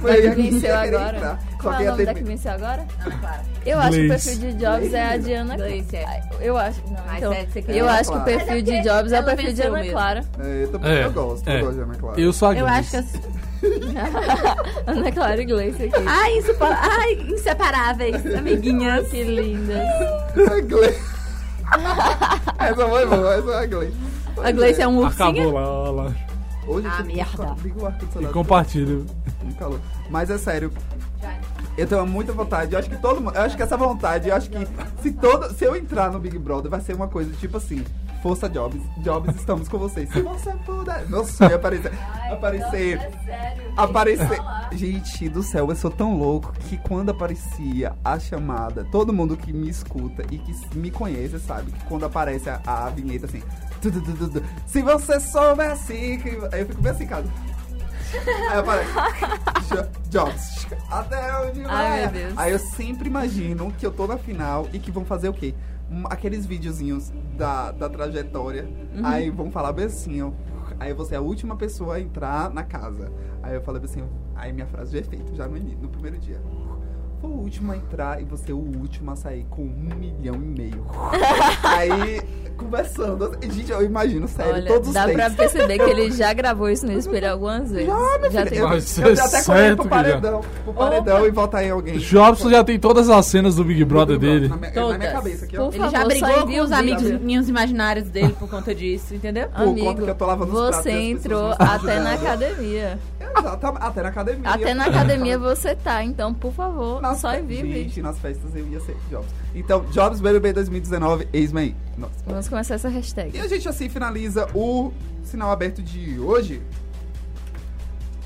Foi 0.00 0.10
da 0.22 0.28
aí 0.30 0.34
que 0.34 0.50
venceu 0.50 0.74
agora. 0.76 1.16
entrar. 1.16 1.38
Qual 1.60 1.74
é 1.74 1.80
o 1.82 1.90
nome 1.90 2.04
da 2.06 2.14
que 2.14 2.22
venceu 2.24 2.52
agora? 2.52 2.86
Não, 3.04 3.18
para. 3.18 3.40
Eu 3.64 3.78
acho 3.80 3.90
que 3.92 4.04
o 4.04 4.08
perfil 4.08 4.38
de 4.38 4.52
Jobs 4.54 4.94
é 4.94 5.02
a 5.02 5.16
Diana 5.16 5.56
Gleice, 5.56 5.96
é. 5.96 6.22
Eu 6.40 6.56
acho. 6.56 6.80
Não, 6.88 7.16
então, 7.16 7.32
é, 7.32 7.46
eu 7.68 7.88
acho 7.88 8.10
que 8.12 8.16
o 8.18 8.20
Clara. 8.20 8.24
perfil 8.24 8.56
é 8.56 8.60
de 8.60 8.80
Jobs 8.82 9.12
é 9.12 9.20
o 9.20 9.24
perfil 9.24 9.52
de 9.52 9.62
Ana. 9.62 9.84
Clara. 9.90 10.24
É, 10.38 10.64
eu, 10.64 10.80
É, 10.84 11.08
gosto, 11.08 11.48
é. 11.48 11.56
eu 11.56 11.64
gosto 11.64 11.74
de 11.76 11.82
Ana 11.82 11.94
Clara. 11.96 12.20
Eu 12.20 12.32
sou 12.32 12.48
a 12.48 12.54
Eu 12.56 12.66
acho 12.66 12.90
que. 12.90 12.96
Ana 14.86 15.12
Clara 15.12 15.40
e 15.42 15.44
Gleice 15.46 15.82
aqui. 15.84 16.04
Ai, 16.06 16.38
insupo- 16.38 16.64
Ai, 16.64 17.12
inseparáveis, 17.28 18.36
amiguinhas. 18.36 19.08
Que 19.08 19.24
lindas. 19.24 19.78
A 20.36 20.60
Gleice. 20.60 21.00
essa 22.58 22.86
foi 22.88 23.06
boa, 23.06 23.34
essa 23.34 23.50
é 23.50 23.58
a 23.62 23.66
Gleice. 23.66 23.96
A 24.44 24.50
Gleice 24.52 24.82
é 24.82 24.86
um 24.88 25.04
Acabou 25.04 25.32
ursinho. 25.32 25.52
lá, 25.52 25.90
lá. 25.90 26.12
Hoje 26.66 26.88
Ah, 26.90 27.02
merda. 27.02 27.56
Liga 27.62 27.84
o 27.84 28.22
E 28.22 28.26
compartilha. 28.26 29.04
Calor. 29.58 29.80
Mas 30.10 30.30
é 30.30 30.38
sério. 30.38 30.72
Eu 31.76 31.86
tenho 31.86 32.06
muita 32.06 32.32
vontade. 32.32 32.72
Eu 32.72 32.78
acho 32.78 32.88
que 32.88 32.96
todo 32.96 33.20
mundo. 33.20 33.36
Eu 33.36 33.42
acho 33.42 33.56
que 33.56 33.62
essa 33.62 33.76
vontade, 33.76 34.28
eu 34.28 34.34
acho 34.34 34.48
que 34.50 34.58
se 35.02 35.12
todo. 35.12 35.52
Se 35.54 35.64
eu 35.64 35.76
entrar 35.76 36.10
no 36.10 36.18
Big 36.18 36.38
Brother, 36.38 36.70
vai 36.70 36.80
ser 36.80 36.94
uma 36.94 37.08
coisa 37.08 37.32
tipo 37.36 37.56
assim. 37.58 37.84
Força 38.22 38.48
Jobs. 38.48 38.82
Jobs, 38.98 39.36
estamos 39.36 39.68
com 39.68 39.78
vocês. 39.78 40.10
Se 40.10 40.20
você 40.22 40.50
puder. 40.64 41.08
Meu 41.08 41.24
sonho 41.24 41.52
é 41.52 41.54
aparecer. 41.54 41.92
aparecer. 42.32 42.98
sério. 43.24 43.72
Aparecer. 43.76 44.40
Gente 44.72 45.28
do 45.28 45.42
céu, 45.42 45.68
eu 45.68 45.76
sou 45.76 45.90
tão 45.90 46.18
louco 46.18 46.52
que 46.68 46.76
quando 46.78 47.10
aparecia 47.10 47.94
a 48.04 48.18
chamada, 48.18 48.84
todo 48.90 49.12
mundo 49.12 49.36
que 49.36 49.52
me 49.52 49.68
escuta 49.68 50.24
e 50.30 50.38
que 50.38 50.52
me 50.76 50.90
conhece 50.90 51.38
sabe 51.38 51.70
que 51.70 51.84
quando 51.84 52.04
aparece 52.04 52.48
a, 52.50 52.60
a 52.64 52.90
vinheta 52.90 53.26
assim. 53.26 53.42
Se 54.66 54.82
você 54.82 55.20
soubesse 55.20 56.18
que. 56.22 56.28
Aí 56.52 56.60
eu 56.60 56.66
fico 56.66 56.80
bem 56.82 56.92
assim, 56.92 57.06
cara. 57.06 57.24
Aí 58.50 58.58
aparece. 58.58 58.90
Jo- 59.68 59.88
Jobs. 60.10 60.66
Até 60.90 61.38
onde 61.40 61.62
vai? 61.62 61.74
Ai, 61.74 62.00
meu 62.02 62.10
Deus. 62.10 62.34
Aí 62.38 62.52
eu 62.52 62.58
sempre 62.58 63.08
imagino 63.08 63.72
que 63.72 63.84
eu 63.84 63.90
tô 63.90 64.06
na 64.06 64.16
final 64.16 64.68
e 64.72 64.78
que 64.78 64.90
vão 64.90 65.04
fazer 65.04 65.28
o 65.28 65.32
quê? 65.32 65.54
Um- 65.90 66.06
aqueles 66.06 66.46
videozinhos 66.46 67.12
da, 67.36 67.70
da 67.72 67.88
trajetória. 67.88 68.64
Uhum. 68.94 69.04
Aí 69.04 69.30
vão 69.30 69.50
falar 69.50 69.72
bem 69.72 69.86
assim, 69.86 70.22
ó. 70.22 70.30
Aí 70.78 70.92
você 70.92 71.14
é 71.14 71.18
a 71.18 71.20
última 71.20 71.56
pessoa 71.56 71.96
a 71.96 72.00
entrar 72.00 72.50
na 72.52 72.62
casa. 72.62 73.10
Aí 73.42 73.54
eu 73.54 73.62
falei 73.62 73.82
assim, 73.84 74.02
aí 74.34 74.52
minha 74.52 74.66
frase 74.66 74.90
de 74.90 74.98
efeito, 74.98 75.34
já 75.34 75.46
no, 75.46 75.58
no 75.58 75.88
primeiro 75.88 76.18
dia. 76.18 76.40
Foi 77.20 77.30
o 77.30 77.34
último 77.34 77.72
a 77.72 77.76
entrar 77.76 78.20
e 78.20 78.24
você 78.24 78.52
o 78.52 78.58
último 78.58 79.10
a 79.10 79.16
sair 79.16 79.46
com 79.48 79.62
um 79.62 79.90
milhão 79.96 80.34
e 80.34 80.38
meio. 80.38 80.86
aí, 81.64 82.20
conversando. 82.56 83.36
Gente, 83.42 83.70
eu 83.70 83.82
imagino, 83.82 84.26
sério, 84.26 84.54
Olha, 84.54 84.66
todos 84.66 84.88
os 84.88 84.94
dá 84.94 85.08
pra 85.08 85.30
perceber 85.30 85.78
que 85.78 85.90
ele 85.90 86.10
já 86.12 86.32
gravou 86.32 86.68
isso 86.68 86.86
no 86.86 86.92
espelho 86.92 87.30
algumas 87.30 87.70
vezes. 87.70 87.88
Já 88.32 88.46
tem. 88.46 88.58
Eu, 88.58 88.68
Mas 88.68 88.98
eu 88.98 89.12
é 89.12 89.16
já 89.16 89.24
até 89.24 89.42
corri 89.42 89.76
pro 89.76 89.88
paredão, 89.88 90.40
pro 90.64 90.74
paredão 90.74 91.26
e 91.26 91.30
voltar 91.30 91.64
em 91.64 91.70
alguém. 91.70 91.98
Jobson 91.98 92.50
já 92.50 92.64
tem 92.64 92.78
todas 92.78 93.08
as 93.08 93.26
cenas 93.26 93.54
do 93.56 93.64
Big 93.64 93.84
Brother 93.84 94.18
dele. 94.18 94.48
Na 94.48 94.56
minha, 94.56 94.72
na 94.72 94.98
minha 94.98 95.12
cabeça 95.12 95.44
aqui, 95.44 95.56
ó. 95.58 95.70
Ele 95.70 95.90
já 95.90 96.04
brigou 96.04 96.46
com 96.46 96.60
os 96.60 96.72
amiguinhos 96.72 97.48
imaginários 97.48 98.08
dele 98.10 98.34
por 98.38 98.48
conta 98.48 98.74
disso, 98.74 99.14
entendeu? 99.14 99.48
Por 99.48 99.52
conta 99.52 99.70
Amigo, 99.70 100.04
que 100.04 100.10
eu 100.10 100.14
tô 100.14 100.26
lavando 100.26 100.52
você 100.52 100.90
entrou 100.90 101.54
até 101.58 102.00
na 102.00 102.14
academia. 102.14 102.98
Exatamente. 103.38 103.84
Até 103.84 104.02
na 104.02 104.08
academia. 104.08 104.50
Até 104.50 104.74
na 104.74 104.86
academia 104.86 105.38
você 105.38 105.74
tá, 105.74 106.04
então, 106.04 106.32
por 106.32 106.52
favor, 106.52 107.00
Nas 107.00 107.18
só 107.20 107.34
envie 107.36 107.56
Gente, 107.56 108.02
nas 108.02 108.18
festas 108.18 108.54
eu 108.54 108.66
ia 108.68 108.80
ser 108.80 108.96
Jobs. 109.10 109.28
Então, 109.54 109.84
Jobs 109.90 110.20
BBB 110.20 110.52
2019, 110.52 111.28
eis-me 111.32 111.60
aí. 111.60 111.76
Nossa. 111.96 112.12
Vamos 112.26 112.48
começar 112.48 112.74
essa 112.74 112.88
E 112.88 112.92
hashtag. 112.92 113.38
a 113.38 113.48
gente 113.48 113.68
assim 113.68 113.88
finaliza 113.88 114.46
o 114.54 114.92
sinal 115.24 115.50
aberto 115.50 115.82
de 115.82 116.18
hoje. 116.20 116.62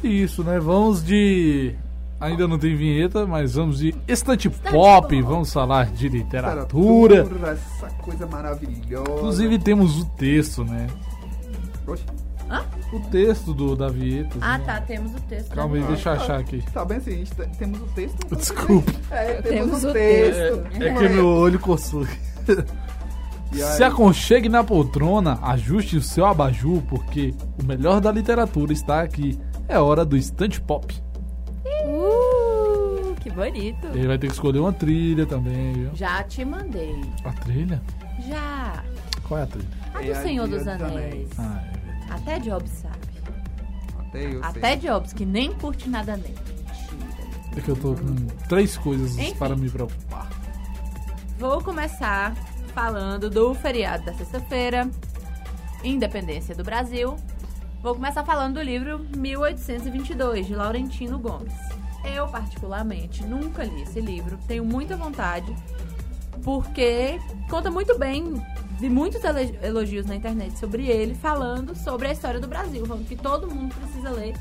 Isso, 0.02 0.42
né? 0.42 0.58
Vamos 0.58 1.04
de. 1.04 1.74
Ainda 2.18 2.46
não 2.46 2.58
tem 2.58 2.76
vinheta, 2.76 3.26
mas 3.26 3.54
vamos 3.54 3.78
de 3.78 3.94
estante 4.06 4.50
pop. 4.50 5.22
Vamos 5.22 5.52
falar 5.52 5.86
de 5.86 6.08
literatura. 6.08 7.26
Essa 7.50 7.88
coisa 8.02 8.26
maravilhosa. 8.26 9.10
Inclusive 9.10 9.58
temos 9.58 10.00
o 10.00 10.04
texto, 10.04 10.62
né? 10.64 10.86
Oxe, 11.86 12.04
O 12.92 13.00
texto 13.10 13.54
do 13.54 13.76
da 13.76 13.88
vinheta. 13.88 14.36
Ah, 14.40 14.58
né? 14.58 14.64
tá, 14.64 14.80
temos 14.80 15.14
o 15.14 15.20
texto. 15.20 15.54
Calma 15.54 15.76
aí, 15.76 15.82
deixa 15.84 16.10
eu 16.10 16.12
achar 16.14 16.40
aqui. 16.40 16.62
Tá 16.72 16.84
bem 16.84 16.96
assim, 16.98 17.24
a 17.38 17.44
temos 17.56 17.80
o 17.80 17.86
texto. 17.94 18.26
Desculpa. 18.36 18.92
É, 19.12 19.42
temos, 19.42 19.82
Temos 19.82 19.84
o 19.84 19.92
texto. 19.92 20.82
É 20.82 20.94
que 20.94 21.08
meu 21.08 21.26
olho 21.26 21.58
coçou. 21.60 22.06
Se 23.52 23.82
aconchegue 23.82 24.48
na 24.48 24.62
poltrona, 24.62 25.38
ajuste 25.42 25.96
o 25.96 26.02
seu 26.02 26.24
abajur, 26.24 26.82
porque 26.82 27.34
o 27.60 27.64
melhor 27.64 28.00
da 28.00 28.12
literatura 28.12 28.72
está 28.72 29.02
aqui. 29.02 29.38
É 29.68 29.78
hora 29.78 30.04
do 30.04 30.16
estante 30.16 30.60
pop. 30.60 30.94
Uh, 31.84 33.14
que 33.20 33.30
bonito. 33.30 33.86
Ele 33.92 34.06
vai 34.06 34.18
ter 34.18 34.28
que 34.28 34.32
escolher 34.34 34.60
uma 34.60 34.72
trilha 34.72 35.26
também, 35.26 35.72
viu? 35.72 35.90
Já 35.94 36.22
te 36.22 36.44
mandei. 36.44 37.00
A 37.24 37.32
trilha? 37.32 37.82
Já. 38.28 38.84
Qual 39.26 39.40
é 39.40 39.42
a 39.44 39.46
trilha? 39.46 39.68
A 39.94 40.02
É 40.02 40.06
do 40.06 40.12
a 40.12 40.22
Senhor 40.22 40.48
Trilha 40.48 40.58
dos 40.58 40.68
Anéis. 40.68 41.28
Ah, 41.38 41.62
é. 41.74 41.79
Até 42.10 42.38
Jobs 42.38 42.70
sabe. 42.70 42.98
Até 43.98 44.34
eu 44.34 44.44
Até 44.44 44.72
sei. 44.72 44.76
Jobs, 44.88 45.12
que 45.12 45.24
nem 45.24 45.52
curte 45.54 45.88
nada 45.88 46.16
nele. 46.16 46.36
Mentira. 46.92 47.56
É 47.56 47.60
que 47.60 47.68
eu 47.68 47.76
tô 47.76 47.94
com 47.94 48.26
três 48.48 48.76
coisas 48.76 49.16
Enfim. 49.16 49.34
para 49.36 49.56
me 49.56 49.70
preocupar. 49.70 50.28
Vou 51.38 51.62
começar 51.62 52.34
falando 52.74 53.30
do 53.30 53.54
feriado 53.54 54.04
da 54.04 54.14
sexta-feira, 54.14 54.88
Independência 55.82 56.54
do 56.54 56.62
Brasil. 56.62 57.16
Vou 57.82 57.94
começar 57.94 58.24
falando 58.24 58.54
do 58.54 58.62
livro 58.62 59.06
1822, 59.16 60.46
de 60.46 60.54
Laurentino 60.54 61.18
Gomes. 61.18 61.54
Eu, 62.04 62.28
particularmente, 62.28 63.24
nunca 63.24 63.64
li 63.64 63.82
esse 63.82 64.00
livro, 64.00 64.38
tenho 64.46 64.64
muita 64.64 64.96
vontade, 64.96 65.54
porque 66.42 67.18
conta 67.48 67.70
muito 67.70 67.98
bem, 67.98 68.34
vi 68.80 68.88
muitos 68.88 69.20
elogios 69.62 70.06
na 70.06 70.16
internet 70.16 70.58
sobre 70.58 70.86
ele, 70.86 71.14
falando 71.14 71.76
sobre 71.76 72.08
a 72.08 72.12
história 72.12 72.40
do 72.40 72.48
Brasil, 72.48 72.86
falando 72.86 73.06
que 73.06 73.14
todo 73.14 73.46
mundo 73.46 73.74
precisa 73.74 74.10
ler 74.10 74.34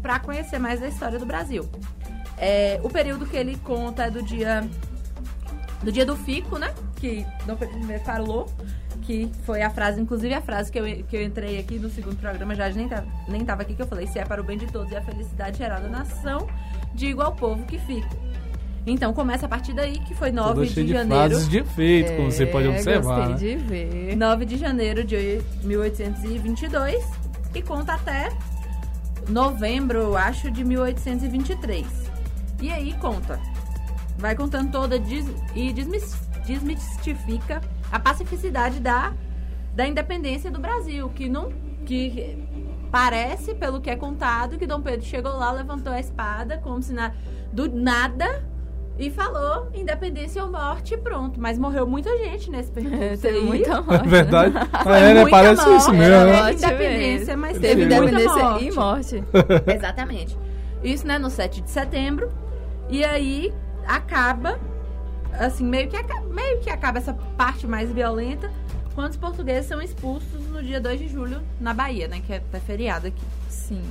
para 0.00 0.18
conhecer 0.18 0.58
mais 0.58 0.80
da 0.80 0.88
história 0.88 1.18
do 1.18 1.26
Brasil. 1.26 1.68
É, 2.38 2.80
o 2.82 2.88
período 2.88 3.26
que 3.26 3.36
ele 3.36 3.56
conta 3.58 4.04
é 4.04 4.10
do 4.10 4.22
dia 4.22 4.66
do 5.82 5.92
dia 5.92 6.06
do 6.06 6.16
fico, 6.16 6.58
né? 6.58 6.72
Que 6.96 7.26
Dom 7.44 7.56
Pedro 7.56 7.78
I 7.92 7.98
falou, 7.98 8.48
que 9.02 9.30
foi 9.44 9.62
a 9.62 9.68
frase, 9.68 10.00
inclusive 10.00 10.32
a 10.32 10.40
frase 10.40 10.72
que 10.72 10.78
eu, 10.78 10.84
que 11.04 11.16
eu 11.16 11.22
entrei 11.22 11.58
aqui 11.58 11.78
no 11.78 11.90
segundo 11.90 12.16
programa, 12.16 12.54
já 12.54 12.70
nem 12.70 12.88
nem 13.28 13.44
tava 13.44 13.62
aqui, 13.62 13.74
que 13.74 13.82
eu 13.82 13.86
falei, 13.86 14.06
se 14.06 14.18
é 14.18 14.24
para 14.24 14.40
o 14.40 14.44
bem 14.44 14.56
de 14.56 14.66
todos 14.66 14.90
e 14.90 14.96
a 14.96 15.02
felicidade 15.02 15.58
geral 15.58 15.82
da 15.82 15.88
nação, 15.88 16.48
digo 16.94 17.20
ao 17.20 17.34
povo 17.34 17.64
que 17.66 17.78
fico. 17.80 18.31
Então 18.84 19.12
começa 19.12 19.46
a 19.46 19.48
partir 19.48 19.72
daí, 19.72 19.98
que 20.00 20.14
foi 20.14 20.32
9 20.32 20.54
Toda 20.54 20.66
de 20.66 20.72
cheia 20.72 20.86
de 20.86 20.92
janeiro. 20.92 21.30
frases 21.30 21.48
de 21.48 21.58
efeito, 21.58 22.12
como 22.16 22.30
você 22.32 22.46
pode 22.46 22.66
É, 22.66 22.70
observar. 22.70 23.28
Gostei 23.28 23.54
né? 23.54 23.56
de 23.60 23.64
ver. 23.64 24.16
9 24.16 24.44
de 24.44 24.56
janeiro 24.56 25.04
de 25.04 25.40
1822 25.62 27.04
e 27.54 27.62
conta 27.62 27.94
até 27.94 28.30
novembro, 29.28 29.98
eu 29.98 30.16
acho, 30.16 30.50
de 30.50 30.64
1823. 30.64 31.86
E 32.60 32.70
aí 32.72 32.92
conta. 32.94 33.38
Vai 34.18 34.34
contando 34.34 34.70
toda 34.72 34.96
e 35.54 35.72
desmis- 35.72 36.16
desmistifica 36.44 37.60
a 37.90 37.98
pacificidade 38.00 38.80
da, 38.80 39.12
da 39.74 39.86
independência 39.86 40.50
do 40.50 40.58
Brasil, 40.60 41.08
que 41.10 41.28
não 41.28 41.52
que 41.84 42.38
parece, 42.90 43.54
pelo 43.54 43.80
que 43.80 43.90
é 43.90 43.96
contado, 43.96 44.56
que 44.58 44.66
Dom 44.66 44.80
Pedro 44.80 45.04
chegou 45.06 45.32
lá, 45.32 45.50
levantou 45.50 45.92
a 45.92 45.98
espada, 45.98 46.58
como 46.58 46.80
se 46.82 46.92
na, 46.92 47.12
do 47.52 47.68
nada 47.68 48.44
e 48.98 49.10
falou 49.10 49.68
independência 49.74 50.42
ou 50.44 50.50
morte 50.50 50.94
e 50.94 50.96
pronto. 50.96 51.40
Mas 51.40 51.58
morreu 51.58 51.86
muita 51.86 52.16
gente 52.18 52.50
nesse 52.50 52.70
percurso 52.72 53.22
Teve 53.22 53.40
muita 53.40 53.70
É 53.76 53.80
morte. 53.80 54.08
verdade. 54.08 54.54
É, 54.56 54.88
né? 54.90 55.14
muita 55.14 55.30
Parece 55.30 55.62
morte, 55.66 55.80
isso 55.80 55.92
mesmo, 55.92 56.24
né? 56.26 56.42
Morte 56.42 56.56
independência, 56.64 57.36
mas 57.36 57.58
Teve 57.58 57.86
teve 57.86 58.00
muita 58.00 58.14
independência 58.22 58.40
e 58.60 58.72
morte. 58.72 59.20
morte. 59.20 59.24
Exatamente. 59.76 60.38
Isso, 60.82 61.06
né, 61.06 61.18
no 61.18 61.30
7 61.30 61.60
de 61.62 61.70
setembro. 61.70 62.30
E 62.88 63.04
aí 63.04 63.52
acaba, 63.86 64.58
assim, 65.38 65.64
meio 65.64 65.88
que, 65.88 65.96
acaba, 65.96 66.26
meio 66.28 66.60
que 66.60 66.68
acaba 66.70 66.98
essa 66.98 67.14
parte 67.36 67.66
mais 67.66 67.90
violenta 67.90 68.50
quando 68.94 69.12
os 69.12 69.16
portugueses 69.16 69.66
são 69.66 69.80
expulsos 69.80 70.46
no 70.50 70.62
dia 70.62 70.78
2 70.80 70.98
de 71.00 71.08
julho 71.08 71.40
na 71.58 71.72
Bahia, 71.72 72.06
né, 72.08 72.20
que 72.26 72.32
é 72.32 72.36
até 72.36 72.60
feriado 72.60 73.06
aqui. 73.06 73.22
Sim. 73.48 73.82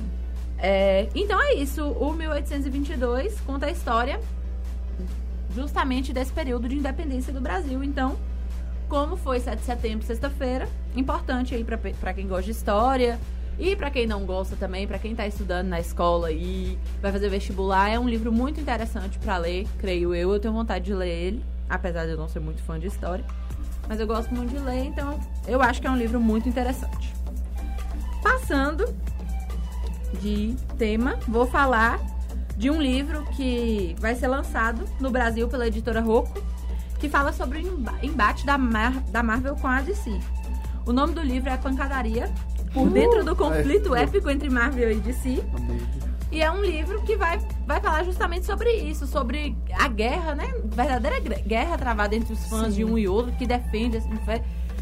É, 0.58 1.08
então 1.14 1.42
é 1.42 1.54
isso. 1.54 1.84
O 1.84 2.12
1822 2.12 3.40
conta 3.40 3.66
a 3.66 3.70
história 3.70 4.20
justamente 5.54 6.12
desse 6.12 6.32
período 6.32 6.68
de 6.68 6.76
independência 6.76 7.32
do 7.32 7.40
Brasil. 7.40 7.82
Então, 7.84 8.16
como 8.88 9.16
foi 9.16 9.40
7 9.40 9.58
de 9.58 9.64
setembro, 9.64 10.06
sexta-feira, 10.06 10.68
importante 10.94 11.54
aí 11.54 11.64
pra 11.64 12.12
quem 12.12 12.26
gosta 12.26 12.44
de 12.44 12.50
história 12.50 13.18
e 13.58 13.76
pra 13.76 13.90
quem 13.90 14.06
não 14.06 14.24
gosta 14.24 14.56
também, 14.56 14.86
pra 14.86 14.98
quem 14.98 15.14
tá 15.14 15.26
estudando 15.26 15.68
na 15.68 15.78
escola 15.78 16.32
e 16.32 16.78
vai 17.00 17.12
fazer 17.12 17.28
vestibular, 17.28 17.88
é 17.90 17.98
um 17.98 18.08
livro 18.08 18.32
muito 18.32 18.60
interessante 18.60 19.18
pra 19.18 19.36
ler, 19.36 19.66
creio 19.78 20.14
eu. 20.14 20.32
Eu 20.32 20.40
tenho 20.40 20.54
vontade 20.54 20.86
de 20.86 20.94
ler 20.94 21.08
ele, 21.08 21.44
apesar 21.68 22.06
de 22.06 22.12
eu 22.12 22.16
não 22.16 22.28
ser 22.28 22.40
muito 22.40 22.62
fã 22.62 22.78
de 22.78 22.86
história. 22.86 23.24
Mas 23.88 23.98
eu 24.00 24.06
gosto 24.06 24.34
muito 24.34 24.50
de 24.50 24.58
ler, 24.58 24.84
então 24.86 25.18
eu 25.46 25.60
acho 25.60 25.80
que 25.80 25.86
é 25.86 25.90
um 25.90 25.96
livro 25.96 26.20
muito 26.20 26.48
interessante. 26.48 27.12
Passando 28.22 28.94
de 30.20 30.54
tema, 30.78 31.18
vou 31.26 31.46
falar 31.46 31.98
de 32.62 32.70
um 32.70 32.80
livro 32.80 33.24
que 33.36 33.96
vai 33.98 34.14
ser 34.14 34.28
lançado 34.28 34.84
no 35.00 35.10
Brasil 35.10 35.48
pela 35.48 35.66
editora 35.66 36.00
Rocco, 36.00 36.40
que 37.00 37.08
fala 37.08 37.32
sobre 37.32 37.58
o 37.58 37.60
emba- 37.60 37.98
embate 38.00 38.46
da, 38.46 38.56
Mar- 38.56 39.00
da 39.10 39.20
Marvel 39.20 39.56
com 39.56 39.66
a 39.66 39.80
DC. 39.80 40.16
O 40.86 40.92
nome 40.92 41.12
do 41.12 41.20
livro 41.20 41.50
é 41.50 41.56
Pancadaria, 41.56 42.30
por 42.72 42.88
dentro 42.88 43.24
do 43.24 43.34
conflito 43.34 43.96
é. 43.96 44.04
épico 44.04 44.30
entre 44.30 44.48
Marvel 44.48 44.92
e 44.92 44.94
DC. 45.00 45.42
E 46.30 46.40
é 46.40 46.52
um 46.52 46.62
livro 46.62 47.02
que 47.02 47.16
vai, 47.16 47.40
vai 47.66 47.80
falar 47.80 48.04
justamente 48.04 48.46
sobre 48.46 48.70
isso, 48.76 49.08
sobre 49.08 49.56
a 49.74 49.88
guerra, 49.88 50.36
né? 50.36 50.54
Verdadeira 50.66 51.18
guerra 51.44 51.76
travada 51.76 52.14
entre 52.14 52.32
os 52.32 52.46
fãs 52.48 52.68
Sim. 52.68 52.70
de 52.76 52.84
um 52.84 52.96
e 52.96 53.08
outro, 53.08 53.32
que 53.32 53.44
defende, 53.44 53.96
assim, 53.96 54.16
fe- 54.24 54.40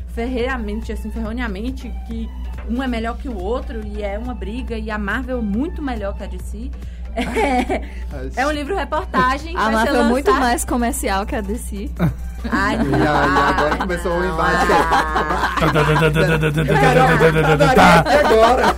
ferreiramente, 0.09 0.93
assim, 0.93 1.11
ferroneamente, 1.11 1.91
que 2.07 2.29
um 2.69 2.83
é 2.83 2.87
melhor 2.87 3.17
que 3.17 3.27
o 3.27 3.39
outro, 3.43 3.81
e 3.87 4.03
é 4.03 4.19
uma 4.19 4.35
briga, 4.35 4.77
e 4.77 4.91
a 4.91 4.99
Marvel 4.99 5.39
é 5.39 5.43
muito 5.43 5.81
melhor 5.81 6.15
que 6.15 6.23
a 6.23 6.27
DC. 6.27 6.71
É, 7.17 8.43
é 8.43 8.47
um 8.47 8.51
livro 8.51 8.75
reportagem. 8.77 9.57
A 9.57 9.71
Marvel 9.71 10.01
é 10.01 10.05
muito 10.05 10.33
mais 10.33 10.65
comercial 10.65 11.27
que 11.27 11.35
a 11.37 11.41
DC. 11.41 11.91
Ai, 12.51 12.77
E 12.77 12.95
aí, 12.95 13.07
agora 13.07 13.77
começou 13.77 14.13
o 14.13 14.25
embate. 14.25 14.67
E 18.07 18.15
agora? 18.15 18.77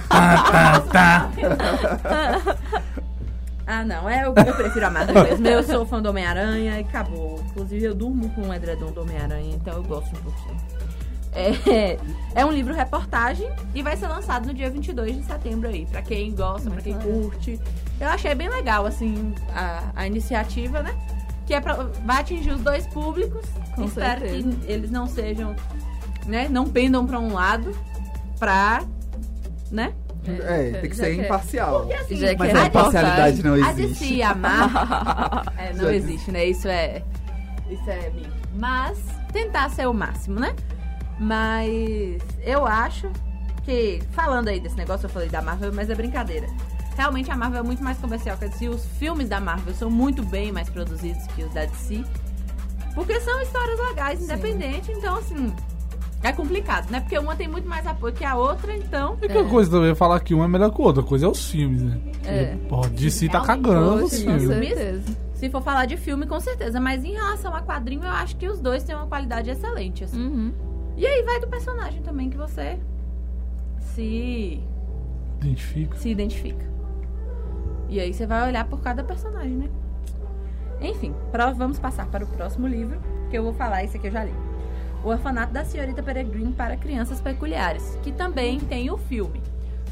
Ah, 3.65 3.85
não, 3.85 4.09
é, 4.09 4.25
eu, 4.25 4.35
eu 4.35 4.55
prefiro 4.55 4.87
a 4.87 4.91
Marvel 4.91 5.23
mesmo. 5.23 5.47
Eu 5.47 5.63
sou 5.63 5.87
fã 5.87 6.03
do 6.03 6.11
Homem-Aranha 6.11 6.79
e 6.79 6.81
acabou. 6.81 7.41
Inclusive, 7.51 7.85
eu 7.85 7.95
durmo 7.95 8.29
com 8.31 8.49
o 8.49 8.55
edredom 8.55 8.91
do 8.91 9.03
Homem-Aranha, 9.03 9.55
então 9.55 9.75
eu 9.75 9.83
gosto 9.85 10.11
um 10.17 10.21
pouquinho. 10.23 10.57
É, 11.35 11.99
é 12.35 12.45
um 12.45 12.51
livro 12.53 12.75
reportagem 12.75 13.49
e 13.75 13.83
vai 13.83 13.97
ser 13.97 14.07
lançado 14.09 14.47
no 14.47 14.55
dia 14.55 14.71
22 14.71 15.17
de 15.17 15.25
setembro 15.25 15.69
aí, 15.69 15.87
pra 15.87 16.03
quem 16.03 16.35
gosta, 16.35 16.71
pra 16.71 16.81
quem 16.83 16.95
curte. 16.99 17.59
Eu 18.01 18.09
achei 18.09 18.35
bem 18.35 18.49
legal, 18.49 18.85
assim, 18.87 19.35
a, 19.55 19.83
a 19.95 20.07
iniciativa, 20.07 20.83
né? 20.83 20.95
Que 21.47 21.55
é 21.55 21.61
pra, 21.61 21.75
vai 22.05 22.21
atingir 22.21 22.51
os 22.51 22.61
dois 22.61 22.87
públicos. 22.87 23.45
Com 23.75 23.85
Espero 23.85 24.21
certeza. 24.21 24.49
que 24.57 24.71
eles 24.73 24.91
não 24.91 25.07
sejam, 25.07 25.55
né? 26.27 26.49
Não 26.49 26.67
pendam 26.69 27.07
pra 27.07 27.19
um 27.19 27.33
lado 27.33 27.75
pra, 28.39 28.83
né? 29.71 29.93
É, 30.25 30.71
tem 30.81 30.91
que 30.91 30.97
ser 30.97 31.17
que- 31.17 31.23
imparcial. 31.23 31.89
assim, 32.01 32.17
Já 32.17 32.29
que 32.29 32.39
Mas 32.39 32.55
é 32.55 32.59
a 32.61 32.67
imparcialidade 32.67 33.43
não 33.43 33.55
A 33.55 33.59
existe. 33.73 33.89
DC 34.05 34.15
e 34.15 34.23
a 34.23 34.35
Marvel. 34.35 35.53
é, 35.59 35.73
não 35.73 35.85
Já 35.87 35.95
existe, 35.95 36.31
né? 36.31 36.45
Isso 36.45 36.69
é. 36.69 37.03
Isso 37.69 37.91
é 37.91 38.11
mim. 38.11 38.27
Mas 38.55 38.99
tentar 39.33 39.69
ser 39.71 39.89
o 39.89 39.93
máximo, 39.95 40.39
né? 40.39 40.55
Mas 41.19 42.21
eu 42.43 42.67
acho 42.67 43.11
que, 43.65 44.03
falando 44.13 44.49
aí 44.49 44.61
desse 44.61 44.77
negócio, 44.77 45.07
eu 45.07 45.11
falei 45.11 45.29
da 45.29 45.41
Marvel, 45.41 45.73
mas 45.73 45.89
é 45.89 45.95
brincadeira. 45.95 46.47
Realmente 46.97 47.31
a 47.31 47.37
Marvel 47.37 47.61
é 47.61 47.63
muito 47.63 47.83
mais 47.83 47.99
comercial 47.99 48.37
que 48.37 48.45
a 48.45 48.49
DC. 48.49 48.69
Os 48.69 48.85
filmes 48.99 49.29
da 49.29 49.41
Marvel 49.41 49.75
são 49.75 49.91
muito 49.91 50.23
bem 50.23 50.53
mais 50.53 50.69
produzidos 50.69 51.27
que 51.29 51.43
os 51.43 51.53
da 51.55 51.65
DC. 51.65 52.05
Porque 52.95 53.19
são 53.21 53.41
histórias 53.41 53.79
legais, 53.89 54.23
independentes. 54.23 54.97
Então, 54.99 55.17
assim, 55.17 55.55
É 56.25 56.33
complicado, 56.33 56.89
né? 56.89 57.01
Porque 57.01 57.19
uma 57.19 57.35
tem 57.35 57.49
muito 57.49 57.69
mais 57.69 57.85
apoio 57.85 58.15
que 58.15 58.25
a 58.25 58.37
outra, 58.37 58.77
então. 58.77 59.19
E 59.21 59.29
que 59.29 59.45
coisa 59.45 59.71
também 59.71 59.91
é 59.91 59.95
falar 59.95 60.21
que 60.21 60.33
uma 60.33 60.45
é 60.45 60.49
melhor 60.49 60.71
que 60.71 60.81
a 60.81 60.85
outra, 60.85 61.03
coisa 61.03 61.27
é 61.27 61.29
os 61.29 61.51
filmes, 61.51 61.83
né? 61.83 61.99
É. 62.25 62.57
Pô, 62.69 62.81
DC 62.87 63.29
tá 63.29 63.41
Realmente, 63.41 63.65
cagando 63.65 64.05
os 64.05 64.17
filmes. 64.17 64.43
Com 64.45 64.49
certeza. 64.49 65.17
Se 65.35 65.51
for 65.51 65.63
falar 65.63 65.87
de 65.87 65.97
filme, 65.97 66.25
com 66.25 66.39
certeza. 66.39 66.81
Mas 66.81 67.03
em 67.05 67.15
relação 67.15 67.53
a 67.53 67.61
quadrinho, 67.61 68.05
eu 68.05 68.11
acho 68.11 68.37
que 68.37 68.49
os 68.49 68.61
dois 68.61 68.85
têm 68.85 68.95
uma 68.95 69.09
qualidade 69.09 69.51
excelente, 69.51 70.05
assim. 70.05 70.21
Uhum. 70.21 70.53
E 70.97 71.07
aí 71.07 71.23
vai 71.23 71.41
do 71.41 71.49
personagem 71.49 72.03
também 72.03 72.29
que 72.29 72.37
você 72.37 72.79
se, 73.95 74.63
Identifica. 75.41 75.97
se 75.97 76.09
identifica. 76.09 76.67
E 77.89 78.01
aí 78.01 78.13
você 78.13 78.27
vai 78.27 78.49
olhar 78.49 78.67
por 78.67 78.81
cada 78.81 79.05
personagem, 79.05 79.53
né? 79.53 79.71
Enfim, 80.81 81.15
vamos 81.57 81.79
passar 81.79 82.07
para 82.07 82.25
o 82.25 82.27
próximo 82.27 82.67
livro, 82.67 83.01
que 83.31 83.37
eu 83.39 83.43
vou 83.43 83.55
falar, 83.55 83.85
esse 83.85 83.97
aqui 83.97 84.09
eu 84.09 84.13
já 84.13 84.25
li. 84.25 84.35
O 85.05 85.09
Orfanato 85.09 85.53
da 85.53 85.65
Senhorita 85.65 86.03
Peregrine 86.03 86.53
para 86.53 86.77
Crianças 86.77 87.21
Peculiares, 87.21 87.99
que 88.03 88.13
também 88.13 88.59
tem 88.61 88.91
o 88.91 88.97
filme. 88.97 89.43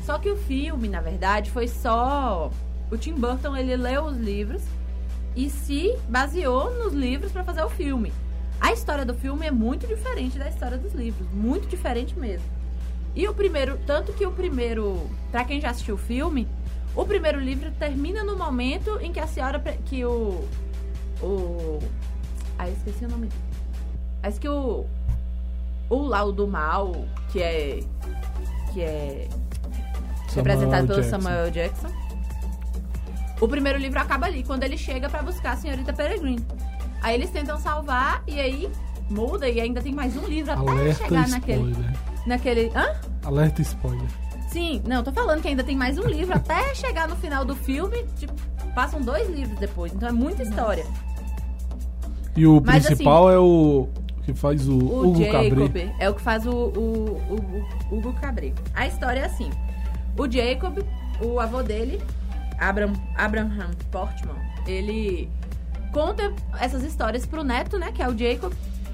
Só 0.05 0.19
que 0.19 0.31
o 0.31 0.37
filme, 0.37 0.89
na 0.89 1.01
verdade, 1.01 1.51
foi 1.51 1.69
só... 1.69 2.51
O 2.91 2.97
Tim 2.97 3.15
Burton, 3.15 3.57
ele 3.57 3.77
leu 3.77 4.05
os 4.05 4.17
livros 4.17 4.63
e 5.37 5.49
se 5.49 5.97
baseou 6.09 6.75
nos 6.77 6.93
livros 6.93 7.31
para 7.31 7.45
fazer 7.45 7.63
o 7.63 7.69
filme. 7.69 8.13
A 8.61 8.73
história 8.73 9.05
do 9.05 9.15
filme 9.15 9.47
é 9.47 9.51
muito 9.51 9.87
diferente 9.87 10.39
da 10.39 10.49
história 10.49 10.77
dos 10.77 10.93
livros, 10.93 11.27
muito 11.33 11.67
diferente 11.67 12.19
mesmo. 12.19 12.47
E 13.15 13.27
o 13.27 13.35
primeiro, 13.35 13.79
tanto 13.87 14.13
que 14.13 14.25
o 14.25 14.31
primeiro, 14.31 15.11
pra 15.31 15.45
quem 15.45 15.61
já 15.61 15.71
assistiu 15.71 15.95
o 15.95 15.99
filme, 15.99 16.47
o 16.95 17.05
primeiro 17.05 17.41
livro 17.41 17.71
termina 17.73 18.23
no 18.23 18.37
momento 18.37 18.99
em 19.01 19.13
que 19.13 19.19
a 19.19 19.27
senhora, 19.27 19.59
que 19.87 20.05
o, 20.05 20.45
o, 21.23 21.79
ah, 22.59 22.69
eu 22.69 22.75
esqueci 22.75 23.05
o 23.05 23.09
nome. 23.09 23.29
Acho 24.23 24.39
que 24.39 24.49
o, 24.49 24.85
o 25.89 25.97
lá 26.03 26.23
o 26.23 26.31
do 26.31 26.47
mal, 26.47 26.93
que 27.33 27.43
é, 27.43 27.81
que 28.73 28.83
é 28.83 29.29
representado 30.35 30.87
pelo 30.87 31.01
Jackson. 31.01 31.21
Samuel 31.21 31.51
Jackson. 31.51 31.89
O 33.41 33.49
primeiro 33.49 33.79
livro 33.79 33.99
acaba 33.99 34.27
ali, 34.27 34.45
quando 34.45 34.65
ele 34.65 34.77
chega 34.77 35.09
pra 35.09 35.23
buscar 35.23 35.53
a 35.53 35.57
senhorita 35.57 35.93
Peregrine. 35.93 36.45
Aí 37.03 37.15
eles 37.15 37.31
tentam 37.31 37.59
salvar 37.59 38.23
e 38.27 38.39
aí 38.39 38.71
muda 39.09 39.49
e 39.49 39.61
ainda 39.61 39.81
tem 39.83 39.93
mais 39.93 40.17
um 40.17 40.27
livro 40.27 40.53
até 40.53 40.61
Alerta 40.71 41.05
chegar 41.05 41.29
naquele, 41.29 41.71
spoiler. 41.71 41.97
naquele, 42.27 42.73
hã? 42.75 42.87
Alerta 43.25 43.63
spoiler. 43.63 44.07
Sim, 44.49 44.83
não, 44.87 45.03
tô 45.03 45.13
falando 45.13 45.41
que 45.43 45.49
ainda 45.49 45.63
tem 45.65 45.77
mais 45.77 45.97
um 45.99 46.07
livro 46.07 46.35
até 46.35 46.75
chegar 46.75 47.07
no 47.09 47.17
final 47.17 47.45
do 47.45 47.55
filme, 47.55 48.05
tipo, 48.19 48.33
passam 48.75 49.01
dois 49.01 49.29
livros 49.31 49.59
depois, 49.59 49.93
então 49.93 50.09
é 50.09 50.13
muita 50.13 50.43
história. 50.43 50.85
E 52.37 52.47
o 52.47 52.61
Mas, 52.65 52.87
principal 52.87 53.31
é 53.31 53.39
o 53.39 53.89
que 54.25 54.33
faz 54.35 54.69
o, 54.69 54.77
O 54.79 55.09
Hugo 55.09 55.25
Jacob 55.25 55.77
é 55.99 56.09
o 56.11 56.15
que 56.15 56.23
faz 56.23 56.47
o, 56.47 56.51
o, 56.51 57.17
o- 57.31 57.67
o 57.91 57.99
Hugo 57.99 58.13
Cabret. 58.15 58.55
A 58.75 58.87
história 58.87 59.21
é 59.21 59.25
assim: 59.27 59.51
o 60.19 60.31
Jacob, 60.31 60.79
o 61.21 61.41
avô 61.41 61.63
dele, 61.63 62.01
Abraham, 62.59 62.93
Abraham 63.17 63.71
Portman, 63.91 64.37
ele 64.67 65.29
conta 65.93 66.33
essas 66.59 66.83
histórias 66.83 67.27
pro 67.27 67.43
neto, 67.43 67.79
né, 67.79 67.93
que 67.93 68.03
é 68.03 68.09
o 68.09 68.17
Jacob. 68.17 68.53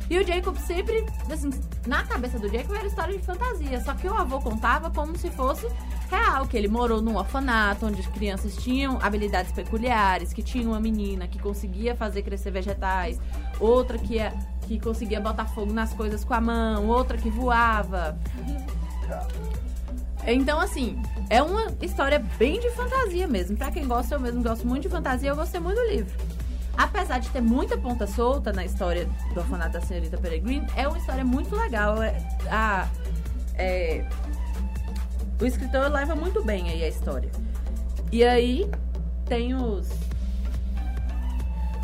E 0.08 0.16
o 0.18 0.24
Jacob 0.24 0.56
sempre, 0.58 1.04
assim, 1.32 1.50
na 1.84 2.04
cabeça 2.04 2.38
do 2.38 2.48
Jacob 2.48 2.76
era 2.76 2.86
história 2.86 3.18
de 3.18 3.24
fantasia. 3.24 3.80
Só 3.82 3.92
que 3.92 4.06
o 4.06 4.14
avô 4.14 4.38
contava 4.40 4.88
como 4.88 5.18
se 5.18 5.28
fosse 5.30 5.66
real, 6.08 6.46
que 6.46 6.56
ele 6.56 6.68
morou 6.68 7.02
num 7.02 7.16
orfanato 7.16 7.86
onde 7.86 8.00
as 8.00 8.06
crianças 8.06 8.54
tinham 8.56 9.00
habilidades 9.02 9.50
peculiares, 9.50 10.32
que 10.32 10.44
tinha 10.44 10.68
uma 10.68 10.78
menina 10.78 11.26
que 11.26 11.40
conseguia 11.40 11.96
fazer 11.96 12.22
crescer 12.22 12.52
vegetais, 12.52 13.18
outra 13.58 13.98
que, 13.98 14.14
ia- 14.14 14.32
que 14.68 14.78
conseguia 14.78 15.20
botar 15.20 15.46
fogo 15.46 15.72
nas 15.72 15.92
coisas 15.92 16.24
com 16.24 16.34
a 16.34 16.40
mão, 16.40 16.86
outra 16.86 17.18
que 17.18 17.28
voava. 17.28 18.16
Então, 20.24 20.60
assim, 20.60 21.00
é 21.28 21.42
uma 21.42 21.66
história 21.82 22.24
bem 22.38 22.60
de 22.60 22.70
fantasia 22.70 23.26
mesmo. 23.26 23.56
Pra 23.56 23.72
quem 23.72 23.86
gosta, 23.88 24.14
eu 24.14 24.20
mesmo 24.20 24.40
gosto 24.42 24.64
muito 24.64 24.82
de 24.84 24.88
fantasia, 24.88 25.30
eu 25.30 25.36
gostei 25.36 25.58
muito 25.60 25.80
do 25.80 25.88
livro. 25.88 26.14
Apesar 26.76 27.18
de 27.18 27.28
ter 27.30 27.40
muita 27.40 27.78
ponta 27.78 28.06
solta 28.06 28.52
na 28.52 28.64
história 28.64 29.08
do 29.32 29.40
orfanato 29.40 29.72
da 29.72 29.80
senhorita 29.80 30.18
Peregrine, 30.18 30.66
é 30.76 30.86
uma 30.86 30.98
história 30.98 31.24
muito 31.24 31.56
legal. 31.56 32.02
É, 32.02 32.16
a, 32.50 32.86
é, 33.54 34.04
o 35.40 35.46
escritor 35.46 35.90
leva 35.90 36.14
muito 36.14 36.44
bem 36.44 36.68
aí 36.68 36.84
a 36.84 36.88
história. 36.88 37.30
E 38.12 38.24
aí 38.24 38.70
tem 39.26 39.54
os. 39.54 39.88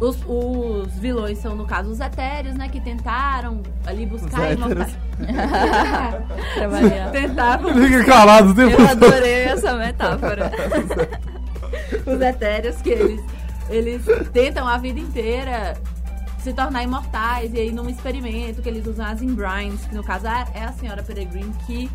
Os, 0.01 0.18
os 0.26 0.93
vilões 0.99 1.38
são, 1.38 1.55
no 1.55 1.64
caso, 1.64 1.90
os 1.90 2.01
etéreos, 2.01 2.57
né? 2.57 2.68
Que 2.68 2.80
tentaram 2.80 3.62
ali 3.86 4.05
buscar 4.05 4.51
Os. 4.53 5.12
Tentavam 7.12 7.74
Fica 7.74 8.05
calado 8.05 8.51
o 8.51 8.55
tempo 8.55 8.82
Eu 8.82 8.88
adorei 8.88 9.45
essa 9.45 9.74
metáfora. 9.74 10.51
os 12.05 12.20
etéreos 12.20 12.82
que 12.82 12.90
eles, 12.90 13.20
eles 13.72 14.04
tentam 14.32 14.68
a 14.68 14.76
vida 14.78 15.00
inteira 15.00 15.74
se 16.38 16.52
tornar 16.52 16.82
imortais. 16.82 17.52
E 17.54 17.58
aí, 17.58 17.72
num 17.72 17.88
experimento 17.88 18.60
que 18.60 18.68
eles 18.68 18.86
usam 18.86 19.06
as 19.06 19.22
Imbrines, 19.22 19.84
que 19.86 19.94
no 19.94 20.04
caso 20.04 20.26
é 20.26 20.46
é 20.54 20.64
a 20.64 20.72
senhora 20.72 21.02
Peregrine, 21.02 21.52
que 21.66 21.90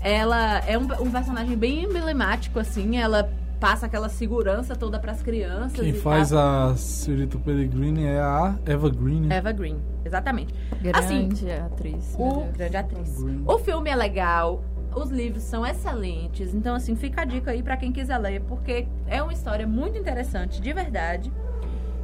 ela 0.00 0.58
é 0.60 0.78
um, 0.78 0.84
um 1.00 1.10
personagem 1.10 1.56
bem 1.56 1.84
emblemático, 1.84 2.58
assim. 2.58 2.96
Ela 2.96 3.30
passa 3.60 3.84
aquela 3.84 4.08
segurança 4.08 4.74
toda 4.74 4.98
pras 4.98 5.20
crianças. 5.20 5.78
Quem 5.78 5.90
e 5.90 5.92
faz 5.92 6.30
tal. 6.30 6.70
a 6.70 6.76
Senhorita 6.76 7.38
Peregrine 7.38 8.04
é 8.04 8.18
a 8.18 8.54
Eva 8.64 8.88
Green. 8.88 9.20
né? 9.20 9.36
Eva 9.36 9.52
Green, 9.52 9.78
exatamente. 10.02 10.54
Grande 10.80 11.50
atriz. 11.52 12.16
meu 12.16 12.26
O 12.26 12.52
grande 12.52 12.76
atriz. 12.78 13.22
Green. 13.22 13.42
O 13.46 13.58
filme 13.58 13.90
é 13.90 13.94
legal, 13.94 14.64
os 14.94 15.10
livros 15.10 15.42
são 15.42 15.64
excelentes, 15.64 16.54
então 16.54 16.74
assim, 16.74 16.96
fica 16.96 17.22
a 17.22 17.24
dica 17.24 17.50
aí 17.50 17.62
pra 17.62 17.76
quem 17.76 17.92
quiser 17.92 18.18
ler, 18.18 18.40
porque 18.42 18.86
é 19.06 19.22
uma 19.22 19.32
história 19.32 19.66
muito 19.66 19.96
interessante, 19.98 20.60
de 20.60 20.72
verdade. 20.72 21.32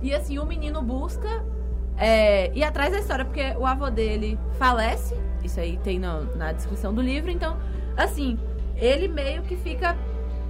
E 0.03 0.15
assim, 0.15 0.39
o 0.39 0.47
menino 0.47 0.83
busca 0.83 1.45
é, 1.97 2.53
ir 2.57 2.63
atrás 2.63 2.93
da 2.93 2.99
história, 2.99 3.25
porque 3.25 3.55
o 3.59 3.67
avô 3.67 3.91
dele 3.91 4.39
falece, 4.59 5.17
isso 5.43 5.59
aí 5.59 5.79
tem 5.83 5.99
na, 5.99 6.21
na 6.37 6.53
descrição 6.53 6.95
do 6.95 7.01
livro, 7.01 7.31
então, 7.31 7.57
assim, 7.97 8.39
ele 8.77 9.09
meio 9.09 9.43
que 9.43 9.57
fica 9.57 9.97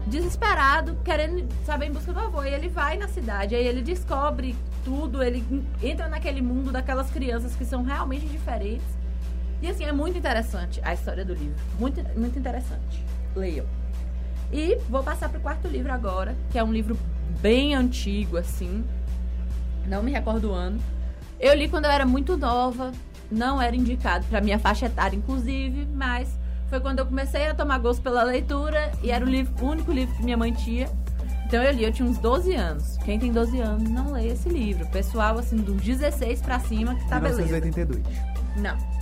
desesperado, 0.07 0.97
querendo 1.05 1.47
saber 1.65 1.87
em 1.87 1.93
busca 1.93 2.13
do 2.13 2.21
avô. 2.21 2.43
E 2.45 2.53
ele 2.53 2.69
vai 2.69 2.97
na 2.97 3.09
cidade, 3.09 3.55
aí 3.55 3.67
ele 3.67 3.83
descobre 3.83 4.55
tudo, 4.85 5.23
ele 5.23 5.45
entra 5.83 6.09
naquele 6.09 6.41
mundo 6.41 6.71
daquelas 6.71 7.11
crianças 7.11 7.55
que 7.57 7.65
são 7.65 7.83
realmente 7.83 8.27
diferentes. 8.27 8.95
E 9.62 9.69
assim, 9.69 9.85
é 9.85 9.93
muito 9.93 10.19
interessante 10.19 10.81
a 10.85 10.93
história 10.93 11.24
do 11.24 11.35
livro. 11.35 11.57
Muito, 11.78 12.03
muito 12.19 12.39
interessante. 12.39 13.05
Leiam. 13.35 13.66
E 14.53 14.77
vou 14.89 15.03
passar 15.03 15.28
pro 15.28 15.41
quarto 15.41 15.66
livro 15.66 15.93
agora, 15.93 16.37
que 16.51 16.59
é 16.59 16.65
um 16.65 16.73
livro 16.73 16.97
bem 17.41 17.74
antigo, 17.74 18.37
assim. 18.37 18.85
Não 19.87 20.03
me 20.03 20.12
recordo 20.12 20.51
o 20.51 20.53
ano. 20.53 20.78
Eu 21.39 21.55
li 21.55 21.69
quando 21.69 21.87
eu 21.87 21.91
era 21.91 22.07
muito 22.07 22.37
nova. 22.37 22.93
Não 23.31 23.61
era 23.61 23.74
indicado 23.74 24.24
pra 24.27 24.41
minha 24.41 24.59
faixa 24.59 24.87
etária, 24.87 25.16
inclusive, 25.16 25.85
mas 25.93 26.28
foi 26.69 26.78
quando 26.78 27.01
eu 27.01 27.07
comecei 27.07 27.47
a 27.47 27.55
tomar 27.55 27.78
gosto 27.78 28.01
pela 28.01 28.23
leitura 28.23 28.93
e 29.03 29.11
era 29.11 29.24
o, 29.24 29.28
livro, 29.28 29.53
o 29.65 29.69
único 29.69 29.91
livro 29.91 30.15
que 30.15 30.23
minha 30.23 30.37
mãe 30.37 30.53
tinha. 30.53 30.89
Então 31.47 31.62
eu 31.62 31.73
li, 31.73 31.85
eu 31.85 31.93
tinha 31.93 32.09
uns 32.09 32.19
12 32.19 32.55
anos. 32.55 32.97
Quem 33.05 33.19
tem 33.19 33.33
12 33.33 33.61
anos 33.61 33.89
não 33.89 34.12
lê 34.12 34.28
esse 34.28 34.49
livro. 34.49 34.87
Pessoal, 34.89 35.39
assim, 35.39 35.57
dos 35.57 35.81
16 35.81 36.41
pra 36.41 36.59
cima, 36.61 36.95
que 36.95 37.09
tá 37.09 37.20
beleza. 37.20 37.43
1982. 37.43 38.03
Não. 38.57 38.95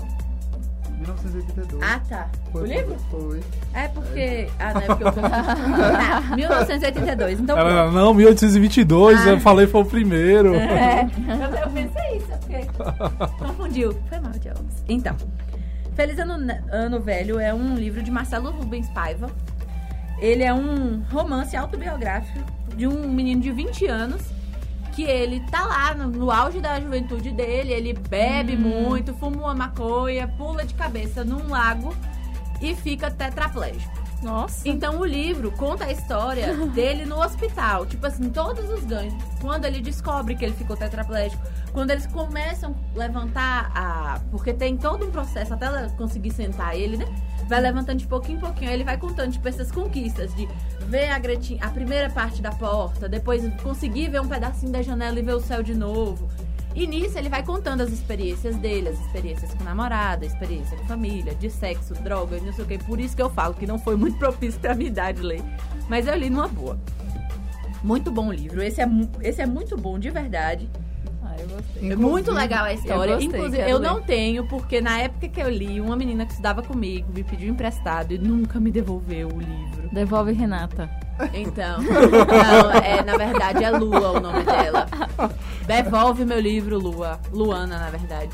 1982. 1.04 1.82
Ah, 1.82 2.00
tá. 2.08 2.28
Foi 2.50 2.62
o 2.62 2.66
livro? 2.66 2.96
Foi. 3.10 3.40
É 3.72 3.88
porque. 3.88 4.48
Ah, 4.58 4.74
não, 4.74 4.80
é 4.80 4.86
porque 4.86 5.04
eu 5.04 5.12
confundi. 5.12 5.30
tá, 5.92 6.20
1982. 6.36 7.40
Então, 7.40 7.58
Ela, 7.58 7.90
não, 7.90 8.14
1822, 8.14 9.20
Ah. 9.26 9.30
eu 9.30 9.40
falei 9.40 9.66
foi 9.66 9.82
o 9.82 9.84
primeiro. 9.84 10.54
É, 10.54 11.02
eu, 11.28 11.58
eu 11.60 11.70
pensei 11.70 12.16
isso, 12.16 12.32
é 12.32 12.36
porque. 12.36 13.34
Confundiu. 13.38 13.96
Foi 14.08 14.18
mal, 14.20 14.32
Jones. 14.32 14.84
Então. 14.88 15.16
Feliz 15.94 16.18
Ano, 16.18 16.34
Ano 16.72 17.00
Velho 17.00 17.38
é 17.38 17.54
um 17.54 17.76
livro 17.76 18.02
de 18.02 18.10
Marcelo 18.10 18.50
Rubens 18.50 18.88
Paiva. 18.90 19.30
Ele 20.18 20.42
é 20.42 20.52
um 20.52 21.02
romance 21.10 21.56
autobiográfico 21.56 22.38
de 22.76 22.86
um 22.86 23.08
menino 23.08 23.40
de 23.40 23.52
20 23.52 23.86
anos 23.86 24.22
que 24.94 25.02
ele 25.02 25.40
tá 25.50 25.64
lá 25.64 25.94
no, 25.94 26.06
no 26.06 26.30
auge 26.30 26.60
da 26.60 26.80
juventude 26.80 27.32
dele, 27.32 27.72
ele 27.72 27.92
bebe 27.92 28.56
muito, 28.56 29.12
fuma 29.14 29.36
uma 29.38 29.54
maconha, 29.54 30.28
pula 30.28 30.64
de 30.64 30.74
cabeça 30.74 31.24
num 31.24 31.48
lago 31.48 31.94
e 32.60 32.74
fica 32.74 33.10
tetraplégico. 33.10 34.03
Nossa. 34.24 34.66
Então 34.66 34.98
o 34.98 35.04
livro 35.04 35.52
conta 35.52 35.84
a 35.84 35.92
história 35.92 36.54
dele 36.74 37.04
no 37.04 37.20
hospital. 37.20 37.84
Tipo 37.86 38.06
assim, 38.06 38.30
todos 38.30 38.68
os 38.70 38.84
ganhos. 38.84 39.14
Quando 39.40 39.66
ele 39.66 39.80
descobre 39.80 40.34
que 40.34 40.44
ele 40.44 40.54
ficou 40.54 40.76
tetraplégico, 40.76 41.42
quando 41.72 41.90
eles 41.90 42.06
começam 42.06 42.74
a 42.94 42.98
levantar 42.98 43.70
a. 43.74 44.20
Porque 44.30 44.54
tem 44.54 44.76
todo 44.76 45.06
um 45.06 45.10
processo 45.10 45.52
até 45.52 45.66
ela 45.66 45.88
conseguir 45.90 46.32
sentar 46.32 46.74
ele, 46.74 46.96
né? 46.96 47.06
Vai 47.46 47.60
levantando 47.60 47.98
de 47.98 48.06
pouquinho 48.06 48.38
em 48.38 48.40
pouquinho. 48.40 48.70
Aí 48.70 48.76
ele 48.76 48.84
vai 48.84 48.96
contando, 48.96 49.32
tipo, 49.32 49.46
essas 49.46 49.70
conquistas 49.70 50.34
de 50.34 50.48
ver 50.88 51.10
a 51.10 51.18
Gretinha, 51.18 51.62
a 51.62 51.68
primeira 51.68 52.08
parte 52.08 52.40
da 52.40 52.50
porta, 52.50 53.08
depois 53.08 53.42
conseguir 53.62 54.08
ver 54.08 54.20
um 54.20 54.28
pedacinho 54.28 54.72
da 54.72 54.80
janela 54.80 55.18
e 55.18 55.22
ver 55.22 55.34
o 55.34 55.40
céu 55.40 55.62
de 55.62 55.74
novo. 55.74 56.28
E 56.74 56.86
nisso 56.86 57.16
ele 57.16 57.28
vai 57.28 57.42
contando 57.44 57.82
as 57.82 57.90
experiências 57.90 58.56
dele, 58.56 58.88
as 58.88 58.98
experiências 59.00 59.54
com 59.54 59.62
namorada, 59.62 60.26
experiência 60.26 60.76
com 60.76 60.84
família, 60.86 61.34
de 61.34 61.48
sexo, 61.48 61.94
droga, 61.94 62.38
não 62.40 62.52
sei 62.52 62.64
o 62.64 62.66
que. 62.66 62.78
Por 62.78 62.98
isso 62.98 63.14
que 63.14 63.22
eu 63.22 63.30
falo 63.30 63.54
que 63.54 63.66
não 63.66 63.78
foi 63.78 63.94
muito 63.96 64.18
propício 64.18 64.58
pra 64.60 64.74
minha 64.74 64.88
idade 64.90 65.22
ler. 65.22 65.42
Mas 65.88 66.06
eu 66.06 66.14
li 66.16 66.28
numa 66.28 66.48
boa. 66.48 66.78
Muito 67.82 68.10
bom 68.10 68.28
o 68.28 68.32
livro. 68.32 68.62
Esse 68.62 68.80
é, 68.80 68.88
esse 69.22 69.40
é 69.40 69.46
muito 69.46 69.76
bom, 69.76 69.98
de 69.98 70.10
verdade. 70.10 70.68
Ah, 71.22 71.36
eu 71.38 71.46
gostei. 71.48 71.92
É 71.92 71.96
muito 71.96 72.32
legal 72.32 72.64
a 72.64 72.72
história. 72.72 73.12
eu 73.12 73.18
gostei, 73.18 73.38
Inclusive, 73.40 73.70
eu 73.70 73.78
ler. 73.78 73.88
não 73.88 74.02
tenho, 74.02 74.46
porque 74.48 74.80
na 74.80 74.98
época 74.98 75.28
que 75.28 75.40
eu 75.40 75.48
li, 75.50 75.80
uma 75.80 75.94
menina 75.94 76.24
que 76.26 76.32
estudava 76.32 76.62
comigo 76.62 77.12
me 77.14 77.22
pediu 77.22 77.48
emprestado 77.48 78.12
e 78.12 78.18
nunca 78.18 78.58
me 78.58 78.70
devolveu 78.72 79.28
o 79.28 79.38
livro. 79.38 79.90
Devolve 79.92 80.32
Renata. 80.32 80.90
Então, 81.32 81.80
não, 81.80 82.70
é, 82.72 83.02
na 83.04 83.16
verdade 83.16 83.62
é 83.62 83.70
Lua 83.70 84.10
o 84.12 84.20
nome 84.20 84.42
dela. 84.44 84.86
Devolve 85.66 86.24
meu 86.24 86.40
livro, 86.40 86.78
Lua. 86.78 87.18
Luana, 87.32 87.78
na 87.78 87.88
verdade. 87.90 88.30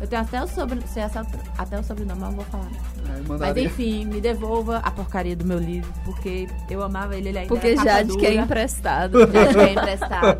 Eu 0.00 0.06
tenho 0.06 0.22
até 0.22 0.42
o, 0.42 0.46
sobre, 0.48 0.80
essa- 0.96 1.26
até 1.58 1.78
o 1.78 1.84
sobrenome, 1.84 2.20
mas 2.20 2.30
não 2.30 2.36
vou 2.36 2.44
falar. 2.46 2.68
É, 3.06 3.38
Mas 3.38 3.56
enfim, 3.58 4.06
me 4.06 4.20
devolva 4.20 4.78
a 4.78 4.90
porcaria 4.90 5.36
do 5.36 5.44
meu 5.44 5.58
livro, 5.58 5.92
porque 6.04 6.48
eu 6.70 6.82
amava 6.82 7.14
ele, 7.16 7.28
ele 7.28 7.38
ainda 7.38 7.48
Porque 7.48 7.76
Jade 7.76 8.16
quer 8.16 8.30
dura. 8.32 8.42
emprestado. 8.42 9.18
Jade 9.32 9.54
quer 9.54 9.72
emprestado. 9.72 10.38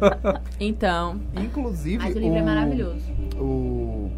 Então, 0.58 1.20
Inclusive. 1.34 1.98
mas 2.02 2.16
o 2.16 2.18
livro 2.18 2.38
é 2.38 2.42
maravilhoso. 2.42 3.02
O. 3.38 4.10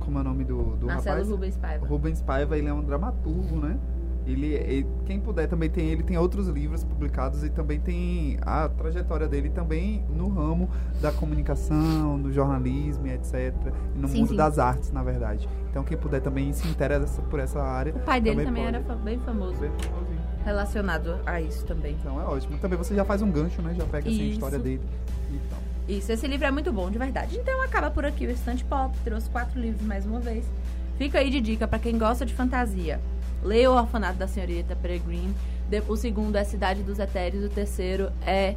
Como 0.00 0.18
é 0.18 0.20
o 0.20 0.24
nome 0.24 0.44
do, 0.44 0.76
do 0.76 0.86
Marcelo 0.86 1.16
rapaz? 1.16 1.30
Rubens 1.30 1.56
Paiva. 1.56 1.86
Rubens 1.86 2.20
Paiva, 2.22 2.58
ele 2.58 2.68
é 2.68 2.72
um 2.74 2.82
dramaturgo, 2.82 3.56
né? 3.56 3.76
Ele, 4.26 4.46
ele- 4.54 4.86
quem 5.04 5.20
puder 5.20 5.46
também 5.46 5.68
tem 5.68 5.88
ele 5.88 6.02
tem 6.02 6.16
outros 6.16 6.48
livros 6.48 6.82
publicados 6.82 7.44
e 7.44 7.50
também 7.50 7.78
tem 7.78 8.38
a 8.40 8.68
trajetória 8.68 9.28
dele 9.28 9.50
também 9.50 10.02
no 10.08 10.28
ramo 10.28 10.68
da 11.00 11.12
comunicação, 11.12 12.16
no 12.16 12.32
jornalismo, 12.32 13.06
e 13.06 13.12
etc, 13.12 13.54
e 13.94 13.98
no 13.98 14.08
Sim, 14.08 14.20
mundo 14.20 14.30
sim. 14.30 14.36
das 14.36 14.58
artes, 14.58 14.90
na 14.90 15.02
verdade. 15.02 15.46
Então 15.70 15.84
quem 15.84 15.96
puder 15.96 16.22
também 16.22 16.52
se 16.52 16.66
interessa 16.68 17.20
por 17.22 17.38
essa 17.38 17.62
área. 17.62 17.94
O 17.94 17.98
pai 18.00 18.20
dele 18.20 18.44
também, 18.44 18.64
pode. 18.64 18.76
era 18.76 18.94
bem 18.96 19.18
famoso, 19.18 19.58
Bem 19.60 19.70
relacionado 20.44 21.18
a 21.26 21.40
isso 21.40 21.64
também. 21.64 21.96
Então 22.00 22.20
é 22.20 22.24
ótimo. 22.24 22.58
Também 22.58 22.78
você 22.78 22.94
já 22.94 23.04
faz 23.04 23.22
um 23.22 23.30
gancho, 23.30 23.60
né? 23.62 23.74
Já 23.74 23.84
pega 23.84 24.08
assim, 24.08 24.22
a 24.22 24.26
história 24.26 24.58
dele. 24.58 24.82
Então. 25.30 25.58
Isso, 25.88 26.12
esse 26.12 26.26
livro 26.26 26.46
é 26.46 26.50
muito 26.50 26.72
bom, 26.72 26.90
de 26.90 26.98
verdade. 26.98 27.36
Então 27.38 27.62
acaba 27.62 27.90
por 27.90 28.04
aqui 28.04 28.26
o 28.26 28.30
Estante 28.30 28.64
Pop, 28.64 28.96
trouxe 29.04 29.28
quatro 29.30 29.60
livros 29.60 29.82
mais 29.86 30.06
uma 30.06 30.20
vez. 30.20 30.44
Fica 30.96 31.18
aí 31.18 31.28
de 31.30 31.40
dica 31.40 31.66
pra 31.66 31.78
quem 31.78 31.98
gosta 31.98 32.24
de 32.24 32.32
fantasia. 32.34 33.00
Leia 33.44 33.70
O 33.70 33.74
Orfanato 33.76 34.18
da 34.18 34.26
Senhorita 34.26 34.74
Peregrine. 34.74 35.34
De- 35.68 35.82
O 35.86 35.96
segundo 35.96 36.34
é 36.36 36.44
Cidade 36.44 36.82
dos 36.82 36.98
Etéreos. 36.98 37.44
O 37.44 37.48
terceiro 37.48 38.10
é 38.26 38.56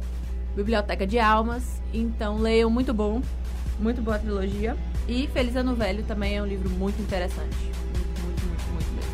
Biblioteca 0.56 1.06
de 1.06 1.18
Almas. 1.18 1.62
Então 1.92 2.38
leiam, 2.38 2.68
muito 2.70 2.92
bom. 2.94 3.20
Muito 3.78 4.00
boa 4.02 4.18
trilogia. 4.18 4.76
E 5.06 5.28
Feliz 5.32 5.54
Ano 5.56 5.74
Velho 5.76 6.02
também 6.04 6.36
é 6.36 6.42
um 6.42 6.46
livro 6.46 6.68
muito 6.70 7.00
interessante. 7.00 7.54
Muito, 7.56 8.22
muito, 8.24 8.42
muito, 8.44 8.62
muito 8.72 8.92
mesmo. 8.94 9.08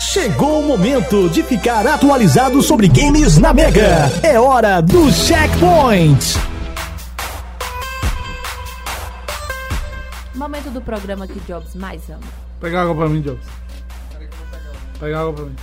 Chegou 0.00 0.60
o 0.60 0.66
momento 0.66 1.28
de 1.30 1.42
ficar 1.44 1.86
atualizado 1.86 2.60
sobre 2.62 2.88
games 2.88 3.38
na 3.38 3.54
Mega. 3.54 4.10
É 4.22 4.40
hora 4.40 4.80
do 4.80 5.10
Checkpoint. 5.12 6.36
Momento 10.34 10.70
do 10.70 10.80
programa 10.80 11.26
que 11.28 11.38
Jobs 11.40 11.74
mais 11.76 12.08
ama. 12.10 12.20
Pega 12.60 12.82
água 12.82 12.94
pra 12.94 13.08
mim, 13.08 13.22
Jobs. 13.22 13.46
Pega 14.98 15.20
água 15.20 15.32
pra 15.32 15.44
mim. 15.44 15.56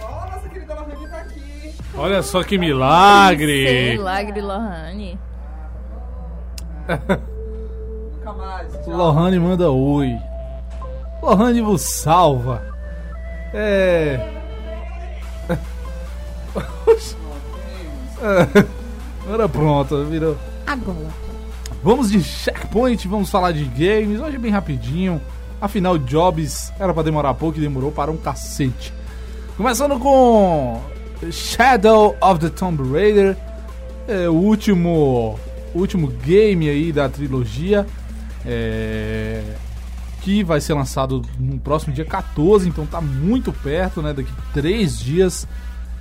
Ó, 0.00 0.26
nossa 0.30 0.48
querida 0.48 0.74
Lohane 0.74 1.08
tá 1.08 1.16
aqui. 1.18 1.74
Olha 1.96 2.22
só 2.22 2.42
que 2.44 2.56
milagre! 2.56 3.90
Milagre 3.92 4.40
Lohane. 4.40 5.18
Nunca 8.14 8.32
mais. 8.32 8.72
tchau. 8.84 8.96
Lohane 8.96 9.38
manda 9.40 9.70
oi. 9.70 10.16
Lohane 11.20 11.60
vos 11.60 11.82
salva. 11.82 12.62
É. 13.52 14.30
Agora 19.24 19.48
pronto, 19.48 20.04
virou. 20.04 20.36
Agora. 20.66 21.31
Vamos 21.82 22.12
de 22.12 22.22
checkpoint, 22.22 23.08
vamos 23.08 23.28
falar 23.28 23.50
de 23.50 23.64
games. 23.64 24.20
Hoje 24.20 24.38
bem 24.38 24.52
rapidinho. 24.52 25.20
Afinal, 25.60 25.98
Jobs 25.98 26.72
era 26.78 26.94
pra 26.94 27.02
demorar 27.02 27.34
pouco 27.34 27.58
e 27.58 27.60
demorou 27.60 27.90
para 27.90 28.08
um 28.08 28.16
cacete. 28.16 28.94
Começando 29.56 29.98
com 29.98 30.80
Shadow 31.32 32.16
of 32.20 32.38
the 32.38 32.50
Tomb 32.50 32.88
Raider, 32.88 33.36
é, 34.06 34.28
o 34.28 34.34
último, 34.34 35.36
último 35.74 36.06
game 36.06 36.68
aí 36.68 36.92
da 36.92 37.08
trilogia, 37.08 37.84
é, 38.46 39.42
que 40.20 40.44
vai 40.44 40.60
ser 40.60 40.74
lançado 40.74 41.20
no 41.36 41.58
próximo 41.58 41.92
dia 41.92 42.04
14, 42.04 42.68
então 42.68 42.86
tá 42.86 43.00
muito 43.00 43.52
perto, 43.52 44.00
né? 44.00 44.12
Daqui 44.12 44.32
três 44.54 45.00
dias 45.00 45.48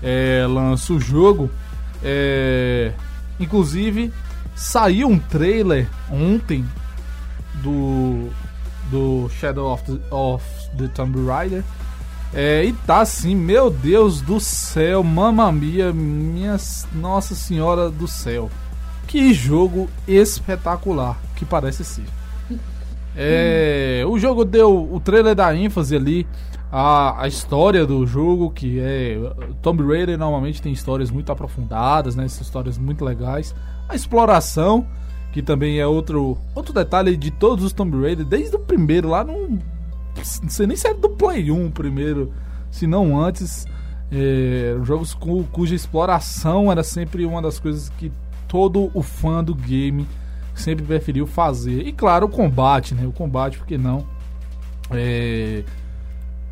é, 0.04 0.46
lança 0.48 0.94
o 0.94 1.00
jogo. 1.00 1.50
É, 2.04 2.92
inclusive, 3.40 4.14
saiu 4.56 5.08
um 5.08 5.20
trailer 5.20 5.88
ontem 6.12 6.66
do, 7.56 8.30
do 8.90 9.30
Shadow 9.30 9.74
of 9.74 9.84
the, 9.84 10.00
of 10.12 10.44
the 10.78 10.88
Tomb 10.88 11.26
Raider. 11.26 11.64
É, 12.34 12.64
e 12.64 12.72
tá 12.72 13.02
assim, 13.02 13.36
meu 13.36 13.70
Deus 13.70 14.22
do 14.22 14.40
céu, 14.40 15.04
mamma 15.04 15.52
mia, 15.52 15.92
minha 15.92 16.58
Nossa 16.94 17.36
Senhora 17.36 17.90
do 17.90 18.08
céu. 18.08 18.50
Que 19.08 19.34
jogo 19.34 19.90
espetacular 20.08 21.20
que 21.36 21.44
parece 21.44 21.84
ser. 21.84 22.06
É, 23.16 24.06
o 24.08 24.18
jogo 24.18 24.46
deu 24.46 24.90
o 24.90 24.98
trailer 25.02 25.36
da 25.36 25.54
ênfase 25.54 25.96
ali 25.96 26.26
a, 26.72 27.24
a 27.24 27.28
história 27.28 27.86
do 27.86 28.08
jogo, 28.08 28.50
que 28.50 28.80
é 28.80 29.18
Tomb 29.62 29.84
Raider 29.84 30.18
normalmente 30.18 30.62
tem 30.62 30.72
histórias 30.72 31.12
muito 31.12 31.30
aprofundadas, 31.30 32.16
né, 32.16 32.26
histórias 32.26 32.78
muito 32.78 33.04
legais. 33.04 33.54
A 33.92 33.96
exploração, 33.96 34.86
que 35.32 35.42
também 35.42 35.80
é 35.80 35.86
outro 35.86 36.38
outro 36.56 36.74
detalhe 36.74 37.16
de 37.18 37.30
todos 37.32 37.64
os 37.66 37.74
Tomb 37.74 38.02
Raider, 38.02 38.26
desde 38.26 38.56
o 38.56 38.60
primeiro 38.60 39.10
lá 39.10 39.24
não 39.24 39.60
não 40.16 40.50
sei 40.50 40.68
nem 40.68 40.76
se 40.76 40.88
era 40.88 40.98
do 40.98 41.10
Play 41.10 41.52
1 41.52 41.72
primeiro, 41.72 42.32
se 42.70 42.88
não 42.88 43.20
antes. 43.20 43.66
É, 44.14 44.76
jogos 44.84 45.14
cu- 45.14 45.46
cuja 45.54 45.74
exploração 45.74 46.70
era 46.70 46.84
sempre 46.84 47.26
uma 47.26 47.42
das 47.42 47.60
coisas 47.60 47.88
que 47.98 48.12
todo 48.46 48.92
o 48.94 49.02
fã 49.02 49.42
do 49.42 49.56
game 49.56 50.06
sempre 50.54 50.84
preferiu 50.86 51.26
fazer. 51.26 51.88
E 51.88 51.94
claro, 51.94 52.26
o 52.26 52.30
combate, 52.30 52.94
né? 52.94 53.08
O 53.08 53.14
combate, 53.14 53.58
por 53.58 53.66
que 53.66 53.78
não? 53.78 54.06
É... 54.90 55.64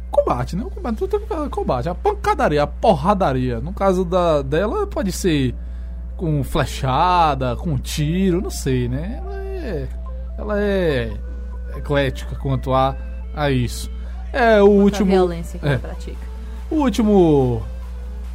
Combate, 0.09 0.55
né? 0.55 0.63
O 0.63 0.69
combate, 0.69 0.95
tudo 0.97 1.19
tem 1.19 1.49
combate. 1.49 1.89
A 1.89 1.93
pancadaria, 1.95 2.63
a 2.63 2.67
porradaria. 2.67 3.59
No 3.59 3.73
caso 3.73 4.05
da, 4.05 4.41
dela, 4.41 4.87
pode 4.87 5.11
ser 5.11 5.53
com 6.19 6.43
flechada, 6.43 7.55
com 7.55 7.77
tiro, 7.77 8.41
não 8.41 8.49
sei, 8.49 8.89
né? 8.89 9.21
Ela 9.23 9.39
é, 9.41 9.87
ela 10.37 10.59
é 10.59 11.13
eclética 11.77 12.35
quanto 12.35 12.73
a, 12.73 12.93
a 13.33 13.49
isso. 13.49 13.89
É 14.33 14.61
o 14.61 14.65
Último, 14.65 14.83
último. 14.83 15.11
violência 15.11 15.57
que 15.57 15.65
é. 15.65 15.69
ela 15.69 15.79
pratica. 15.79 16.27
O 16.69 16.75
último. 16.75 17.63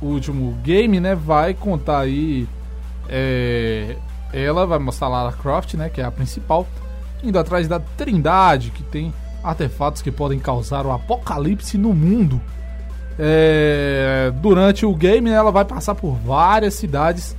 O 0.00 0.06
último 0.06 0.52
game, 0.62 0.98
né? 0.98 1.14
Vai 1.14 1.52
contar 1.52 2.00
aí. 2.00 2.48
é, 3.06 3.96
ela 4.32 4.66
vai 4.66 4.78
mostrar 4.78 5.08
Lara 5.08 5.32
Croft, 5.32 5.74
né? 5.74 5.90
Que 5.90 6.00
é 6.00 6.04
a 6.04 6.10
principal. 6.10 6.66
Indo 7.22 7.38
atrás 7.38 7.68
da 7.68 7.78
Trindade, 7.78 8.70
que 8.70 8.82
tem 8.82 9.12
artefatos 9.42 10.00
que 10.00 10.10
podem 10.10 10.38
causar 10.38 10.86
o 10.86 10.90
apocalipse 10.90 11.76
no 11.76 11.92
mundo. 11.92 12.40
É, 13.18 14.32
durante 14.40 14.86
o 14.86 14.94
game, 14.94 15.28
né, 15.28 15.36
ela 15.36 15.52
vai 15.52 15.64
passar 15.66 15.94
por 15.94 16.14
várias 16.16 16.74
cidades 16.74 17.36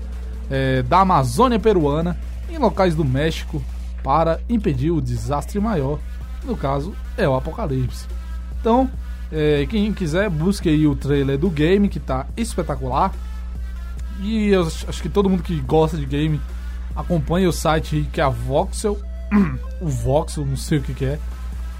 é, 0.49 0.81
da 0.83 0.99
Amazônia 0.99 1.59
peruana, 1.59 2.17
em 2.49 2.57
locais 2.57 2.95
do 2.95 3.03
México, 3.03 3.63
para 4.03 4.39
impedir 4.47 4.91
o 4.91 5.01
desastre 5.01 5.59
maior. 5.59 5.99
No 6.43 6.55
caso, 6.55 6.93
é 7.17 7.27
o 7.27 7.35
apocalipse. 7.35 8.05
Então, 8.59 8.89
é, 9.31 9.65
quem 9.69 9.91
quiser, 9.93 10.29
busque 10.29 10.69
aí 10.69 10.85
o 10.85 10.95
trailer 10.95 11.37
do 11.37 11.49
game, 11.49 11.89
que 11.89 11.99
tá 11.99 12.25
espetacular. 12.37 13.11
E 14.21 14.49
eu 14.49 14.61
acho 14.87 15.01
que 15.01 15.09
todo 15.09 15.29
mundo 15.29 15.43
que 15.43 15.59
gosta 15.59 15.97
de 15.97 16.05
game 16.05 16.39
acompanha 16.95 17.49
o 17.49 17.53
site 17.53 18.07
que 18.13 18.21
é 18.21 18.23
a 18.23 18.29
Voxel. 18.29 18.97
o 19.81 19.87
Voxel, 19.87 20.45
não 20.45 20.55
sei 20.55 20.77
o 20.77 20.81
que, 20.81 20.93
que 20.93 21.05
é. 21.05 21.19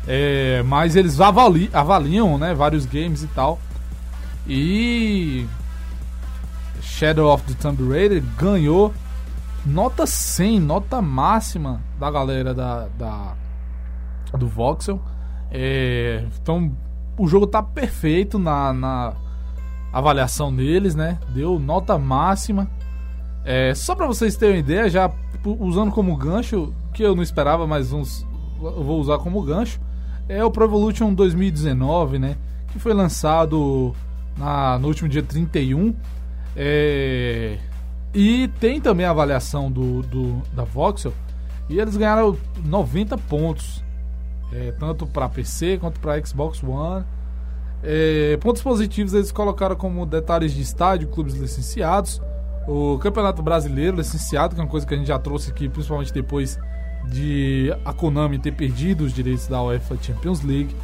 É, 0.08 0.64
mas 0.64 0.96
eles 0.96 1.20
avali- 1.20 1.70
avaliam 1.74 2.38
né, 2.38 2.54
vários 2.54 2.86
games 2.86 3.24
e 3.24 3.28
tal. 3.28 3.60
E 4.48 5.46
Shadow 6.86 7.34
of 7.34 7.44
the 7.44 7.53
Tomb 7.62 7.90
Raider 7.90 8.24
ganhou 8.38 8.94
nota 9.66 10.06
100, 10.06 10.60
nota 10.60 11.02
máxima 11.02 11.82
da 11.99 12.10
galera 12.12 12.53
da, 12.53 12.88
da 12.98 13.36
do 14.38 14.48
Voxel. 14.48 15.02
É, 15.52 16.24
então 16.41 16.72
o 17.18 17.28
jogo 17.28 17.48
tá 17.48 17.62
perfeito 17.64 18.38
na, 18.38 18.72
na 18.72 19.14
avaliação 19.91 20.56
deles, 20.56 20.95
né? 20.95 21.20
Deu 21.30 21.60
nota 21.60 21.98
máxima. 21.98 22.70
É, 23.44 23.74
só 23.74 23.95
pra 23.95 24.07
vocês 24.07 24.36
terem 24.36 24.56
uma 24.56 24.60
ideia, 24.60 24.90
já 24.90 25.12
usando 25.60 25.91
como 25.91 26.16
gancho, 26.16 26.74
que 26.94 27.03
eu 27.03 27.16
não 27.16 27.24
esperava, 27.24 27.68
mas 27.68 27.91
uns, 27.94 28.26
eu 28.62 28.84
vou 28.84 28.99
usar 28.99 29.18
como 29.20 29.41
gancho, 29.41 29.80
é 30.28 30.44
o 30.44 30.49
Pro 30.49 30.66
Evolution 30.66 31.14
2019, 31.14 32.20
né? 32.20 32.38
Que 32.70 32.80
foi 32.80 32.94
lançado 32.94 33.94
na, 34.38 34.78
no 34.80 34.88
último 34.88 35.07
dia 35.07 35.24
31. 35.24 35.95
É, 36.56 37.57
e 38.14 38.48
tem 38.60 38.80
também 38.80 39.06
a 39.06 39.10
avaliação 39.11 39.69
do, 39.72 40.02
do- 40.03 40.41
da 40.53 40.64
Voxel. 40.64 41.14
E 41.69 41.80
eles 41.80 41.98
ganharam 41.98 42.38
90 42.64 43.18
pontos. 43.18 43.84
é, 44.53 44.72
tanto 44.73 45.06
para 45.07 45.27
PC 45.27 45.77
quanto 45.80 45.99
para 45.99 46.23
Xbox 46.26 46.64
One. 46.64 47.03
É, 47.84 48.38
pontos 48.38 48.61
positivos 48.61 49.14
eles 49.14 49.32
colocaram 49.32 49.76
como 49.76 50.06
detalhes 50.06 50.53
de 50.53 50.61
estádio, 50.61 51.07
clubes 51.10 51.34
licenciados, 51.36 52.22
o 52.68 52.98
Campeonato 52.99 53.44
Brasileiro 53.44 53.98
licenciado, 53.98 54.56
que 54.56 54.61
é 54.61 54.64
uma 54.64 54.69
coisa 54.69 54.86
que 54.88 54.94
a 54.94 54.98
gente 54.98 55.07
já 55.07 55.19
trouxe 55.19 55.52
aqui, 55.52 55.68
principalmente 55.68 56.14
depois 56.14 56.57
de 57.10 57.72
a 57.84 57.91
Konami 57.94 58.40
ter 58.40 58.52
perdido 58.53 59.03
os 59.03 59.14
direitos 59.14 59.48
da 59.48 59.61
UEFA 59.61 59.98
Champions 60.02 60.41
League, 60.41 60.76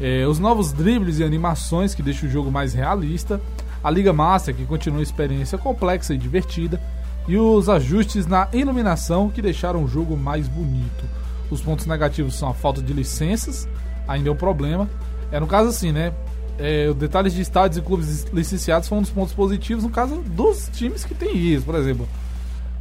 é, 0.00 0.26
os 0.26 0.38
novos 0.38 0.72
dribles 0.72 1.18
e 1.18 1.24
animações 1.24 1.94
que 1.94 2.02
deixam 2.02 2.28
o 2.28 2.32
jogo 2.32 2.50
mais 2.50 2.74
realista, 2.74 3.40
a 3.84 3.90
Liga 3.90 4.14
Master 4.14 4.54
que 4.54 4.64
continua 4.64 4.98
uma 4.98 5.02
experiência 5.02 5.58
complexa 5.58 6.14
e 6.14 6.18
divertida, 6.18 6.80
e 7.28 7.36
os 7.36 7.68
ajustes 7.68 8.26
na 8.26 8.48
iluminação 8.52 9.28
que 9.30 9.42
deixaram 9.42 9.84
o 9.84 9.88
jogo 9.88 10.16
mais 10.16 10.48
bonito. 10.48 11.04
Os 11.50 11.60
pontos 11.60 11.84
negativos 11.84 12.34
são 12.34 12.48
a 12.48 12.54
falta 12.54 12.80
de 12.80 12.92
licenças, 12.94 13.68
ainda 14.08 14.30
é 14.30 14.32
um 14.32 14.36
problema. 14.36 14.88
É 15.30 15.38
no 15.38 15.46
caso 15.46 15.68
assim, 15.68 15.92
né? 15.92 16.12
É, 16.58 16.92
detalhes 16.94 17.34
de 17.34 17.42
estádios 17.42 17.78
e 17.78 17.82
clubes 17.82 18.24
licenciados 18.32 18.88
são 18.88 18.98
um 18.98 19.02
dos 19.02 19.10
pontos 19.10 19.34
positivos 19.34 19.84
no 19.84 19.90
caso 19.90 20.16
dos 20.16 20.70
times 20.72 21.04
que 21.04 21.14
tem 21.14 21.36
isso. 21.36 21.66
Por 21.66 21.74
exemplo, 21.74 22.08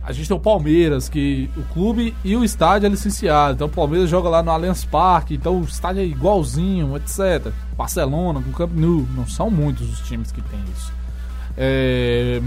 a 0.04 0.12
gente 0.12 0.28
tem 0.28 0.36
o 0.36 0.40
Palmeiras, 0.40 1.08
que 1.08 1.50
o 1.56 1.64
clube 1.74 2.14
e 2.26 2.36
o 2.36 2.44
estádio 2.44 2.88
é 2.88 2.90
licenciado. 2.90 3.54
Então 3.54 3.68
o 3.68 3.70
Palmeiras 3.70 4.10
joga 4.10 4.28
lá 4.28 4.44
no 4.44 4.52
Allianz 4.52 4.84
Parque, 4.84 5.36
então 5.36 5.62
o 5.62 5.64
estádio 5.64 6.02
é 6.02 6.06
igualzinho, 6.06 6.98
etc. 6.98 7.54
Barcelona, 7.78 8.42
com 8.42 8.50
o 8.50 8.54
Camp 8.54 8.72
Nou, 8.74 9.08
não 9.16 9.26
são 9.26 9.50
muitos 9.50 9.90
os 9.90 10.06
times 10.06 10.32
que 10.32 10.42
tem 10.42 10.60
isso. 10.76 10.92
É, 11.56 12.42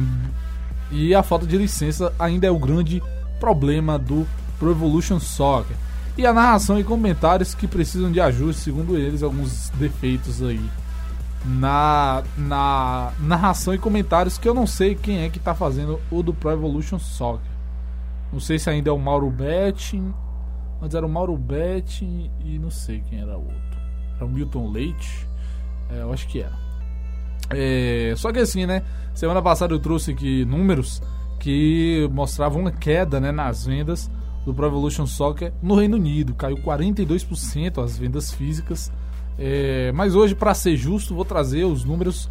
e 0.90 1.14
a 1.14 1.22
falta 1.22 1.46
de 1.46 1.56
licença 1.56 2.12
ainda 2.18 2.46
é 2.46 2.50
o 2.50 2.58
grande 2.58 3.02
problema 3.40 3.98
do 3.98 4.26
Pro 4.58 4.70
Evolution 4.70 5.18
Soccer. 5.18 5.76
E 6.18 6.26
a 6.26 6.32
narração 6.32 6.78
e 6.78 6.84
comentários 6.84 7.54
que 7.54 7.66
precisam 7.66 8.12
de 8.12 8.20
ajuste, 8.20 8.62
segundo 8.62 8.98
eles, 8.98 9.22
alguns 9.22 9.70
defeitos 9.70 10.42
aí 10.42 10.60
na, 11.46 12.24
na 12.36 13.12
narração 13.20 13.74
e 13.74 13.78
comentários 13.78 14.36
que 14.36 14.48
eu 14.48 14.54
não 14.54 14.66
sei 14.66 14.94
quem 14.94 15.22
é 15.22 15.30
que 15.30 15.38
tá 15.38 15.54
fazendo 15.54 16.00
o 16.10 16.22
do 16.22 16.34
Pro 16.34 16.50
Evolution 16.50 16.98
Soccer. 16.98 17.50
Não 18.32 18.40
sei 18.40 18.58
se 18.58 18.68
ainda 18.68 18.90
é 18.90 18.92
o 18.92 18.98
Mauro 18.98 19.30
Betting, 19.30 20.12
mas 20.80 20.94
era 20.94 21.06
o 21.06 21.08
Mauro 21.08 21.36
Betting 21.36 22.30
e 22.44 22.58
não 22.58 22.70
sei 22.70 23.00
quem 23.08 23.20
era 23.20 23.38
o 23.38 23.42
outro. 23.42 23.80
Era 24.16 24.26
o 24.26 24.28
Milton 24.28 24.70
Leite, 24.70 25.26
é, 25.90 26.02
eu 26.02 26.12
acho 26.12 26.26
que 26.26 26.40
era. 26.40 26.58
É, 27.50 28.12
só 28.16 28.32
que 28.32 28.40
assim, 28.40 28.66
né? 28.66 28.82
Semana 29.14 29.40
passada 29.40 29.72
eu 29.72 29.78
trouxe 29.78 30.10
aqui 30.10 30.44
números 30.44 31.00
que 31.38 32.08
mostravam 32.12 32.62
uma 32.62 32.72
queda 32.72 33.20
né, 33.20 33.30
nas 33.30 33.66
vendas 33.66 34.10
do 34.44 34.52
Pro 34.52 34.66
Evolution 34.66 35.06
Soccer 35.06 35.52
no 35.62 35.76
Reino 35.76 35.96
Unido. 35.96 36.34
Caiu 36.34 36.56
42% 36.56 37.82
as 37.82 37.96
vendas 37.96 38.32
físicas. 38.32 38.92
É, 39.38 39.92
mas 39.92 40.14
hoje, 40.14 40.34
para 40.34 40.54
ser 40.54 40.76
justo, 40.76 41.14
vou 41.14 41.24
trazer 41.24 41.64
os 41.64 41.84
números 41.84 42.30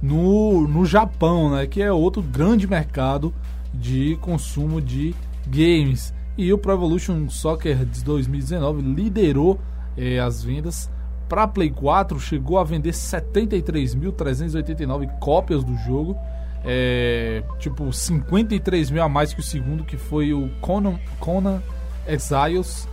no, 0.00 0.68
no 0.68 0.84
Japão, 0.84 1.50
né, 1.50 1.66
que 1.66 1.82
é 1.82 1.92
outro 1.92 2.22
grande 2.22 2.66
mercado 2.66 3.34
de 3.72 4.16
consumo 4.20 4.80
de 4.80 5.14
games. 5.46 6.14
E 6.36 6.52
o 6.52 6.58
Pro 6.58 6.72
Evolution 6.72 7.28
Soccer 7.28 7.84
de 7.84 8.02
2019 8.04 8.82
liderou 8.82 9.60
é, 9.96 10.18
as 10.18 10.42
vendas 10.42 10.90
para 11.28 11.46
Play 11.46 11.70
4, 11.70 12.18
chegou 12.20 12.58
a 12.58 12.64
vender 12.64 12.90
73.389 12.90 15.18
cópias 15.18 15.62
do 15.64 15.74
jogo. 15.78 16.16
É, 16.64 17.42
tipo, 17.58 17.90
53 17.92 18.90
mil 18.90 19.02
a 19.02 19.08
mais 19.08 19.34
que 19.34 19.40
o 19.40 19.42
segundo, 19.42 19.84
que 19.84 19.96
foi 19.96 20.32
o 20.32 20.48
Conan, 20.60 21.00
Conan 21.18 21.60
Exiles. 22.06 22.88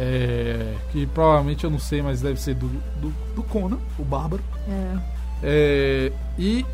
É, 0.00 0.76
que 0.92 1.06
provavelmente 1.06 1.64
eu 1.64 1.70
não 1.70 1.78
sei, 1.80 2.00
mas 2.00 2.20
deve 2.20 2.40
ser 2.40 2.54
do, 2.54 2.68
do, 3.00 3.12
do 3.34 3.42
Conan, 3.42 3.78
o 3.98 4.04
Bárbaro. 4.04 4.42
É. 4.68 4.98
É, 5.42 6.12
e 6.38 6.64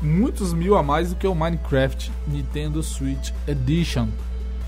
muitos 0.00 0.52
mil 0.52 0.76
a 0.76 0.82
mais 0.82 1.10
do 1.10 1.16
que 1.16 1.26
o 1.26 1.34
Minecraft 1.34 2.12
Nintendo 2.28 2.84
Switch 2.84 3.32
Edition. 3.48 4.08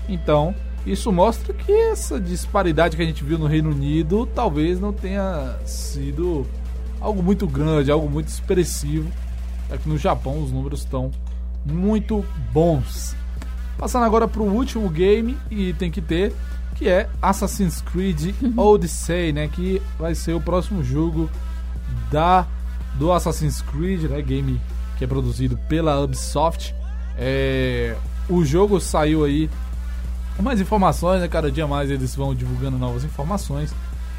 Então, 0.09 0.53
isso 0.85 1.09
mostra 1.11 1.53
que 1.53 1.71
essa 1.71 2.19
disparidade 2.19 2.97
que 2.97 3.01
a 3.01 3.05
gente 3.05 3.23
viu 3.23 3.39
no 3.39 3.47
Reino 3.47 3.69
Unido 3.69 4.25
talvez 4.25 4.79
não 4.79 4.91
tenha 4.91 5.57
sido 5.65 6.45
algo 6.99 7.23
muito 7.23 7.47
grande, 7.47 7.89
algo 7.89 8.09
muito 8.09 8.27
expressivo. 8.27 9.09
Aqui 9.71 9.87
no 9.87 9.97
Japão 9.97 10.43
os 10.43 10.51
números 10.51 10.81
estão 10.81 11.11
muito 11.65 12.25
bons. 12.51 13.15
Passando 13.77 14.03
agora 14.03 14.27
para 14.27 14.41
o 14.41 14.53
último 14.53 14.89
game 14.89 15.37
e 15.49 15.73
tem 15.73 15.89
que 15.89 16.01
ter, 16.01 16.33
que 16.75 16.87
é 16.87 17.09
Assassin's 17.21 17.81
Creed 17.81 18.33
Odyssey, 18.57 19.31
né, 19.31 19.47
que 19.47 19.81
vai 19.97 20.15
ser 20.15 20.33
o 20.33 20.41
próximo 20.41 20.83
jogo 20.83 21.29
da 22.11 22.45
do 22.95 23.11
Assassin's 23.11 23.61
Creed, 23.61 24.03
né, 24.03 24.21
game 24.21 24.61
que 24.97 25.03
é 25.03 25.07
produzido 25.07 25.57
pela 25.67 25.99
Ubisoft. 26.01 26.75
É, 27.17 27.95
o 28.29 28.43
jogo 28.45 28.79
saiu 28.79 29.23
aí 29.23 29.49
com 30.35 30.43
mais 30.43 30.59
informações, 30.59 31.21
né? 31.21 31.27
Cada 31.27 31.51
dia 31.51 31.67
mais 31.67 31.89
eles 31.89 32.15
vão 32.15 32.33
divulgando 32.33 32.77
novas 32.77 33.03
informações. 33.03 33.73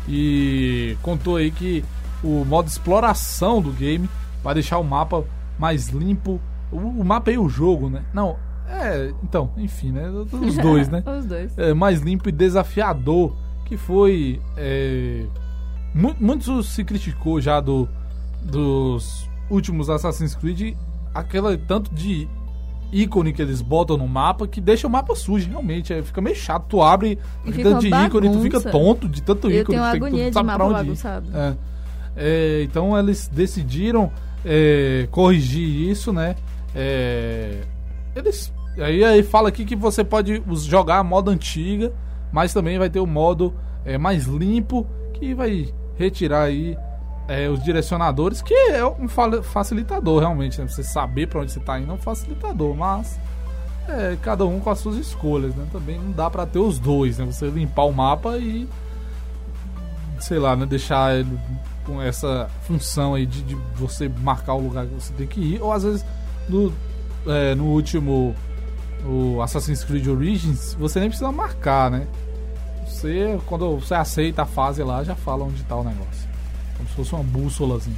E 0.09 0.97
contou 1.03 1.37
aí 1.37 1.51
que 1.51 1.85
o 2.23 2.45
modo 2.45 2.69
exploração 2.69 3.61
do 3.61 3.71
game 3.71 4.09
vai 4.43 4.55
deixar 4.55 4.79
o 4.79 4.85
mapa 4.85 5.25
mais 5.59 5.89
limpo. 5.89 6.41
O, 6.71 6.77
o 6.77 7.05
mapa 7.05 7.31
e 7.31 7.39
o 7.39 7.49
jogo, 7.49 7.89
né? 7.89 8.03
Não, 8.13 8.37
é. 8.75 9.13
Então, 9.23 9.51
enfim, 9.57 9.93
né? 9.93 10.09
Os 10.11 10.57
dois, 10.57 10.89
né? 10.89 11.03
Os 11.19 11.25
dois. 11.27 11.57
é, 11.59 11.73
mais 11.75 12.01
limpo 12.01 12.29
e 12.29 12.33
desafiador. 12.33 13.35
Que 13.65 13.77
foi. 13.77 14.41
É, 14.57 15.25
mu- 15.95 16.15
muito 16.21 16.63
se 16.63 16.85
criticou 16.85 17.41
já 17.41 17.61
do, 17.61 17.89
dos 18.43 19.29
últimos 19.51 19.89
Assassin's 19.91 20.35
Creed 20.35 20.75
aquela 21.15 21.57
tanto 21.57 21.95
de 21.95 22.29
ícone 22.93 23.33
que 23.33 23.41
eles 23.43 23.61
botam 23.63 23.97
no 23.97 24.07
mapa 24.07 24.47
que 24.47 24.61
deixa 24.61 24.87
o 24.87 24.91
mapa 24.91 25.15
sujo, 25.15 25.49
realmente. 25.49 25.93
É, 25.93 26.03
fica 26.03 26.21
meio 26.21 26.37
chato. 26.37 26.67
Tu 26.69 26.83
abre 26.83 27.19
E 27.45 27.53
fica 27.53 27.71
tanto 27.71 27.81
de 27.81 27.89
ícone, 27.89 28.31
tu 28.31 28.41
fica 28.41 28.61
tonto 28.61 29.09
de 29.09 29.23
tanto 29.23 29.51
Eu 29.51 29.63
ícone. 29.63 29.79
tenho 29.79 29.83
tu 29.83 29.91
tem 29.91 29.93
que- 29.93 29.99
tu 29.99 30.05
agonia 30.07 30.29
de 30.29 30.35
sabe 30.35 30.47
mapa 30.47 30.65
onde 30.65 30.75
bagunçado. 30.75 31.27
É. 31.35 31.55
É, 32.17 32.63
então 32.63 32.97
eles 32.99 33.27
decidiram 33.29 34.13
é, 34.45 35.09
corrigir 35.11 35.91
isso, 35.91 36.13
né? 36.13 36.37
É, 36.75 37.63
eles 38.15 38.53
aí, 38.79 39.05
aí 39.05 39.23
fala 39.23 39.49
aqui 39.49 39.65
que 39.65 39.77
você 39.77 40.03
pode 40.03 40.43
jogar 40.67 40.99
a 40.99 41.05
moda 41.05 41.31
antiga, 41.31 41.93
mas 42.33 42.53
também 42.53 42.79
vai 42.79 42.91
ter 42.91 43.01
o 43.01 43.07
modo 43.07 43.55
é, 43.85 43.97
mais 43.99 44.25
limpo 44.25 44.87
que 45.15 45.35
vai 45.35 45.73
retirar 45.97 46.43
aí 46.45 46.77
é, 47.29 47.49
os 47.49 47.63
direcionadores, 47.63 48.43
que 48.43 48.53
é 48.53 48.85
um 48.85 49.09
fa- 49.09 49.43
facilitador 49.43 50.21
realmente, 50.21 50.61
né? 50.61 50.67
Você 50.69 50.83
saber 50.83 51.29
pra 51.29 51.41
onde 51.41 51.53
você 51.53 51.61
tá 51.61 51.79
indo 51.79 51.91
é 51.91 51.95
um 51.95 51.99
facilitador, 51.99 52.75
mas 52.75 53.19
é, 53.89 54.17
cada 54.21 54.45
um 54.45 54.59
com 54.61 54.71
as 54.71 54.79
suas 54.79 54.97
escolhas, 54.97 55.55
né? 55.55 55.65
Também 55.71 55.99
não 55.99 56.11
dá 56.11 56.29
pra 56.29 56.45
ter 56.45 56.59
os 56.59 56.79
dois, 56.79 57.19
né? 57.19 57.25
Você 57.27 57.47
limpar 57.49 57.85
o 57.85 57.93
mapa 57.93 58.37
e 58.39 58.69
sei 60.19 60.39
lá, 60.39 60.57
né, 60.57 60.65
deixar 60.65 61.15
ele 61.17 61.39
com 61.85 62.01
essa 62.01 62.49
função 62.63 63.15
aí 63.15 63.27
de, 63.27 63.43
de 63.43 63.55
você 63.77 64.09
marcar 64.09 64.55
o 64.55 64.61
lugar 64.61 64.87
que 64.87 64.95
você 64.95 65.13
tem 65.13 65.27
que 65.27 65.41
ir, 65.41 65.63
ou 65.63 65.71
às 65.73 65.83
vezes 65.83 66.05
no, 66.49 66.73
é, 67.27 67.55
no 67.55 67.65
último 67.67 68.35
o 69.05 69.43
Assassin's 69.43 69.85
Creed 69.85 70.07
Origins 70.09 70.75
você 70.75 70.99
nem 71.01 71.09
precisa 71.09 71.31
marcar, 71.31 71.91
né? 71.91 72.07
Você, 72.87 73.39
quando 73.47 73.79
você 73.79 73.95
aceita 73.95 74.43
a 74.43 74.47
fase 74.47 74.83
lá, 74.83 75.05
já 75.05 75.15
fala 75.15 75.45
onde 75.45 75.63
tá 75.65 75.77
o 75.77 75.85
negócio. 75.85 76.29
Como 76.77 76.89
se 76.89 76.95
fosse 76.95 77.15
uma 77.15 77.23
bússolazinha. 77.23 77.97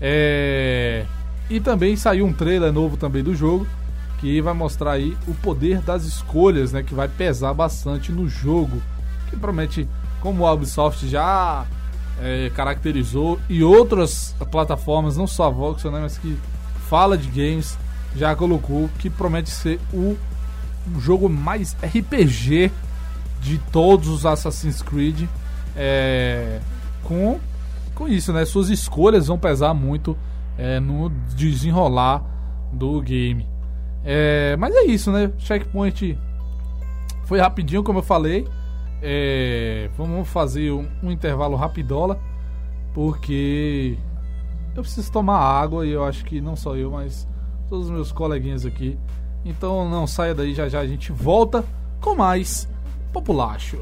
É... 0.00 1.04
E 1.48 1.58
também 1.58 1.96
saiu 1.96 2.26
um 2.26 2.32
trailer 2.32 2.72
novo 2.72 2.96
também 2.96 3.22
do 3.22 3.34
jogo, 3.34 3.66
que 4.18 4.40
vai 4.40 4.54
mostrar 4.54 4.92
aí 4.92 5.16
o 5.26 5.34
poder 5.34 5.80
das 5.80 6.04
escolhas, 6.04 6.72
né? 6.72 6.82
Que 6.82 6.94
vai 6.94 7.08
pesar 7.08 7.52
bastante 7.52 8.12
no 8.12 8.28
jogo. 8.28 8.80
Que 9.28 9.36
promete, 9.36 9.88
como 10.20 10.46
a 10.46 10.52
Ubisoft 10.52 11.08
já 11.08 11.66
é, 12.20 12.50
caracterizou, 12.54 13.40
e 13.48 13.62
outras 13.62 14.34
plataformas, 14.50 15.16
não 15.16 15.26
só 15.26 15.44
a 15.46 15.50
Voxel, 15.50 15.90
né? 15.90 16.00
Mas 16.00 16.18
que 16.18 16.38
fala 16.88 17.16
de 17.16 17.28
games, 17.28 17.76
já 18.14 18.34
colocou 18.34 18.90
que 18.98 19.08
promete 19.08 19.50
ser 19.50 19.80
o 19.92 20.16
jogo 20.98 21.28
mais 21.28 21.76
RPG 21.82 22.70
de 23.40 23.58
todos 23.72 24.08
os 24.08 24.26
Assassin's 24.26 24.82
Creed. 24.82 25.28
É, 25.76 26.60
com, 27.02 27.38
com 27.94 28.08
isso, 28.08 28.32
né? 28.32 28.44
Suas 28.44 28.68
escolhas 28.68 29.28
vão 29.28 29.38
pesar 29.38 29.72
muito 29.74 30.16
é, 30.58 30.80
no 30.80 31.10
desenrolar 31.34 32.22
do 32.72 33.00
game. 33.00 33.46
É, 34.04 34.56
mas 34.56 34.74
é 34.74 34.84
isso, 34.84 35.10
né? 35.10 35.30
Checkpoint 35.38 36.18
foi 37.24 37.38
rapidinho, 37.38 37.82
como 37.82 38.00
eu 38.00 38.02
falei. 38.02 38.46
É, 39.02 39.88
vamos 39.96 40.28
fazer 40.28 40.72
um, 40.72 40.86
um 41.02 41.10
intervalo 41.10 41.56
rapidola, 41.56 42.20
porque 42.92 43.96
eu 44.74 44.82
preciso 44.82 45.10
tomar 45.10 45.38
água 45.38 45.86
e 45.86 45.90
eu 45.90 46.04
acho 46.04 46.24
que 46.24 46.40
não 46.40 46.54
só 46.54 46.76
eu, 46.76 46.90
mas 46.90 47.26
todos 47.70 47.86
os 47.86 47.92
meus 47.92 48.12
coleguinhas 48.12 48.66
aqui. 48.66 48.98
Então 49.44 49.88
não 49.88 50.06
saia 50.06 50.34
daí, 50.34 50.52
já 50.52 50.68
já 50.68 50.80
a 50.80 50.86
gente 50.86 51.12
volta 51.12 51.64
com 52.00 52.14
mais 52.14 52.68
Populacho. 53.12 53.78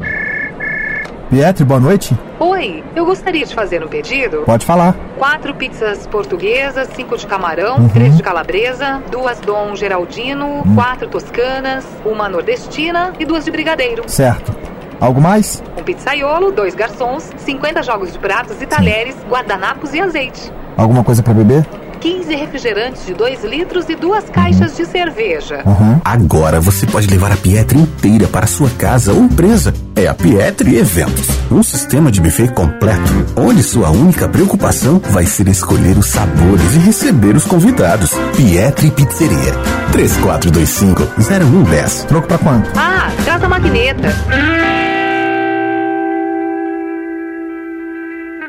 Pietri, 1.30 1.66
boa 1.66 1.80
noite. 1.80 2.16
Oi, 2.40 2.84
eu 2.96 3.04
gostaria 3.06 3.46
de 3.46 3.54
fazer 3.54 3.84
um 3.84 3.88
pedido. 3.88 4.44
Pode 4.46 4.66
falar. 4.66 4.96
Quatro 5.18 5.54
pizzas 5.56 6.08
portuguesas, 6.08 6.88
cinco 6.96 7.18
de 7.18 7.28
camarão, 7.28 7.78
Uhum. 7.80 7.90
três 7.90 8.16
de 8.16 8.24
calabresa, 8.24 9.02
duas 9.12 9.40
Dom 9.42 9.76
Geraldino, 9.76 10.64
quatro 10.74 11.10
toscanas, 11.10 11.86
uma 12.06 12.30
nordestina 12.30 13.12
e 13.20 13.26
duas 13.26 13.44
de 13.44 13.52
brigadeiro. 13.52 14.04
Certo. 14.08 14.56
Algo 15.00 15.22
mais? 15.22 15.62
Um 15.78 15.84
pizzaiolo, 15.84 16.52
dois 16.52 16.74
garçons, 16.74 17.30
50 17.38 17.84
jogos 17.84 18.12
de 18.14 18.20
pratos 18.20 18.60
e 18.62 18.66
talheres, 18.66 19.16
guardanapos 19.30 19.94
e 19.94 20.02
azeite. 20.02 20.52
Alguma 20.76 21.04
coisa 21.04 21.22
pra 21.22 21.34
beber? 21.34 21.64
15 22.00 22.36
refrigerantes 22.36 23.06
de 23.08 23.14
2 23.16 23.44
litros 23.44 23.90
e 23.90 23.96
duas 23.96 24.30
caixas 24.30 24.78
de 24.78 24.86
cerveja. 24.86 25.64
Agora 26.06 26.62
você 26.62 26.86
pode 26.86 27.08
levar 27.08 27.32
a 27.32 27.36
Pietri 27.36 27.80
inteira 27.80 28.28
para 28.28 28.46
sua 28.46 28.70
casa 28.70 29.12
ou 29.14 29.24
empresa. 29.24 29.74
É 29.96 30.06
a 30.08 30.14
Pietri 30.14 30.78
Eventos, 30.78 31.28
um 31.52 31.64
sistema 31.64 32.12
de 32.12 32.22
buffet 32.22 32.50
completo, 32.50 33.26
onde 33.36 33.64
sua 33.64 33.90
única 33.90 34.30
preocupação 34.30 35.02
vai 35.10 35.26
ser 35.26 35.48
escolher 35.48 35.98
os 35.98 36.06
sabores 36.08 36.76
e 36.76 36.80
receber 36.80 37.36
os 37.36 37.46
convidados. 37.46 38.12
Pietri 38.36 38.92
Pizzeria, 38.92 39.54
3425-0110. 39.92 42.06
Troco 42.06 42.28
pra 42.28 42.38
quanto? 42.38 42.70
Ah, 42.76 43.10
traz 43.26 43.44
a 43.44 43.50
maquineta. 43.50 44.10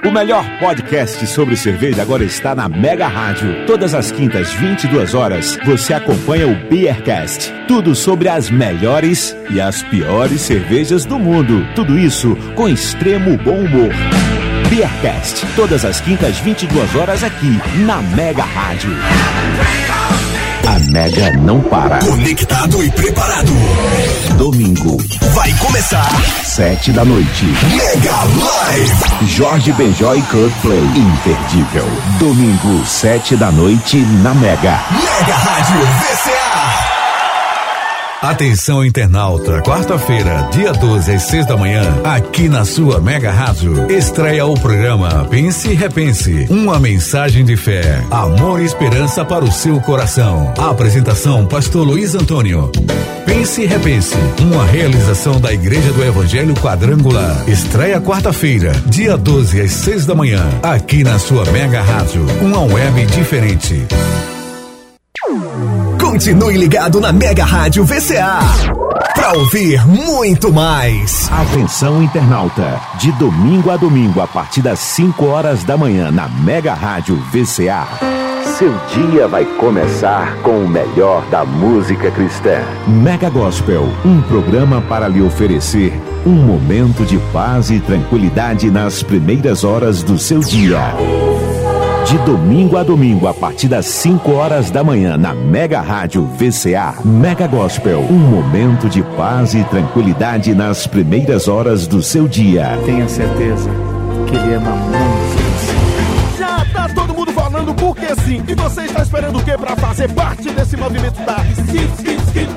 O 0.05 0.11
melhor 0.11 0.45
podcast 0.61 1.27
sobre 1.27 1.57
cerveja 1.57 2.03
agora 2.03 2.25
está 2.25 2.55
na 2.55 2.69
Mega 2.69 3.09
Rádio. 3.09 3.67
Todas 3.67 3.95
as 3.95 4.13
quintas, 4.13 4.53
22 4.53 5.13
horas, 5.13 5.59
você 5.65 5.93
acompanha 5.93 6.47
o 6.47 6.55
Beercast. 6.69 7.53
Tudo 7.67 7.95
sobre 7.95 8.29
as 8.29 8.49
melhores 8.49 9.37
e 9.51 9.61
as 9.61 9.83
piores 9.83 10.41
cervejas 10.43 11.05
do 11.05 11.19
mundo. 11.19 11.67
Tudo 11.75 11.99
isso 11.99 12.37
com 12.55 12.69
extremo 12.69 13.37
bom 13.39 13.59
humor. 13.59 13.91
Beercast, 14.71 15.45
todas 15.57 15.85
as 15.85 16.01
quintas, 16.01 16.39
22 16.39 16.95
horas 16.95 17.25
aqui 17.25 17.59
na 17.85 18.01
Mega 18.01 18.45
Rádio. 18.45 18.93
A 20.69 20.79
Mega 20.91 21.31
não 21.39 21.63
para. 21.63 21.99
Conectado 22.01 22.85
e 22.85 22.91
preparado. 22.91 23.51
Domingo, 24.37 24.99
Vai 25.33 25.51
começar 25.55 26.07
sete 26.45 26.93
da 26.93 27.07
noite. 27.07 27.47
Mega 27.75 28.13
Live. 28.13 29.27
Jorge 29.29 29.73
Benjó 29.73 30.15
e 30.15 30.21
Coldplay. 30.21 30.85
Imperdível. 30.95 31.87
Domingo, 32.19 32.85
sete 32.85 33.35
da 33.35 33.51
noite, 33.51 33.97
na 34.23 34.35
Mega. 34.35 34.79
Mega 34.91 35.35
Rádio 35.37 35.81
VCA. 35.87 36.38
Atenção 38.21 38.85
internauta, 38.85 39.63
quarta-feira, 39.63 40.49
dia 40.51 40.73
12 40.73 41.13
às 41.13 41.23
6 41.23 41.47
da 41.47 41.57
manhã, 41.57 41.85
aqui 42.03 42.49
na 42.49 42.65
sua 42.65 43.01
Mega 43.01 43.31
Rádio, 43.31 43.89
estreia 43.93 44.45
o 44.45 44.59
programa 44.59 45.25
Pense 45.31 45.69
e 45.69 45.75
Repense, 45.75 46.49
uma 46.51 46.81
mensagem 46.81 47.45
de 47.45 47.57
fé, 47.57 48.05
amor 48.11 48.61
e 48.61 48.65
esperança 48.65 49.25
para 49.25 49.45
o 49.45 49.53
seu 49.53 49.81
coração. 49.81 50.53
A 50.59 50.69
apresentação 50.71 51.47
Pastor 51.47 51.87
Luiz 51.87 52.17
Antônio. 52.17 52.73
Pense 53.25 53.63
e 53.63 53.67
Repense, 53.67 54.17
uma 54.43 54.65
realização 54.65 55.41
da 55.41 55.53
Igreja 55.53 55.93
do 55.93 56.05
Evangelho 56.05 56.55
Quadrangular. 56.55 57.49
Estreia 57.49 58.01
quarta-feira, 58.01 58.73
dia 58.87 59.17
12 59.17 59.61
às 59.61 59.71
6 59.71 60.07
da 60.07 60.17
manhã, 60.17 60.45
aqui 60.61 61.05
na 61.05 61.21
sua 61.21 61.45
Mega 61.53 61.81
Rádio, 61.81 62.27
uma 62.41 62.63
web 62.63 63.07
diferente. 63.07 63.87
Continue 66.09 66.57
ligado 66.57 67.03
na 67.03 67.13
Mega 67.13 67.45
Rádio 67.45 67.85
VCA. 67.85 68.39
Pra 69.15 69.35
ouvir 69.35 69.87
muito 69.87 70.51
mais. 70.51 71.31
Atenção 71.31 72.03
internauta, 72.03 72.81
de 72.99 73.13
domingo 73.13 73.71
a 73.71 73.77
domingo, 73.77 74.23
a 74.23 74.27
partir 74.27 74.63
das 74.63 74.79
5 74.79 75.27
horas 75.27 75.65
da 75.65 75.77
manhã, 75.77 76.11
na 76.11 76.27
Mega 76.27 76.73
Rádio 76.73 77.15
VCA. 77.31 77.87
Seu 78.57 78.73
dia 78.95 79.29
vai 79.29 79.45
começar 79.45 80.35
com 80.39 80.65
o 80.65 80.69
melhor 80.69 81.27
da 81.27 81.45
música 81.45 82.11
cristã. 82.11 82.63
Mega 82.87 83.29
Gospel, 83.29 83.87
um 84.03 84.23
programa 84.23 84.81
para 84.81 85.09
lhe 85.09 85.21
oferecer 85.21 85.93
um 86.25 86.33
momento 86.33 87.05
de 87.05 87.19
paz 87.35 87.71
e 87.71 87.81
tranquilidade 87.81 88.71
nas 88.71 89.03
primeiras 89.03 89.63
horas 89.63 90.03
do 90.03 90.19
seu 90.19 90.41
dia. 90.41 90.81
De 92.09 92.17
domingo 92.21 92.79
a 92.79 92.83
domingo, 92.83 93.29
a 93.29 93.35
partir 93.35 93.69
das 93.69 93.85
5 93.85 94.33
horas 94.33 94.71
da 94.71 94.83
manhã, 94.83 95.19
na 95.19 95.35
Mega 95.35 95.79
Rádio 95.83 96.25
VCA. 96.39 96.95
Mega 97.05 97.47
Gospel, 97.47 98.01
um 98.01 98.17
momento 98.17 98.89
de 98.89 99.03
paz 99.15 99.53
e 99.53 99.63
tranquilidade 99.65 100.55
nas 100.55 100.87
primeiras 100.87 101.49
horas 101.49 101.87
do 101.87 102.03
seu 102.03 102.27
dia. 102.27 102.79
Tenha 102.87 103.07
certeza 103.07 103.69
que 104.27 104.35
ele 104.35 104.55
ama 104.55 104.71
muito 104.71 106.39
Já 106.39 106.65
tá 106.73 106.89
todo 106.95 107.13
mundo 107.13 107.31
falando 107.31 107.75
porque 107.75 108.07
sim. 108.25 108.43
E 108.49 108.55
você 108.55 108.87
está 108.87 109.03
esperando 109.03 109.39
o 109.39 109.45
que 109.45 109.59
pra 109.59 109.77
fazer 109.77 110.11
parte 110.15 110.51
desse 110.51 110.79
movimento 110.79 111.23
da 111.27 111.37
Skin, 111.59 111.93
Skin, 111.99 112.17
Skin? 112.29 112.49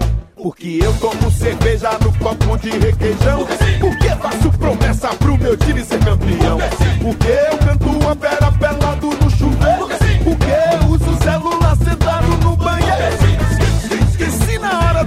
Porque 0.41 0.79
eu 0.81 0.93
tomo 0.93 1.29
cerveja 1.29 1.89
no 2.01 2.13
copo 2.19 2.57
de 2.57 2.69
requeijão. 2.69 3.45
Porque 3.81 4.07
faço 4.15 4.49
promessa 4.57 5.09
pro 5.09 5.37
meu 5.37 5.57
time 5.57 5.83
ser 5.83 5.99
campeão. 5.99 6.57
Porque 7.01 7.27
eu 7.27 7.57
canto 7.57 8.07
a 8.07 8.15
pera 8.15 8.51
pelado 8.53 8.80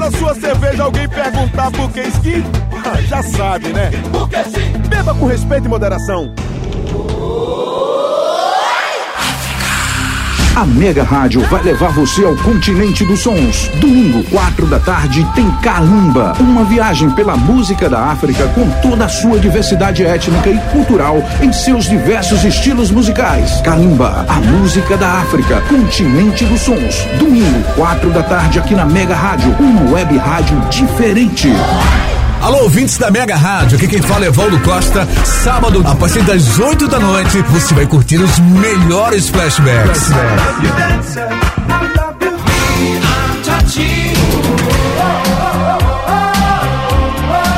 na 0.04 0.10
sua 0.18 0.34
cerveja 0.34 0.84
alguém 0.84 1.08
perguntar 1.08 1.70
por 1.70 1.90
que 1.90 2.02
skin, 2.02 2.44
já 3.08 3.22
sabe, 3.22 3.72
né? 3.72 3.90
Porque 4.12 4.36
sim. 4.44 4.78
Beba 4.88 5.14
com 5.14 5.26
respeito 5.26 5.64
e 5.64 5.68
moderação. 5.68 6.34
A 10.56 10.64
Mega 10.64 11.02
Rádio 11.02 11.40
vai 11.48 11.64
levar 11.64 11.90
você 11.90 12.24
ao 12.24 12.36
continente 12.36 13.04
dos 13.04 13.22
sons. 13.22 13.68
Domingo, 13.80 14.22
quatro 14.30 14.66
da 14.66 14.78
tarde, 14.78 15.26
tem 15.34 15.50
Kalimba, 15.60 16.32
uma 16.38 16.62
viagem 16.62 17.10
pela 17.10 17.36
música 17.36 17.88
da 17.88 17.98
África 17.98 18.46
com 18.54 18.70
toda 18.80 19.06
a 19.06 19.08
sua 19.08 19.40
diversidade 19.40 20.04
étnica 20.04 20.50
e 20.50 20.58
cultural 20.70 21.16
em 21.42 21.52
seus 21.52 21.86
diversos 21.86 22.44
estilos 22.44 22.92
musicais. 22.92 23.60
Kalimba, 23.62 24.24
a 24.28 24.34
música 24.34 24.96
da 24.96 25.14
África, 25.22 25.60
continente 25.62 26.44
dos 26.44 26.60
sons. 26.60 27.04
Domingo, 27.18 27.64
quatro 27.74 28.10
da 28.10 28.22
tarde, 28.22 28.60
aqui 28.60 28.76
na 28.76 28.86
Mega 28.86 29.16
Rádio, 29.16 29.56
uma 29.58 29.90
web 29.90 30.16
rádio 30.18 30.56
diferente. 30.70 31.48
Alô, 32.44 32.64
ouvintes 32.64 32.98
da 32.98 33.10
Mega 33.10 33.36
Rádio, 33.36 33.78
aqui 33.78 33.88
quem 33.88 34.02
fala 34.02 34.26
é 34.26 34.30
Valdo 34.30 34.60
Costa. 34.60 35.08
Sábado, 35.24 35.82
a 35.86 35.94
partir 35.94 36.20
das 36.24 36.58
8 36.58 36.86
da 36.88 37.00
noite, 37.00 37.40
você 37.40 37.72
vai 37.72 37.86
curtir 37.86 38.18
os 38.18 38.38
melhores 38.38 39.30
flashbacks. 39.30 40.10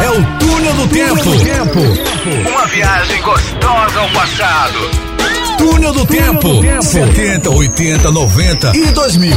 É 0.04 0.08
o 0.08 0.38
túnel 0.38 0.74
do 0.74 0.86
tempo. 0.86 1.30
Uma 2.48 2.66
viagem 2.68 3.22
gostosa 3.22 3.98
ao 3.98 4.08
passado. 4.10 5.06
Túnel 5.58 5.92
do 5.92 6.06
Tempo. 6.06 6.62
70, 6.80 7.50
80, 7.50 8.10
90 8.12 8.76
e 8.76 8.86
2000. 8.92 9.36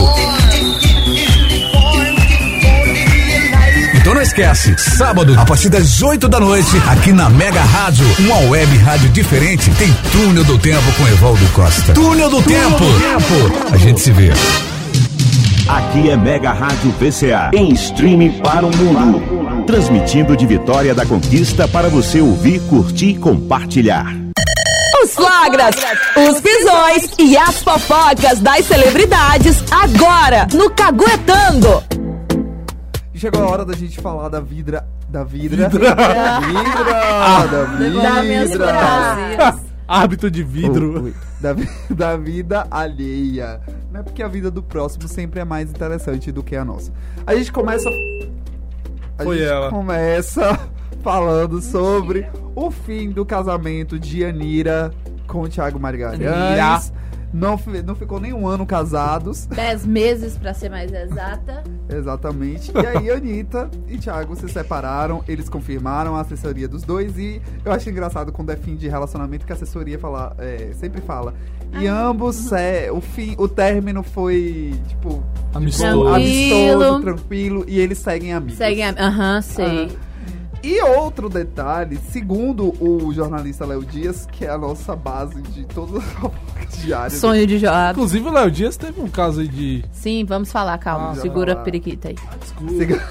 Esquece, 4.40 4.76
sábado, 4.78 5.38
a 5.38 5.46
partir 5.46 5.68
das 5.68 6.02
8 6.02 6.30
da 6.30 6.40
noite, 6.40 6.70
aqui 6.88 7.12
na 7.12 7.30
Mega 7.30 7.62
Rádio, 7.62 8.06
uma 8.20 8.38
web 8.50 8.78
rádio 8.78 9.10
diferente, 9.10 9.70
tem 9.72 9.94
Túnel 10.14 10.46
do 10.46 10.58
Tempo 10.58 10.92
com 10.98 11.08
Evaldo 11.08 11.46
Costa. 11.50 11.94
Túnel 11.94 12.30
do 12.30 12.42
Tempo. 12.42 12.86
A 13.70 13.78
gente 13.78 14.00
se 14.00 14.12
vê. 14.14 14.32
Aqui 15.68 16.10
é 16.10 16.16
Mega 16.16 16.54
Rádio 16.54 16.92
VCA, 16.92 17.52
em 17.54 17.74
streaming 17.74 18.40
para 18.40 18.66
o 18.66 18.76
mundo. 18.76 19.66
Transmitindo 19.66 20.38
de 20.38 20.46
Vitória 20.46 20.96
da 20.96 21.06
Conquista 21.06 21.68
para 21.68 21.90
você 21.90 22.22
ouvir, 22.22 22.62
curtir 22.62 23.10
e 23.10 23.18
compartilhar. 23.18 24.06
Os 25.04 25.16
flagras, 25.16 25.76
os 26.16 26.40
pisões 26.40 27.12
e 27.20 27.38
as 27.38 27.62
fofocas 27.62 28.40
das 28.40 28.66
celebridades 28.66 29.58
agora 29.70 30.48
no 30.54 30.70
Caguetando. 30.70 31.99
Chegou 33.20 33.44
a 33.44 33.50
hora 33.52 33.66
da 33.66 33.76
gente 33.76 34.00
falar 34.00 34.30
da 34.30 34.40
vidra. 34.40 34.88
Da 35.10 35.26
vidra. 35.26 35.68
Vidra. 35.68 35.90
vidra. 36.40 37.48
da 37.48 38.02
Dá 38.02 38.24
minhas 38.24 38.52
vidra. 38.52 39.60
Hábito 39.86 40.32
de 40.32 40.42
vidro. 40.42 41.04
Ui, 41.04 41.14
Da, 41.42 41.54
da 41.90 42.16
vida 42.16 42.66
alheia. 42.72 43.60
Não 43.92 44.00
é 44.00 44.04
porque 44.04 44.24
a 44.24 44.28
vida 44.30 44.50
do 44.50 44.64
próximo 44.64 45.06
sempre 45.10 45.42
é 45.42 45.44
mais 45.44 45.70
interessante 45.70 46.32
do 46.32 46.42
que 46.42 46.56
a 46.56 46.64
nossa. 46.64 46.94
A 47.28 47.36
gente 47.36 47.52
começa. 47.52 47.90
A 49.18 49.24
Foi 49.26 49.40
gente 49.40 49.50
ela. 49.50 49.70
começa 49.70 50.58
falando 51.04 51.62
sobre 51.62 52.26
o 52.56 52.72
fim 52.72 53.10
do 53.10 53.26
casamento 53.26 54.00
de 54.00 54.24
Anira 54.24 54.94
com 55.28 55.42
o 55.42 55.50
Thiago 55.50 55.78
Margalhães. 55.78 56.94
Não, 57.34 57.60
não 57.86 57.96
ficou 57.96 58.20
nem 58.20 58.34
um 58.34 58.48
ano 58.48 58.66
casados. 58.66 59.46
Dez 59.46 59.86
meses, 59.86 60.38
pra 60.38 60.54
ser 60.54 60.70
mais 60.70 60.92
exata. 60.92 61.64
Exatamente. 61.88 62.72
E 62.76 62.86
aí, 62.86 63.12
Anitta 63.12 63.70
e 63.88 63.98
Thiago 63.98 64.36
se 64.36 64.48
separaram, 64.50 65.24
eles 65.28 65.48
confirmaram 65.48 66.16
a 66.16 66.22
assessoria 66.22 66.68
dos 66.68 66.84
dois 66.84 67.18
e 67.18 67.42
eu 67.64 67.72
acho 67.72 67.90
engraçado 67.90 68.32
quando 68.32 68.52
é 68.52 68.56
fim 68.56 68.76
de 68.76 68.88
relacionamento 68.88 69.46
que 69.46 69.52
a 69.52 69.56
assessoria 69.56 70.00
fala, 70.00 70.36
é, 70.40 70.72
sempre 70.74 71.02
fala. 71.02 71.34
E 71.80 71.86
ambos, 71.86 72.52
é, 72.52 72.92
o 72.92 73.00
fim, 73.00 73.36
o 73.38 73.48
término 73.48 74.02
foi, 74.02 74.74
tipo, 74.88 75.24
Amistoso. 75.54 76.08
amistoso, 76.08 77.02
tranquilo, 77.02 77.64
e 77.68 77.80
eles 77.80 78.00
seguem 78.00 78.34
amigos. 78.34 78.58
Segue 78.58 78.82
a... 78.82 78.90
Aham, 78.90 79.42
sei. 79.42 79.86
Aham. 79.86 80.09
E 80.62 80.82
outro 80.82 81.30
detalhe, 81.30 81.98
segundo 82.12 82.74
o 82.84 83.14
jornalista 83.14 83.66
Léo 83.66 83.84
Dias, 83.86 84.28
que 84.32 84.44
é 84.46 84.50
a 84.50 84.58
nossa 84.58 84.96
base 84.96 85.42
de 85.42 85.64
todas 85.66 85.96
as 85.98 86.04
fofocas 86.14 86.78
diárias. 86.82 87.14
Sonho 87.20 87.48
de 87.48 87.58
Joab. 87.58 87.92
Inclusive, 87.92 88.28
o 88.28 88.32
Léo 88.32 88.52
Dias 88.52 88.76
teve 88.78 89.00
um 89.02 89.08
caso 89.08 89.40
aí 89.40 89.48
de. 89.48 89.86
Sim, 89.92 90.26
vamos 90.26 90.52
falar, 90.52 90.78
calma. 90.78 91.12
Ah, 91.12 91.16
Segura 91.16 91.54
a 91.54 91.56
falar. 91.56 91.66
periquita 91.66 92.10
aí. 92.10 92.16
Siga- 92.78 93.02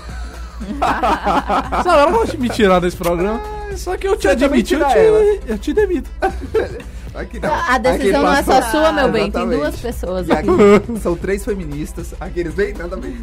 Sabe, 1.85 2.01
eu 2.03 2.11
não 2.11 2.19
gosto 2.19 2.33
de 2.33 2.39
me 2.43 2.49
tirar 2.49 2.81
desse 2.81 2.97
programa. 2.97 3.41
Só 3.77 3.97
que 3.97 4.09
eu 4.09 4.17
te 4.17 4.27
admiti, 4.29 4.75
eu 4.75 4.85
te, 4.87 5.41
eu 5.47 5.59
te 5.59 5.73
demito. 5.73 6.11
Aqui 7.15 7.41
não. 7.41 7.53
A 7.53 7.79
decisão 7.79 8.23
não 8.23 8.33
é 8.33 8.43
só 8.43 8.61
sua, 8.63 8.93
meu 8.93 9.11
bem. 9.11 9.31
Tem 9.31 9.43
Exatamente. 9.43 9.61
duas 9.61 9.77
pessoas 9.81 10.31
aqui. 10.31 10.49
aqui 10.77 11.01
são 11.01 11.17
três 11.17 11.45
feministas. 11.45 12.15
Aqueles 12.21 12.55
bem, 12.55 12.75
nada 12.75 12.97
bem. 12.97 13.17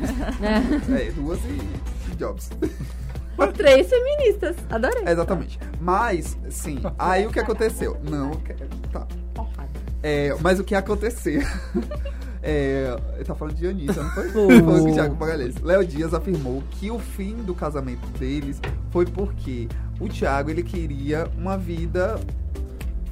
É, 0.93 1.11
duas 1.11 1.39
e, 1.45 1.61
e 2.11 2.15
Jobs. 2.18 2.49
Três 3.53 3.90
feministas. 3.90 4.56
Adorei. 4.70 5.03
Exatamente. 5.07 5.60
Mas, 5.80 6.38
sim, 6.49 6.80
aí 6.98 7.26
o 7.26 7.32
que 7.32 7.40
aconteceu? 7.40 7.98
Não, 8.10 8.32
tá. 8.91 9.07
É, 10.02 10.36
mas 10.41 10.60
o 10.60 10.64
que 10.64 10.76
aconteceu? 10.76 11.41
É, 12.48 12.95
ele 13.16 13.26
tá 13.26 13.34
falando 13.34 13.56
de 13.56 13.66
Anitta, 13.66 14.03
não 14.03 14.12
foi? 14.12 14.30
Foi. 14.30 14.60
Falando 14.62 14.84
com 14.84 14.91
o 14.91 14.94
Thiago 14.94 15.16
Magalhães. 15.16 15.56
Léo 15.64 15.84
Dias 15.84 16.14
afirmou 16.14 16.62
que 16.70 16.91
o 16.91 16.99
fim 16.99 17.38
do 17.38 17.56
casamento 17.56 18.06
deles 18.20 18.62
foi 18.91 19.03
porque 19.03 19.68
o 19.99 20.07
Thiago 20.07 20.52
ele 20.52 20.62
queria 20.62 21.28
uma 21.36 21.57
vida 21.57 22.20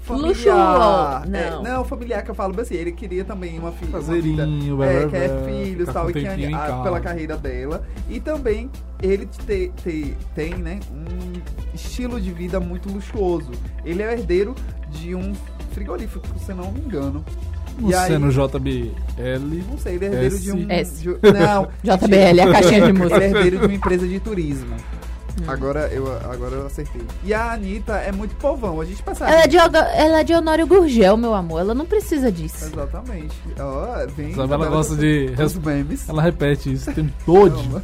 familiar. 0.04 1.22
Luxuosa. 1.26 1.38
É, 1.38 1.50
Não. 1.52 1.64
não, 1.64 1.84
familiar 1.86 2.24
que 2.24 2.32
eu 2.32 2.36
falo 2.36 2.60
assim, 2.60 2.76
ele 2.76 2.92
queria 2.92 3.24
também 3.24 3.58
uma 3.58 3.72
filha. 3.72 3.92
Caseirinho, 3.94 4.76
uma 4.76 4.86
vida, 4.88 5.00
é, 5.00 5.08
quer 5.08 5.30
blá, 5.30 5.46
filhos 5.48 5.90
tal, 5.90 6.10
e 6.10 6.14
que 6.14 6.54
a- 6.54 6.82
pela 6.84 7.00
carreira 7.00 7.38
dela. 7.38 7.84
E 8.10 8.20
também 8.20 8.70
ele 9.02 9.26
te, 9.26 9.72
te- 9.84 10.18
tem, 10.36 10.54
né, 10.56 10.80
um 10.92 11.42
estilo 11.74 12.20
de 12.22 12.32
vida 12.32 12.60
muito 12.60 12.90
luxuoso. 12.90 13.52
Ele 13.86 14.02
é 14.04 14.14
herdeiro 14.14 14.54
de 14.92 15.16
um 15.16 15.34
frigorífico, 15.72 16.28
se 16.40 16.54
não 16.54 16.72
me 16.72 16.80
engano. 16.82 17.24
E 17.80 17.94
aí- 17.96 18.12
Você 18.12 18.18
no 18.20 18.30
JBL. 18.32 19.64
não 19.68 19.78
sei, 19.80 19.96
ele 19.96 20.06
é 20.06 20.08
herdeiro 20.10 20.40
de 20.40 20.52
um. 20.52 20.66
S. 20.70 21.02
de- 21.02 21.08
não, 21.34 21.68
JBL, 21.84 22.42
a 22.42 22.52
caixinha 22.52 22.82
de 22.86 22.94
música. 22.94 23.16
Ele 23.24 23.24
é 23.26 23.28
herdeiro 23.38 23.60
de 23.60 23.66
uma 23.66 23.74
empresa 23.74 24.08
de 24.08 24.20
turismo. 24.20 24.76
Agora, 25.48 25.88
eu, 25.92 26.06
agora 26.32 26.56
eu 26.56 26.66
acertei. 26.68 27.02
E 27.24 27.34
a 27.34 27.54
Anitta 27.54 27.94
é 27.94 28.12
muito 28.12 28.36
povão, 28.36 28.80
a 28.80 28.86
gente 28.86 29.02
percebe. 29.02 29.32
Ela 29.32 29.44
é, 29.44 29.48
de, 29.48 29.58
ela 29.58 30.20
é 30.20 30.24
de 30.24 30.34
Honório 30.34 30.68
Gurgel, 30.68 31.18
meu 31.18 31.34
amor. 31.34 31.60
Ela 31.62 31.74
não 31.74 31.86
precisa 31.86 32.32
disso. 32.32 32.66
Exatamente. 32.66 33.36
Ó, 33.60 34.06
vem. 34.16 34.30
Isabela 34.32 34.68
gosta 34.68 34.96
de. 34.96 35.34
Os 35.44 35.56
memes. 35.56 36.08
Ela 36.08 36.22
repete 36.22 36.72
isso 36.74 36.90
o 36.92 36.94
tempo 36.94 37.12
todo. 37.26 37.82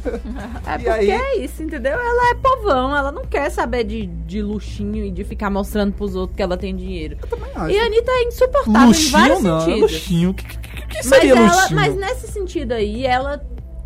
É 0.66 0.74
E 0.74 0.76
porque 0.76 0.88
aí- 0.88 1.10
é 1.10 1.38
isso, 1.44 1.62
entendeu? 1.62 1.92
Ela 1.92 2.30
é 2.30 2.34
povão, 2.34 2.96
ela 2.96 3.10
não 3.10 3.24
quer 3.24 3.50
saber 3.50 3.84
de, 3.84 4.06
de 4.06 4.42
luxinho 4.42 5.04
e 5.04 5.10
de 5.10 5.24
ficar 5.24 5.50
mostrando 5.50 5.92
pros 5.92 6.14
outros 6.14 6.36
que 6.36 6.42
ela 6.42 6.56
tem 6.56 6.74
dinheiro. 6.76 7.16
acho. 7.56 7.70
E 7.70 7.78
a 7.78 7.86
Anitta 7.86 8.10
é 8.12 8.22
insuportável 8.24 8.72
em 8.94 9.10
vários 9.10 9.12
Luxinho 9.12 9.40
não, 9.42 9.56
é 9.56 9.60
sentidos. 9.64 9.80
luxinho. 9.92 10.30
O 10.30 10.34
que, 10.34 10.44
que, 10.44 10.58
que- 10.58 10.96
Mas, 10.96 11.06
seria 11.06 11.32
ela, 11.36 11.46
luxinho? 11.46 11.80
mas 11.80 11.96
nesse 11.96 12.28
sentido 12.28 12.72
aí, 12.72 13.04
ela 13.06 13.42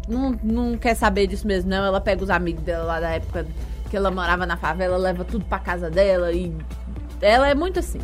não, 0.09 0.39
não 0.43 0.77
quer 0.77 0.95
saber 0.95 1.27
disso 1.27 1.47
mesmo, 1.47 1.71
não. 1.71 1.85
Ela 1.85 2.01
pega 2.01 2.23
os 2.23 2.31
amigos 2.31 2.63
dela 2.63 2.85
lá 2.85 3.01
da 3.01 3.11
época 3.11 3.47
que 3.91 3.97
ela 3.97 4.11
morava 4.11 4.47
na 4.47 4.57
favela, 4.57 4.97
leva 4.97 5.25
tudo 5.25 5.45
pra 5.45 5.59
casa 5.59 5.91
dela 5.91 6.33
e. 6.33 6.55
Ela 7.21 7.49
é 7.49 7.55
muito 7.55 7.79
assim. 7.79 8.01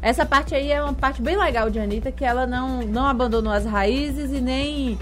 Essa 0.00 0.24
parte 0.24 0.54
aí 0.54 0.70
é 0.70 0.82
uma 0.82 0.94
parte 0.94 1.20
bem 1.20 1.36
legal 1.36 1.70
de 1.70 1.78
Anitta, 1.78 2.12
que 2.12 2.24
ela 2.24 2.46
não, 2.46 2.82
não 2.82 3.06
abandonou 3.06 3.52
as 3.52 3.64
raízes 3.64 4.30
e 4.30 4.40
nem 4.40 4.98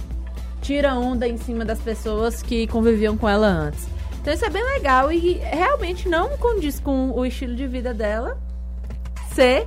tira 0.62 0.94
onda 0.94 1.28
em 1.28 1.36
cima 1.36 1.64
das 1.64 1.78
pessoas 1.78 2.42
que 2.42 2.66
conviviam 2.66 3.16
com 3.16 3.28
ela 3.28 3.46
antes. 3.46 3.86
Então 4.20 4.32
isso 4.32 4.44
é 4.44 4.50
bem 4.50 4.64
legal 4.64 5.12
e 5.12 5.34
realmente 5.34 6.08
não 6.08 6.36
condiz 6.38 6.80
com 6.80 7.12
o 7.12 7.24
estilo 7.24 7.54
de 7.54 7.66
vida 7.66 7.94
dela 7.94 8.38
ser 9.32 9.66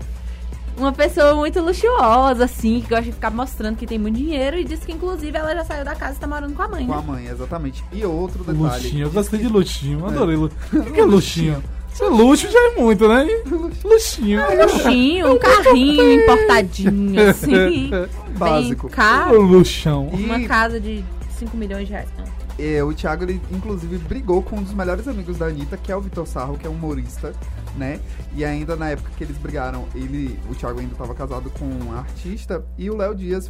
uma 0.80 0.92
pessoa 0.94 1.36
muito 1.36 1.60
luxuosa, 1.62 2.46
assim, 2.46 2.82
que 2.82 2.90
gosta 2.90 3.04
de 3.06 3.12
ficar 3.12 3.30
mostrando 3.32 3.76
que 3.78 3.86
tem 3.86 4.00
muito 4.00 4.16
dinheiro 4.18 4.58
e 4.58 4.64
diz 4.64 4.80
que, 4.80 4.92
inclusive, 4.92 5.38
ela 5.38 5.54
já 5.54 5.64
saiu 5.64 5.86
da 5.86 5.96
casa 5.96 6.18
e 6.18 6.20
tá 6.20 6.28
morando 6.28 6.54
com 6.54 6.62
a 6.62 6.68
mãe, 6.68 6.86
Com 6.86 6.94
a 6.94 6.98
né? 6.98 7.04
mãe, 7.08 7.28
exatamente. 7.28 7.84
E 7.92 8.04
outro 8.06 8.44
detalhe. 8.44 8.58
Luxinho, 8.60 9.06
eu 9.06 9.12
gostei 9.12 9.40
de 9.40 9.48
luxinho, 9.48 10.06
adorei 10.06 10.36
luxinho. 10.36 10.60
O 10.90 10.92
que, 10.92 11.00
é 11.00 11.06
luxinho? 11.06 11.64
Isso 11.94 12.04
é 12.04 12.08
luxo 12.08 12.50
já 12.50 12.60
é 12.60 12.76
muito, 12.76 13.08
né? 13.08 13.28
Luxinho. 13.84 14.42
Um 14.42 14.64
luxinho, 14.64 15.34
um 15.34 15.40
carrinho 15.40 16.14
importadinho, 16.22 17.30
assim. 17.30 17.92
Básico. 18.38 18.88
Bem 18.88 18.96
caro. 18.96 19.42
Luxão. 19.42 20.08
Uma 20.08 20.40
casa 20.48 20.80
de 20.80 21.04
5 21.38 21.58
milhões 21.58 21.88
de 21.88 21.94
reais. 21.94 22.10
É, 22.62 22.84
o 22.84 22.94
Thiago, 22.94 23.24
ele, 23.24 23.42
inclusive, 23.52 23.98
brigou 24.00 24.44
com 24.44 24.58
um 24.58 24.64
dos 24.64 24.74
melhores 24.74 25.08
amigos 25.08 25.38
da 25.38 25.46
Anitta, 25.46 25.78
que 25.78 25.94
é 25.94 25.96
o 25.96 26.02
Vitor 26.02 26.28
Sarro, 26.28 26.58
que 26.58 26.68
é 26.68 26.70
humorista, 26.70 27.34
né? 27.78 28.02
E 28.36 28.44
ainda 28.44 28.76
na 28.76 28.90
época 28.90 29.10
que 29.18 29.24
eles 29.24 29.38
brigaram, 29.38 29.88
ele, 29.96 30.38
o 30.50 30.54
Thiago 30.54 30.82
ainda 30.82 30.92
estava 30.92 31.16
casado 31.16 31.50
com 31.52 31.64
um 31.64 31.94
artista, 31.98 32.62
e 32.78 32.90
o 32.90 32.98
Léo 32.98 33.16
Dias 33.16 33.50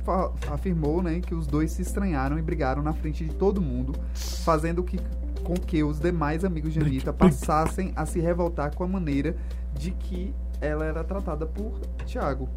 afirmou, 0.51 1.01
né, 1.01 1.21
que 1.21 1.33
os 1.33 1.47
dois 1.47 1.71
se 1.71 1.81
estranharam 1.81 2.37
e 2.37 2.41
brigaram 2.43 2.83
na 2.83 2.93
frente 2.93 3.25
de 3.25 3.33
todo 3.33 3.59
mundo, 3.59 3.95
fazendo 4.13 4.83
que, 4.83 4.99
com 5.43 5.55
que 5.55 5.83
os 5.83 5.99
demais 5.99 6.45
amigos 6.45 6.71
de 6.71 6.79
Anitta 6.79 7.11
passassem 7.11 7.91
a 7.95 8.05
se 8.05 8.19
revoltar 8.19 8.75
com 8.75 8.83
a 8.83 8.87
maneira 8.87 9.35
de 9.73 9.89
que 9.89 10.35
ela 10.61 10.85
era 10.85 11.03
tratada 11.03 11.47
por 11.47 11.79
Thiago. 12.05 12.47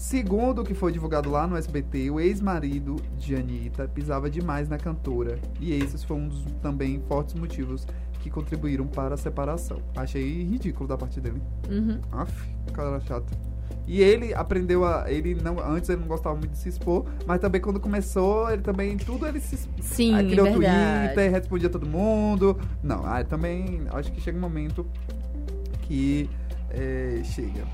Segundo 0.00 0.62
o 0.62 0.64
que 0.64 0.72
foi 0.72 0.92
divulgado 0.92 1.28
lá 1.28 1.46
no 1.46 1.58
SBT, 1.58 2.10
o 2.10 2.18
ex-marido 2.18 2.96
de 3.18 3.36
Anitta 3.36 3.86
pisava 3.86 4.30
demais 4.30 4.66
na 4.66 4.78
cantora. 4.78 5.38
E 5.60 5.74
esses 5.74 6.02
foi 6.02 6.16
um 6.16 6.26
dos 6.26 6.42
também 6.62 7.02
fortes 7.06 7.34
motivos 7.34 7.86
que 8.20 8.30
contribuíram 8.30 8.86
para 8.86 9.14
a 9.14 9.18
separação. 9.18 9.82
Achei 9.94 10.42
ridículo 10.42 10.88
da 10.88 10.96
parte 10.96 11.20
dele. 11.20 11.42
Uhum. 11.68 12.00
Aff, 12.12 12.32
cara 12.72 12.98
chato. 13.00 13.30
E 13.86 14.00
ele 14.00 14.32
aprendeu 14.32 14.86
a. 14.86 15.04
Ele 15.12 15.34
não. 15.34 15.60
Antes 15.60 15.90
ele 15.90 16.00
não 16.00 16.08
gostava 16.08 16.34
muito 16.34 16.52
de 16.52 16.58
se 16.58 16.70
expor, 16.70 17.04
mas 17.26 17.38
também 17.38 17.60
quando 17.60 17.78
começou, 17.78 18.50
ele 18.50 18.62
também. 18.62 18.96
Tudo 18.96 19.26
ele 19.26 19.38
se. 19.38 19.68
Sim, 19.82 20.14
ah, 20.14 20.24
criou 20.24 20.46
verdade. 20.46 21.08
Twitter, 21.08 21.30
respondia 21.30 21.68
todo 21.68 21.86
mundo. 21.86 22.58
Não, 22.82 23.04
ah, 23.04 23.22
também. 23.22 23.82
Acho 23.90 24.10
que 24.10 24.18
chega 24.18 24.38
um 24.38 24.40
momento 24.40 24.86
que. 25.82 26.30
é, 26.70 27.20
chega. 27.22 27.66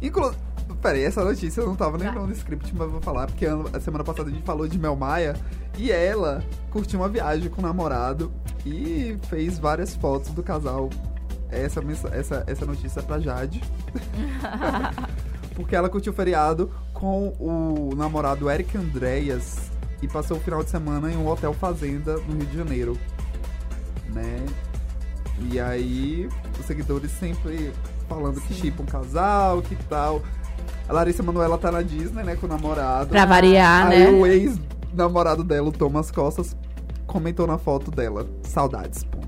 Inclusive. 0.00 0.53
Peraí, 0.80 1.02
essa 1.02 1.24
notícia 1.24 1.60
eu 1.60 1.66
não 1.66 1.76
tava 1.76 1.96
nem 1.96 2.10
no 2.12 2.30
script, 2.32 2.72
mas 2.74 2.82
eu 2.86 2.90
vou 2.90 3.00
falar, 3.00 3.26
porque 3.26 3.46
a 3.46 3.80
semana 3.80 4.04
passada 4.04 4.28
a 4.28 4.32
gente 4.32 4.44
falou 4.44 4.68
de 4.68 4.78
Mel 4.78 4.96
Maia 4.96 5.34
e 5.78 5.90
ela 5.90 6.42
curtiu 6.70 7.00
uma 7.00 7.08
viagem 7.08 7.48
com 7.50 7.60
o 7.60 7.64
namorado 7.64 8.32
e 8.66 9.16
fez 9.28 9.58
várias 9.58 9.94
fotos 9.96 10.30
do 10.30 10.42
casal. 10.42 10.90
Essa, 11.50 11.80
essa, 12.12 12.44
essa 12.46 12.66
notícia 12.66 13.00
é 13.00 13.02
pra 13.02 13.18
Jade. 13.18 13.62
porque 15.54 15.74
ela 15.74 15.88
curtiu 15.88 16.12
o 16.12 16.16
feriado 16.16 16.70
com 16.92 17.28
o 17.38 17.94
namorado 17.96 18.50
Eric 18.50 18.76
Andreas 18.76 19.70
e 20.02 20.08
passou 20.08 20.36
o 20.36 20.40
final 20.40 20.62
de 20.62 20.70
semana 20.70 21.10
em 21.10 21.16
um 21.16 21.28
hotel 21.28 21.54
fazenda 21.54 22.16
no 22.18 22.36
Rio 22.36 22.46
de 22.46 22.56
Janeiro, 22.56 22.98
né? 24.12 24.44
E 25.50 25.58
aí, 25.58 26.28
os 26.58 26.66
seguidores 26.66 27.10
sempre 27.10 27.72
falando 28.08 28.40
que 28.40 28.54
chipa 28.54 28.82
um 28.82 28.86
casal, 28.86 29.62
que 29.62 29.76
tal. 29.84 30.22
A 30.88 30.92
Larissa 30.92 31.22
Manoela 31.22 31.56
tá 31.56 31.72
na 31.72 31.82
Disney, 31.82 32.22
né, 32.22 32.36
com 32.36 32.46
o 32.46 32.48
namorado. 32.48 33.08
Pra 33.08 33.24
variar, 33.24 33.88
aí 33.88 34.00
né? 34.00 34.10
o 34.10 34.26
ex-namorado 34.26 35.42
dela, 35.42 35.68
o 35.68 35.72
Thomas 35.72 36.10
Costas, 36.10 36.54
comentou 37.06 37.46
na 37.46 37.56
foto 37.56 37.90
dela, 37.90 38.26
saudades, 38.42 39.02
ponto. 39.04 39.24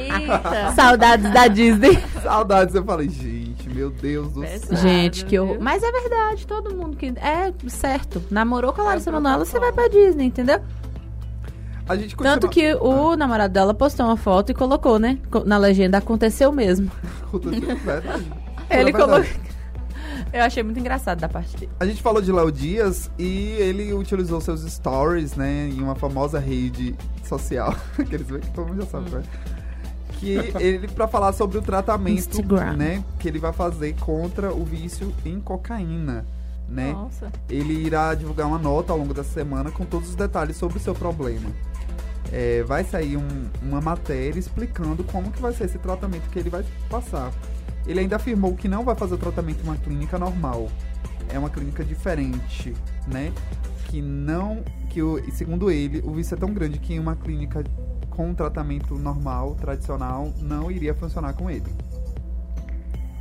Eita. 0.00 0.72
Saudades 0.74 1.30
da 1.30 1.46
Disney. 1.46 2.02
Saudades, 2.22 2.74
eu 2.74 2.84
falei, 2.84 3.08
gente, 3.08 3.68
meu 3.68 3.90
Deus 3.90 4.32
do 4.32 4.40
céu. 4.46 4.76
Gente, 4.78 5.26
que 5.26 5.38
horror. 5.38 5.58
Mas 5.60 5.82
é 5.82 5.92
verdade, 5.92 6.46
todo 6.46 6.74
mundo 6.74 6.96
que. 6.96 7.12
É 7.18 7.52
certo. 7.68 8.22
Namorou 8.30 8.72
com 8.72 8.80
a 8.80 8.84
Larissa 8.84 9.12
Manoela, 9.12 9.44
você 9.44 9.60
vai 9.60 9.70
pra 9.70 9.88
Disney, 9.88 10.24
entendeu? 10.24 10.60
A 11.88 11.96
gente 11.96 12.16
continua... 12.16 12.38
Tanto 12.38 12.48
que 12.48 12.74
o 12.74 13.16
namorado 13.16 13.52
dela 13.52 13.74
postou 13.74 14.06
uma 14.06 14.16
foto 14.16 14.50
e 14.50 14.54
colocou, 14.54 14.98
né? 14.98 15.18
Na 15.44 15.58
legenda, 15.58 15.98
aconteceu 15.98 16.50
mesmo. 16.50 16.90
Aconteceu, 17.22 17.76
verdade. 17.76 18.32
Ele 18.70 18.92
colocou. 18.92 19.24
Eu 20.32 20.42
achei 20.42 20.62
muito 20.62 20.78
engraçado 20.80 21.20
da 21.20 21.28
parte 21.28 21.56
dele. 21.56 21.70
A 21.78 21.84
gente 21.86 22.00
falou 22.02 22.22
de 22.22 22.32
Léo 22.32 22.50
Dias 22.50 23.10
e 23.18 23.48
ele 23.58 23.92
utilizou 23.92 24.40
seus 24.40 24.62
stories, 24.62 25.34
né, 25.34 25.68
em 25.68 25.80
uma 25.82 25.94
famosa 25.94 26.38
rede 26.38 26.94
social, 27.24 27.74
que 28.08 28.14
eles 28.14 28.26
veem 28.26 28.40
que 28.40 28.50
todo 28.50 28.68
mundo 28.68 28.82
já 28.82 28.88
sabe, 28.88 29.10
né? 29.10 29.22
Que 30.18 30.34
ele, 30.60 30.88
pra 30.88 31.06
falar 31.08 31.32
sobre 31.32 31.58
o 31.58 31.62
tratamento, 31.62 32.18
Instagram. 32.18 32.72
né, 32.76 33.04
que 33.18 33.28
ele 33.28 33.38
vai 33.38 33.52
fazer 33.52 33.94
contra 33.96 34.54
o 34.54 34.64
vício 34.64 35.12
em 35.24 35.40
cocaína, 35.40 36.24
né? 36.68 36.92
Nossa. 36.92 37.30
Ele 37.50 37.74
irá 37.74 38.14
divulgar 38.14 38.46
uma 38.46 38.58
nota 38.58 38.92
ao 38.92 38.98
longo 38.98 39.12
da 39.12 39.24
semana 39.24 39.70
com 39.70 39.84
todos 39.84 40.10
os 40.10 40.14
detalhes 40.14 40.56
sobre 40.56 40.78
o 40.78 40.80
seu 40.80 40.94
problema. 40.94 41.50
É, 42.30 42.62
vai 42.62 42.84
sair 42.84 43.16
um- 43.18 43.46
uma 43.60 43.80
matéria 43.80 44.38
explicando 44.38 45.04
como 45.04 45.30
que 45.30 45.42
vai 45.42 45.52
ser 45.52 45.64
esse 45.64 45.76
tratamento 45.78 46.30
que 46.30 46.38
ele 46.38 46.48
vai 46.48 46.64
passar. 46.88 47.30
Ele 47.86 48.00
ainda 48.00 48.16
afirmou 48.16 48.54
que 48.54 48.68
não 48.68 48.84
vai 48.84 48.94
fazer 48.94 49.14
o 49.14 49.18
tratamento 49.18 49.60
em 49.60 49.64
uma 49.64 49.76
clínica 49.76 50.18
normal. 50.18 50.68
É 51.28 51.38
uma 51.38 51.50
clínica 51.50 51.84
diferente, 51.84 52.74
né? 53.06 53.32
Que 53.86 54.00
não. 54.00 54.62
Que 54.90 55.02
o, 55.02 55.18
segundo 55.32 55.70
ele, 55.70 56.00
o 56.04 56.12
vício 56.12 56.34
é 56.34 56.38
tão 56.38 56.52
grande 56.52 56.78
que 56.78 56.94
em 56.94 56.98
uma 56.98 57.16
clínica 57.16 57.64
com 58.10 58.34
tratamento 58.34 58.94
normal, 58.96 59.54
tradicional, 59.54 60.32
não 60.38 60.70
iria 60.70 60.94
funcionar 60.94 61.32
com 61.32 61.50
ele. 61.50 61.72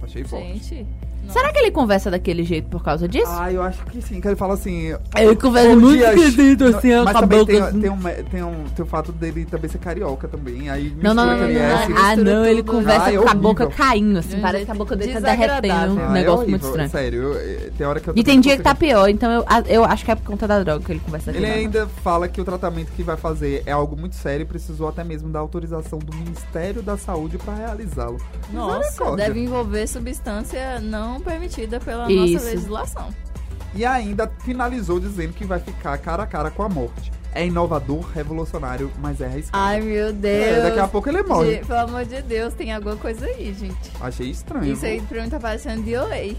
Achei 0.02 0.24
forte. 0.24 0.60
Gente. 0.60 0.88
Será 1.32 1.52
que 1.52 1.60
ele 1.60 1.72
conversa 1.72 2.12
daquele 2.12 2.44
jeito 2.44 2.68
por 2.70 2.84
causa 2.84 3.08
disso? 3.08 3.32
Ah, 3.32 3.52
eu 3.52 3.62
acho 3.64 3.84
que 3.86 4.02
sim, 4.02 4.20
que 4.22 4.28
ele 4.28 4.36
fala 4.36 4.54
assim. 4.54 4.94
Ele 5.18 5.36
conversa 5.36 5.70
"Bom 5.70 5.76
muito 5.78 5.98
dia, 5.98 6.14
esquisito, 6.14 6.64
assim, 6.66 6.90
Mas 7.04 7.14
também 7.20 7.40
boca 7.40 7.52
tem, 7.54 7.62
assim. 7.62 7.80
tem, 7.82 7.90
um, 7.90 7.98
tem, 8.30 8.44
um, 8.44 8.64
tem 8.76 8.84
o 8.86 8.88
fato 8.88 9.12
dele 9.12 9.46
também 9.46 9.70
ser 9.70 9.78
carioca 9.78 10.28
também. 10.28 10.70
Aí 10.70 10.94
Não, 11.02 11.14
não, 11.14 11.26
não, 11.26 11.34
mistura 11.34 11.54
não, 11.54 11.62
é, 11.62 11.74
assim, 11.74 11.94
Ah, 11.96 12.16
não, 12.16 12.46
ele 12.46 12.64
tudo. 12.64 12.72
conversa 12.78 13.06
Ah, 13.06 13.14
é 13.14 13.18
com 13.18 13.30
a 13.30 13.34
boca 13.34 13.68
caindo, 13.68 14.20
assim. 14.20 14.36
De 14.36 14.42
Parece 14.42 14.66
que 14.66 14.72
a 14.72 14.76
boca 14.76 14.96
dele 14.96 15.14
tá 15.14 15.20
derretendo. 15.20 15.94
Um 15.94 16.00
Ah, 16.00 16.10
é 16.10 16.14
negócio 16.14 16.32
horrível, 16.42 16.50
muito 16.52 16.66
estranho. 16.66 16.90
Sério, 16.90 17.22
eu, 17.22 17.34
eu- 17.34 17.72
tem 17.72 17.88
hora 17.88 18.00
que 18.00 18.10
eu 18.10 18.14
E 18.18 18.24
tem 18.24 18.40
dia 18.42 18.58
que 18.58 18.64
tá 18.64 18.76
pior, 18.76 19.08
então 19.10 19.32
eu, 19.32 19.46
eu 19.68 19.86
acho 19.86 20.04
que 20.04 20.12
é 20.12 20.16
por 20.16 20.26
conta 20.26 20.48
da 20.48 20.62
droga 20.64 20.84
que 20.84 20.92
ele 20.92 21.00
conversa 21.00 21.32
Ele 21.32 21.46
aqui. 21.46 21.60
ainda 21.60 21.88
fala 22.04 22.28
que 22.28 22.42
o 22.42 22.44
tratamento 22.44 22.92
que 22.92 23.04
vai 23.04 23.16
fazer 23.18 23.64
é 23.66 23.72
algo 23.72 23.96
muito 23.96 24.16
sério 24.16 24.44
e 24.44 24.46
precisou 24.46 24.88
até 24.90 25.04
mesmo 25.04 25.30
da 25.30 25.40
autorização 25.40 26.00
do 26.00 26.14
Ministério 26.16 26.82
da 26.82 26.98
Saúde 26.98 27.38
para 27.38 27.54
realizá-lo. 27.56 28.18
Nossa, 28.52 29.16
deve 29.16 29.40
envolver 29.40 29.88
substância 29.88 30.80
não 30.82 31.21
permitida 31.22 31.80
pela 31.80 32.12
Isso. 32.12 32.34
nossa 32.34 32.46
legislação. 32.46 33.10
E 33.74 33.86
ainda 33.86 34.30
finalizou 34.40 35.00
dizendo 35.00 35.34
que 35.34 35.46
vai 35.46 35.60
ficar 35.60 35.98
cara 35.98 36.24
a 36.24 36.28
cara 36.28 36.52
com 36.52 36.64
a 36.64 36.70
morte. 36.70 37.12
É 37.34 37.46
inovador, 37.46 38.02
revolucionário, 38.14 38.92
mas 39.02 39.22
é 39.22 39.26
arriscado. 39.26 39.64
Ai, 39.64 39.80
meu 39.80 40.12
Deus. 40.12 40.46
É, 40.46 40.62
daqui 40.64 40.80
a 40.80 40.88
pouco 40.88 41.08
ele 41.08 41.24
morre. 41.24 41.60
De- 41.60 41.66
pelo 41.66 41.80
amor 41.80 42.04
de 42.04 42.22
Deus, 42.22 42.54
tem 42.54 42.74
alguma 42.74 42.98
coisa 42.98 43.26
aí, 43.26 43.54
gente. 43.58 43.92
Achei 44.02 44.30
estranho. 44.30 44.74
Isso 44.74 44.86
aí 44.86 45.00
pra 45.02 45.24
mim 45.24 45.30
tá 45.30 45.40
parecendo 45.40 45.82
de 45.84 45.96
Oi. 45.96 46.36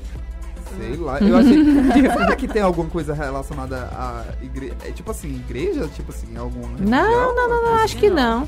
Sei 0.77 0.97
lá, 0.97 1.19
eu 1.21 1.37
achei. 1.37 1.65
Será 2.13 2.37
que 2.37 2.47
tem 2.49 2.61
alguma 2.63 2.89
coisa 2.91 3.15
relacionada 3.15 3.89
à 3.93 4.25
igreja? 4.43 4.75
É 4.85 4.91
tipo 4.91 5.11
assim, 5.11 5.35
igreja? 5.35 5.89
Tipo 5.89 6.11
assim, 6.13 6.37
algum. 6.37 6.61
Não, 6.79 7.35
não, 7.35 7.49
não, 7.49 7.65
não, 7.65 7.75
acho 7.77 7.97
que 7.97 8.11
não. 8.11 8.47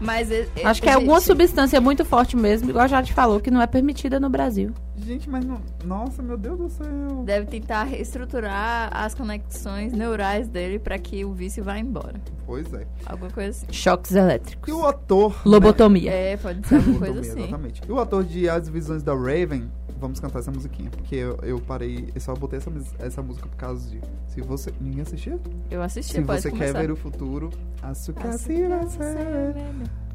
Mas 0.00 0.30
e- 0.30 0.46
e- 0.56 0.62
Acho 0.64 0.82
que 0.82 0.88
é 0.88 0.92
alguma 0.92 1.20
substância 1.20 1.80
muito 1.80 2.04
forte 2.04 2.36
mesmo, 2.36 2.68
igual 2.70 2.84
a 2.84 2.88
Jade 2.88 3.12
falou, 3.12 3.40
que 3.40 3.50
não 3.50 3.60
é 3.62 3.66
permitida 3.66 4.20
no 4.20 4.28
Brasil. 4.28 4.72
Gente, 4.98 5.28
mas 5.28 5.44
não. 5.44 5.60
Nossa, 5.84 6.22
meu 6.22 6.36
Deus 6.36 6.58
do 6.58 6.68
céu. 6.70 7.22
Deve 7.24 7.46
tentar 7.46 7.84
reestruturar 7.84 8.90
as 8.92 9.14
conexões 9.14 9.92
neurais 9.92 10.48
dele 10.48 10.78
pra 10.78 10.98
que 10.98 11.24
o 11.24 11.32
vício 11.32 11.62
vá 11.62 11.78
embora. 11.78 12.14
Pois 12.46 12.72
é. 12.72 12.86
Alguma 13.04 13.30
coisa 13.30 13.50
assim. 13.50 13.66
Choques 13.70 14.12
elétricos. 14.14 14.68
E 14.68 14.72
o 14.72 14.86
ator. 14.86 15.40
Lobotomia. 15.44 16.10
É, 16.12 16.36
pode 16.36 16.66
ser 16.66 16.76
alguma 16.76 16.98
coisa 16.98 17.14
Lobotomia, 17.14 17.32
assim. 17.32 17.48
Exatamente. 17.48 17.82
E 17.86 17.92
o 17.92 17.98
ator 18.00 18.24
de 18.24 18.48
As 18.48 18.68
Visões 18.68 19.02
da 19.02 19.14
Raven, 19.14 19.70
vamos 19.98 20.20
cantar 20.20 20.38
essa 20.40 20.50
musiquinha, 20.50 20.90
porque 20.90 21.14
eu, 21.14 21.36
eu 21.42 21.60
parei, 21.60 22.10
eu 22.14 22.20
só 22.20 22.34
botei 22.34 22.58
essa, 22.58 22.70
essa 22.98 23.22
música 23.22 23.48
por 23.48 23.56
causa 23.56 23.88
de. 23.88 24.00
Se 24.28 24.40
você. 24.40 24.72
Ninguém 24.80 25.00
assistiu? 25.02 25.40
Eu 25.70 25.82
assisti, 25.82 26.12
Se 26.14 26.20
você 26.20 26.50
começar. 26.50 26.72
quer 26.72 26.80
ver 26.86 26.90
o 26.92 26.96
futuro, 26.96 27.50
Açúcar 27.82 28.32
se 28.38 28.66
vai 28.68 28.86
ser. 28.88 29.54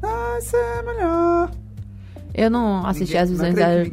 Vai 0.00 0.40
ser 0.40 0.82
melhor. 0.84 1.50
Eu 2.34 2.50
não 2.50 2.86
assisti 2.86 3.14
Ninguém- 3.16 3.20
as 3.22 3.30
não 3.30 3.36
visões 3.36 3.54
da... 3.54 3.66
da- 3.66 3.80
as 3.82 3.92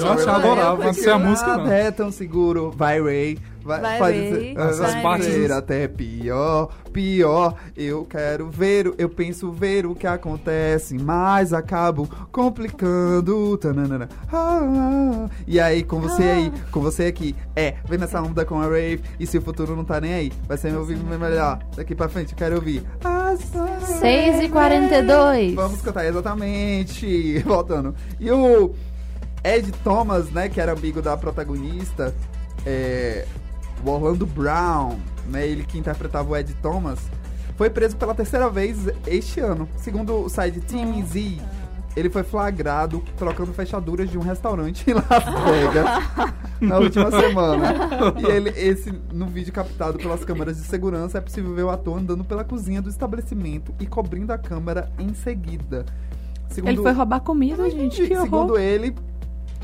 Eu 0.00 0.08
Raven. 0.08 0.34
adorável, 0.34 0.84
não 0.84 0.92
sei 0.92 1.10
a 1.12 1.18
música, 1.18 1.56
não. 1.56 1.70
É 1.72 1.90
tão 1.90 2.10
seguro. 2.10 2.72
Vai, 2.76 3.00
Ray. 3.00 3.38
Vai, 3.62 3.78
Vai, 3.80 3.98
Ray. 3.98 4.30
ser, 4.54 4.58
Essas 4.58 4.78
vai 4.94 5.02
partes- 5.02 5.26
ser 5.34 5.52
até 5.52 5.86
pior, 5.86 6.70
pior. 6.94 7.54
Eu 7.76 8.04
quero 8.06 8.48
ver, 8.50 8.90
eu 8.96 9.08
penso 9.08 9.52
ver 9.52 9.84
o 9.84 9.94
que 9.94 10.06
acontece, 10.06 10.96
mas 10.98 11.52
acabo 11.52 12.08
complicando. 12.32 13.56
Tananana. 13.58 14.08
Ah, 14.32 14.60
ah. 14.62 15.28
E 15.46 15.60
aí, 15.60 15.82
com 15.84 16.00
você 16.00 16.22
aí, 16.22 16.52
com 16.70 16.80
você 16.80 17.04
aqui, 17.04 17.36
é, 17.54 17.74
vem 17.86 17.98
nessa 17.98 18.20
onda 18.22 18.44
com 18.46 18.58
a 18.60 18.64
Rave. 18.64 19.02
E 19.18 19.26
se 19.26 19.36
o 19.38 19.42
futuro 19.42 19.76
não 19.76 19.84
tá 19.84 20.00
nem 20.00 20.14
aí, 20.14 20.32
vai 20.48 20.56
ser 20.56 20.70
meu 20.70 20.80
ouvido 20.80 21.04
melhor. 21.04 21.58
Daqui 21.76 21.94
pra 21.94 22.08
frente, 22.08 22.32
eu 22.32 22.38
quero 22.38 22.56
ouvir. 22.56 22.82
Ah, 23.04 23.19
6 23.36 24.44
e 24.44 24.48
42. 24.48 25.54
Vamos 25.54 25.80
cantar 25.80 26.06
exatamente. 26.06 27.38
Voltando. 27.46 27.94
E 28.18 28.30
o 28.30 28.74
Ed 29.44 29.72
Thomas, 29.84 30.30
né, 30.30 30.48
que 30.48 30.60
era 30.60 30.72
amigo 30.72 31.00
da 31.00 31.16
protagonista, 31.16 32.14
é, 32.66 33.26
o 33.84 33.90
Orlando 33.90 34.26
Brown, 34.26 34.98
né, 35.26 35.46
ele 35.46 35.64
que 35.64 35.78
interpretava 35.78 36.30
o 36.30 36.36
Ed 36.36 36.52
Thomas, 36.62 36.98
foi 37.56 37.68
preso 37.68 37.96
pela 37.96 38.14
terceira 38.14 38.48
vez 38.48 38.78
este 39.06 39.40
ano. 39.40 39.68
Segundo 39.76 40.24
o 40.24 40.28
site 40.28 40.60
TMZ, 40.60 41.40
ele 41.96 42.08
foi 42.08 42.22
flagrado 42.22 43.02
trocando 43.16 43.52
fechaduras 43.52 44.08
de 44.08 44.16
um 44.16 44.20
restaurante 44.20 44.88
em 44.88 44.94
Las 44.94 45.24
Vegas 45.44 46.34
na 46.60 46.78
última 46.78 47.10
semana. 47.10 47.74
E 48.18 48.24
ele, 48.30 48.50
esse, 48.50 48.92
no 49.12 49.26
vídeo 49.26 49.52
captado 49.52 49.98
pelas 49.98 50.24
câmeras 50.24 50.56
de 50.56 50.64
segurança, 50.64 51.18
é 51.18 51.20
possível 51.20 51.54
ver 51.54 51.64
o 51.64 51.70
ator 51.70 51.98
andando 51.98 52.24
pela 52.24 52.44
cozinha 52.44 52.80
do 52.80 52.88
estabelecimento 52.88 53.74
e 53.80 53.86
cobrindo 53.86 54.32
a 54.32 54.38
câmera 54.38 54.90
em 54.98 55.12
seguida. 55.14 55.84
Segundo, 56.48 56.68
Ele 56.70 56.82
foi 56.82 56.92
roubar 56.92 57.20
comida, 57.20 57.68
gente. 57.70 58.06
Que 58.06 58.16
segundo 58.16 58.52
horror. 58.52 58.60
ele, 58.60 58.94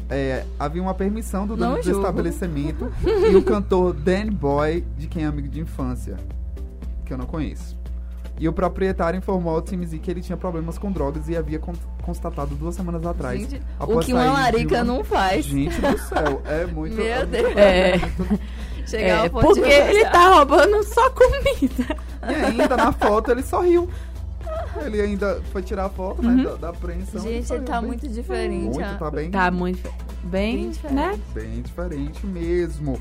é, 0.09 0.45
havia 0.59 0.81
uma 0.81 0.95
permissão 0.95 1.47
do 1.47 1.57
dono 1.57 1.83
do 1.83 1.91
estabelecimento 1.91 2.93
e 3.05 3.35
o 3.35 3.43
cantor 3.43 3.93
Danny 3.93 4.31
Boy, 4.31 4.85
de 4.97 5.09
quem 5.09 5.25
é 5.25 5.27
amigo 5.27 5.49
de 5.49 5.61
infância, 5.61 6.17
que 7.05 7.13
eu 7.13 7.19
não 7.19 7.27
conheço. 7.27 7.77
E 8.39 8.49
o 8.49 8.53
proprietário 8.53 9.17
informou 9.17 9.55
ao 9.55 9.63
TMZ 9.63 9.99
que 10.01 10.11
ele 10.11 10.21
tinha 10.21 10.37
problemas 10.37 10.77
com 10.79 10.93
drogas 10.93 11.29
e 11.29 11.37
havia 11.37 11.59
constatado 12.07 12.55
duas 12.55 12.75
semanas 12.77 13.05
atrás. 13.05 13.41
Gente, 13.41 13.61
o 13.81 13.99
que 13.99 14.13
uma 14.15 14.25
larica 14.33 14.77
uma- 14.77 14.85
não 14.85 15.05
faz. 15.05 15.45
Gente 15.45 15.79
do 15.81 15.99
céu, 15.99 16.41
é 16.47 16.65
muito. 16.73 16.95
Meu 16.97 17.05
é 17.05 17.19
muito- 17.19 17.31
Deus. 17.33 17.57
É. 17.57 18.01
Chegar 18.87 19.05
É, 19.05 19.19
ao 19.19 19.31
ponto 19.31 19.47
porque 19.47 19.61
de 19.63 19.69
ele 19.69 20.05
tá 20.11 20.29
roubando 20.35 20.83
só 20.85 21.11
comida. 21.11 21.97
E 22.23 22.35
ainda 22.63 22.77
na 22.77 22.93
foto 22.93 23.33
ele 23.33 23.43
sorriu. 23.43 23.91
Ele 24.85 25.01
ainda 25.01 25.43
foi 25.53 25.61
tirar 25.63 25.87
a 25.87 25.89
foto, 25.89 26.23
né, 26.23 26.45
da, 26.45 26.55
da 26.55 26.69
apreensão. 26.69 27.21
Gente, 27.21 27.53
ele 27.53 27.65
tá 27.65 27.81
bem- 27.81 27.87
muito 27.89 28.07
diferente. 28.09 28.75
Muito, 28.79 28.99
tá 28.99 29.11
bem. 29.11 29.31
Tá 29.31 29.51
muito... 29.51 29.91
Bem, 30.25 30.57
Bem 30.57 30.71
diferente. 30.71 30.95
né? 30.95 31.21
Bem 31.35 31.63
diferente 31.63 32.27
mesmo. 32.27 33.01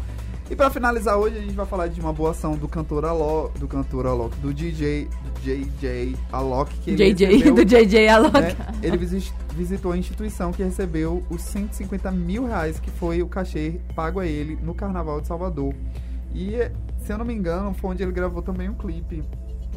E 0.49 0.55
pra 0.55 0.69
finalizar 0.69 1.17
hoje, 1.17 1.37
a 1.37 1.41
gente 1.41 1.53
vai 1.55 1.65
falar 1.65 1.87
de 1.87 1.99
uma 1.99 2.13
boa 2.13 2.29
ação 2.31 2.55
do 2.55 2.67
cantor 2.67 3.03
Alok, 3.03 3.57
do 3.59 3.67
cantor 3.67 4.05
Alok, 4.05 4.37
do 4.37 4.53
DJ 4.53 5.07
JJ 5.43 6.15
Alok, 6.31 6.71
que 6.81 6.91
ele 6.91 7.13
JJ, 7.13 7.25
recebeu, 7.37 7.55
do 7.55 7.65
JJ 7.65 8.07
Alok. 8.07 8.39
né, 8.41 8.55
ele 8.83 8.95
visi- 8.97 9.33
visitou 9.55 9.91
a 9.91 9.97
instituição 9.97 10.51
que 10.51 10.61
recebeu 10.63 11.23
os 11.31 11.41
150 11.41 12.11
mil 12.11 12.45
reais 12.45 12.79
que 12.79 12.91
foi 12.91 13.23
o 13.23 13.27
cachê 13.27 13.79
pago 13.95 14.19
a 14.19 14.27
ele 14.27 14.55
no 14.61 14.75
Carnaval 14.75 15.19
de 15.19 15.27
Salvador. 15.27 15.73
E, 16.33 16.51
se 17.03 17.11
eu 17.11 17.17
não 17.17 17.25
me 17.25 17.33
engano, 17.33 17.73
foi 17.73 17.91
onde 17.91 18.03
ele 18.03 18.11
gravou 18.11 18.41
também 18.43 18.69
um 18.69 18.75
clipe. 18.75 19.23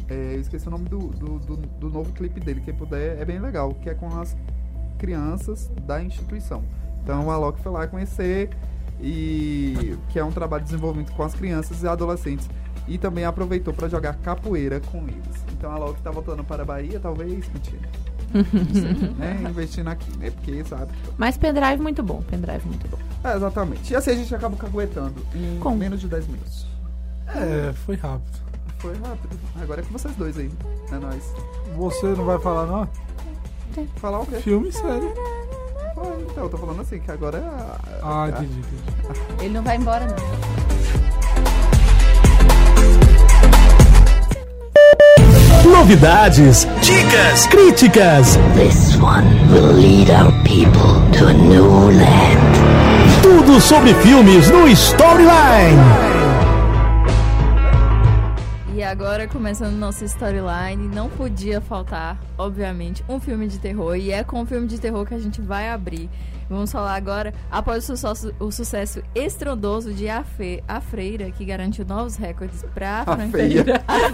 É, 0.07 0.35
eu 0.35 0.39
esqueci 0.39 0.67
o 0.67 0.71
nome 0.71 0.87
do, 0.87 0.99
do, 0.99 1.39
do, 1.39 1.55
do 1.57 1.89
novo 1.89 2.11
clipe 2.13 2.39
dele, 2.39 2.61
quem 2.63 2.73
puder, 2.75 3.19
é 3.19 3.25
bem 3.25 3.39
legal, 3.39 3.73
que 3.73 3.89
é 3.89 3.93
com 3.95 4.07
as 4.19 4.35
crianças 4.99 5.71
da 5.87 6.01
instituição. 6.03 6.63
Então 7.03 7.25
o 7.25 7.31
Alok 7.31 7.59
foi 7.61 7.71
lá 7.71 7.87
conhecer 7.87 8.49
E 9.01 9.97
que 10.09 10.19
é 10.19 10.23
um 10.23 10.31
trabalho 10.31 10.63
de 10.63 10.69
desenvolvimento 10.71 11.11
com 11.13 11.23
as 11.23 11.33
crianças 11.33 11.83
e 11.83 11.87
adolescentes. 11.87 12.49
E 12.87 12.97
também 12.97 13.23
aproveitou 13.23 13.73
para 13.73 13.87
jogar 13.87 14.15
capoeira 14.17 14.79
com 14.91 14.99
eles. 15.07 15.43
Então 15.51 15.71
a 15.71 15.77
Loki 15.77 16.01
tá 16.01 16.09
voltando 16.11 16.43
para 16.43 16.63
a 16.63 16.65
Bahia, 16.65 16.99
talvez, 16.99 17.47
mentira. 17.53 17.87
né? 19.17 19.43
Investindo 19.49 19.87
aqui, 19.89 20.17
né? 20.17 20.31
Porque 20.31 20.63
sabe. 20.63 20.91
Mas 21.17 21.37
pendrive 21.37 21.81
muito 21.81 22.01
bom, 22.03 22.21
pendrive 22.23 22.65
muito 22.65 22.87
bom. 22.87 22.97
É, 23.23 23.35
exatamente. 23.35 23.91
E 23.93 23.95
assim 23.95 24.11
a 24.11 24.15
gente 24.15 24.33
acaba 24.33 24.55
caguetando 24.57 25.23
em 25.35 25.59
Com- 25.59 25.75
menos 25.75 25.99
de 26.01 26.07
10 26.07 26.27
minutos. 26.27 26.67
É, 27.27 27.73
foi 27.73 27.95
rápido. 27.95 28.39
Foi 28.79 28.93
rápido. 28.95 29.37
Agora 29.61 29.81
é 29.81 29.83
com 29.83 29.91
vocês 29.91 30.15
dois 30.15 30.37
aí. 30.37 30.49
É 30.91 30.95
nóis. 30.97 31.23
Você 31.75 32.07
não 32.07 32.25
vai 32.25 32.39
falar, 32.39 32.65
não? 32.65 32.87
Falar 33.97 34.21
o 34.21 34.25
quê? 34.25 34.37
Filme 34.37 34.71
série. 34.71 35.13
Ah, 36.01 36.13
Então, 36.31 36.43
eu 36.45 36.49
tô 36.49 36.57
falando 36.57 36.81
assim, 36.81 36.99
que 36.99 37.11
agora 37.11 37.37
é 37.37 37.41
a... 37.41 37.79
Ah, 38.03 38.23
a- 38.23 38.29
entendi, 38.29 38.59
entendi. 38.59 39.43
Ele 39.45 39.53
não 39.53 39.63
vai 39.63 39.75
embora, 39.75 40.05
não. 40.05 41.29
Novidades, 45.65 46.67
dicas, 46.81 47.45
críticas. 47.47 48.37
This 48.55 48.95
one 49.01 49.25
will 49.51 49.73
lead 49.73 50.09
our 50.09 50.31
people 50.43 50.99
to 51.17 51.27
a 51.27 51.33
new 51.33 51.91
land. 51.91 52.39
Tudo 53.21 53.59
sobre 53.61 53.93
filmes 53.95 54.49
no 54.49 54.67
Storyline. 54.69 56.08
Agora, 58.89 59.27
começando 59.27 59.75
nossa 59.75 60.03
storyline, 60.03 60.87
não 60.87 61.09
podia 61.09 61.61
faltar, 61.61 62.17
obviamente, 62.35 63.03
um 63.07 63.19
filme 63.19 63.47
de 63.47 63.59
terror. 63.59 63.95
E 63.95 64.11
é 64.11 64.23
com 64.23 64.41
o 64.41 64.45
filme 64.47 64.65
de 64.65 64.79
terror 64.79 65.05
que 65.05 65.13
a 65.13 65.19
gente 65.19 65.39
vai 65.39 65.69
abrir. 65.69 66.09
Vamos 66.49 66.71
falar 66.71 66.95
agora, 66.95 67.31
após 67.51 67.83
o 67.83 67.95
sucesso, 67.95 68.33
o 68.39 68.51
sucesso 68.51 69.03
estrondoso 69.13 69.93
de 69.93 70.09
A, 70.09 70.23
Fe, 70.23 70.63
a 70.67 70.81
Freira, 70.81 71.29
que 71.29 71.45
garantiu 71.45 71.85
novos 71.85 72.15
recordes 72.15 72.65
pra 72.73 73.01
A 73.05 73.15
franquia. 73.15 73.63
feia. 73.63 73.83
A 73.87 74.09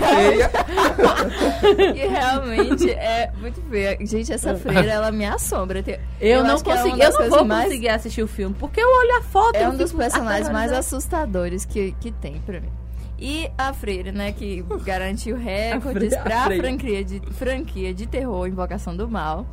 Feia. 0.00 0.50
A 0.50 1.30
feia. 1.70 1.94
E 1.94 2.08
realmente 2.08 2.90
é 2.90 3.30
muito 3.40 3.60
feia. 3.70 3.96
Gente, 4.04 4.32
essa 4.32 4.56
freira, 4.56 4.90
ela 4.90 5.12
me 5.12 5.24
assombra. 5.24 5.80
Tem- 5.80 6.00
Eu, 6.20 6.42
não 6.42 6.58
que 6.60 6.68
é 6.72 6.76
consegui, 6.76 6.98
das 6.98 7.14
eu 7.14 7.20
não 7.20 7.30
vou 7.30 7.44
mais- 7.44 7.66
conseguir 7.66 7.88
assistir 7.90 8.22
o 8.22 8.26
filme, 8.26 8.56
porque 8.58 8.80
eu 8.80 8.88
olho 8.88 9.18
a 9.18 9.22
foto 9.22 9.54
É 9.54 9.66
eu 9.66 9.70
um 9.70 9.76
dos 9.76 9.92
personagens 9.92 10.50
mais 10.50 10.72
assustadores 10.72 11.64
que, 11.64 11.92
que 12.00 12.10
tem 12.10 12.40
pra 12.40 12.60
mim. 12.60 12.70
E 13.18 13.48
a 13.56 13.72
Freira, 13.72 14.10
né, 14.12 14.32
que 14.32 14.62
garantiu 14.84 15.36
recordes 15.36 16.14
Fre- 16.16 16.32
a 16.32 16.44
franquia 16.46 17.04
de, 17.04 17.20
franquia 17.32 17.94
de 17.94 18.06
terror 18.06 18.46
Invocação 18.48 18.96
do 18.96 19.08
Mal. 19.08 19.46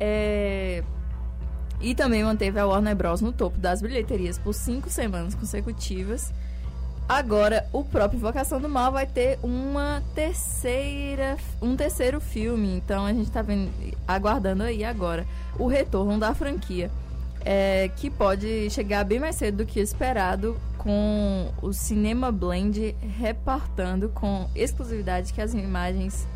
É, 0.00 0.82
E 1.80 1.94
também 1.94 2.24
manteve 2.24 2.58
a 2.58 2.66
Warner 2.66 2.94
Bros. 2.96 3.20
no 3.20 3.32
topo 3.32 3.58
das 3.58 3.82
bilheterias 3.82 4.38
por 4.38 4.52
cinco 4.54 4.88
semanas 4.90 5.34
consecutivas. 5.34 6.32
Agora, 7.08 7.66
o 7.72 7.84
próprio 7.84 8.16
Invocação 8.18 8.60
do 8.60 8.68
Mal 8.68 8.90
vai 8.92 9.06
ter 9.06 9.38
uma 9.42 10.02
terceira, 10.14 11.36
um 11.60 11.76
terceiro 11.76 12.20
filme. 12.20 12.76
Então 12.76 13.04
a 13.04 13.12
gente 13.12 13.30
tá 13.30 13.42
vendo, 13.42 13.70
aguardando 14.08 14.62
aí 14.62 14.82
agora 14.84 15.26
o 15.58 15.66
retorno 15.66 16.18
da 16.18 16.34
franquia. 16.34 16.90
é, 17.44 17.90
que 17.96 18.08
pode 18.08 18.70
chegar 18.70 19.04
bem 19.04 19.18
mais 19.18 19.34
cedo 19.34 19.58
do 19.58 19.66
que 19.66 19.80
esperado, 19.80 20.56
com 20.82 21.50
o 21.62 21.72
Cinema 21.72 22.32
Blend 22.32 22.94
reportando 23.18 24.08
com 24.08 24.48
exclusividade 24.54 25.32
que 25.32 25.40
as 25.40 25.54
imagens. 25.54 26.26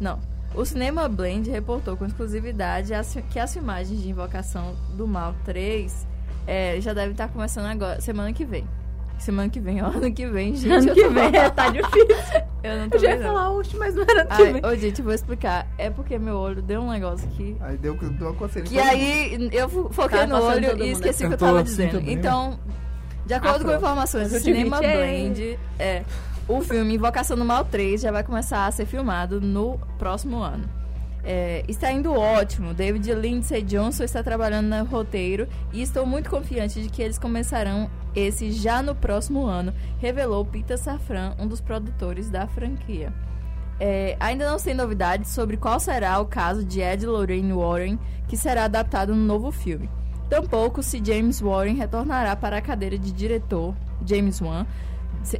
Não. 0.00 0.18
O 0.54 0.64
Cinema 0.64 1.08
Blend 1.08 1.50
reportou 1.50 1.96
com 1.96 2.06
exclusividade 2.06 2.92
que 3.30 3.38
as 3.38 3.52
filmagens 3.52 4.00
de 4.00 4.08
Invocação 4.08 4.74
do 4.96 5.06
Mal 5.06 5.34
3 5.44 6.06
é, 6.46 6.80
já 6.80 6.92
devem 6.94 7.10
estar 7.12 7.28
começando 7.28 7.66
agora, 7.66 8.00
semana 8.00 8.32
que 8.32 8.44
vem. 8.44 8.66
Semana 9.18 9.48
que 9.48 9.58
vem, 9.60 9.82
ó, 9.82 9.86
ano 9.96 10.12
que 10.12 10.26
vem, 10.26 10.54
gente. 10.54 10.70
Ano 10.72 10.88
eu 10.88 10.94
que 10.94 11.08
vem, 11.08 11.32
tá 11.54 11.68
difícil. 11.70 12.42
Eu 12.62 12.78
não 12.80 12.88
tô 12.88 12.96
Eu 12.96 13.00
já 13.00 13.10
ia 13.10 13.16
vendo. 13.16 13.26
falar, 13.28 13.50
oxe, 13.52 13.76
mas 13.76 13.94
não 13.94 14.02
era 14.02 14.22
ano 14.22 14.28
que 14.36 14.42
Ai, 14.42 14.52
vem. 14.54 14.66
ô, 14.66 14.74
gente, 14.74 15.00
vou 15.00 15.12
explicar. 15.12 15.68
É 15.78 15.88
porque 15.88 16.18
meu 16.18 16.36
olho 16.36 16.60
deu 16.60 16.80
um 16.80 16.90
negócio 16.90 17.24
aqui. 17.28 17.56
Aí 17.60 17.76
deu, 17.76 17.94
deu 17.94 18.26
uma 18.28 18.34
coceira. 18.34 18.68
em 18.68 18.72
E 18.72 18.76
todo 18.76 18.88
aí 18.88 19.48
eu 19.52 19.68
fo- 19.68 19.88
foquei 19.92 20.18
Tá 20.18 20.26
no 20.26 20.42
olho 20.42 20.82
e 20.84 20.90
esqueci 20.90 21.24
o 21.24 21.28
que 21.28 21.34
eu 21.34 21.38
tava 21.38 21.60
assim 21.60 21.64
dizendo. 21.64 21.90
também, 22.00 22.12
então, 22.14 22.58
de 23.26 23.34
acordo 23.34 23.64
com 23.64 23.74
informações 23.74 24.30
do 24.30 24.38
Cinema 24.38 24.80
menti. 24.80 24.96
Blend, 24.96 25.58
é, 25.78 26.04
o 26.48 26.60
filme 26.60 26.94
Invocação 26.94 27.36
do 27.36 27.44
Mal 27.44 27.64
3 27.64 28.00
já 28.00 28.12
vai 28.12 28.22
começar 28.22 28.66
a 28.66 28.70
ser 28.70 28.86
filmado 28.86 29.40
no 29.40 29.78
próximo 29.98 30.38
ano. 30.38 30.64
É, 31.24 31.64
está 31.66 31.90
indo 31.90 32.12
ótimo. 32.14 32.72
David 32.72 33.12
Lindsay 33.14 33.60
Johnson 33.62 34.04
está 34.04 34.22
trabalhando 34.22 34.68
no 34.68 34.84
roteiro 34.84 35.48
e 35.72 35.82
estou 35.82 36.06
muito 36.06 36.30
confiante 36.30 36.80
de 36.80 36.88
que 36.88 37.02
eles 37.02 37.18
começarão 37.18 37.90
esse 38.14 38.52
já 38.52 38.80
no 38.80 38.94
próximo 38.94 39.44
ano, 39.44 39.74
revelou 39.98 40.44
Peter 40.44 40.78
Safran, 40.78 41.34
um 41.36 41.48
dos 41.48 41.60
produtores 41.60 42.30
da 42.30 42.46
franquia. 42.46 43.12
É, 43.80 44.16
ainda 44.20 44.48
não 44.48 44.58
sei 44.58 44.72
novidades 44.72 45.32
sobre 45.32 45.56
qual 45.56 45.78
será 45.80 46.18
o 46.20 46.26
caso 46.26 46.64
de 46.64 46.80
Ed 46.80 47.04
Lorraine 47.04 47.52
Warren, 47.52 47.98
que 48.28 48.36
será 48.36 48.64
adaptado 48.64 49.14
no 49.14 49.22
novo 49.22 49.50
filme. 49.50 49.90
Tampouco 50.28 50.82
se 50.82 51.00
James 51.04 51.40
Warren 51.40 51.74
retornará 51.76 52.34
para 52.36 52.56
a 52.58 52.60
cadeira 52.60 52.98
de 52.98 53.12
diretor, 53.12 53.74
James 54.04 54.40
Wan, 54.40 54.66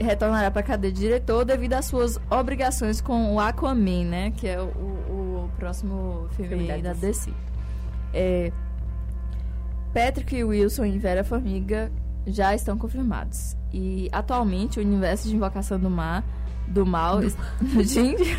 retornará 0.01 0.51
para 0.51 0.61
a 0.61 0.65
cadeira 0.65 0.95
de 0.95 1.01
diretor 1.01 1.45
devido 1.45 1.75
às 1.75 1.87
suas 1.87 2.19
obrigações 2.31 3.01
com 3.01 3.35
o 3.35 3.41
Aquaman, 3.41 4.05
né? 4.05 4.31
Que 4.37 4.47
é 4.49 4.61
o, 4.61 4.65
o- 4.67 5.51
próximo 5.59 6.29
filme, 6.37 6.67
Filme 6.67 6.83
da 6.83 6.93
DC. 6.93 7.33
É, 8.13 8.53
Patrick 9.95 10.43
Wilson 10.45 10.85
e 10.85 10.99
Vera 10.99 11.25
Farmiga 11.25 11.91
já 12.27 12.55
estão 12.55 12.77
confirmados. 12.77 13.57
E 13.73 14.09
atualmente 14.13 14.79
o 14.79 14.83
universo 14.83 15.29
de 15.29 15.35
Invocação 15.37 15.79
do 15.79 15.89
Mar 15.91 16.23
do 16.67 16.85
mal. 16.85 17.21
Gente, 17.81 18.37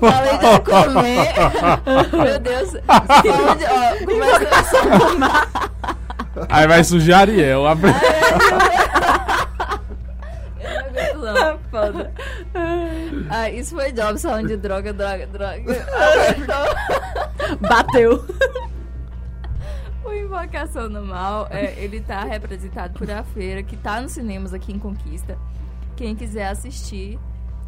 falei 0.00 0.38
de 0.38 0.46
Aquaman. 0.46 1.02
Meu 2.12 2.38
Deus. 2.38 2.72
Fala 2.86 3.56
de, 3.56 3.64
ó, 3.64 3.96
começa 4.04 5.48
Aí 6.48 6.66
vai 6.68 6.84
sujar 6.84 7.20
Ariel. 7.22 7.66
A... 7.66 7.72
Eu 10.60 10.92
não 10.92 10.98
aguento, 11.08 11.18
não. 11.18 11.58
Foda. 11.70 12.12
Ah, 13.30 13.50
isso 13.50 13.74
foi 13.74 13.92
Jobs 13.92 14.22
falando 14.22 14.48
de 14.48 14.56
droga, 14.56 14.92
droga, 14.92 15.26
droga. 15.26 15.86
Bateu. 17.60 18.24
O 20.04 20.12
Invocação 20.14 20.90
do 20.90 21.02
Mal, 21.02 21.48
é, 21.50 21.74
ele 21.76 22.00
tá 22.00 22.24
representado 22.24 22.98
por 22.98 23.10
A 23.10 23.22
Feira, 23.22 23.62
que 23.62 23.76
tá 23.76 24.00
nos 24.00 24.12
cinemas 24.12 24.54
aqui 24.54 24.72
em 24.72 24.78
Conquista. 24.78 25.36
Quem 25.98 26.14
quiser 26.14 26.46
assistir, 26.46 27.18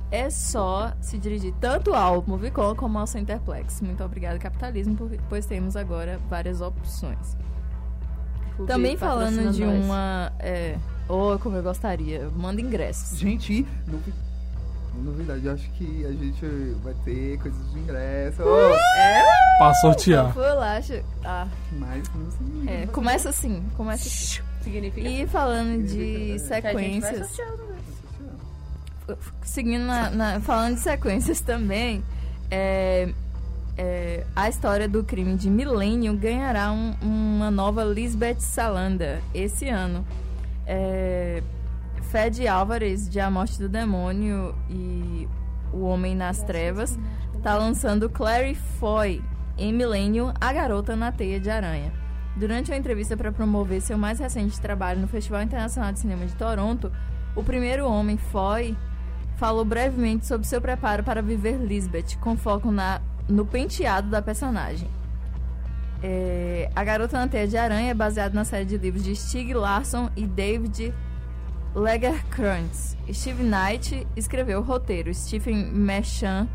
é 0.08 0.30
só 0.30 0.92
se 1.00 1.18
dirigir 1.18 1.52
tanto 1.60 1.92
ao 1.92 2.22
Movicon 2.24 2.76
como 2.76 2.96
ao 2.96 3.04
Centerplex. 3.04 3.80
Muito 3.80 4.04
obrigada, 4.04 4.38
capitalismo, 4.38 4.96
pois 5.28 5.46
temos 5.46 5.74
agora 5.74 6.20
várias 6.30 6.60
opções. 6.60 7.36
Também 8.68 8.96
falando 8.96 9.50
de 9.52 9.64
nós. 9.64 9.84
uma... 9.84 10.32
É, 10.38 10.76
oh, 11.08 11.36
como 11.40 11.56
eu 11.56 11.62
gostaria. 11.64 12.30
Manda 12.36 12.60
ingressos. 12.60 13.18
Gente, 13.18 13.66
novi- 13.88 14.14
novidade, 15.02 15.46
eu 15.46 15.52
acho 15.54 15.68
que 15.72 16.06
a 16.06 16.12
gente 16.12 16.46
vai 16.84 16.94
ter 17.04 17.36
coisas 17.40 17.72
de 17.72 17.78
ingresso. 17.80 18.42
É? 18.96 19.22
Pra 19.58 19.74
sortear. 19.74 20.26
Eu 20.26 20.32
fui 20.34 20.52
lá, 20.52 20.76
acho... 20.76 21.02
Ah, 21.24 21.48
Mas 21.72 22.08
não 22.14 22.30
sei. 22.30 22.74
é, 22.82 22.86
começa 22.86 23.28
assim, 23.30 23.60
começa 23.76 24.06
assim. 24.06 24.40
Significa 24.62 25.08
E 25.08 25.26
falando 25.26 25.82
de 25.84 25.96
que 25.96 26.32
a 26.32 26.38
gente 26.38 26.48
vai 26.48 26.62
sequências... 26.62 27.36
seguindo 29.42 29.84
na, 29.84 30.10
na- 30.10 30.40
falando 30.40 30.74
de 30.74 30.80
sequências 30.80 31.40
também, 31.40 32.02
é, 32.50 33.12
é, 33.76 34.26
a 34.34 34.48
história 34.48 34.88
do 34.88 35.02
crime 35.04 35.36
de 35.36 35.48
Millennium 35.48 36.16
ganhará 36.16 36.70
um- 36.72 36.94
uma 37.00 37.50
nova 37.50 37.84
Lisbeth 37.84 38.40
Salanda 38.40 39.20
esse 39.34 39.68
ano. 39.68 40.04
É, 40.66 41.42
Fed 42.10 42.46
Álvares, 42.48 43.08
de 43.08 43.20
A 43.20 43.30
Morte 43.30 43.58
do 43.58 43.68
Demônio 43.68 44.54
e 44.68 45.28
O 45.72 45.82
Homem 45.84 46.14
nas 46.16 46.42
Trevas, 46.42 46.98
está 47.36 47.56
lançando 47.56 48.10
Clary 48.10 48.54
Foy 48.54 49.22
em 49.56 49.72
Millennium, 49.72 50.32
A 50.40 50.52
Garota 50.52 50.96
na 50.96 51.12
Teia 51.12 51.38
de 51.38 51.48
Aranha. 51.50 51.92
Durante 52.36 52.70
uma 52.70 52.76
entrevista 52.76 53.16
para 53.16 53.30
promover 53.32 53.80
seu 53.80 53.96
mais 53.98 54.18
recente 54.18 54.60
trabalho 54.60 55.00
no 55.00 55.08
Festival 55.08 55.42
Internacional 55.42 55.92
de 55.92 55.98
Cinema 56.00 56.26
de 56.26 56.34
Toronto, 56.34 56.90
o 57.36 57.42
primeiro 57.42 57.86
homem, 57.88 58.16
Foy, 58.16 58.76
falou 59.40 59.64
brevemente 59.64 60.26
sobre 60.26 60.46
seu 60.46 60.60
preparo 60.60 61.02
para 61.02 61.22
viver 61.22 61.56
Lisbeth, 61.56 62.18
com 62.20 62.36
foco 62.36 62.70
na, 62.70 63.00
no 63.26 63.46
penteado 63.46 64.10
da 64.10 64.20
personagem. 64.20 64.86
É, 66.02 66.70
a 66.76 66.84
Garota 66.84 67.18
na 67.18 67.26
Teia 67.26 67.48
de 67.48 67.56
Aranha 67.56 67.90
é 67.90 67.94
baseada 67.94 68.34
na 68.34 68.44
série 68.44 68.66
de 68.66 68.76
livros 68.76 69.02
de 69.02 69.16
Stieg 69.16 69.54
Larsson 69.54 70.10
e 70.14 70.26
David 70.26 70.92
Lagerkrantz. 71.74 72.98
Steve 73.10 73.42
Knight 73.42 74.06
escreveu 74.14 74.60
o 74.60 74.62
roteiro. 74.62 75.12
Stephen 75.14 75.72
Merchant, 75.72 76.46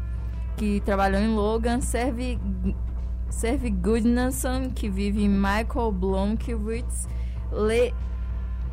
que 0.55 0.79
trabalhou 0.81 1.19
em 1.19 1.29
Logan, 1.29 1.81
serve 1.81 2.39
Serve 3.31 3.71
Goodnasson, 3.71 4.69
que 4.69 4.87
vive 4.89 5.23
em 5.23 5.29
Michael 5.29 5.91
Blomkowitz. 5.91 7.07
Le 7.51 7.91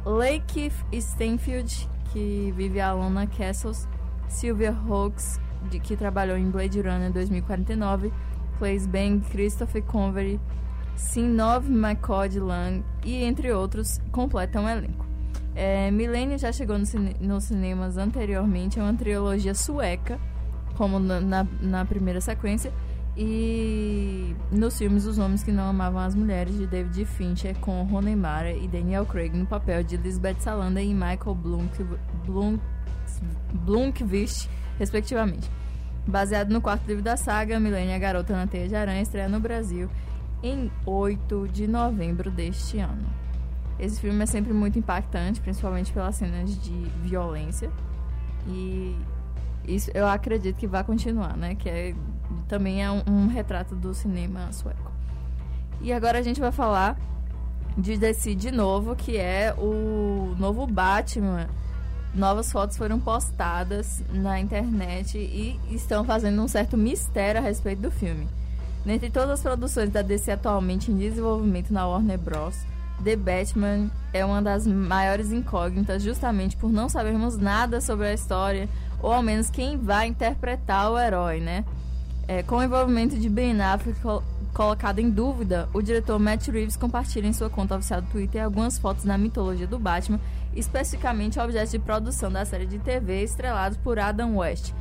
Lakeith 0.04 0.74
Stanfield, 0.92 1.88
que 2.12 2.52
vive 2.54 2.78
a 2.78 2.90
Alana 2.90 3.26
Castles. 3.26 3.88
Sylvia 4.32 4.72
Hawkes, 4.88 5.38
de, 5.70 5.78
que 5.78 5.96
trabalhou 5.96 6.36
em 6.36 6.50
Blade 6.50 6.80
Runner 6.80 7.12
2049. 7.12 8.12
Claes 8.58 8.86
Bang, 8.86 9.20
Christopher 9.30 9.82
Convery, 9.82 10.40
Sinov 10.94 11.66
McCord 11.68 12.38
Lang 12.38 12.84
e 13.04 13.24
entre 13.24 13.52
outros 13.52 14.00
completam 14.12 14.64
o 14.64 14.68
elenco. 14.68 15.04
É, 15.54 15.90
já 16.38 16.52
chegou 16.52 16.78
no 16.78 16.86
cine- 16.86 17.16
nos 17.20 17.44
cinemas 17.44 17.96
anteriormente, 17.96 18.78
é 18.78 18.82
uma 18.82 18.94
trilogia 18.94 19.54
sueca, 19.54 20.18
como 20.76 20.98
na, 20.98 21.20
na, 21.20 21.46
na 21.60 21.84
primeira 21.84 22.20
sequência, 22.20 22.72
e 23.16 24.34
nos 24.50 24.78
filmes 24.78 25.04
Os 25.06 25.18
Homens 25.18 25.42
que 25.42 25.52
Não 25.52 25.64
Amavam 25.68 26.00
as 26.00 26.14
Mulheres, 26.14 26.56
de 26.56 26.66
David 26.66 27.04
Fincher, 27.04 27.58
com 27.58 27.82
Rooney 27.84 28.16
Mara 28.16 28.52
e 28.52 28.66
Daniel 28.66 29.04
Craig 29.04 29.36
no 29.36 29.44
papel 29.44 29.82
de 29.82 29.96
Lisbeth 29.96 30.36
Salander 30.40 30.84
e 30.84 30.94
Michael 30.94 31.34
Blunk, 31.34 31.84
Blunk, 32.24 32.60
Blunkvist, 33.52 34.48
respectivamente. 34.78 35.50
Baseado 36.06 36.50
no 36.50 36.60
quarto 36.60 36.86
livro 36.86 37.02
da 37.02 37.16
saga, 37.16 37.60
Millennium, 37.60 37.94
a 37.94 37.98
Garota 37.98 38.34
na 38.34 38.46
Teia 38.46 38.68
de 38.68 38.74
Aranha, 38.74 39.02
estreia 39.02 39.28
no 39.28 39.38
Brasil 39.38 39.88
em 40.42 40.70
8 40.84 41.48
de 41.48 41.68
novembro 41.68 42.30
deste 42.30 42.78
ano. 42.78 43.06
Esse 43.78 44.00
filme 44.00 44.22
é 44.22 44.26
sempre 44.26 44.52
muito 44.52 44.78
impactante, 44.78 45.40
principalmente 45.40 45.92
pelas 45.92 46.16
cenas 46.16 46.60
de 46.60 46.72
violência. 47.02 47.70
E 48.46 48.96
isso 49.66 49.90
eu 49.94 50.06
acredito 50.06 50.56
que 50.56 50.66
vai 50.66 50.82
continuar, 50.82 51.36
né? 51.36 51.54
Que 51.54 51.68
é, 51.68 51.94
também 52.48 52.82
é 52.82 52.90
um, 52.90 53.02
um 53.06 53.26
retrato 53.28 53.74
do 53.74 53.94
cinema 53.94 54.52
sueco. 54.52 54.90
E 55.80 55.92
agora 55.92 56.18
a 56.18 56.22
gente 56.22 56.40
vai 56.40 56.52
falar 56.52 56.96
de 57.76 57.96
DC 57.96 58.34
de 58.34 58.50
novo, 58.50 58.94
que 58.94 59.16
é 59.16 59.54
o 59.56 60.34
novo 60.38 60.66
Batman. 60.66 61.48
Novas 62.14 62.52
fotos 62.52 62.76
foram 62.76 63.00
postadas 63.00 64.02
na 64.12 64.38
internet 64.38 65.16
e 65.16 65.58
estão 65.70 66.04
fazendo 66.04 66.42
um 66.42 66.48
certo 66.48 66.76
mistério 66.76 67.40
a 67.40 67.44
respeito 67.44 67.80
do 67.80 67.90
filme. 67.90 68.28
Dentre 68.84 69.08
todas 69.08 69.30
as 69.30 69.40
produções 69.40 69.90
da 69.90 70.02
DC 70.02 70.32
atualmente 70.32 70.90
em 70.90 70.98
desenvolvimento 70.98 71.72
na 71.72 71.86
Warner 71.86 72.18
Bros., 72.18 72.56
The 73.02 73.16
Batman 73.16 73.90
é 74.12 74.24
uma 74.24 74.42
das 74.42 74.66
maiores 74.66 75.32
incógnitas, 75.32 76.02
justamente 76.02 76.56
por 76.56 76.70
não 76.70 76.88
sabermos 76.88 77.38
nada 77.38 77.80
sobre 77.80 78.06
a 78.08 78.14
história, 78.14 78.68
ou 79.00 79.12
ao 79.12 79.22
menos 79.22 79.50
quem 79.50 79.78
vai 79.78 80.06
interpretar 80.06 80.90
o 80.90 80.98
herói, 80.98 81.40
né? 81.40 81.64
É, 82.28 82.42
com 82.42 82.56
o 82.56 82.62
envolvimento 82.62 83.18
de 83.18 83.28
Ben 83.28 83.60
Affleck 83.60 83.98
colocado 84.52 84.98
em 84.98 85.10
dúvida, 85.10 85.68
o 85.72 85.80
diretor 85.80 86.18
Matt 86.18 86.48
Reeves 86.48 86.76
compartilha 86.76 87.26
em 87.26 87.32
sua 87.32 87.48
conta 87.48 87.76
oficial 87.76 88.02
do 88.02 88.08
Twitter 88.08 88.44
algumas 88.44 88.78
fotos 88.78 89.04
da 89.04 89.16
mitologia 89.16 89.66
do 89.66 89.78
Batman, 89.78 90.20
especificamente 90.54 91.40
objetos 91.40 91.70
de 91.70 91.78
produção 91.78 92.30
da 92.30 92.44
série 92.44 92.66
de 92.66 92.78
TV 92.78 93.22
estrelados 93.22 93.78
por 93.78 93.98
Adam 93.98 94.36
West. 94.36 94.72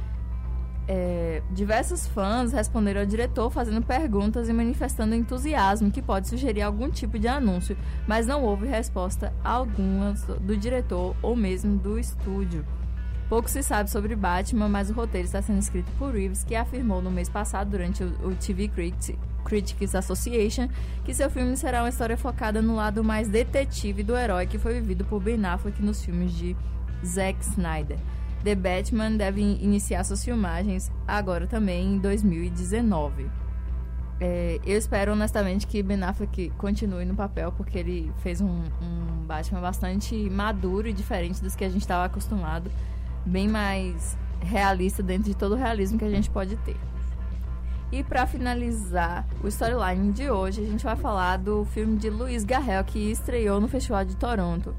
É, 0.87 1.41
diversos 1.51 2.05
fãs 2.07 2.51
responderam 2.51 3.01
ao 3.01 3.07
diretor 3.07 3.49
fazendo 3.49 3.81
perguntas 3.81 4.49
e 4.49 4.53
manifestando 4.53 5.15
entusiasmo 5.15 5.91
que 5.91 6.01
pode 6.01 6.27
sugerir 6.27 6.63
algum 6.63 6.89
tipo 6.89 7.17
de 7.17 7.27
anúncio, 7.27 7.77
mas 8.05 8.27
não 8.27 8.43
houve 8.43 8.67
resposta 8.67 9.31
alguma 9.43 10.13
do 10.41 10.57
diretor 10.57 11.15
ou 11.21 11.35
mesmo 11.35 11.77
do 11.77 11.97
estúdio. 11.97 12.65
Pouco 13.29 13.49
se 13.49 13.63
sabe 13.63 13.89
sobre 13.89 14.13
Batman, 14.13 14.67
mas 14.67 14.89
o 14.89 14.93
roteiro 14.93 15.25
está 15.25 15.41
sendo 15.41 15.59
escrito 15.59 15.89
por 15.97 16.13
Reeves, 16.13 16.43
que 16.43 16.53
afirmou 16.55 17.01
no 17.01 17.09
mês 17.09 17.29
passado, 17.29 17.69
durante 17.69 18.03
o, 18.03 18.07
o 18.27 18.35
TV 18.35 18.67
Criti- 18.67 19.17
Critics 19.43 19.95
Association, 19.95 20.67
que 21.03 21.13
seu 21.13 21.29
filme 21.29 21.55
será 21.57 21.81
uma 21.83 21.89
história 21.89 22.17
focada 22.17 22.61
no 22.61 22.75
lado 22.75 23.03
mais 23.03 23.27
detetive 23.27 24.03
do 24.03 24.15
herói 24.15 24.45
que 24.47 24.57
foi 24.57 24.73
vivido 24.75 25.03
por 25.05 25.21
Ben 25.21 25.43
Affleck 25.45 25.81
nos 25.81 26.03
filmes 26.03 26.31
de 26.33 26.55
Zack 27.05 27.43
Snyder. 27.43 27.97
The 28.43 28.55
Batman 28.55 29.11
deve 29.17 29.41
in- 29.41 29.59
iniciar 29.61 30.03
suas 30.03 30.23
filmagens 30.25 30.91
agora 31.07 31.45
também 31.45 31.93
em 31.93 31.97
2019. 31.99 33.29
É, 34.19 34.59
eu 34.65 34.77
espero 34.77 35.13
honestamente 35.13 35.65
que 35.65 35.81
Ben 35.81 36.03
Affleck 36.03 36.51
continue 36.57 37.05
no 37.05 37.15
papel, 37.15 37.51
porque 37.51 37.77
ele 37.79 38.11
fez 38.21 38.39
um, 38.39 38.61
um 38.81 39.25
Batman 39.25 39.61
bastante 39.61 40.15
maduro 40.29 40.87
e 40.87 40.93
diferente 40.93 41.41
dos 41.41 41.55
que 41.55 41.63
a 41.65 41.69
gente 41.69 41.81
estava 41.81 42.05
acostumado. 42.05 42.71
Bem 43.25 43.47
mais 43.47 44.15
realista 44.41 45.01
dentro 45.01 45.25
de 45.25 45.35
todo 45.35 45.53
o 45.53 45.55
realismo 45.55 45.97
que 45.97 46.05
a 46.05 46.09
gente 46.09 46.29
pode 46.29 46.55
ter. 46.57 46.75
E 47.91 48.03
para 48.03 48.25
finalizar 48.25 49.27
o 49.43 49.47
storyline 49.49 50.13
de 50.13 50.29
hoje, 50.29 50.61
a 50.61 50.65
gente 50.65 50.83
vai 50.83 50.95
falar 50.95 51.37
do 51.37 51.65
filme 51.65 51.97
de 51.97 52.09
Luiz 52.09 52.45
Garrel, 52.45 52.83
que 52.85 53.11
estreou 53.11 53.59
no 53.59 53.67
Festival 53.67 54.05
de 54.05 54.15
Toronto. 54.15 54.73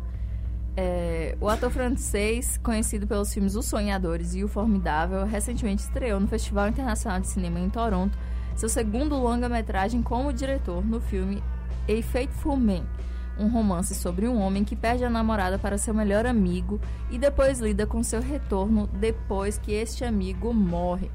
É, 0.74 1.36
o 1.38 1.46
ator 1.48 1.70
francês, 1.70 2.58
conhecido 2.62 3.06
pelos 3.06 3.32
filmes 3.32 3.54
Os 3.54 3.66
Sonhadores 3.66 4.34
e 4.34 4.42
O 4.42 4.48
Formidável, 4.48 5.26
recentemente 5.26 5.82
estreou 5.82 6.18
no 6.18 6.26
Festival 6.26 6.68
Internacional 6.68 7.20
de 7.20 7.28
Cinema 7.28 7.60
em 7.60 7.68
Toronto 7.68 8.16
seu 8.56 8.68
segundo 8.68 9.16
longa-metragem 9.16 10.02
como 10.02 10.32
diretor 10.32 10.84
no 10.84 11.00
filme 11.00 11.42
A 11.88 12.02
Faithful 12.02 12.56
Man, 12.56 12.84
um 13.38 13.48
romance 13.48 13.94
sobre 13.94 14.28
um 14.28 14.40
homem 14.40 14.64
que 14.64 14.76
perde 14.76 15.04
a 15.04 15.10
namorada 15.10 15.58
para 15.58 15.78
seu 15.78 15.94
melhor 15.94 16.26
amigo 16.26 16.80
e 17.10 17.18
depois 17.18 17.60
lida 17.60 17.86
com 17.86 18.02
seu 18.02 18.20
retorno 18.20 18.86
depois 18.86 19.58
que 19.58 19.72
este 19.72 20.04
amigo 20.04 20.52
morre. 20.52 21.10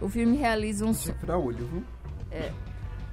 O 0.00 0.08
filme 0.08 0.36
realiza 0.36 0.84
um. 0.86 0.92
Pra 1.20 1.38
olho, 1.38 1.66
viu? 1.72 1.82
É. 2.30 2.50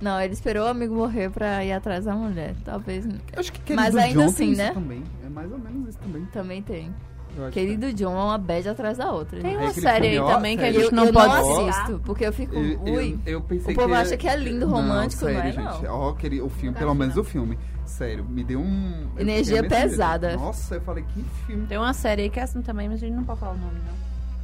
Não, 0.02 0.20
ele 0.20 0.34
esperou 0.34 0.66
o 0.66 0.68
amigo 0.68 0.95
morrer 0.95 1.30
pra 1.30 1.64
ir 1.64 1.72
atrás 1.72 2.06
da 2.06 2.16
mulher. 2.16 2.56
Talvez. 2.66 3.08
Acho 3.38 3.52
que 3.53 3.74
Mas 3.74 3.94
Querido 3.94 3.99
ainda 3.99 4.20
John 4.24 4.26
assim, 4.30 4.38
tem 4.38 4.52
isso 4.52 4.62
né? 4.64 4.72
Também. 4.74 5.03
É 5.24 5.30
mais 5.30 5.52
ou 5.52 5.60
menos 5.60 5.90
isso 5.90 5.99
também. 5.99 6.26
Também 6.26 6.62
tem. 6.64 6.94
Eu 7.38 7.45
acho 7.45 7.53
Querido 7.53 7.94
John 7.94 8.12
é 8.14 8.24
uma 8.24 8.38
bad 8.38 8.68
atrás 8.68 8.98
da 8.98 9.12
outra. 9.12 9.40
Tem 9.40 9.52
né? 9.56 9.58
uma 9.58 9.70
É 9.70 9.74
série 9.74 10.08
aí 10.08 10.18
também 10.18 10.58
que 10.58 10.64
a 10.66 10.72
gente 10.72 10.94
não 10.94 11.06
eu 11.06 11.14
pode 11.14 11.28
não 11.34 11.68
assisto, 11.70 12.02
porque 12.03 12.26
eu 12.26 12.34
fico. 12.34 12.56
Eu, 12.56 12.86
eu, 12.86 12.94
ui. 12.94 13.20
eu 13.26 13.41
pensei 13.41 13.74
o 13.74 13.78
povo 13.78 13.88
que 13.88 13.94
acha 13.94 14.18
que 14.18 14.28
é 14.28 14.36
lindo, 14.36 14.68
romântico, 14.68 15.26
não, 15.26 15.32
sério, 15.34 15.49
é? 15.49 15.53
gente. 15.53 15.84
Não. 15.84 15.94
Ó, 15.94 16.14
queria- 16.14 16.44
o 16.44 16.49
filme, 16.49 16.78
pelo 16.78 16.94
menos 16.95 17.16
o 17.16 17.24
filme. 17.24 17.58
Sério, 17.86 18.26
me 18.26 18.44
deu 18.44 18.60
um. 18.60 19.08
eu 19.16 19.22
Energia 19.22 19.64
pesada. 19.64 20.36
Nossa, 20.36 20.76
eu 20.76 20.82
falei, 20.82 21.06
que 21.14 21.24
filme. 21.45 21.68
Tem 21.68 21.78
uma 21.78 21.94
série 21.94 22.24
aí 22.24 22.30
que 22.30 22.40
é 22.40 22.44
assim 22.44 22.62
também, 22.62 22.90
mas 22.90 23.02
a 23.02 23.06
gente 23.06 23.16
não 23.16 23.24
pode 23.24 23.40
falar 23.40 23.53
o 23.53 23.58
nome, 23.58 23.80
não. 23.86 23.94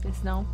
Porque 0.02 0.14
senão 0.14 0.46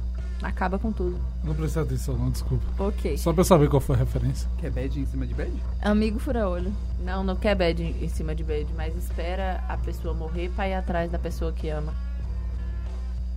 acaba 0.44 0.78
com 0.78 0.92
tudo. 0.92 1.18
Não 1.44 1.54
prestei 1.56 1.82
atenção, 1.82 2.18
não, 2.18 2.30
desculpa. 2.30 2.64
Ok. 2.78 3.18
Só 3.18 3.32
pra 3.34 3.42
eu 3.42 3.46
saber 3.46 3.70
qual 3.70 3.80
foi 3.82 3.96
a 3.96 4.00
referência. 4.00 4.50
Que 4.60 4.68
é 4.68 4.70
bad 4.70 5.00
em 5.00 5.06
cima 5.06 5.26
de 5.26 5.34
bad? 5.34 5.52
Amigo 5.82 6.20
fura-olho. 6.20 6.72
Não, 7.04 7.24
não 7.24 7.36
quer 7.36 7.56
bad 7.56 7.82
em 7.84 8.08
cima 8.10 8.34
de 8.36 8.44
bad, 8.44 8.68
mas 8.76 8.96
espera 8.96 9.64
a 9.68 9.78
pessoa 9.78 10.14
morrer 10.14 10.50
pra 10.56 10.68
ir 10.68 10.74
atrás 10.76 11.12
da 11.12 11.18
pessoa 11.20 11.52
que 11.52 11.70
ama. 11.70 11.94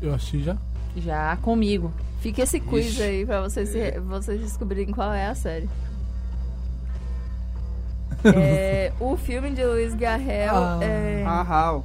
Eu 0.02 0.14
achei 0.14 0.42
já. 0.42 0.56
Já 0.96 1.36
comigo. 1.38 1.92
Fica 2.20 2.42
esse 2.42 2.58
quiz 2.60 2.86
Ixi. 2.86 3.02
aí 3.02 3.26
pra 3.26 3.40
vocês, 3.42 3.68
se- 3.68 3.98
vocês 4.00 4.40
descobrirem 4.40 4.92
qual 4.92 5.12
é 5.12 5.26
a 5.28 5.34
série. 5.34 5.68
É, 8.24 8.92
o 8.98 9.16
filme 9.16 9.50
de 9.50 9.64
Luiz 9.64 9.94
Garrel 9.94 10.52
Ah, 10.56 10.78
é, 10.82 11.24
ah. 11.24 11.80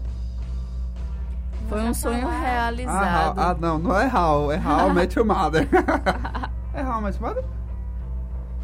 Foi 1.72 1.82
um 1.84 1.94
sonho 1.94 2.28
Ah, 2.28 2.40
realizado. 2.40 3.40
Ah, 3.40 3.56
não, 3.60 3.80
não 3.80 3.98
é 4.00 4.06
Hal. 4.08 4.52
É 4.52 4.58
Hal 4.58 4.90
Met 4.94 5.18
Your 5.18 5.26
Mother. 5.28 5.68
é 6.74 6.82
Hal 6.82 7.02
Met 7.02 7.18
Your 7.18 7.30
Mother? 7.30 7.44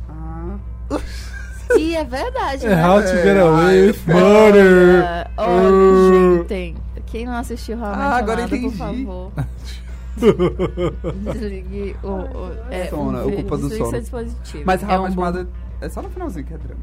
Ah. 0.10 0.58
E 1.78 1.96
é 1.96 2.04
verdade, 2.04 2.66
É 2.66 2.70
né? 2.76 2.88
How 2.88 3.02
to 3.02 3.08
Get 3.08 3.26
É, 3.28 3.40
Away 3.42 3.88
with 3.88 4.00
Murder. 4.08 5.04
Ah, 5.06 5.30
Olha, 5.38 6.48
gente, 6.50 6.76
quem 7.06 7.26
não 7.26 7.34
assistiu 7.38 7.78
realmente 7.78 8.02
Ah, 8.02 8.18
agora 8.18 8.42
nada, 8.42 8.50
por 8.50 8.56
entendi. 8.58 8.78
favor. 8.78 9.32
Desligue 11.34 11.96
o, 12.04 12.08
o, 12.08 12.52
é, 12.72 12.88
Sono, 12.88 13.26
o, 13.26 13.30
é 13.30 13.36
culpa 13.36 13.58
do 13.58 13.70
sono. 13.70 13.92
seu 13.92 14.00
dispositivo. 14.02 14.64
Mas 14.66 14.82
é 14.84 14.86
How 14.88 15.00
um 15.00 15.04
Met 15.04 15.16
bom- 15.16 15.22
Your 15.26 15.34
Mother 15.34 15.48
é 15.82 15.90
só 15.90 16.02
no 16.02 16.10
finalzinho 16.10 16.46
que 16.46 16.54
é 16.54 16.58
drama. 16.58 16.82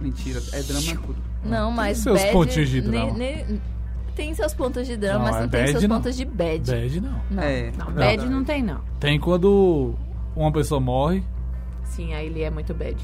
Mentira, 0.00 0.40
é 0.52 0.62
drama 0.62 0.90
é 0.90 0.94
tudo. 0.94 1.16
Não, 1.44 1.70
mas 1.70 1.98
seus 1.98 2.20
bad, 2.20 2.32
pontinhos 2.32 2.68
de 2.68 2.80
ne- 2.82 2.88
drama. 2.90 3.12
ne- 3.12 3.60
tem 4.16 4.34
seus 4.34 4.52
pontos 4.54 4.86
de 4.86 4.96
drama, 4.96 5.18
Não, 5.18 5.24
mas 5.26 5.36
é 5.36 5.40
não 5.42 5.48
tem 5.48 5.60
bad, 5.60 5.70
seus 5.72 5.82
não. 5.84 5.96
pontos 5.96 6.16
de 6.16 6.24
bad. 6.24 6.70
Bad 6.72 7.00
não. 7.00 7.20
Não. 7.30 7.42
É. 7.42 7.72
Não, 7.78 7.92
bad 7.92 8.26
não 8.28 8.44
tem, 8.44 8.62
não. 8.62 8.80
Tem 8.98 9.20
quando 9.20 9.94
uma 10.34 10.50
pessoa 10.50 10.80
morre. 10.80 11.22
Sim, 11.84 12.14
aí 12.14 12.26
ele 12.26 12.42
é 12.42 12.50
muito 12.50 12.74
bad. 12.74 12.96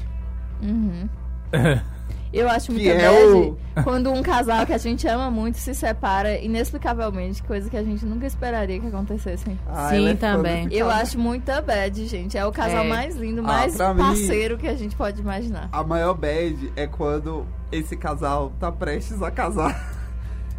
Uhum. 0.61 1.07
É. 1.53 1.79
Eu 2.33 2.49
acho 2.49 2.71
muito 2.71 2.83
Que 2.83 2.89
é 2.89 2.97
bad 3.11 3.37
o- 3.37 3.57
quando 3.83 4.11
um 4.11 4.23
casal 4.23 4.65
que 4.65 4.73
a 4.73 4.77
gente 4.79 5.07
ama 5.07 5.29
muito 5.29 5.59
se 5.59 5.75
separa 5.75 6.35
inexplicavelmente, 6.39 7.43
coisa 7.43 7.69
que 7.69 7.77
a 7.77 7.83
gente 7.83 8.03
nunca 8.07 8.25
esperaria 8.25 8.79
que 8.79 8.87
acontecesse. 8.87 9.45
Ah, 9.67 9.89
Sim, 9.91 10.09
é 10.09 10.13
também. 10.15 10.67
Eu 10.71 10.89
acho 10.89 11.19
muita 11.19 11.61
bad, 11.61 12.07
gente. 12.07 12.35
É 12.35 12.43
o 12.43 12.51
casal 12.51 12.85
É. 12.85 12.87
mais 12.87 13.15
lindo, 13.15 13.41
Ah, 13.41 13.43
mais 13.43 13.73
mim- 13.73 13.97
parceiro 13.97 14.57
que 14.57 14.67
a 14.67 14.73
gente 14.75 14.95
pode 14.95 15.21
imaginar. 15.21 15.69
A 15.71 15.83
maior 15.83 16.15
bad 16.15 16.73
é 16.75 16.87
quando 16.87 17.45
esse 17.71 17.95
casal 17.95 18.51
tá 18.59 18.71
prestes 18.71 19.21
a 19.21 19.29
casar. 19.29 20.01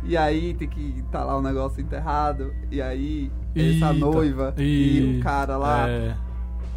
E 0.05 0.17
aí 0.17 0.55
tem 0.55 0.69
que 0.69 1.03
tá 1.11 1.25
lá 1.25 1.37
o 1.37 1.43
negócio 1.43 1.81
enterrado. 1.81 2.53
E 2.71 2.81
aí 2.83 3.33
essa 3.55 3.63
Eita. 3.69 3.93
noiva 3.95 4.55
e 4.59 5.19
o 5.19 5.23
cara 5.23 5.57
lá. 5.57 5.89
É. 5.89 6.15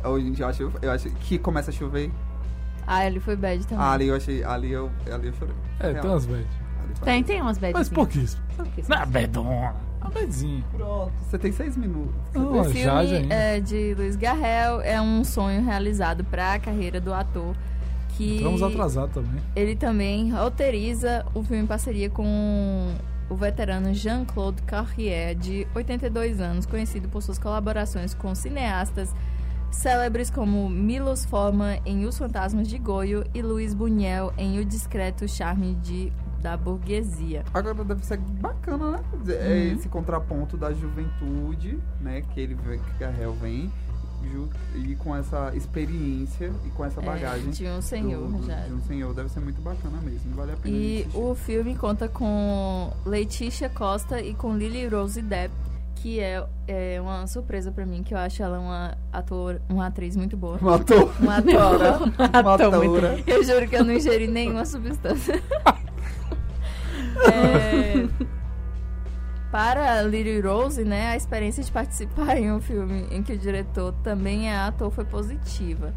Hoje 0.03 0.27
em 0.27 0.31
dia 0.31 0.45
eu 0.45 0.49
acho, 0.49 0.71
eu 0.81 0.91
acho 0.91 1.09
que 1.09 1.37
começa 1.37 1.69
a 1.71 1.73
chover. 1.73 2.11
Ah, 2.85 3.05
ele 3.05 3.19
foi 3.19 3.35
bad 3.35 3.65
também. 3.67 3.83
Ah, 3.83 3.91
ali 3.91 4.07
eu 4.07 4.15
achei. 4.15 4.43
Ali 4.43 4.71
eu, 4.71 4.89
ali 5.11 5.27
eu 5.27 5.33
chorei. 5.33 5.55
É, 5.79 5.91
Real. 5.91 6.01
tem 6.01 6.11
umas 6.11 6.25
bad. 6.25 6.47
Tem, 7.03 7.23
tem 7.23 7.41
umas 7.41 7.57
bad. 7.57 7.73
Mas 7.73 7.89
pouquíssimo. 7.89 8.41
Não 8.87 8.97
é 8.97 9.05
badona. 9.05 9.75
É 9.99 10.03
uma 10.05 10.09
badzinha. 10.11 10.63
Pronto, 10.71 11.11
você 11.21 11.37
tem 11.37 11.51
seis 11.51 11.75
minutos. 11.75 12.13
Não, 12.33 12.51
O 12.53 12.63
já, 12.63 12.63
filme 12.69 12.83
já 12.83 12.97
ainda. 12.99 13.33
é, 13.33 13.59
de 13.59 13.93
Luiz 13.95 14.15
Garrel 14.15 14.79
é 14.81 15.01
um 15.01 15.23
sonho 15.25 15.61
realizado 15.65 16.23
para 16.23 16.53
a 16.53 16.59
carreira 16.59 17.01
do 17.01 17.13
ator. 17.13 17.53
Que 18.11 18.41
Vamos 18.41 18.63
atrasar 18.63 19.07
também. 19.09 19.41
ele 19.55 19.75
também 19.75 20.31
roteiriza 20.31 21.23
o 21.35 21.43
filme 21.43 21.63
em 21.63 21.67
parceria 21.67 22.09
com 22.09 22.95
o 23.29 23.35
veterano 23.35 23.93
Jean-Claude 23.93 24.61
Carrier, 24.63 25.35
de 25.35 25.67
82 25.75 26.39
anos, 26.39 26.65
conhecido 26.65 27.07
por 27.09 27.21
suas 27.21 27.37
colaborações 27.37 28.13
com 28.13 28.33
cineastas 28.33 29.13
célebres 29.69 30.29
como 30.29 30.69
Milos 30.69 31.25
Forman 31.25 31.79
em 31.85 32.05
Os 32.05 32.17
Fantasmas 32.17 32.67
de 32.67 32.77
Goyo 32.77 33.25
e 33.33 33.41
Luiz 33.41 33.73
Buñuel 33.73 34.33
em 34.37 34.59
O 34.59 34.65
Discreto 34.65 35.27
Charme 35.27 35.75
de, 35.75 36.11
da 36.41 36.55
Burguesia. 36.55 37.43
Agora 37.53 37.83
deve 37.83 38.05
ser 38.05 38.17
bacana, 38.17 38.91
né? 38.91 38.99
É 39.27 39.47
Uhum. 39.49 39.75
esse 39.75 39.89
contraponto 39.89 40.55
da 40.55 40.71
juventude, 40.71 41.79
né? 41.99 42.21
Que 42.33 42.39
ele 42.39 42.55
que 42.55 42.97
Garrel 42.99 43.33
vem. 43.33 43.69
E 44.75 44.95
com 44.95 45.15
essa 45.15 45.51
experiência 45.55 46.51
e 46.65 46.69
com 46.69 46.85
essa 46.85 47.01
É, 47.01 47.03
bagagem. 47.05 47.49
de 47.49 47.65
um 47.67 47.81
senhor 47.81 48.27
do- 48.29 48.37
do- 48.37 48.45
já. 48.45 48.55
De 48.57 48.73
um 48.73 48.81
senhor, 48.81 49.13
deve 49.13 49.29
ser 49.29 49.39
muito 49.39 49.59
bacana 49.61 49.99
mesmo. 50.03 50.35
Vale 50.35 50.51
a 50.51 50.55
pena. 50.55 50.75
E 50.75 51.01
assistir. 51.01 51.17
o 51.17 51.35
filme 51.35 51.75
conta 51.75 52.07
com 52.07 52.91
Letícia 53.05 53.69
Costa 53.69 54.21
e 54.21 54.33
com 54.35 54.55
Lily 54.55 54.87
Rose 54.87 55.21
Depp, 55.21 55.53
que 55.95 56.19
é, 56.19 56.45
é 56.67 57.01
uma 57.01 57.25
surpresa 57.25 57.71
pra 57.71 57.85
mim, 57.85 58.03
que 58.03 58.13
eu 58.13 58.17
acho 58.19 58.43
ela 58.43 58.59
uma 58.59 58.95
ator, 59.11 59.59
uma 59.67 59.87
atriz 59.87 60.15
muito 60.15 60.37
boa. 60.37 60.57
Uma 60.61 60.75
ator- 60.75 61.11
Uma 61.19 61.37
atora. 61.37 61.97
Uma 62.43 62.53
atora. 62.53 63.23
Eu 63.25 63.43
juro 63.43 63.67
que 63.67 63.75
eu 63.75 63.83
não 63.83 63.93
ingeri 63.93 64.27
nenhuma 64.27 64.65
substância. 64.65 65.41
É, 67.31 68.07
para 69.51 70.01
Lily 70.01 70.39
Rose, 70.41 70.83
né, 70.83 71.07
a 71.07 71.15
experiência 71.15 71.63
de 71.63 71.71
participar 71.71 72.37
em 72.37 72.51
um 72.51 72.59
filme 72.59 73.07
em 73.11 73.23
que 73.23 73.33
o 73.33 73.37
diretor 73.37 73.93
também 74.03 74.49
é 74.49 74.55
ator 74.55 74.91
foi 74.91 75.05
positiva. 75.05 75.93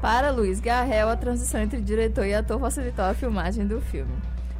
Para 0.00 0.30
Luiz 0.30 0.60
Garrel, 0.60 1.08
a 1.08 1.16
transição 1.16 1.60
entre 1.60 1.80
diretor 1.80 2.26
e 2.26 2.34
ator 2.34 2.60
facilitou 2.60 3.04
a 3.04 3.14
filmagem 3.14 3.66
do 3.66 3.80
filme. 3.80 4.14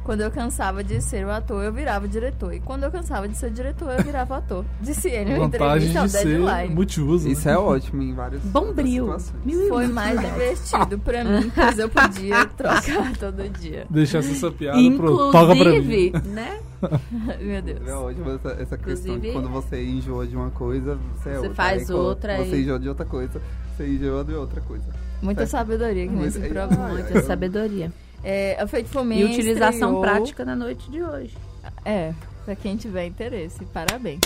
Quando 0.07 0.21
eu 0.21 0.31
cansava 0.31 0.81
de 0.85 1.01
ser 1.01 1.25
o 1.25 1.29
ator, 1.29 1.61
eu 1.61 1.73
virava 1.73 2.07
diretor. 2.07 2.53
E 2.53 2.61
quando 2.61 2.83
eu 2.83 2.89
cansava 2.91 3.27
de 3.27 3.35
ser 3.35 3.51
diretor, 3.51 3.91
eu 3.91 4.01
virava 4.05 4.37
ator. 4.37 4.63
Disse 4.79 5.09
ele 5.09 5.33
em 5.33 5.43
entrevista 5.43 5.99
ao 5.99 6.05
de 6.05 6.11
ser 6.13 6.25
Deadline. 6.39 6.73
multiuso. 6.73 7.27
Isso 7.27 7.49
é 7.49 7.57
ótimo 7.57 8.01
em 8.01 8.13
vários 8.13 8.41
Bombril. 8.43 9.13
Foi 9.67 9.85
mais 9.87 10.17
divertido 10.17 10.97
pra 10.99 11.25
mim, 11.25 11.51
pois 11.53 11.77
eu 11.77 11.89
podia 11.89 12.45
trocar 12.55 13.17
todo 13.19 13.49
dia. 13.59 13.85
Deixa 13.89 14.19
essa 14.19 14.49
piada 14.49 14.79
pro 14.95 15.29
Toca 15.29 15.47
pra 15.47 15.55
mim. 15.55 15.75
Inclusive, 15.75 16.13
né? 16.29 16.57
Meu 17.41 17.61
Deus. 17.61 17.85
É 17.85 17.93
ótimo 17.93 18.31
essa, 18.31 18.49
essa 18.61 18.77
questão 18.77 19.19
de 19.19 19.31
quando 19.33 19.49
você 19.49 19.83
enjoa 19.83 20.25
de 20.25 20.37
uma 20.37 20.51
coisa, 20.51 20.97
você, 21.17 21.29
é 21.29 21.33
Você 21.33 21.37
outra. 21.39 21.53
faz 21.53 21.89
Aí 21.89 21.95
outra 21.97 22.37
Você 22.37 22.55
e- 22.55 22.61
enjoa 22.61 22.79
de 22.79 22.87
outra 22.87 23.05
coisa, 23.05 23.41
você 23.75 23.87
enjoa 23.87 24.23
de 24.23 24.33
outra 24.33 24.61
coisa. 24.61 24.85
Muita 25.21 25.43
É. 25.43 25.45
sabedoria 25.47 26.05
aqui 26.05 26.13
nesse 26.13 26.39
Muito- 26.39 26.53
programa. 26.53 26.87
Muita 26.93 27.21
sabedoria. 27.23 27.91
É, 28.23 28.57
a 28.59 28.67
Feito 28.67 28.89
Fomen 28.89 29.19
E 29.19 29.25
utilização 29.25 29.93
estreou- 29.95 30.01
prática 30.01 30.43
na 30.45 30.55
noite 30.55 30.89
de 30.91 31.01
hoje. 31.03 31.37
É, 31.85 32.13
pra 32.45 32.55
quem 32.55 32.75
tiver 32.77 33.05
interesse. 33.05 33.63
Parabéns. 33.65 34.21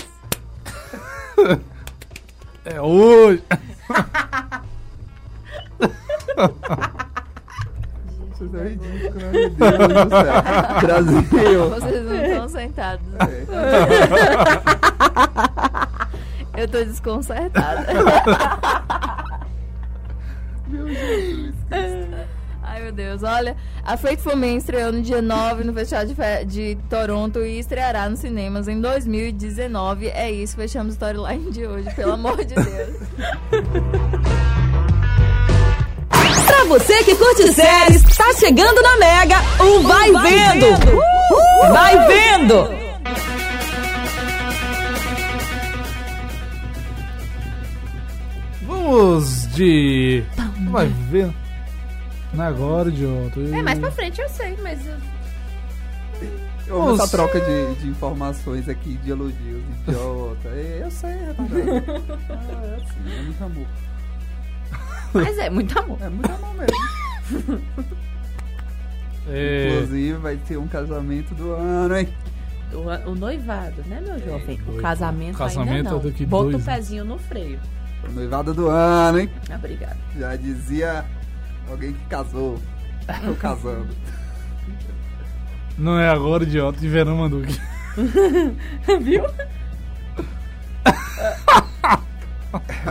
É 2.64 2.80
hoje. 2.80 3.42
Isso 8.32 8.56
é 8.56 8.68
ridículo, 8.68 9.14
meu 9.14 9.32
Deus 9.32 9.52
do 10.04 10.10
céu. 10.10 10.42
Brasil. 10.80 11.70
Vocês 11.70 12.04
não 12.04 12.16
estão 12.24 12.48
sentados. 12.48 13.06
É. 13.18 13.42
Eu 16.62 16.68
tô 16.68 16.84
desconcertada. 16.84 17.86
Meu 20.68 20.88
Jesus 20.88 21.54
Ai, 22.62 22.80
meu 22.82 22.92
Deus. 22.92 23.22
Olha, 23.22 23.56
a 23.84 23.96
Faithful 23.96 24.36
Man 24.36 24.54
estreou 24.56 24.92
no 24.92 25.02
dia 25.02 25.20
9 25.20 25.64
no 25.64 25.72
Festival 25.74 26.06
de, 26.06 26.14
Fe- 26.14 26.44
de 26.44 26.78
Toronto 26.88 27.40
e 27.40 27.58
estreará 27.58 28.08
nos 28.08 28.20
cinemas 28.20 28.68
em 28.68 28.80
2019. 28.80 30.08
É 30.08 30.30
isso, 30.30 30.54
fechamos 30.56 30.92
o 30.92 30.96
storyline 30.96 31.50
de 31.50 31.66
hoje, 31.66 31.92
pelo 31.94 32.12
amor 32.12 32.36
de 32.44 32.54
Deus. 32.54 32.96
Pra 36.46 36.64
você 36.78 37.02
que 37.02 37.14
curte 37.16 37.52
séries, 37.52 38.02
tá 38.16 38.32
chegando 38.34 38.80
na 38.82 38.96
Mega 38.98 39.36
o 39.60 39.80
Vai, 39.82 40.10
Vendo. 40.12 40.66
Uh, 40.96 41.72
Vai 41.72 42.06
Vendo. 42.06 42.82
Vamos 48.66 49.46
de. 49.54 50.22
Vai 50.70 50.86
ver. 51.10 51.32
Não 52.32 52.44
é 52.44 52.46
agora, 52.48 52.88
idiota. 52.88 53.40
É, 53.40 53.62
mais 53.62 53.78
pra 53.78 53.90
frente 53.90 54.20
eu 54.20 54.28
sei, 54.28 54.56
mas. 54.62 54.84
eu- 54.86 54.96
Eu 56.66 56.76
amo 56.80 56.90
essa 56.94 56.98
Nossa. 57.02 57.16
troca 57.16 57.40
de, 57.40 57.74
de 57.80 57.88
informações 57.88 58.68
aqui, 58.68 58.94
de 58.98 59.10
elogios, 59.10 59.62
idiota. 59.86 60.48
É, 60.48 60.80
Eu 60.84 60.90
sei, 60.90 61.10
retardado. 61.10 62.20
Ah, 62.30 62.62
é 62.64 62.76
assim, 62.76 63.18
é 63.18 63.22
muito 63.22 63.44
amor. 63.44 63.66
Mas 65.14 65.38
é 65.38 65.50
muito 65.50 65.78
amor. 65.78 65.98
É 66.00 66.08
muito 66.08 66.32
amor 66.32 66.54
mesmo. 66.54 67.62
É, 69.28 69.68
Inclusive, 69.74 70.12
vai 70.18 70.36
ter 70.36 70.56
um 70.56 70.66
casamento 70.66 71.34
do 71.34 71.52
ano, 71.52 71.96
hein? 71.96 72.08
O, 72.72 73.10
o 73.10 73.14
noivado, 73.14 73.82
né, 73.86 74.00
meu 74.00 74.18
jovem? 74.18 74.58
O 74.62 74.64
doido. 74.64 74.80
casamento, 74.82 75.36
Casamento 75.38 75.70
ainda 75.76 75.90
não. 75.90 75.98
é 76.00 76.26
Bota 76.26 76.56
o 76.56 76.62
pezinho 76.62 77.04
no 77.04 77.18
freio. 77.18 77.60
O 78.08 78.12
noivado 78.12 78.54
do 78.54 78.68
ano, 78.68 79.20
hein? 79.20 79.30
Obrigada. 79.54 79.96
Já 80.18 80.34
dizia 80.36 81.04
alguém 81.70 81.92
que 81.92 82.04
casou. 82.06 82.58
Tô 83.24 83.34
casando. 83.34 83.88
não 85.76 85.98
é 85.98 86.08
agora, 86.08 86.44
idiota. 86.44 86.80
De 86.80 86.88
verão 86.88 87.16
mandou 87.16 87.42
aqui. 87.42 87.60
Viu? 89.02 89.24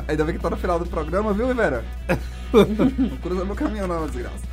Ainda 0.07 0.23
bem 0.25 0.35
que 0.35 0.41
tá 0.41 0.49
no 0.49 0.57
final 0.57 0.79
do 0.79 0.85
programa, 0.85 1.33
viu, 1.33 1.47
Rivera? 1.47 1.83
Não 2.51 3.17
cruza 3.17 3.45
meu 3.45 3.55
caminho 3.55 3.87
não, 3.87 4.07
desgraça. 4.07 4.43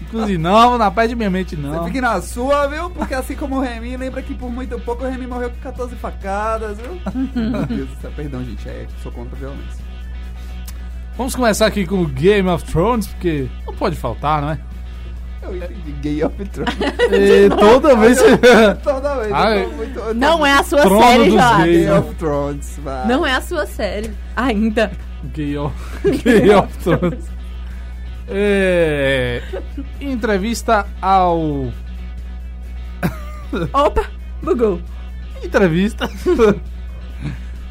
Inclusive, 0.00 0.38
não, 0.38 0.78
na 0.78 0.90
pé 0.90 1.06
de 1.06 1.14
minha 1.14 1.30
mente, 1.30 1.56
não. 1.56 1.78
Você 1.78 1.84
fique 1.86 2.00
na 2.00 2.20
sua, 2.20 2.66
viu? 2.66 2.90
Porque 2.90 3.14
assim 3.14 3.34
como 3.34 3.56
o 3.56 3.60
Remy, 3.60 3.96
lembra 3.96 4.22
que 4.22 4.34
por 4.34 4.50
muito 4.50 4.78
pouco 4.80 5.04
o 5.04 5.08
Remy 5.08 5.26
morreu 5.26 5.50
com 5.50 5.56
14 5.56 5.96
facadas, 5.96 6.78
viu? 6.78 7.00
Meu 7.34 7.66
Deus 7.66 7.88
do 7.88 8.00
céu, 8.00 8.12
perdão, 8.14 8.44
gente, 8.44 8.68
é, 8.68 8.86
sou 9.02 9.10
contra 9.10 9.34
a 9.36 9.38
violência. 9.38 9.81
Vamos 11.16 11.34
começar 11.36 11.66
aqui 11.66 11.86
com 11.86 12.02
o 12.02 12.06
Game 12.06 12.48
of 12.48 12.64
Thrones, 12.64 13.06
porque 13.06 13.46
não 13.66 13.74
pode 13.74 13.96
faltar, 13.96 14.40
não 14.42 14.50
é? 14.50 14.58
Eu 15.42 15.56
entendi 15.56 15.92
Gay 16.00 16.24
of 16.24 16.36
Thrones. 16.46 16.74
E 17.12 17.48
toda 17.50 17.96
vez. 17.96 18.18
Toda 18.82 19.16
vez. 19.16 19.30
eu 19.30 19.70
tô 19.70 19.76
muito- 19.76 19.98
eu 19.98 20.04
tô 20.06 20.14
Não 20.14 20.46
é 20.46 20.52
a 20.52 20.62
sua 20.62 20.80
Trono 20.82 21.02
série, 21.02 21.30
Jorge. 21.30 21.62
gays. 21.64 21.86
Gay 21.86 21.90
of 21.98 22.14
Thrones, 22.14 22.78
vai. 22.82 23.06
Não 23.08 23.26
é 23.26 23.32
a 23.34 23.40
sua 23.40 23.66
série. 23.66 24.10
Ainda. 24.36 24.92
Gay 25.34 25.56
of, 25.58 25.74
Gay 26.24 26.50
of 26.54 26.78
Thrones. 26.78 27.24
É, 28.28 29.42
entrevista 30.00 30.86
ao. 31.02 31.66
Opa, 33.74 34.04
bugou. 34.42 34.80
Entrevista. 35.44 36.08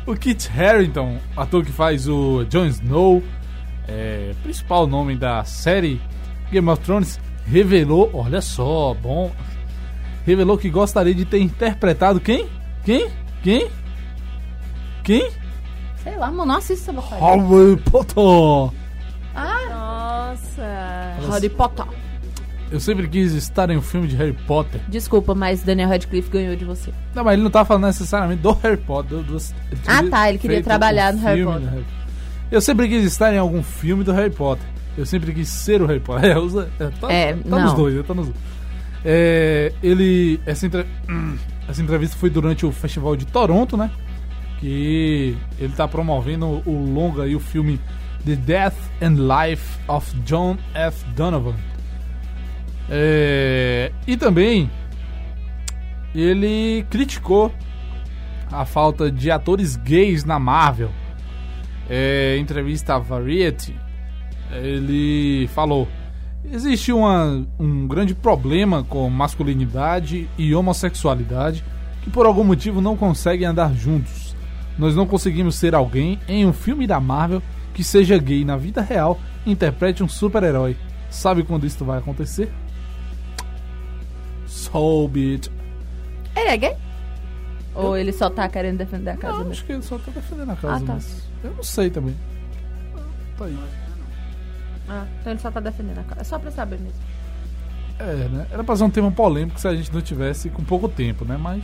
o 0.06 0.16
Kit 0.16 0.50
Harington, 0.50 1.18
ator 1.36 1.64
que 1.64 1.72
faz 1.72 2.08
o 2.08 2.44
Jon 2.46 2.66
Snow, 2.66 3.24
é, 3.88 4.34
principal 4.44 4.88
nome 4.88 5.16
da 5.16 5.44
série 5.44 6.02
Game 6.52 6.70
of 6.70 6.82
Thrones, 6.82 7.20
revelou, 7.46 8.10
olha 8.14 8.42
só, 8.42 8.94
bom, 8.94 9.32
revelou 10.26 10.58
que 10.58 10.70
gostaria 10.70 11.14
de 11.14 11.26
ter 11.26 11.40
interpretado 11.40 12.20
quem? 12.20 12.48
Quem? 12.84 13.10
Quem? 13.44 13.70
Quem? 15.04 15.30
Sei 16.04 16.16
lá, 16.18 16.32
mano, 16.32 16.46
não 16.46 16.56
assista 16.56 16.92
essa 16.92 17.02
porcaria. 17.02 17.26
Harry 17.26 17.78
Potter. 17.78 18.80
Ah, 19.36 20.34
Nossa. 20.36 21.32
Harry 21.32 21.50
Potter. 21.50 21.86
Eu 22.72 22.80
sempre 22.80 23.08
quis 23.08 23.34
estar 23.34 23.70
em 23.70 23.78
um 23.78 23.82
filme 23.82 24.08
de 24.08 24.16
Harry 24.16 24.32
Potter. 24.48 24.80
Desculpa, 24.88 25.36
mas 25.36 25.62
Daniel 25.62 25.90
Radcliffe 25.90 26.30
ganhou 26.30 26.56
de 26.56 26.64
você. 26.64 26.92
Não, 27.14 27.24
mas 27.24 27.34
ele 27.34 27.44
não 27.44 27.52
tá 27.52 27.66
falando 27.66 27.86
necessariamente 27.88 28.42
do 28.42 28.54
Harry 28.54 28.78
Potter. 28.78 29.18
Do, 29.20 29.24
do- 29.24 29.44
Ah, 29.88 30.04
tá, 30.10 30.30
ele 30.30 30.38
queria 30.38 30.64
trabalhar 30.64 31.14
um 31.14 31.18
no 31.18 31.24
Harry 31.24 31.44
Potter. 31.44 31.70
do 31.70 31.86
Eu 32.50 32.62
sempre 32.62 32.88
quis 32.88 33.04
estar 33.04 33.34
em 33.34 33.38
algum 33.38 33.62
filme 33.62 34.04
do 34.06 34.14
Harry 34.14 34.30
Potter. 34.30 34.66
Eu 34.98 35.06
sempre 35.06 35.34
quis 35.34 35.50
ser 35.50 35.82
o 35.82 35.86
Harry 35.86 36.00
Potter. 36.00 36.32
É, 36.32 36.38
usa- 36.40 36.70
é, 36.80 36.90
tá, 37.00 37.12
É, 37.12 37.34
tá 37.34 37.60
nos 37.60 37.74
dois, 37.74 38.06
tá 38.08 38.14
nos 38.14 38.28
dois. 38.28 38.38
É, 39.04 39.74
ele. 39.84 40.40
Essa, 40.46 40.66
entre- 40.66 40.86
essa 41.68 41.82
entrevista 41.82 42.16
foi 42.18 42.30
durante 42.30 42.66
o 42.66 42.72
Festival 42.72 43.16
de 43.18 43.26
Toronto, 43.26 43.76
né? 43.76 43.92
Que 44.60 45.36
ele 45.60 45.74
tá 45.74 45.88
promovendo 45.88 46.62
o 46.66 46.86
longa 46.94 47.26
e 47.28 47.36
o 47.36 47.40
filme 47.40 47.80
The 48.26 48.36
Death 48.36 48.76
and 49.02 49.16
Life 49.18 49.80
of 49.88 50.16
John 50.26 50.58
F. 50.74 51.04
Donovan. 51.16 51.56
É, 52.90 53.92
e 54.06 54.18
também 54.18 54.70
ele 56.14 56.86
criticou 56.90 57.54
a 58.52 58.66
falta 58.66 59.12
de 59.12 59.32
atores 59.32 59.76
gays 59.76 60.24
na 60.24 60.40
Marvel. 60.40 60.92
É, 61.90 62.36
em 62.38 62.42
entrevista 62.42 62.96
à 62.96 63.00
Variety, 63.00 63.76
ele 64.52 65.48
falou: 65.54 65.88
existe 66.50 66.92
uma, 66.92 67.46
um 67.60 67.88
grande 67.88 68.14
problema 68.16 68.84
com 68.84 69.10
masculinidade 69.10 70.30
e 70.38 70.54
homossexualidade 70.56 71.64
que 72.02 72.10
por 72.10 72.26
algum 72.26 72.44
motivo 72.44 72.82
não 72.82 72.98
conseguem 72.98 73.48
andar 73.48 73.74
juntos. 73.74 74.36
Nós 74.78 74.96
não 74.96 75.06
conseguimos 75.06 75.56
ser 75.56 75.76
alguém 75.76 76.20
em 76.28 76.46
um 76.46 76.54
filme 76.54 76.88
da 76.88 77.00
Marvel 77.00 77.42
que 77.74 77.84
seja 77.84 78.18
gay 78.18 78.44
na 78.44 78.58
vida 78.58 78.82
real 78.82 79.20
e 79.46 79.52
interprete 79.52 80.04
um 80.04 80.08
super-herói. 80.08 80.76
Sabe 81.10 81.44
quando 81.44 81.66
isso 81.66 81.84
vai 81.86 82.00
acontecer? 82.00 82.52
So 84.52 85.08
be 85.08 85.34
it. 85.36 85.50
Ele 86.36 86.50
é 86.50 86.58
gay? 86.58 86.76
Ou 87.74 87.96
ele 87.98 88.12
só 88.12 88.30
tá 88.30 88.50
querendo 88.50 88.78
defender 88.80 89.12
a 89.12 89.18
casa 89.18 89.32
Não, 89.34 89.38
mesmo? 89.40 89.54
acho 89.54 89.66
que 89.66 89.72
ele 89.72 89.82
só 89.82 89.98
tá 89.98 90.12
defendendo 90.14 90.52
a 90.52 90.56
casa. 90.58 90.76
Ah, 90.76 90.80
tá. 90.88 90.94
mas 90.94 91.24
Eu 91.42 91.54
não 91.54 91.64
sei 91.64 91.90
também. 91.90 92.16
Tá 93.38 93.46
aí. 93.46 93.58
Ah, 94.90 95.06
então 95.22 95.32
ele 95.32 95.40
só 95.40 95.50
tá 95.50 95.62
defendendo 95.62 96.00
a 96.00 96.04
casa. 96.04 96.22
É 96.22 96.24
só 96.26 96.38
pra 96.38 96.52
saber 96.52 96.80
mesmo. 96.80 97.00
É, 97.98 98.28
né? 98.28 98.48
Era 98.52 98.62
pra 98.64 98.76
ser 98.76 98.84
um 98.84 98.90
tema 98.90 99.10
polêmico 99.12 99.58
se 99.60 99.68
a 99.68 99.74
gente 99.76 99.94
não 99.94 100.02
tivesse 100.02 100.50
com 100.50 100.64
pouco 100.66 100.90
tempo, 100.90 101.24
né? 101.24 101.38
Mas 101.38 101.64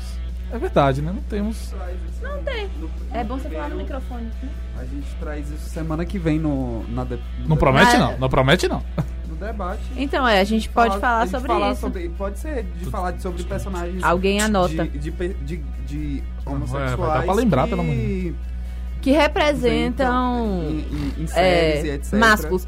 é 0.53 0.57
verdade, 0.57 1.01
né? 1.01 1.11
Não 1.11 1.21
temos. 1.23 1.73
Não 2.21 2.41
tem. 2.43 2.69
É 3.11 3.23
bom 3.23 3.37
você 3.37 3.49
falar 3.49 3.69
no 3.69 3.75
microfone. 3.75 4.23
né? 4.41 4.49
A 4.79 4.85
gente 4.85 5.07
traz 5.19 5.49
isso 5.51 5.69
semana 5.69 6.05
que 6.05 6.17
vem 6.17 6.39
no. 6.39 6.87
Na 6.89 7.03
de- 7.03 7.19
Não 7.45 7.57
promete, 7.57 7.95
Ah, 7.97 7.99
não. 7.99 8.17
Não 8.17 8.29
promete, 8.29 8.67
não. 8.69 8.81
Debate. 9.39 9.81
Então, 9.95 10.27
é, 10.27 10.39
a 10.39 10.43
gente 10.43 10.67
pode 10.69 10.99
falar 10.99 11.21
gente 11.25 11.31
sobre 11.31 11.47
falar 11.47 11.71
isso. 11.71 11.81
sobre- 11.81 12.09
pode 12.09 12.39
ser 12.39 12.63
de 12.63 12.85
falar 12.85 13.19
sobre 13.19 13.43
personagens. 13.43 14.03
Alguém 14.03 14.41
anota. 14.41 14.85
De, 14.87 14.97
de, 14.97 15.11
de, 15.11 15.57
de 15.85 16.23
vai 16.43 16.53
homossexuais. 16.55 16.97
dar 17.13 17.23
pra 17.23 17.33
lembrar, 17.33 17.63
que- 17.63 17.69
pelo 17.69 17.83
menos. 17.83 18.35
Que 19.01 19.11
representam 19.11 20.63
Em, 20.69 20.79
em- 20.79 21.21
em 21.21 21.23
é, 21.23 21.27
séries 21.27 21.83
e 21.85 21.89
etc. 21.91 22.13
másculos. 22.19 22.67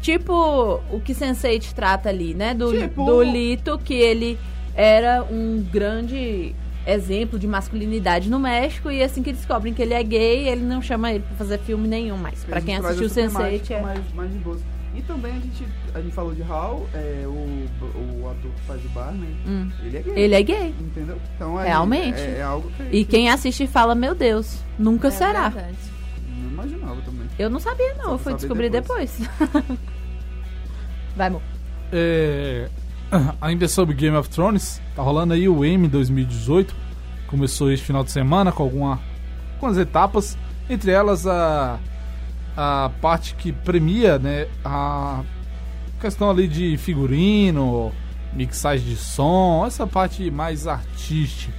Tipo 0.00 0.80
o 0.90 1.00
que 1.00 1.12
Sense8 1.14 1.72
trata 1.74 2.08
ali, 2.08 2.34
né? 2.34 2.54
Do, 2.54 2.72
Tipo- 2.72 3.04
do 3.04 3.22
Lito, 3.22 3.78
que 3.78 3.94
ele 3.94 4.38
era 4.74 5.22
um 5.30 5.62
grande 5.70 6.54
exemplo 6.86 7.38
de 7.38 7.46
masculinidade 7.46 8.30
no 8.30 8.38
México 8.40 8.90
e 8.90 9.02
assim 9.02 9.22
que 9.22 9.32
descobrem 9.32 9.74
que 9.74 9.82
ele 9.82 9.92
é 9.92 10.02
gay, 10.02 10.48
ele 10.48 10.64
não 10.64 10.80
chama 10.80 11.10
ele 11.12 11.20
pra 11.24 11.36
fazer 11.36 11.58
filme 11.58 11.86
nenhum 11.86 12.16
mais. 12.16 12.42
Pra 12.42 12.56
A 12.56 12.60
gente 12.60 12.66
quem 12.66 12.76
assistiu 12.76 13.06
essa 13.06 13.20
Sense8 13.20 13.32
temática 13.32 13.74
é... 13.74 13.82
mais, 13.82 14.00
mais 14.14 14.30
de. 14.32 14.38
E 15.00 15.02
também 15.04 15.30
a 15.32 15.40
gente, 15.40 15.66
a 15.94 16.00
gente 16.02 16.14
falou 16.14 16.34
de 16.34 16.42
Hal, 16.42 16.86
é, 16.92 17.24
o, 17.26 17.30
o 18.22 18.28
ator 18.28 18.50
que 18.50 18.60
faz 18.66 18.84
o 18.84 18.88
Barney, 18.90 19.34
Hum. 19.46 19.70
ele 19.82 19.96
é 19.96 20.02
gay. 20.02 20.12
Ele 20.18 20.34
é 20.34 20.42
gay. 20.42 20.74
Entendeu? 20.78 21.18
Então 21.34 21.58
é, 21.58 21.68
Realmente. 21.68 22.20
É, 22.20 22.36
é 22.38 22.42
algo 22.42 22.70
que 22.76 22.82
E 22.96 23.04
quem 23.06 23.30
assiste 23.30 23.66
fala, 23.66 23.94
meu 23.94 24.14
Deus, 24.14 24.62
nunca 24.78 25.08
É 25.08 25.10
será. 25.10 25.48
verdade. 25.48 25.76
não 26.36 26.50
imaginava 26.50 27.00
também. 27.00 27.26
Eu 27.38 27.48
não 27.48 27.58
sabia 27.58 27.94
não, 27.94 28.04
Só 28.04 28.12
eu 28.12 28.18
fui 28.18 28.34
descobrir 28.34 28.68
depois. 28.68 29.16
depois. 29.18 29.78
Vai, 31.16 31.28
amor. 31.28 31.42
É, 31.92 32.68
ainda 33.40 33.66
sobre 33.68 33.94
Game 33.94 34.16
of 34.16 34.28
Thrones, 34.28 34.82
tá 34.94 35.02
rolando 35.02 35.32
aí 35.32 35.48
o 35.48 35.64
M 35.64 35.88
2018. 35.88 36.74
Começou 37.26 37.72
este 37.72 37.86
final 37.86 38.04
de 38.04 38.10
semana 38.10 38.52
com 38.52 38.62
alguma, 38.62 39.00
algumas 39.54 39.78
etapas, 39.78 40.36
entre 40.68 40.90
elas 40.90 41.26
a, 41.26 41.78
a 42.56 42.90
parte 43.00 43.34
que 43.34 43.52
premia 43.52 44.18
né, 44.18 44.46
a 44.64 45.22
questão 46.00 46.30
ali 46.30 46.48
de 46.48 46.76
figurino, 46.76 47.92
mixagem 48.32 48.88
de 48.88 48.96
som, 48.96 49.64
essa 49.66 49.86
parte 49.86 50.30
mais 50.30 50.66
artística. 50.66 51.52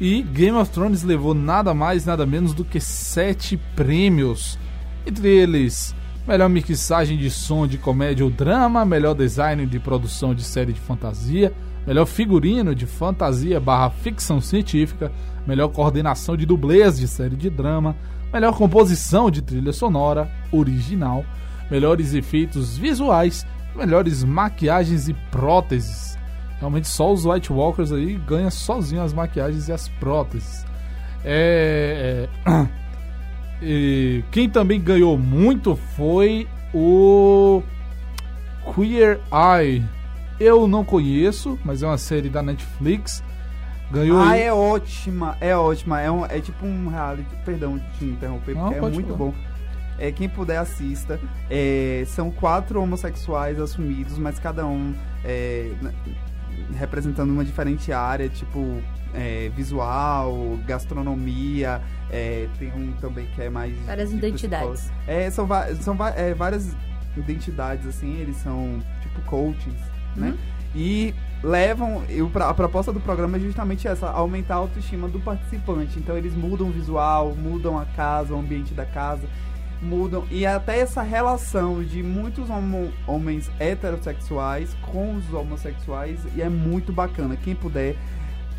E 0.00 0.22
Game 0.22 0.56
of 0.56 0.70
Thrones 0.70 1.02
levou 1.02 1.34
nada 1.34 1.72
mais, 1.72 2.04
nada 2.04 2.26
menos 2.26 2.52
do 2.52 2.64
que 2.64 2.80
sete 2.80 3.56
prêmios. 3.76 4.58
Entre 5.06 5.28
eles, 5.28 5.94
melhor 6.26 6.48
mixagem 6.48 7.16
de 7.16 7.30
som 7.30 7.66
de 7.66 7.78
comédia 7.78 8.24
ou 8.24 8.30
drama, 8.30 8.84
melhor 8.84 9.14
design 9.14 9.66
de 9.66 9.78
produção 9.78 10.34
de 10.34 10.42
série 10.42 10.72
de 10.72 10.80
fantasia, 10.80 11.52
melhor 11.86 12.06
figurino 12.06 12.74
de 12.74 12.86
fantasia 12.86 13.60
barra 13.60 13.90
ficção 13.90 14.40
científica, 14.40 15.12
melhor 15.46 15.68
coordenação 15.68 16.36
de 16.36 16.46
dublês 16.46 16.98
de 16.98 17.06
série 17.06 17.36
de 17.36 17.50
drama, 17.50 17.94
melhor 18.34 18.52
composição 18.56 19.30
de 19.30 19.40
trilha 19.40 19.72
sonora 19.72 20.28
original, 20.50 21.24
melhores 21.70 22.14
efeitos 22.14 22.76
visuais, 22.76 23.46
melhores 23.76 24.24
maquiagens 24.24 25.08
e 25.08 25.14
próteses. 25.30 26.18
Realmente 26.58 26.88
só 26.88 27.12
os 27.12 27.24
White 27.24 27.52
Walkers 27.52 27.92
aí 27.92 28.16
ganham 28.16 28.50
sozinho 28.50 29.02
as 29.02 29.12
maquiagens 29.12 29.68
e 29.68 29.72
as 29.72 29.88
próteses. 29.88 30.66
É, 31.24 32.28
é, 32.44 32.68
e 33.62 34.24
quem 34.32 34.50
também 34.50 34.80
ganhou 34.80 35.16
muito 35.16 35.76
foi 35.96 36.48
o 36.74 37.62
Queer 38.74 39.20
Eye. 39.32 39.84
Eu 40.40 40.66
não 40.66 40.84
conheço, 40.84 41.56
mas 41.64 41.84
é 41.84 41.86
uma 41.86 41.98
série 41.98 42.28
da 42.28 42.42
Netflix. 42.42 43.22
Ganhou 43.90 44.18
Ah, 44.20 44.30
aí- 44.30 44.42
é 44.42 44.52
ótima, 44.52 45.36
é 45.40 45.56
ótima. 45.56 46.00
É, 46.00 46.10
um, 46.10 46.24
é 46.26 46.40
tipo 46.40 46.64
um 46.66 46.88
reality. 46.88 47.26
Perdão 47.44 47.78
de 47.78 47.84
te 47.98 48.04
interromper, 48.04 48.54
Não, 48.54 48.62
porque 48.64 48.78
é 48.78 48.80
muito 48.90 49.06
falar. 49.06 49.18
bom. 49.18 49.34
É, 49.98 50.10
quem 50.10 50.28
puder 50.28 50.58
assista. 50.58 51.20
É, 51.48 52.02
são 52.06 52.30
quatro 52.30 52.82
homossexuais 52.82 53.60
assumidos, 53.60 54.18
mas 54.18 54.38
cada 54.38 54.66
um 54.66 54.94
é, 55.24 55.70
representando 56.76 57.30
uma 57.30 57.44
diferente 57.44 57.92
área, 57.92 58.28
tipo 58.28 58.78
é, 59.14 59.50
visual, 59.54 60.58
gastronomia. 60.66 61.80
é, 62.10 62.48
tem 62.58 62.72
um 62.72 62.92
também 63.00 63.26
que 63.34 63.42
é 63.42 63.48
mais. 63.50 63.76
Várias 63.86 64.10
de 64.10 64.16
identidades. 64.16 64.90
É, 65.06 65.30
são, 65.30 65.48
são 65.80 65.96
é, 66.16 66.34
várias 66.34 66.74
identidades, 67.16 67.86
assim, 67.86 68.16
eles 68.18 68.36
são 68.36 68.80
tipo 69.02 69.20
coachings, 69.22 69.80
né? 70.16 70.28
Uhum. 70.30 70.36
E 70.74 71.14
levam. 71.44 72.02
pra- 72.32 72.48
a 72.48 72.54
proposta 72.54 72.92
do 72.92 72.98
programa 73.00 73.36
é 73.36 73.40
justamente 73.40 73.86
essa: 73.86 74.08
aumentar 74.08 74.54
a 74.54 74.58
autoestima 74.58 75.06
do 75.08 75.20
participante. 75.20 75.98
Então 75.98 76.16
eles 76.16 76.34
mudam 76.34 76.68
o 76.68 76.72
visual, 76.72 77.34
mudam 77.34 77.78
a 77.78 77.84
casa, 77.84 78.34
o 78.34 78.38
ambiente 78.38 78.72
da 78.74 78.84
casa, 78.86 79.28
mudam. 79.82 80.24
E 80.30 80.46
até 80.46 80.78
essa 80.80 81.02
relação 81.02 81.82
de 81.84 82.02
muitos 82.02 82.48
homo- 82.50 82.92
homens 83.06 83.50
heterossexuais 83.60 84.74
com 84.82 85.14
os 85.16 85.32
homossexuais. 85.32 86.18
E 86.34 86.42
é 86.42 86.48
muito 86.48 86.92
bacana. 86.92 87.36
Quem 87.36 87.54
puder. 87.54 87.96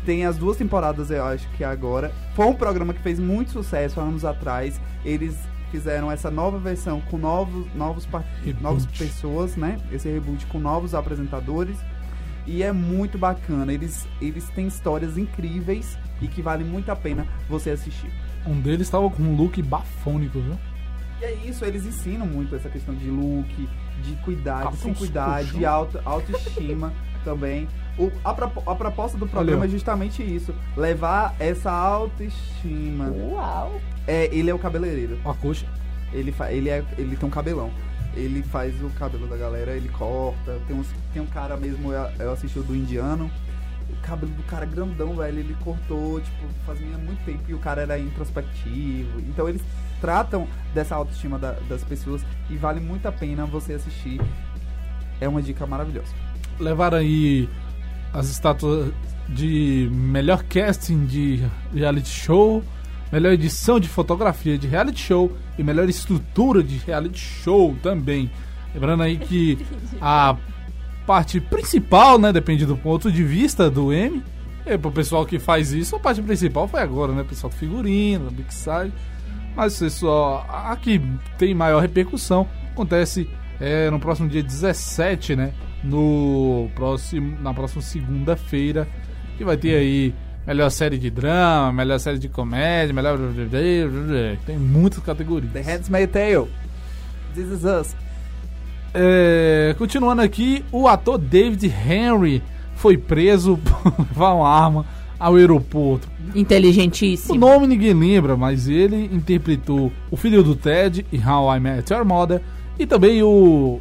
Tem 0.04 0.24
as 0.24 0.36
duas 0.38 0.56
temporadas, 0.56 1.10
eu 1.10 1.24
acho 1.24 1.48
que 1.56 1.64
agora. 1.64 2.12
Foi 2.36 2.46
um 2.46 2.54
programa 2.54 2.94
que 2.94 3.00
fez 3.02 3.18
muito 3.18 3.50
sucesso 3.50 3.98
há 3.98 4.04
anos 4.04 4.24
atrás. 4.24 4.80
Eles 5.04 5.36
fizeram 5.72 6.12
essa 6.12 6.30
nova 6.30 6.60
versão 6.60 7.00
com 7.10 7.18
novos, 7.18 7.66
novos, 7.74 8.06
novas 8.60 8.86
pessoas, 8.86 9.56
né? 9.56 9.78
Esse 9.90 10.08
reboot 10.08 10.46
com 10.46 10.60
novos 10.60 10.94
apresentadores. 10.94 11.76
E 12.46 12.62
é 12.62 12.72
muito 12.72 13.18
bacana. 13.18 13.72
Eles, 13.72 14.06
eles 14.20 14.48
têm 14.50 14.66
histórias 14.66 15.18
incríveis 15.18 15.98
e 16.20 16.28
que 16.28 16.40
vale 16.40 16.64
muito 16.64 16.90
a 16.90 16.96
pena 16.96 17.26
você 17.48 17.70
assistir. 17.70 18.10
Um 18.46 18.60
deles 18.60 18.86
estava 18.86 19.10
com 19.10 19.22
um 19.22 19.36
look 19.36 19.60
bafônico, 19.62 20.40
viu? 20.40 20.56
E 21.20 21.24
é 21.24 21.34
isso, 21.46 21.64
eles 21.64 21.84
ensinam 21.84 22.26
muito 22.26 22.54
essa 22.54 22.68
questão 22.68 22.94
de 22.94 23.10
look, 23.10 23.68
de 24.02 24.16
cuidar, 24.16 24.70
de 24.70 24.76
se 24.76 24.92
cuidar, 24.92 25.42
de 25.44 25.64
auto, 25.64 25.98
autoestima 26.04 26.92
também. 27.24 27.66
O, 27.98 28.12
a, 28.22 28.30
a 28.30 28.74
proposta 28.74 29.16
do 29.16 29.26
programa 29.26 29.62
Olha. 29.62 29.68
é 29.68 29.70
justamente 29.70 30.22
isso: 30.22 30.54
levar 30.76 31.34
essa 31.40 31.72
autoestima. 31.72 33.08
Uau! 33.08 33.80
É, 34.06 34.26
ele 34.32 34.50
é 34.50 34.54
o 34.54 34.58
cabeleireiro. 34.58 35.18
A 35.24 35.32
coxa. 35.32 35.66
Ele, 36.12 36.32
ele, 36.50 36.68
é, 36.68 36.84
ele 36.98 37.16
tem 37.16 37.26
um 37.26 37.32
cabelão. 37.32 37.70
Ele 38.16 38.42
faz 38.42 38.74
o 38.82 38.88
cabelo 38.90 39.26
da 39.28 39.36
galera, 39.36 39.72
ele 39.76 39.88
corta. 39.90 40.58
Tem, 40.66 40.74
uns, 40.74 40.88
tem 41.12 41.20
um 41.22 41.26
cara 41.26 41.56
mesmo, 41.56 41.92
eu, 41.92 42.32
assisti 42.32 42.58
o 42.58 42.62
do 42.62 42.74
indiano. 42.74 43.30
O 43.90 43.96
cabelo 44.02 44.32
do 44.32 44.42
cara 44.44 44.64
é 44.64 44.68
grandão, 44.68 45.14
velho. 45.14 45.38
Ele 45.38 45.54
cortou, 45.62 46.20
tipo, 46.20 46.46
fazia 46.64 46.96
muito 46.98 47.24
tempo 47.24 47.42
e 47.48 47.54
o 47.54 47.58
cara 47.58 47.82
era 47.82 47.98
introspectivo. 47.98 49.20
Então 49.20 49.48
eles 49.48 49.62
tratam 50.00 50.48
dessa 50.74 50.94
autoestima 50.96 51.38
da- 51.38 51.56
das 51.68 51.84
pessoas 51.84 52.24
e 52.50 52.56
vale 52.56 52.80
muito 52.80 53.06
a 53.06 53.12
pena 53.12 53.44
você 53.46 53.74
assistir. 53.74 54.20
É 55.20 55.28
uma 55.28 55.40
dica 55.42 55.66
maravilhosa. 55.66 56.12
Levaram 56.58 56.98
aí 56.98 57.48
as 58.12 58.28
estátuas 58.28 58.92
de 59.28 59.88
melhor 59.92 60.42
casting 60.44 61.04
de 61.06 61.42
reality 61.74 62.08
show, 62.08 62.62
melhor 63.12 63.32
edição 63.32 63.78
de 63.78 63.88
fotografia 63.88 64.58
de 64.58 64.66
reality 64.66 65.00
show 65.00 65.36
e 65.58 65.62
melhor 65.62 65.88
estrutura 65.88 66.62
de 66.62 66.78
reality 66.78 67.18
show 67.18 67.76
também. 67.82 68.30
Lembrando 68.74 69.02
aí 69.02 69.16
que 69.16 69.58
a 70.00 70.36
parte 71.06 71.40
principal, 71.40 72.18
né, 72.18 72.32
depende 72.32 72.66
do 72.66 72.76
ponto 72.76 73.10
de 73.10 73.22
vista 73.22 73.70
do 73.70 73.92
M. 73.92 74.22
E 74.66 74.76
pro 74.76 74.90
pessoal 74.90 75.24
que 75.24 75.38
faz 75.38 75.72
isso, 75.72 75.94
a 75.94 76.00
parte 76.00 76.20
principal 76.20 76.66
foi 76.66 76.80
agora, 76.80 77.12
né, 77.12 77.22
pessoal 77.22 77.50
do 77.50 77.56
figurino, 77.56 78.26
da 78.26 78.30
mixagem. 78.32 78.92
Mas 79.54 79.72
você 79.74 79.88
só. 79.88 80.44
A 80.48 80.76
que 80.76 81.00
tem 81.38 81.54
maior 81.54 81.80
repercussão 81.80 82.46
acontece 82.72 83.26
é, 83.58 83.90
no 83.90 83.98
próximo 83.98 84.28
dia 84.28 84.42
17, 84.42 85.34
né? 85.34 85.52
No 85.82 86.68
próximo, 86.74 87.38
na 87.40 87.54
próxima 87.54 87.80
segunda-feira, 87.80 88.86
que 89.38 89.44
vai 89.44 89.56
ter 89.56 89.76
aí 89.76 90.14
melhor 90.46 90.70
série 90.70 90.98
de 90.98 91.10
drama, 91.10 91.72
melhor 91.72 91.98
série 91.98 92.18
de 92.18 92.28
comédia, 92.28 92.94
melhor. 92.94 93.18
Tem 94.46 94.56
muitas 94.58 95.00
categorias. 95.02 95.52
The 95.52 95.60
Handmaid's 95.62 96.12
Tale. 96.12 96.46
This 97.34 97.46
is 97.50 97.64
us. 97.64 97.96
É, 98.94 99.74
continuando 99.76 100.22
aqui, 100.22 100.64
o 100.72 100.88
ator 100.88 101.18
David 101.18 101.66
Henry 101.66 102.42
foi 102.76 102.96
preso 102.96 103.58
por 103.84 103.92
levar 103.98 104.32
uma 104.34 104.48
arma 104.48 104.86
ao 105.18 105.36
aeroporto. 105.36 106.08
O 106.34 106.38
Inteligentíssimo. 106.38 107.38
nome 107.38 107.66
ninguém 107.66 107.92
lembra, 107.94 108.36
mas 108.36 108.68
ele 108.68 109.10
interpretou 109.12 109.92
o 110.10 110.16
filho 110.16 110.42
do 110.42 110.54
Ted 110.54 111.04
em 111.12 111.18
How 111.26 111.54
I 111.56 111.60
Met 111.60 111.92
Your 111.92 112.04
Mother 112.04 112.40
e 112.78 112.86
também 112.86 113.22
o. 113.22 113.80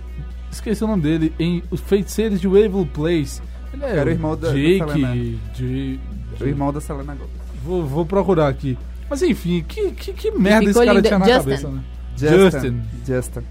Esqueci 0.51 0.83
o 0.83 0.87
nome 0.87 1.01
dele 1.01 1.33
em 1.37 1.61
Os 1.69 1.81
Feiticeiros 1.81 2.39
de 2.39 2.47
Waverly 2.47 2.85
Place. 2.85 3.41
Ele 3.73 3.83
é 3.83 3.89
Era 3.97 4.09
o 4.09 4.13
irmão 4.13 4.37
da- 4.37 4.47
da 4.49 4.53
Jake. 4.53 4.77
Selena. 4.93 5.15
J- 5.53 5.99
O 6.43 6.47
irmão 6.47 6.71
da 6.73 6.81
Selena 6.81 7.13
Gomez. 7.13 7.31
Vou, 7.63 7.85
vou 7.85 8.05
procurar 8.05 8.47
aqui. 8.47 8.77
Mas 9.09 9.21
enfim, 9.21 9.63
que, 9.67 9.91
que, 9.91 10.13
que 10.13 10.31
merda 10.31 10.69
esse 10.69 10.79
cara 10.79 10.93
lindo. 10.93 11.07
tinha 11.07 11.19
na 11.19 11.25
Justin. 11.25 11.43
cabeça, 11.43 11.67
né? 11.69 11.81
Justin. 12.17 12.81
Justin. 13.05 13.41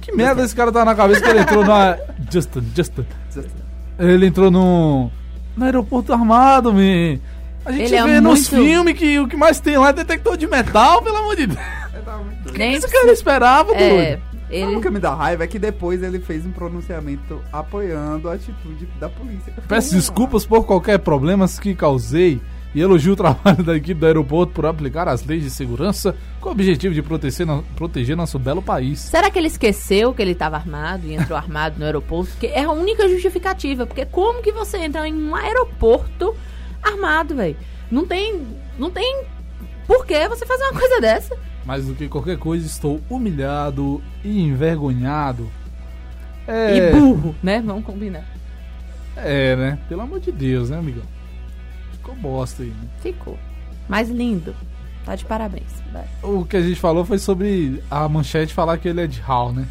Que 0.00 0.12
merda 0.12 0.42
esse 0.44 0.54
cara 0.54 0.70
tá 0.70 0.84
na 0.84 0.94
cabeça 0.94 1.20
que 1.20 1.28
ele 1.28 1.40
entrou 1.40 1.64
na. 1.64 1.96
Justin, 2.30 2.62
Justin. 2.74 3.04
Ele 3.98 4.26
entrou 4.26 4.50
no. 4.50 5.10
No 5.56 5.64
aeroporto 5.64 6.12
armado, 6.12 6.72
man. 6.72 7.18
A 7.64 7.72
gente 7.72 7.86
Ele 7.86 7.96
é 7.96 8.04
vê 8.04 8.20
nos 8.20 8.48
muito- 8.50 8.64
filmes 8.64 8.96
que 8.96 9.18
o 9.18 9.26
que 9.26 9.36
mais 9.36 9.58
tem 9.58 9.76
lá 9.76 9.88
é 9.88 9.92
detector 9.92 10.36
de 10.36 10.46
metal, 10.46 11.02
pelo 11.02 11.16
amor 11.16 11.34
de 11.34 11.46
Deus. 11.48 11.58
O 12.46 12.52
que 12.52 12.58
Nem 12.58 12.74
esse 12.74 12.88
cara 12.88 13.10
esperava, 13.10 13.72
É, 13.74 13.88
doido? 13.88 14.22
Ele... 14.50 14.76
O 14.76 14.80
que 14.80 14.90
me 14.90 15.00
dá 15.00 15.14
raiva 15.14 15.44
é 15.44 15.46
que 15.46 15.58
depois 15.58 16.02
ele 16.02 16.20
fez 16.20 16.46
um 16.46 16.52
pronunciamento 16.52 17.40
apoiando 17.52 18.28
a 18.28 18.34
atitude 18.34 18.86
da 19.00 19.08
polícia. 19.08 19.52
Peço 19.68 19.94
desculpas 19.94 20.46
por 20.46 20.64
qualquer 20.64 20.98
problemas 20.98 21.58
que 21.58 21.74
causei 21.74 22.40
e 22.74 22.80
elogio 22.80 23.14
o 23.14 23.16
trabalho 23.16 23.62
da 23.64 23.74
equipe 23.74 23.98
do 23.98 24.06
aeroporto 24.06 24.52
por 24.52 24.66
aplicar 24.66 25.08
as 25.08 25.24
leis 25.24 25.42
de 25.42 25.50
segurança 25.50 26.14
com 26.40 26.50
o 26.50 26.52
objetivo 26.52 26.94
de 26.94 27.02
proteger, 27.02 27.46
proteger 27.74 28.16
nosso 28.16 28.38
belo 28.38 28.60
país. 28.60 29.00
Será 29.00 29.30
que 29.30 29.38
ele 29.38 29.48
esqueceu 29.48 30.12
que 30.12 30.20
ele 30.20 30.32
estava 30.32 30.56
armado 30.56 31.06
e 31.06 31.14
entrou 31.14 31.38
armado 31.38 31.78
no 31.78 31.86
aeroporto? 31.86 32.30
Porque 32.32 32.48
é 32.48 32.64
a 32.64 32.70
única 32.70 33.08
justificativa. 33.08 33.86
Porque 33.86 34.04
como 34.04 34.42
que 34.42 34.52
você 34.52 34.76
entra 34.76 35.08
em 35.08 35.14
um 35.14 35.34
aeroporto 35.34 36.36
armado, 36.82 37.34
velho? 37.34 37.56
Não 37.90 38.06
tem. 38.06 38.46
Não 38.78 38.90
tem 38.90 39.24
por 39.86 40.04
que 40.04 40.28
você 40.28 40.44
fazer 40.44 40.64
uma 40.64 40.78
coisa 40.78 41.00
dessa. 41.00 41.36
Mais 41.66 41.84
do 41.84 41.94
que 41.94 42.08
qualquer 42.08 42.38
coisa, 42.38 42.64
estou 42.64 43.00
humilhado 43.10 44.00
e 44.24 44.40
envergonhado. 44.40 45.50
É, 46.46 46.76
E 46.76 46.92
burro, 46.92 47.34
né? 47.42 47.60
Vamos 47.60 47.84
combinar. 47.84 48.24
É, 49.16 49.56
né? 49.56 49.78
Pelo 49.88 50.02
amor 50.02 50.20
de 50.20 50.30
Deus, 50.30 50.70
né, 50.70 50.78
amigão? 50.78 51.02
Ficou 51.92 52.14
bosta 52.14 52.62
aí, 52.62 52.68
né? 52.68 52.88
Ficou. 53.00 53.36
Mas 53.88 54.08
lindo. 54.08 54.54
Tá 55.04 55.16
de 55.16 55.24
parabéns. 55.24 55.66
Vai. 55.92 56.04
O 56.22 56.44
que 56.44 56.56
a 56.56 56.62
gente 56.62 56.78
falou 56.78 57.04
foi 57.04 57.18
sobre 57.18 57.82
a 57.90 58.08
manchete 58.08 58.54
falar 58.54 58.78
que 58.78 58.88
ele 58.88 59.00
é 59.00 59.06
de 59.06 59.20
Hall, 59.20 59.52
né? 59.52 59.66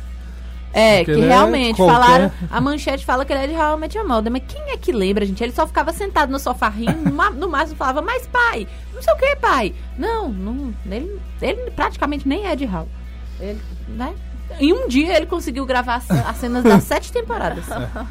É, 0.74 0.98
Porque 1.06 1.16
que 1.16 1.22
é 1.22 1.28
realmente 1.28 1.78
qualquer- 1.78 1.94
falaram. 1.94 2.32
A 2.52 2.60
manchete 2.60 3.06
fala 3.06 3.24
que 3.24 3.32
ele 3.32 3.44
é 3.44 3.48
de 3.48 3.54
I 3.54 3.78
Met 3.80 3.98
Your 3.98 4.06
Mother, 4.06 4.30
mas 4.30 4.44
quem 4.46 4.62
é 4.72 4.76
que 4.78 4.92
lembra, 4.92 5.26
gente? 5.26 5.42
Ele 5.42 5.54
só 5.54 5.66
ficava 5.66 5.94
sentado 5.94 6.30
no 6.30 6.40
sofá 6.40 6.68
rindo, 6.68 6.92
no 7.40 7.48
máximo 7.50 7.78
falava, 7.78 8.02
mas 8.02 8.28
pai, 8.28 8.68
não 8.96 9.02
sei 9.02 9.14
o 9.14 9.18
que, 9.18 9.36
pai. 9.36 9.76
Não, 9.98 10.30
não 10.30 10.74
ele, 10.86 11.20
ele 11.42 11.72
praticamente 11.72 12.28
nem 12.28 12.48
é 12.48 12.56
de 12.56 12.66
How. 12.66 12.88
Ele, 13.40 13.62
né? 13.90 14.14
Em 14.60 14.72
um 14.74 14.88
dia 14.88 15.16
ele 15.18 15.26
conseguiu 15.26 15.66
gravar 15.66 15.96
as, 15.96 16.10
as 16.10 16.38
cenas 16.38 16.64
das 16.64 16.84
sete 16.86 17.12
temporadas. 17.12 17.66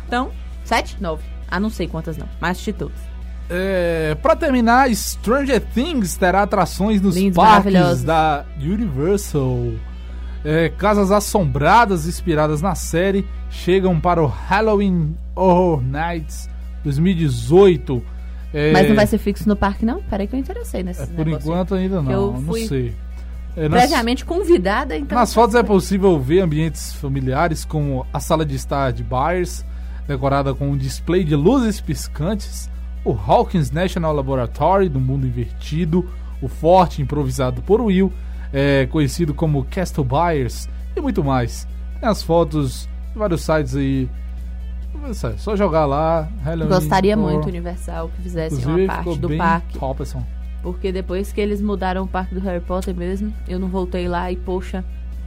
Então, 0.06 0.31
sete? 0.65 1.01
Nove. 1.01 1.23
Ah, 1.48 1.59
não 1.61 1.70
sei 1.70 1.86
quantas 1.86 2.16
não, 2.16 2.28
mas 2.40 2.52
assisti 2.52 2.73
todas. 2.73 2.98
É, 3.48 4.16
pra 4.23 4.35
terminar, 4.35 4.94
Stranger 4.94 5.61
Things 5.61 6.16
terá 6.16 6.43
atrações 6.43 7.01
nos 7.01 7.15
Lindos, 7.15 7.36
parques 7.36 8.02
da 8.02 8.44
Universal. 8.59 9.73
É, 10.44 10.69
casas 10.69 11.11
assombradas 11.11 12.06
inspiradas 12.06 12.61
na 12.61 12.74
série 12.74 13.27
chegam 13.51 13.98
para 13.98 14.23
o 14.23 14.27
Halloween 14.27 15.16
Horror 15.35 15.82
Nights 15.82 16.48
2018. 16.82 18.02
É, 18.55 18.73
Mas 18.73 18.89
não 18.89 18.95
vai 18.95 19.07
ser 19.07 19.19
fixo 19.19 19.49
no 19.49 19.57
parque, 19.57 19.85
não? 19.85 20.01
Peraí 20.05 20.29
que 20.29 20.37
eu 20.37 20.39
interessei 20.39 20.83
nesse 20.85 21.03
é, 21.03 21.07
Por 21.07 21.27
enquanto 21.27 21.75
ainda 21.75 22.01
não, 22.01 22.13
eu 22.13 22.33
não 22.41 22.53
sei. 22.55 22.95
É, 23.57 23.69
nas- 23.69 23.81
Previamente 23.83 24.25
convidada, 24.25 24.97
então. 24.97 25.19
Nas 25.19 25.35
fotos 25.35 25.55
é 25.57 25.63
possível 25.63 26.19
ver 26.21 26.41
ambientes 26.41 26.93
familiares 26.95 27.65
como 27.65 28.07
a 28.13 28.21
sala 28.21 28.45
de 28.47 28.55
estar 28.55 28.93
de 28.93 29.03
Byers, 29.03 29.65
decorada 30.07 30.55
com 30.55 30.71
um 30.71 30.77
display 30.77 31.25
de 31.25 31.35
luzes 31.35 31.81
piscantes, 31.81 32.71
o 33.05 33.13
Hawkins 33.13 33.71
National 33.71 34.15
Laboratory 34.15 34.89
do 34.89 35.01
mundo 35.01 35.27
invertido, 35.27 36.09
o 36.41 36.49
forte 36.49 37.03
improvisado 37.03 37.61
por 37.63 37.81
Will, 37.81 38.13
é, 38.53 38.87
conhecido 38.87 39.35
como 39.35 39.65
Castle 39.65 40.05
Byers 40.05 40.69
e 40.97 41.01
muito 41.01 41.25
mais. 41.25 41.67
Tem 42.01 42.09
as 42.09 42.23
fotos 42.23 42.89
de 43.13 43.19
vários 43.19 43.43
sites 43.43 43.75
aí. 43.75 44.09
É 45.09 45.37
Só 45.37 45.57
jogar 45.57 45.87
lá. 45.87 46.29
Halloween 46.43 46.69
Gostaria 46.69 47.17
Horror. 47.17 47.33
muito, 47.33 47.49
Universal, 47.49 48.11
que 48.17 48.23
fizesse 48.23 48.57
Inclusive, 48.57 48.85
uma 48.87 48.95
parte 48.95 49.19
do 49.19 49.37
parque. 49.37 49.79
assim. 50.03 50.25
Porque 50.63 50.91
depois 50.91 51.31
que 51.33 51.41
eles 51.41 51.61
mudaram 51.61 52.05
o 52.05 52.09
parque 52.09 52.35
do 52.35 52.41
Harry 52.41 52.61
Potter 52.61 52.95
mesmo, 52.95 53.33
eu 53.47 53.59
não 53.59 53.69
voltei 53.69 54.09
lá 54.09 54.33
e, 54.33 54.37
poxa, 54.37 54.83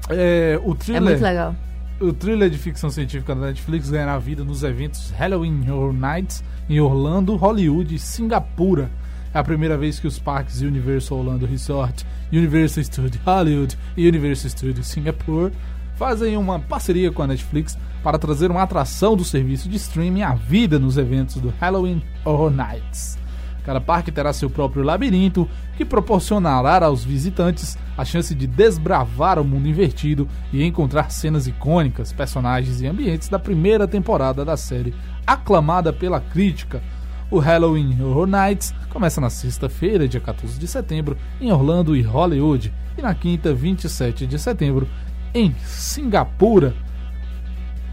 É, 0.09 0.59
o 0.63 0.73
thriller, 0.73 1.01
é 1.01 1.05
muito 1.05 1.21
legal. 1.21 1.55
O 2.01 2.11
thriller 2.13 2.49
de 2.49 2.57
ficção 2.57 2.89
científica 2.89 3.35
da 3.35 3.47
Netflix 3.47 3.89
ganhará 3.89 4.17
vida 4.17 4.43
nos 4.43 4.63
eventos 4.63 5.11
Halloween 5.11 5.69
Horror 5.69 5.93
Nights 5.93 6.43
em 6.69 6.79
Orlando, 6.79 7.35
Hollywood 7.35 7.93
e 7.93 7.99
Singapura. 7.99 8.89
É 9.33 9.39
a 9.39 9.43
primeira 9.43 9.77
vez 9.77 9.99
que 9.99 10.07
os 10.07 10.17
parques 10.17 10.61
Universal 10.61 11.19
Orlando 11.19 11.45
Resort, 11.45 12.05
Universal 12.31 12.83
Studios 12.83 13.21
Hollywood 13.23 13.77
e 13.95 14.07
Universal 14.07 14.49
Studios 14.49 14.87
Singapore 14.87 15.51
fazem 15.97 16.37
uma 16.37 16.59
parceria 16.59 17.11
com 17.11 17.23
a 17.23 17.27
Netflix 17.27 17.77
para 18.03 18.19
trazer 18.19 18.51
uma 18.51 18.61
atração 18.61 19.17
do 19.17 19.25
serviço 19.25 19.67
de 19.67 19.75
streaming 19.77 20.21
à 20.21 20.33
vida 20.35 20.77
nos 20.77 20.97
eventos 20.97 21.37
do 21.37 21.53
Halloween 21.59 22.01
Horror 22.23 22.51
Nights. 22.51 23.17
Cada 23.65 23.81
parque 23.81 24.13
terá 24.13 24.31
seu 24.31 24.49
próprio 24.49 24.83
labirinto, 24.83 25.49
que 25.75 25.83
proporcionará 25.83 26.85
aos 26.85 27.03
visitantes 27.03 27.77
a 27.97 28.05
chance 28.05 28.33
de 28.33 28.47
desbravar 28.47 29.37
o 29.37 29.43
mundo 29.43 29.67
invertido 29.67 30.25
e 30.53 30.63
encontrar 30.63 31.11
cenas 31.11 31.47
icônicas, 31.47 32.13
personagens 32.13 32.79
e 32.79 32.87
ambientes 32.87 33.27
da 33.27 33.37
primeira 33.37 33.85
temporada 33.85 34.45
da 34.45 34.55
série, 34.55 34.95
aclamada 35.25 35.91
pela 35.91 36.21
crítica. 36.21 36.81
O 37.29 37.39
Halloween 37.39 38.01
Horror 38.01 38.27
Nights 38.27 38.73
começa 38.89 39.19
na 39.19 39.29
sexta-feira, 39.29 40.07
dia 40.07 40.21
14 40.21 40.57
de 40.57 40.67
setembro, 40.67 41.17
em 41.41 41.51
Orlando 41.51 41.93
e 41.93 42.01
Hollywood, 42.01 42.73
e 42.97 43.01
na 43.01 43.13
quinta, 43.13 43.53
27 43.53 44.25
de 44.25 44.39
setembro, 44.39 44.87
em 45.33 45.53
Singapura. 45.63 46.73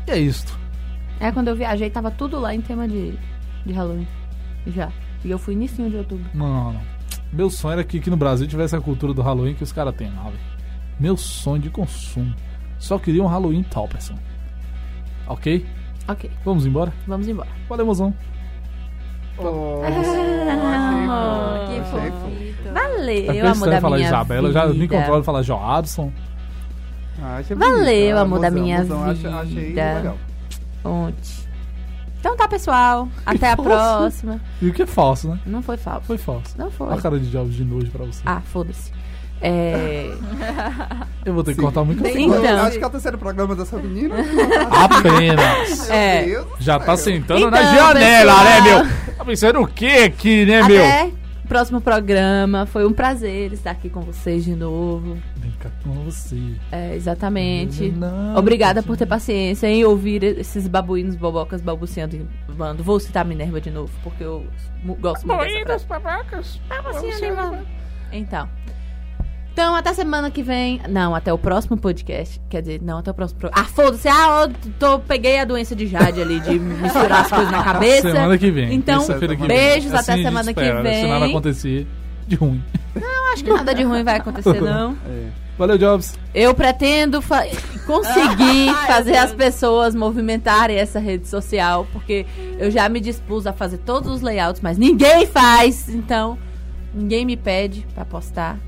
E 0.06 0.10
é 0.10 0.18
isto. 0.18 0.58
É, 1.20 1.30
quando 1.32 1.48
eu 1.48 1.56
viajei, 1.56 1.88
tava 1.90 2.10
tudo 2.10 2.38
lá 2.38 2.54
em 2.54 2.60
tema 2.60 2.86
de, 2.88 3.18
de 3.64 3.72
Halloween. 3.72 4.06
Já. 4.66 4.90
E 5.24 5.30
eu 5.30 5.38
fui 5.38 5.54
início 5.54 5.88
de 5.88 5.96
outubro. 5.96 6.24
Mano, 6.34 6.80
meu 7.32 7.48
sonho 7.48 7.74
era 7.74 7.84
que 7.84 7.98
aqui 7.98 8.10
no 8.10 8.16
Brasil 8.16 8.46
tivesse 8.46 8.76
a 8.76 8.80
cultura 8.80 9.14
do 9.14 9.22
Halloween 9.22 9.54
que 9.54 9.62
os 9.62 9.72
caras 9.72 9.94
têm 9.94 10.10
lá, 10.14 10.24
velho. 10.24 10.38
Meu 11.00 11.16
sonho 11.16 11.62
de 11.62 11.70
consumo. 11.70 12.34
Só 12.78 12.98
queria 12.98 13.22
um 13.22 13.26
Halloween 13.26 13.62
top, 13.62 13.96
assim. 13.96 14.14
Ok? 15.26 15.64
Ok. 16.06 16.30
Vamos 16.44 16.66
embora? 16.66 16.92
Vamos 17.06 17.26
embora. 17.26 17.48
Valeu, 17.68 17.86
mozão. 17.86 18.14
Ah, 21.08 21.66
que 21.68 21.80
fofito. 21.90 22.72
Valeu, 22.72 23.30
É 23.32 23.40
amor 23.40 23.68
da 23.70 23.80
falar 23.80 23.96
minha 23.96 24.08
Isabela, 24.08 24.48
vida. 24.48 24.60
já 24.60 24.66
me 24.68 24.88
controla 24.88 25.20
de 25.20 25.26
falar 25.26 25.42
Joabson. 25.42 26.12
Ah, 27.22 27.40
Valeu, 27.54 27.76
bonito. 27.86 28.16
Amor 28.18 28.40
da 28.40 28.50
mozão, 28.50 28.62
minha 28.64 28.78
mozão, 28.80 29.14
vida. 29.14 29.36
achei 29.40 29.72
legal. 29.74 30.18
Ontem. 30.84 31.44
Então 32.20 32.36
tá, 32.36 32.48
pessoal. 32.48 33.08
Até 33.24 33.50
a 33.52 33.56
próxima. 33.58 34.40
E 34.60 34.68
o 34.68 34.72
que 34.72 34.82
é 34.82 34.86
falso, 34.86 35.28
né? 35.28 35.38
Não 35.46 35.62
foi 35.62 35.76
falso. 35.76 36.06
Foi 36.06 36.18
falso. 36.18 36.54
Não 36.58 36.70
foi. 36.70 36.86
Olha 36.88 36.98
a 36.98 37.02
cara 37.02 37.18
de 37.20 37.30
Jobs 37.30 37.54
de 37.54 37.64
nojo 37.64 37.90
pra 37.90 38.04
você. 38.04 38.22
Ah, 38.24 38.40
foda-se. 38.44 38.90
É... 39.42 40.10
Eu 41.24 41.34
vou 41.34 41.44
ter 41.44 41.54
que 41.54 41.60
cortar 41.60 41.82
o 41.82 41.86
microfone. 41.86 42.24
Então. 42.24 42.60
Acho 42.64 42.78
que 42.78 42.84
é 42.84 42.86
o 42.86 42.90
terceiro 42.90 43.18
programa 43.18 43.54
dessa 43.54 43.76
menina. 43.76 44.14
Apenas. 44.70 45.90
É. 45.90 46.42
Já 46.58 46.78
tá 46.78 46.96
sentando 46.96 47.40
Então, 47.40 47.50
na 47.50 47.62
janela, 47.62 48.32
pessoal. 48.32 48.44
né, 48.44 48.60
meu? 48.60 49.14
Tá 49.16 49.24
pensando 49.24 49.60
o 49.60 49.66
que 49.66 49.86
aqui, 50.04 50.46
né, 50.46 50.60
Até 50.62 51.04
meu? 51.04 51.18
Próximo 51.48 51.80
programa. 51.80 52.66
Foi 52.66 52.86
um 52.86 52.92
prazer 52.92 53.52
estar 53.52 53.70
aqui 53.70 53.88
com 53.88 54.00
vocês 54.00 54.44
de 54.44 54.54
novo. 54.54 55.16
Vem 55.36 55.50
cá 55.52 55.70
com 55.82 55.92
você. 56.04 56.38
É, 56.72 56.94
exatamente. 56.94 57.90
Não, 57.90 58.36
Obrigada 58.36 58.82
por 58.82 58.96
ter 58.96 59.06
paciência 59.06 59.66
em 59.66 59.84
ouvir 59.84 60.22
esses 60.22 60.66
babuínos 60.66 61.16
bobocas 61.16 61.60
balbuciando 61.60 62.16
em 62.16 62.28
bando. 62.54 62.82
Vou 62.82 62.98
citar 62.98 63.24
Minerva 63.24 63.60
de 63.60 63.70
novo, 63.70 63.92
porque 64.02 64.24
eu 64.24 64.46
gosto 65.00 65.26
muito 65.26 65.42
dessa 65.66 65.86
frase. 66.00 66.60
Babuciando 66.68 67.24
em 67.24 67.34
bando. 67.34 67.66
Então. 68.12 68.48
Então, 69.54 69.72
até 69.76 69.94
semana 69.94 70.32
que 70.32 70.42
vem. 70.42 70.80
Não, 70.88 71.14
até 71.14 71.32
o 71.32 71.38
próximo 71.38 71.76
podcast. 71.76 72.40
Quer 72.50 72.60
dizer, 72.60 72.82
não, 72.82 72.98
até 72.98 73.12
o 73.12 73.14
próximo. 73.14 73.38
Ah, 73.52 73.62
foda-se. 73.64 74.08
Ah, 74.08 74.48
eu 74.48 74.72
tô, 74.80 74.98
peguei 74.98 75.38
a 75.38 75.44
doença 75.44 75.76
de 75.76 75.86
Jade 75.86 76.20
ali, 76.20 76.40
de 76.40 76.58
misturar 76.58 77.20
as 77.20 77.28
coisas 77.30 77.52
na 77.52 77.62
cabeça. 77.64 78.10
Semana 78.10 78.36
que 78.36 78.50
vem. 78.50 78.74
Então, 78.74 79.06
que 79.06 79.46
beijos 79.46 79.92
vem. 79.92 80.00
até 80.00 80.00
Assim 80.00 80.10
a 80.12 80.16
gente 80.16 80.24
semana 80.26 80.52
que 80.52 80.60
espera, 80.60 80.82
né? 80.82 80.90
vem. 80.90 81.02
Se 81.04 81.08
nada 81.08 81.26
acontecer 81.26 81.86
de 82.26 82.34
ruim. 82.34 82.60
Não, 82.96 83.32
acho 83.32 83.44
que 83.44 83.50
nada 83.52 83.72
de 83.72 83.84
ruim 83.84 84.02
vai 84.02 84.16
acontecer, 84.16 84.58
não. 84.60 84.96
Valeu, 85.56 85.78
Jobs. 85.78 86.18
Eu 86.34 86.52
pretendo 86.52 87.22
fa- 87.22 87.46
conseguir 87.86 88.74
fazer 88.88 89.16
as 89.16 89.32
pessoas 89.32 89.94
movimentarem 89.94 90.76
essa 90.78 90.98
rede 90.98 91.28
social, 91.28 91.86
porque 91.92 92.26
eu 92.58 92.72
já 92.72 92.88
me 92.88 92.98
dispus 92.98 93.46
a 93.46 93.52
fazer 93.52 93.78
todos 93.78 94.10
os 94.10 94.20
layouts, 94.20 94.60
mas 94.60 94.76
ninguém 94.76 95.26
faz, 95.26 95.88
então 95.88 96.36
ninguém 96.92 97.24
me 97.24 97.36
pede 97.36 97.86
pra 97.94 98.04
postar. 98.04 98.58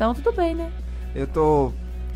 Então 0.00 0.14
tudo 0.14 0.32
bem, 0.32 0.54
né? 0.54 0.70
Eu 1.14 1.26
tô. 1.26 1.70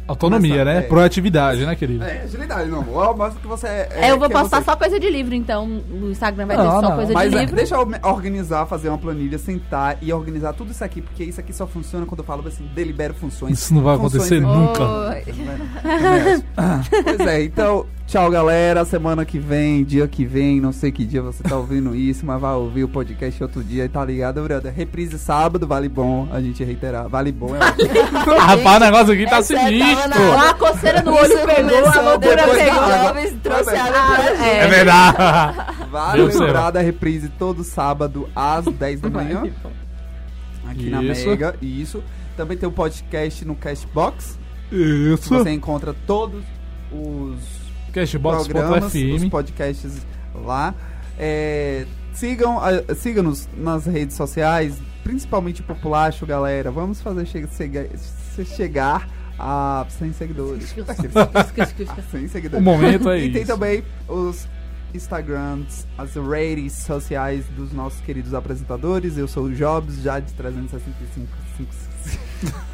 Autonomia, 0.08 0.50
Começar, 0.58 0.64
né? 0.64 0.78
é. 0.78 0.82
Proatividade, 0.82 1.64
né, 1.66 1.74
querido? 1.76 2.02
É, 2.04 2.22
agilidade, 2.22 2.68
meu 2.70 2.78
amor. 2.80 3.14
Mostra 3.16 3.40
que 3.40 3.46
você 3.46 3.66
é. 3.66 3.88
É, 3.92 4.10
eu 4.10 4.16
vou 4.18 4.26
é 4.26 4.30
postar 4.30 4.58
você. 4.60 4.64
só 4.64 4.76
coisa 4.76 4.98
de 4.98 5.10
livro, 5.10 5.34
então 5.34 5.66
o 5.66 6.10
Instagram 6.10 6.46
vai 6.46 6.56
ter 6.56 6.62
Não, 6.62 6.70
só 6.72 6.80
não. 6.82 6.96
coisa 6.96 7.12
Mas 7.12 7.30
de 7.30 7.36
é, 7.36 7.40
livro. 7.40 7.56
deixa 7.56 7.74
eu 7.74 7.88
organizar, 8.02 8.64
fazer 8.66 8.88
uma 8.88 8.96
planilha, 8.98 9.36
sentar 9.38 9.98
e 10.00 10.10
organizar 10.12 10.54
tudo 10.54 10.70
isso 10.70 10.82
aqui, 10.82 11.02
porque 11.02 11.24
isso 11.24 11.40
aqui 11.40 11.52
só 11.52 11.66
funciona 11.66 12.06
quando 12.06 12.20
eu 12.20 12.24
falo 12.24 12.46
assim, 12.48 12.66
delibero 12.74 13.12
funções. 13.14 13.58
Isso 13.58 13.74
não 13.74 13.82
vai 13.82 13.96
Funções- 13.98 14.30
acontecer 14.32 14.40
nunca. 14.40 15.22
Pois 17.04 17.20
é, 17.20 17.42
então, 17.44 17.86
tchau 18.06 18.30
galera. 18.30 18.84
Semana 18.84 19.24
que 19.24 19.38
vem, 19.38 19.84
dia 19.84 20.06
que 20.06 20.24
vem, 20.24 20.60
não 20.60 20.72
sei 20.72 20.90
que 20.92 21.04
dia 21.04 21.22
você 21.22 21.42
tá 21.42 21.56
ouvindo 21.56 21.94
isso, 21.96 22.24
mas 22.24 22.40
vai 22.40 22.54
ouvir 22.54 22.84
o 22.84 22.88
podcast 22.88 23.42
outro 23.42 23.62
dia, 23.64 23.88
tá 23.88 24.04
ligado, 24.04 24.42
brother? 24.42 24.72
Reprise 24.72 25.18
sábado, 25.18 25.66
vale 25.66 25.88
bom, 25.88 26.28
a 26.32 26.40
gente 26.40 26.62
reiterar. 26.62 27.08
Vale 27.08 27.32
bom 27.32 27.54
é 27.56 27.58
ótimo. 27.58 27.90
Rapaz, 28.38 28.76
o 28.76 28.84
negócio 28.84 29.12
aqui 29.14 29.26
tá 29.26 29.36
Essa 29.38 29.54
tava 29.54 29.68
sinistro. 29.68 30.08
na- 30.08 30.50
A 30.50 30.54
coceira 30.54 31.02
no 31.02 31.12
olho 31.14 31.46
pegou, 31.46 31.86
a 31.86 32.00
loucura 32.00 32.44
pegou. 32.48 33.32
trouxe 33.42 33.70
pra 33.70 33.76
gente. 33.76 34.42
É 34.44 34.66
verdade. 34.68 35.16
Vale 35.90 36.22
lembrar 36.24 36.70
da 36.70 36.80
reprise 36.80 37.28
todo 37.28 37.62
sábado 37.64 38.28
às 38.34 38.64
10 38.64 39.00
da 39.00 39.10
manhã. 39.10 39.42
Aqui 40.68 40.88
na 40.90 41.02
Isso. 41.02 41.28
Mega, 41.28 41.54
isso. 41.60 42.02
Também 42.36 42.56
tem 42.56 42.68
o 42.68 42.72
podcast 42.72 43.44
no 43.44 43.54
Cashbox. 43.54 44.38
Isso. 44.72 45.28
Você 45.28 45.50
encontra 45.50 45.94
todos 46.06 46.42
os 46.90 47.63
Cashbox.fm. 47.94 48.50
programas, 48.52 48.94
os 48.94 49.24
podcasts 49.28 50.06
lá. 50.34 50.74
É, 51.18 51.86
sigam, 52.12 52.58
siga-nos 52.96 53.48
nas 53.56 53.86
redes 53.86 54.16
sociais, 54.16 54.76
principalmente 55.04 55.60
o 55.60 55.64
Populacho, 55.64 56.26
galera. 56.26 56.70
Vamos 56.70 57.00
fazer 57.00 57.24
che 57.26 57.46
se 57.96 58.44
chegar 58.44 59.08
a 59.38 59.86
100 59.88 60.12
seguidores. 60.12 60.74
100 62.10 62.28
seguidores. 62.28 62.60
O 62.60 62.62
momento 62.62 63.08
é 63.10 63.18
E 63.20 63.32
tem 63.32 63.42
isso. 63.42 63.52
também 63.52 63.84
os 64.08 64.48
Instagrams, 64.92 65.86
as 65.98 66.14
redes 66.14 66.72
sociais 66.72 67.44
dos 67.56 67.72
nossos 67.72 68.00
queridos 68.00 68.34
apresentadores. 68.34 69.16
Eu 69.16 69.26
sou 69.28 69.44
o 69.44 69.52
Jobs, 69.54 70.02
já 70.02 70.18
de 70.20 70.32
365. 70.32 71.28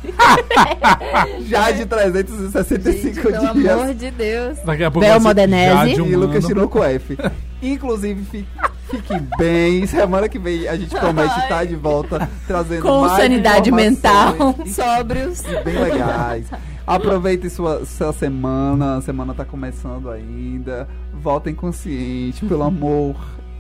já 1.47 1.71
de 1.71 1.87
365 1.87 3.15
Gente, 3.15 3.21
pelo 3.21 3.53
dias. 3.55 3.73
amor 3.81 3.95
de 3.95 4.11
Deus. 4.11 4.59
Daqui 4.65 4.85
a 4.85 4.91
pouco 4.91 5.07
Bel 5.07 5.21
Modenese. 5.21 5.75
Jade 5.75 6.03
E 6.11 6.17
Lucas 6.17 6.45
tirou 6.47 6.69
com 6.69 6.83
F. 6.83 7.17
Inclusive, 7.63 8.25
fi- 8.25 8.47
fique 8.91 9.15
bem. 9.39 9.87
Semana 9.87 10.29
que 10.29 10.39
vem 10.39 10.67
a 10.67 10.77
gente 10.77 10.95
promete 10.95 11.39
estar 11.41 11.65
de 11.67 11.77
volta 11.77 12.29
trazendo 12.47 12.83
Com 12.83 13.03
mais 13.03 13.21
sanidade 13.23 13.71
mental. 13.71 14.35
Sóbrios. 14.67 15.43
bem 15.65 15.79
legais. 15.79 16.47
Aproveitem 16.87 17.51
sua, 17.51 17.85
sua 17.85 18.13
semana. 18.13 18.97
A 18.97 19.03
semana 19.03 19.35
tá 19.35 19.45
começando 19.45 20.11
ainda. 20.11 20.89
Voltem 21.13 21.55
consciente, 21.55 22.45
pelo 22.47 22.63
amor 22.63 23.15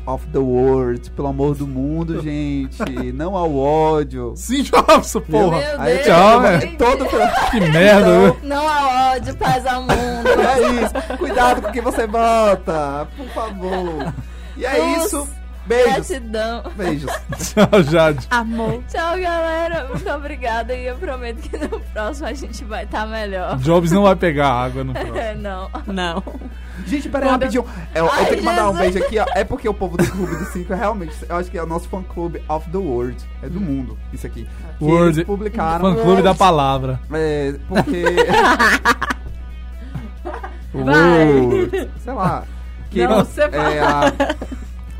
of 0.07 0.27
the 0.33 0.39
world, 0.39 1.11
pelo 1.13 1.29
amor 1.29 1.55
do 1.55 1.67
mundo, 1.67 2.21
gente. 2.23 3.13
Não 3.13 3.37
ao 3.37 3.55
ódio. 3.57 4.33
Sim, 4.37 4.63
Jobs, 4.63 5.13
porra. 5.31 5.59
Meu 5.59 5.81
Aí, 5.81 5.95
Deus, 5.95 6.07
tchau, 6.07 6.41
velho. 6.41 6.77
todo 6.79 7.07
Que 7.51 7.61
merda, 7.61 8.01
Então, 8.01 8.21
viu? 8.23 8.37
Não 8.49 8.69
há 8.69 9.13
ódio, 9.15 9.37
paz 9.37 9.67
ao 9.67 9.83
mundo. 9.83 9.91
É 10.29 10.85
isso. 10.85 11.17
Cuidado 11.19 11.63
com 11.63 11.69
o 11.69 11.73
que 11.73 11.81
você 11.81 12.07
bota, 12.07 13.09
por 13.17 13.27
favor. 13.29 14.13
E 14.57 14.65
é 14.65 14.77
Luz, 14.79 15.07
isso. 15.07 15.29
Beijos. 15.71 16.09
Gratidão. 16.09 16.63
Beijos. 16.77 17.13
Tchau, 17.39 17.83
Jade. 17.85 18.27
Amor. 18.31 18.83
Tchau, 18.89 19.19
galera. 19.19 19.87
Muito 19.89 20.11
obrigada. 20.11 20.75
E 20.75 20.87
eu 20.87 20.97
prometo 20.97 21.37
que 21.49 21.57
no 21.57 21.81
próximo 21.81 22.27
a 22.27 22.33
gente 22.35 22.65
vai 22.65 22.85
estar 22.85 23.07
melhor. 23.07 23.57
Jobs 23.59 23.93
não 23.93 24.03
vai 24.03 24.17
pegar 24.17 24.49
água 24.51 24.83
no 24.85 24.93
próximo. 24.93 25.17
É, 25.17 25.35
não. 25.39 25.71
Não. 25.87 26.23
Gente, 26.87 27.09
peraí, 27.09 27.29
rapidinho. 27.31 27.65
Eu, 27.95 28.07
eu 28.07 28.11
Ai, 28.13 28.25
tenho 28.27 28.39
que 28.39 28.45
mandar 28.45 28.69
um 28.71 28.77
Jesus. 28.77 28.93
beijo 28.95 29.07
aqui, 29.07 29.19
ó. 29.19 29.27
É 29.39 29.45
porque 29.45 29.69
o 29.69 29.75
povo 29.75 29.97
do 29.97 30.07
Clube 30.11 30.35
dos 30.37 30.49
Cinco 30.49 30.73
é 30.73 30.77
realmente. 30.77 31.15
Eu 31.29 31.37
acho 31.37 31.51
que 31.51 31.59
é 31.59 31.63
o 31.63 31.67
nosso 31.67 31.89
fã 31.89 32.03
clube 32.03 32.43
of 32.49 32.69
the 32.71 32.79
world. 32.79 33.17
É 33.43 33.49
do 33.49 33.61
mundo, 33.61 33.97
isso 34.13 34.27
aqui. 34.27 34.49
Que 34.79 34.85
World. 34.85 35.19
eles 35.19 35.27
publicaram. 35.27 35.95
Fã 35.95 36.03
clube 36.03 36.23
da 36.23 36.35
palavra. 36.35 36.99
É, 37.13 37.55
porque. 37.69 38.03
Vai. 40.73 41.89
Sei 42.03 42.13
lá. 42.13 42.45
Que 42.91 43.07
Não, 43.07 43.17
eles- 43.19 43.29
você 43.29 43.49
fala. 43.49 43.73
é 43.75 43.81
a, 43.81 44.13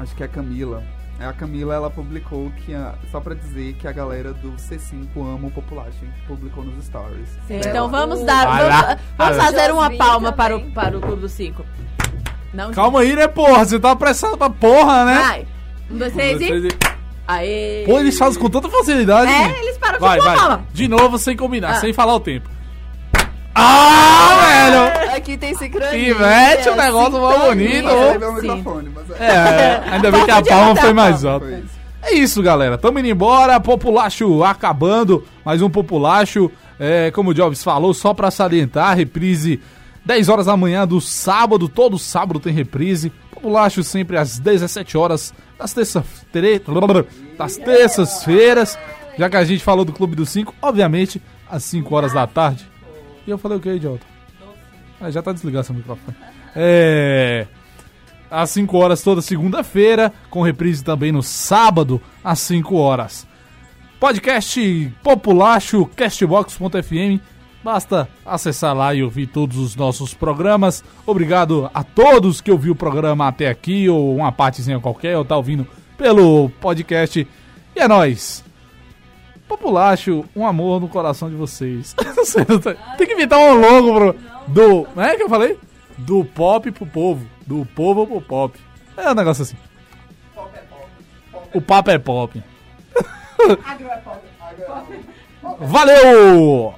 Acho 0.01 0.15
que 0.15 0.23
é 0.23 0.27
a 0.27 0.29
Camila. 0.29 0.83
É 1.19 1.27
a 1.27 1.33
Camila, 1.35 1.75
ela 1.75 1.91
publicou 1.91 2.51
que. 2.65 2.75
a- 2.75 2.95
só 3.11 3.21
pra 3.21 3.35
dizer 3.35 3.75
que 3.75 3.87
a 3.87 3.93
galera 3.93 4.33
do 4.33 4.53
C5 4.53 5.07
ama 5.17 5.49
o 5.49 5.51
Population. 5.51 6.07
Publicou 6.27 6.65
nos 6.65 6.85
stories. 6.87 7.29
Então 7.51 7.91
vamos 7.91 8.23
dar. 8.25 8.47
Vai 8.47 8.63
Vamos, 8.69 8.83
lá. 8.87 8.99
vamos 9.19 9.37
fazer 9.37 9.73
uma 9.73 9.91
palma 9.97 10.33
para 10.33 10.57
o, 10.57 10.71
para 10.73 10.97
o 10.97 11.01
Clube 11.01 11.21
dos 11.23 11.33
Cinco. 11.33 11.65
Não, 12.55 12.73
Calma 12.73 13.01
aí, 13.01 13.15
né, 13.15 13.29
porra? 13.29 13.65
Você 13.65 13.79
tá 13.79 13.93
apressado 13.93 14.37
pra 14.37 14.51
porra, 14.51 15.05
né? 15.05 15.19
Vai. 15.19 15.47
Um, 15.91 15.99
dois, 15.99 16.13
três 16.15 16.37
Um, 16.37 16.39
dois, 16.49 16.65
e. 16.65 16.69
três 16.69 16.91
Aê. 17.29 17.85
Pô, 17.87 17.99
eles 18.01 18.19
fazem 18.19 18.41
com 18.41 18.51
tanta 18.51 18.69
facilidade. 18.69 19.31
É, 19.31 19.63
eles 19.63 19.79
param 19.79 19.95
de 19.95 20.01
Vai, 20.01 20.19
vai. 20.19 20.37
palma. 20.37 20.65
De 20.73 20.89
novo, 20.89 21.17
sem 21.17 21.37
combinar, 21.37 21.73
Ah. 21.73 21.75
sem 21.75 21.93
falar 21.93 22.15
o 22.15 22.21
tempo. 22.21 22.49
Ah, 23.63 24.39
velho! 24.47 25.17
Aqui 25.17 25.37
tem 25.37 25.55
sincronia. 25.55 25.91
Pivete, 25.91 26.69
o 26.71 26.77
negócio 26.77 27.21
mó 27.21 27.39
bonito. 27.47 27.89
É 29.19 29.25
é. 29.25 29.83
Ainda 29.91 30.11
bem 30.11 30.25
que 30.25 30.31
a 30.31 30.43
palma 30.43 30.77
foi 30.77 30.93
mais 30.93 31.25
alta. 31.25 31.47
Foi 31.47 31.59
isso. 31.59 31.81
É 32.03 32.15
isso, 32.15 32.43
galera. 32.43 32.79
Tamo 32.79 32.99
indo 32.99 33.09
embora. 33.09 33.61
Populacho 33.61 34.43
acabando. 34.43 35.27
Mais 35.45 35.61
um 35.61 35.69
Populacho. 35.69 36.51
É, 36.79 37.11
como 37.11 37.31
o 37.31 37.35
Jobs 37.35 37.63
falou, 37.63 37.93
só 37.93 38.15
pra 38.15 38.31
salientar, 38.31 38.97
reprise 38.97 39.61
10 40.07 40.31
horas 40.31 40.47
da 40.47 40.57
manhã 40.57 40.87
do 40.87 41.01
sábado. 41.01 41.69
Todo 41.69 41.99
sábado 41.99 42.41
tem 42.41 42.53
reprise. 42.53 43.13
Populacho 43.31 43.83
sempre 43.85 44.17
às 44.17 44.39
17 44.39 44.97
horas 44.97 45.35
das 45.59 45.75
terça-feiras. 45.75 46.63
Das 47.37 47.57
terças-feiras. 47.59 48.79
Já 49.19 49.29
que 49.29 49.37
a 49.37 49.45
gente 49.45 49.63
falou 49.63 49.85
do 49.85 49.93
Clube 49.93 50.17
dos 50.17 50.31
5, 50.31 50.55
obviamente, 50.63 51.21
às 51.51 51.65
5 51.65 51.95
horas 51.95 52.15
da 52.15 52.27
tarde. 52.27 52.70
E 53.31 53.33
eu 53.33 53.39
falei 53.39 53.59
o 53.59 53.61
que, 53.61 53.71
idiota? 53.71 54.05
Ah, 55.01 55.09
já 55.09 55.23
tá 55.23 55.31
desligado 55.31 55.65
seu 55.65 55.75
microfone. 55.77 56.17
É 56.57 57.47
às 58.29 58.51
5 58.51 58.77
horas 58.77 59.03
toda 59.03 59.23
segunda-feira, 59.23 60.13
com 60.29 60.43
reprise 60.43 60.83
também 60.83 61.13
no 61.13 61.23
sábado, 61.23 62.03
às 62.25 62.41
5 62.41 62.77
horas. 62.77 63.25
Podcast 64.01 64.93
Populacho, 65.01 65.87
castbox.fm. 65.95 67.21
Basta 67.63 68.09
acessar 68.27 68.75
lá 68.75 68.93
e 68.95 69.03
ouvir 69.05 69.29
todos 69.29 69.59
os 69.59 69.77
nossos 69.77 70.13
programas. 70.13 70.83
Obrigado 71.07 71.71
a 71.73 71.85
todos 71.85 72.41
que 72.41 72.51
ouviu 72.51 72.73
o 72.73 72.77
programa 72.77 73.29
até 73.29 73.49
aqui, 73.49 73.89
ou 73.89 74.17
uma 74.17 74.33
partezinha 74.33 74.81
qualquer, 74.81 75.17
ou 75.17 75.25
tá 75.25 75.37
ouvindo 75.37 75.69
pelo 75.97 76.49
podcast. 76.61 77.29
E 77.77 77.81
é 77.81 77.87
nóis! 77.87 78.50
Populacho, 79.51 80.25
um 80.37 80.47
amor 80.47 80.81
no 80.81 80.89
coração 80.89 81.29
de 81.29 81.35
vocês. 81.35 81.93
Tem 82.97 83.05
que 83.05 83.15
inventar 83.15 83.41
um 83.41 83.61
logo 83.61 83.95
pro, 83.95 84.17
do. 84.47 84.87
Não 84.95 85.03
é 85.03 85.17
que 85.17 85.25
eu 85.25 85.29
falei? 85.29 85.59
Do 85.99 86.25
pop 86.25 86.71
pro 86.71 86.87
povo. 86.87 87.27
Do 87.45 87.67
povo 87.75 88.07
pro 88.07 88.21
pop. 88.21 88.61
É 88.97 89.11
um 89.11 89.15
negócio 89.15 89.43
assim. 89.43 89.57
O 91.53 91.61
papo 91.61 91.91
é 91.91 91.99
pop. 91.99 92.41
Valeu! 95.59 96.75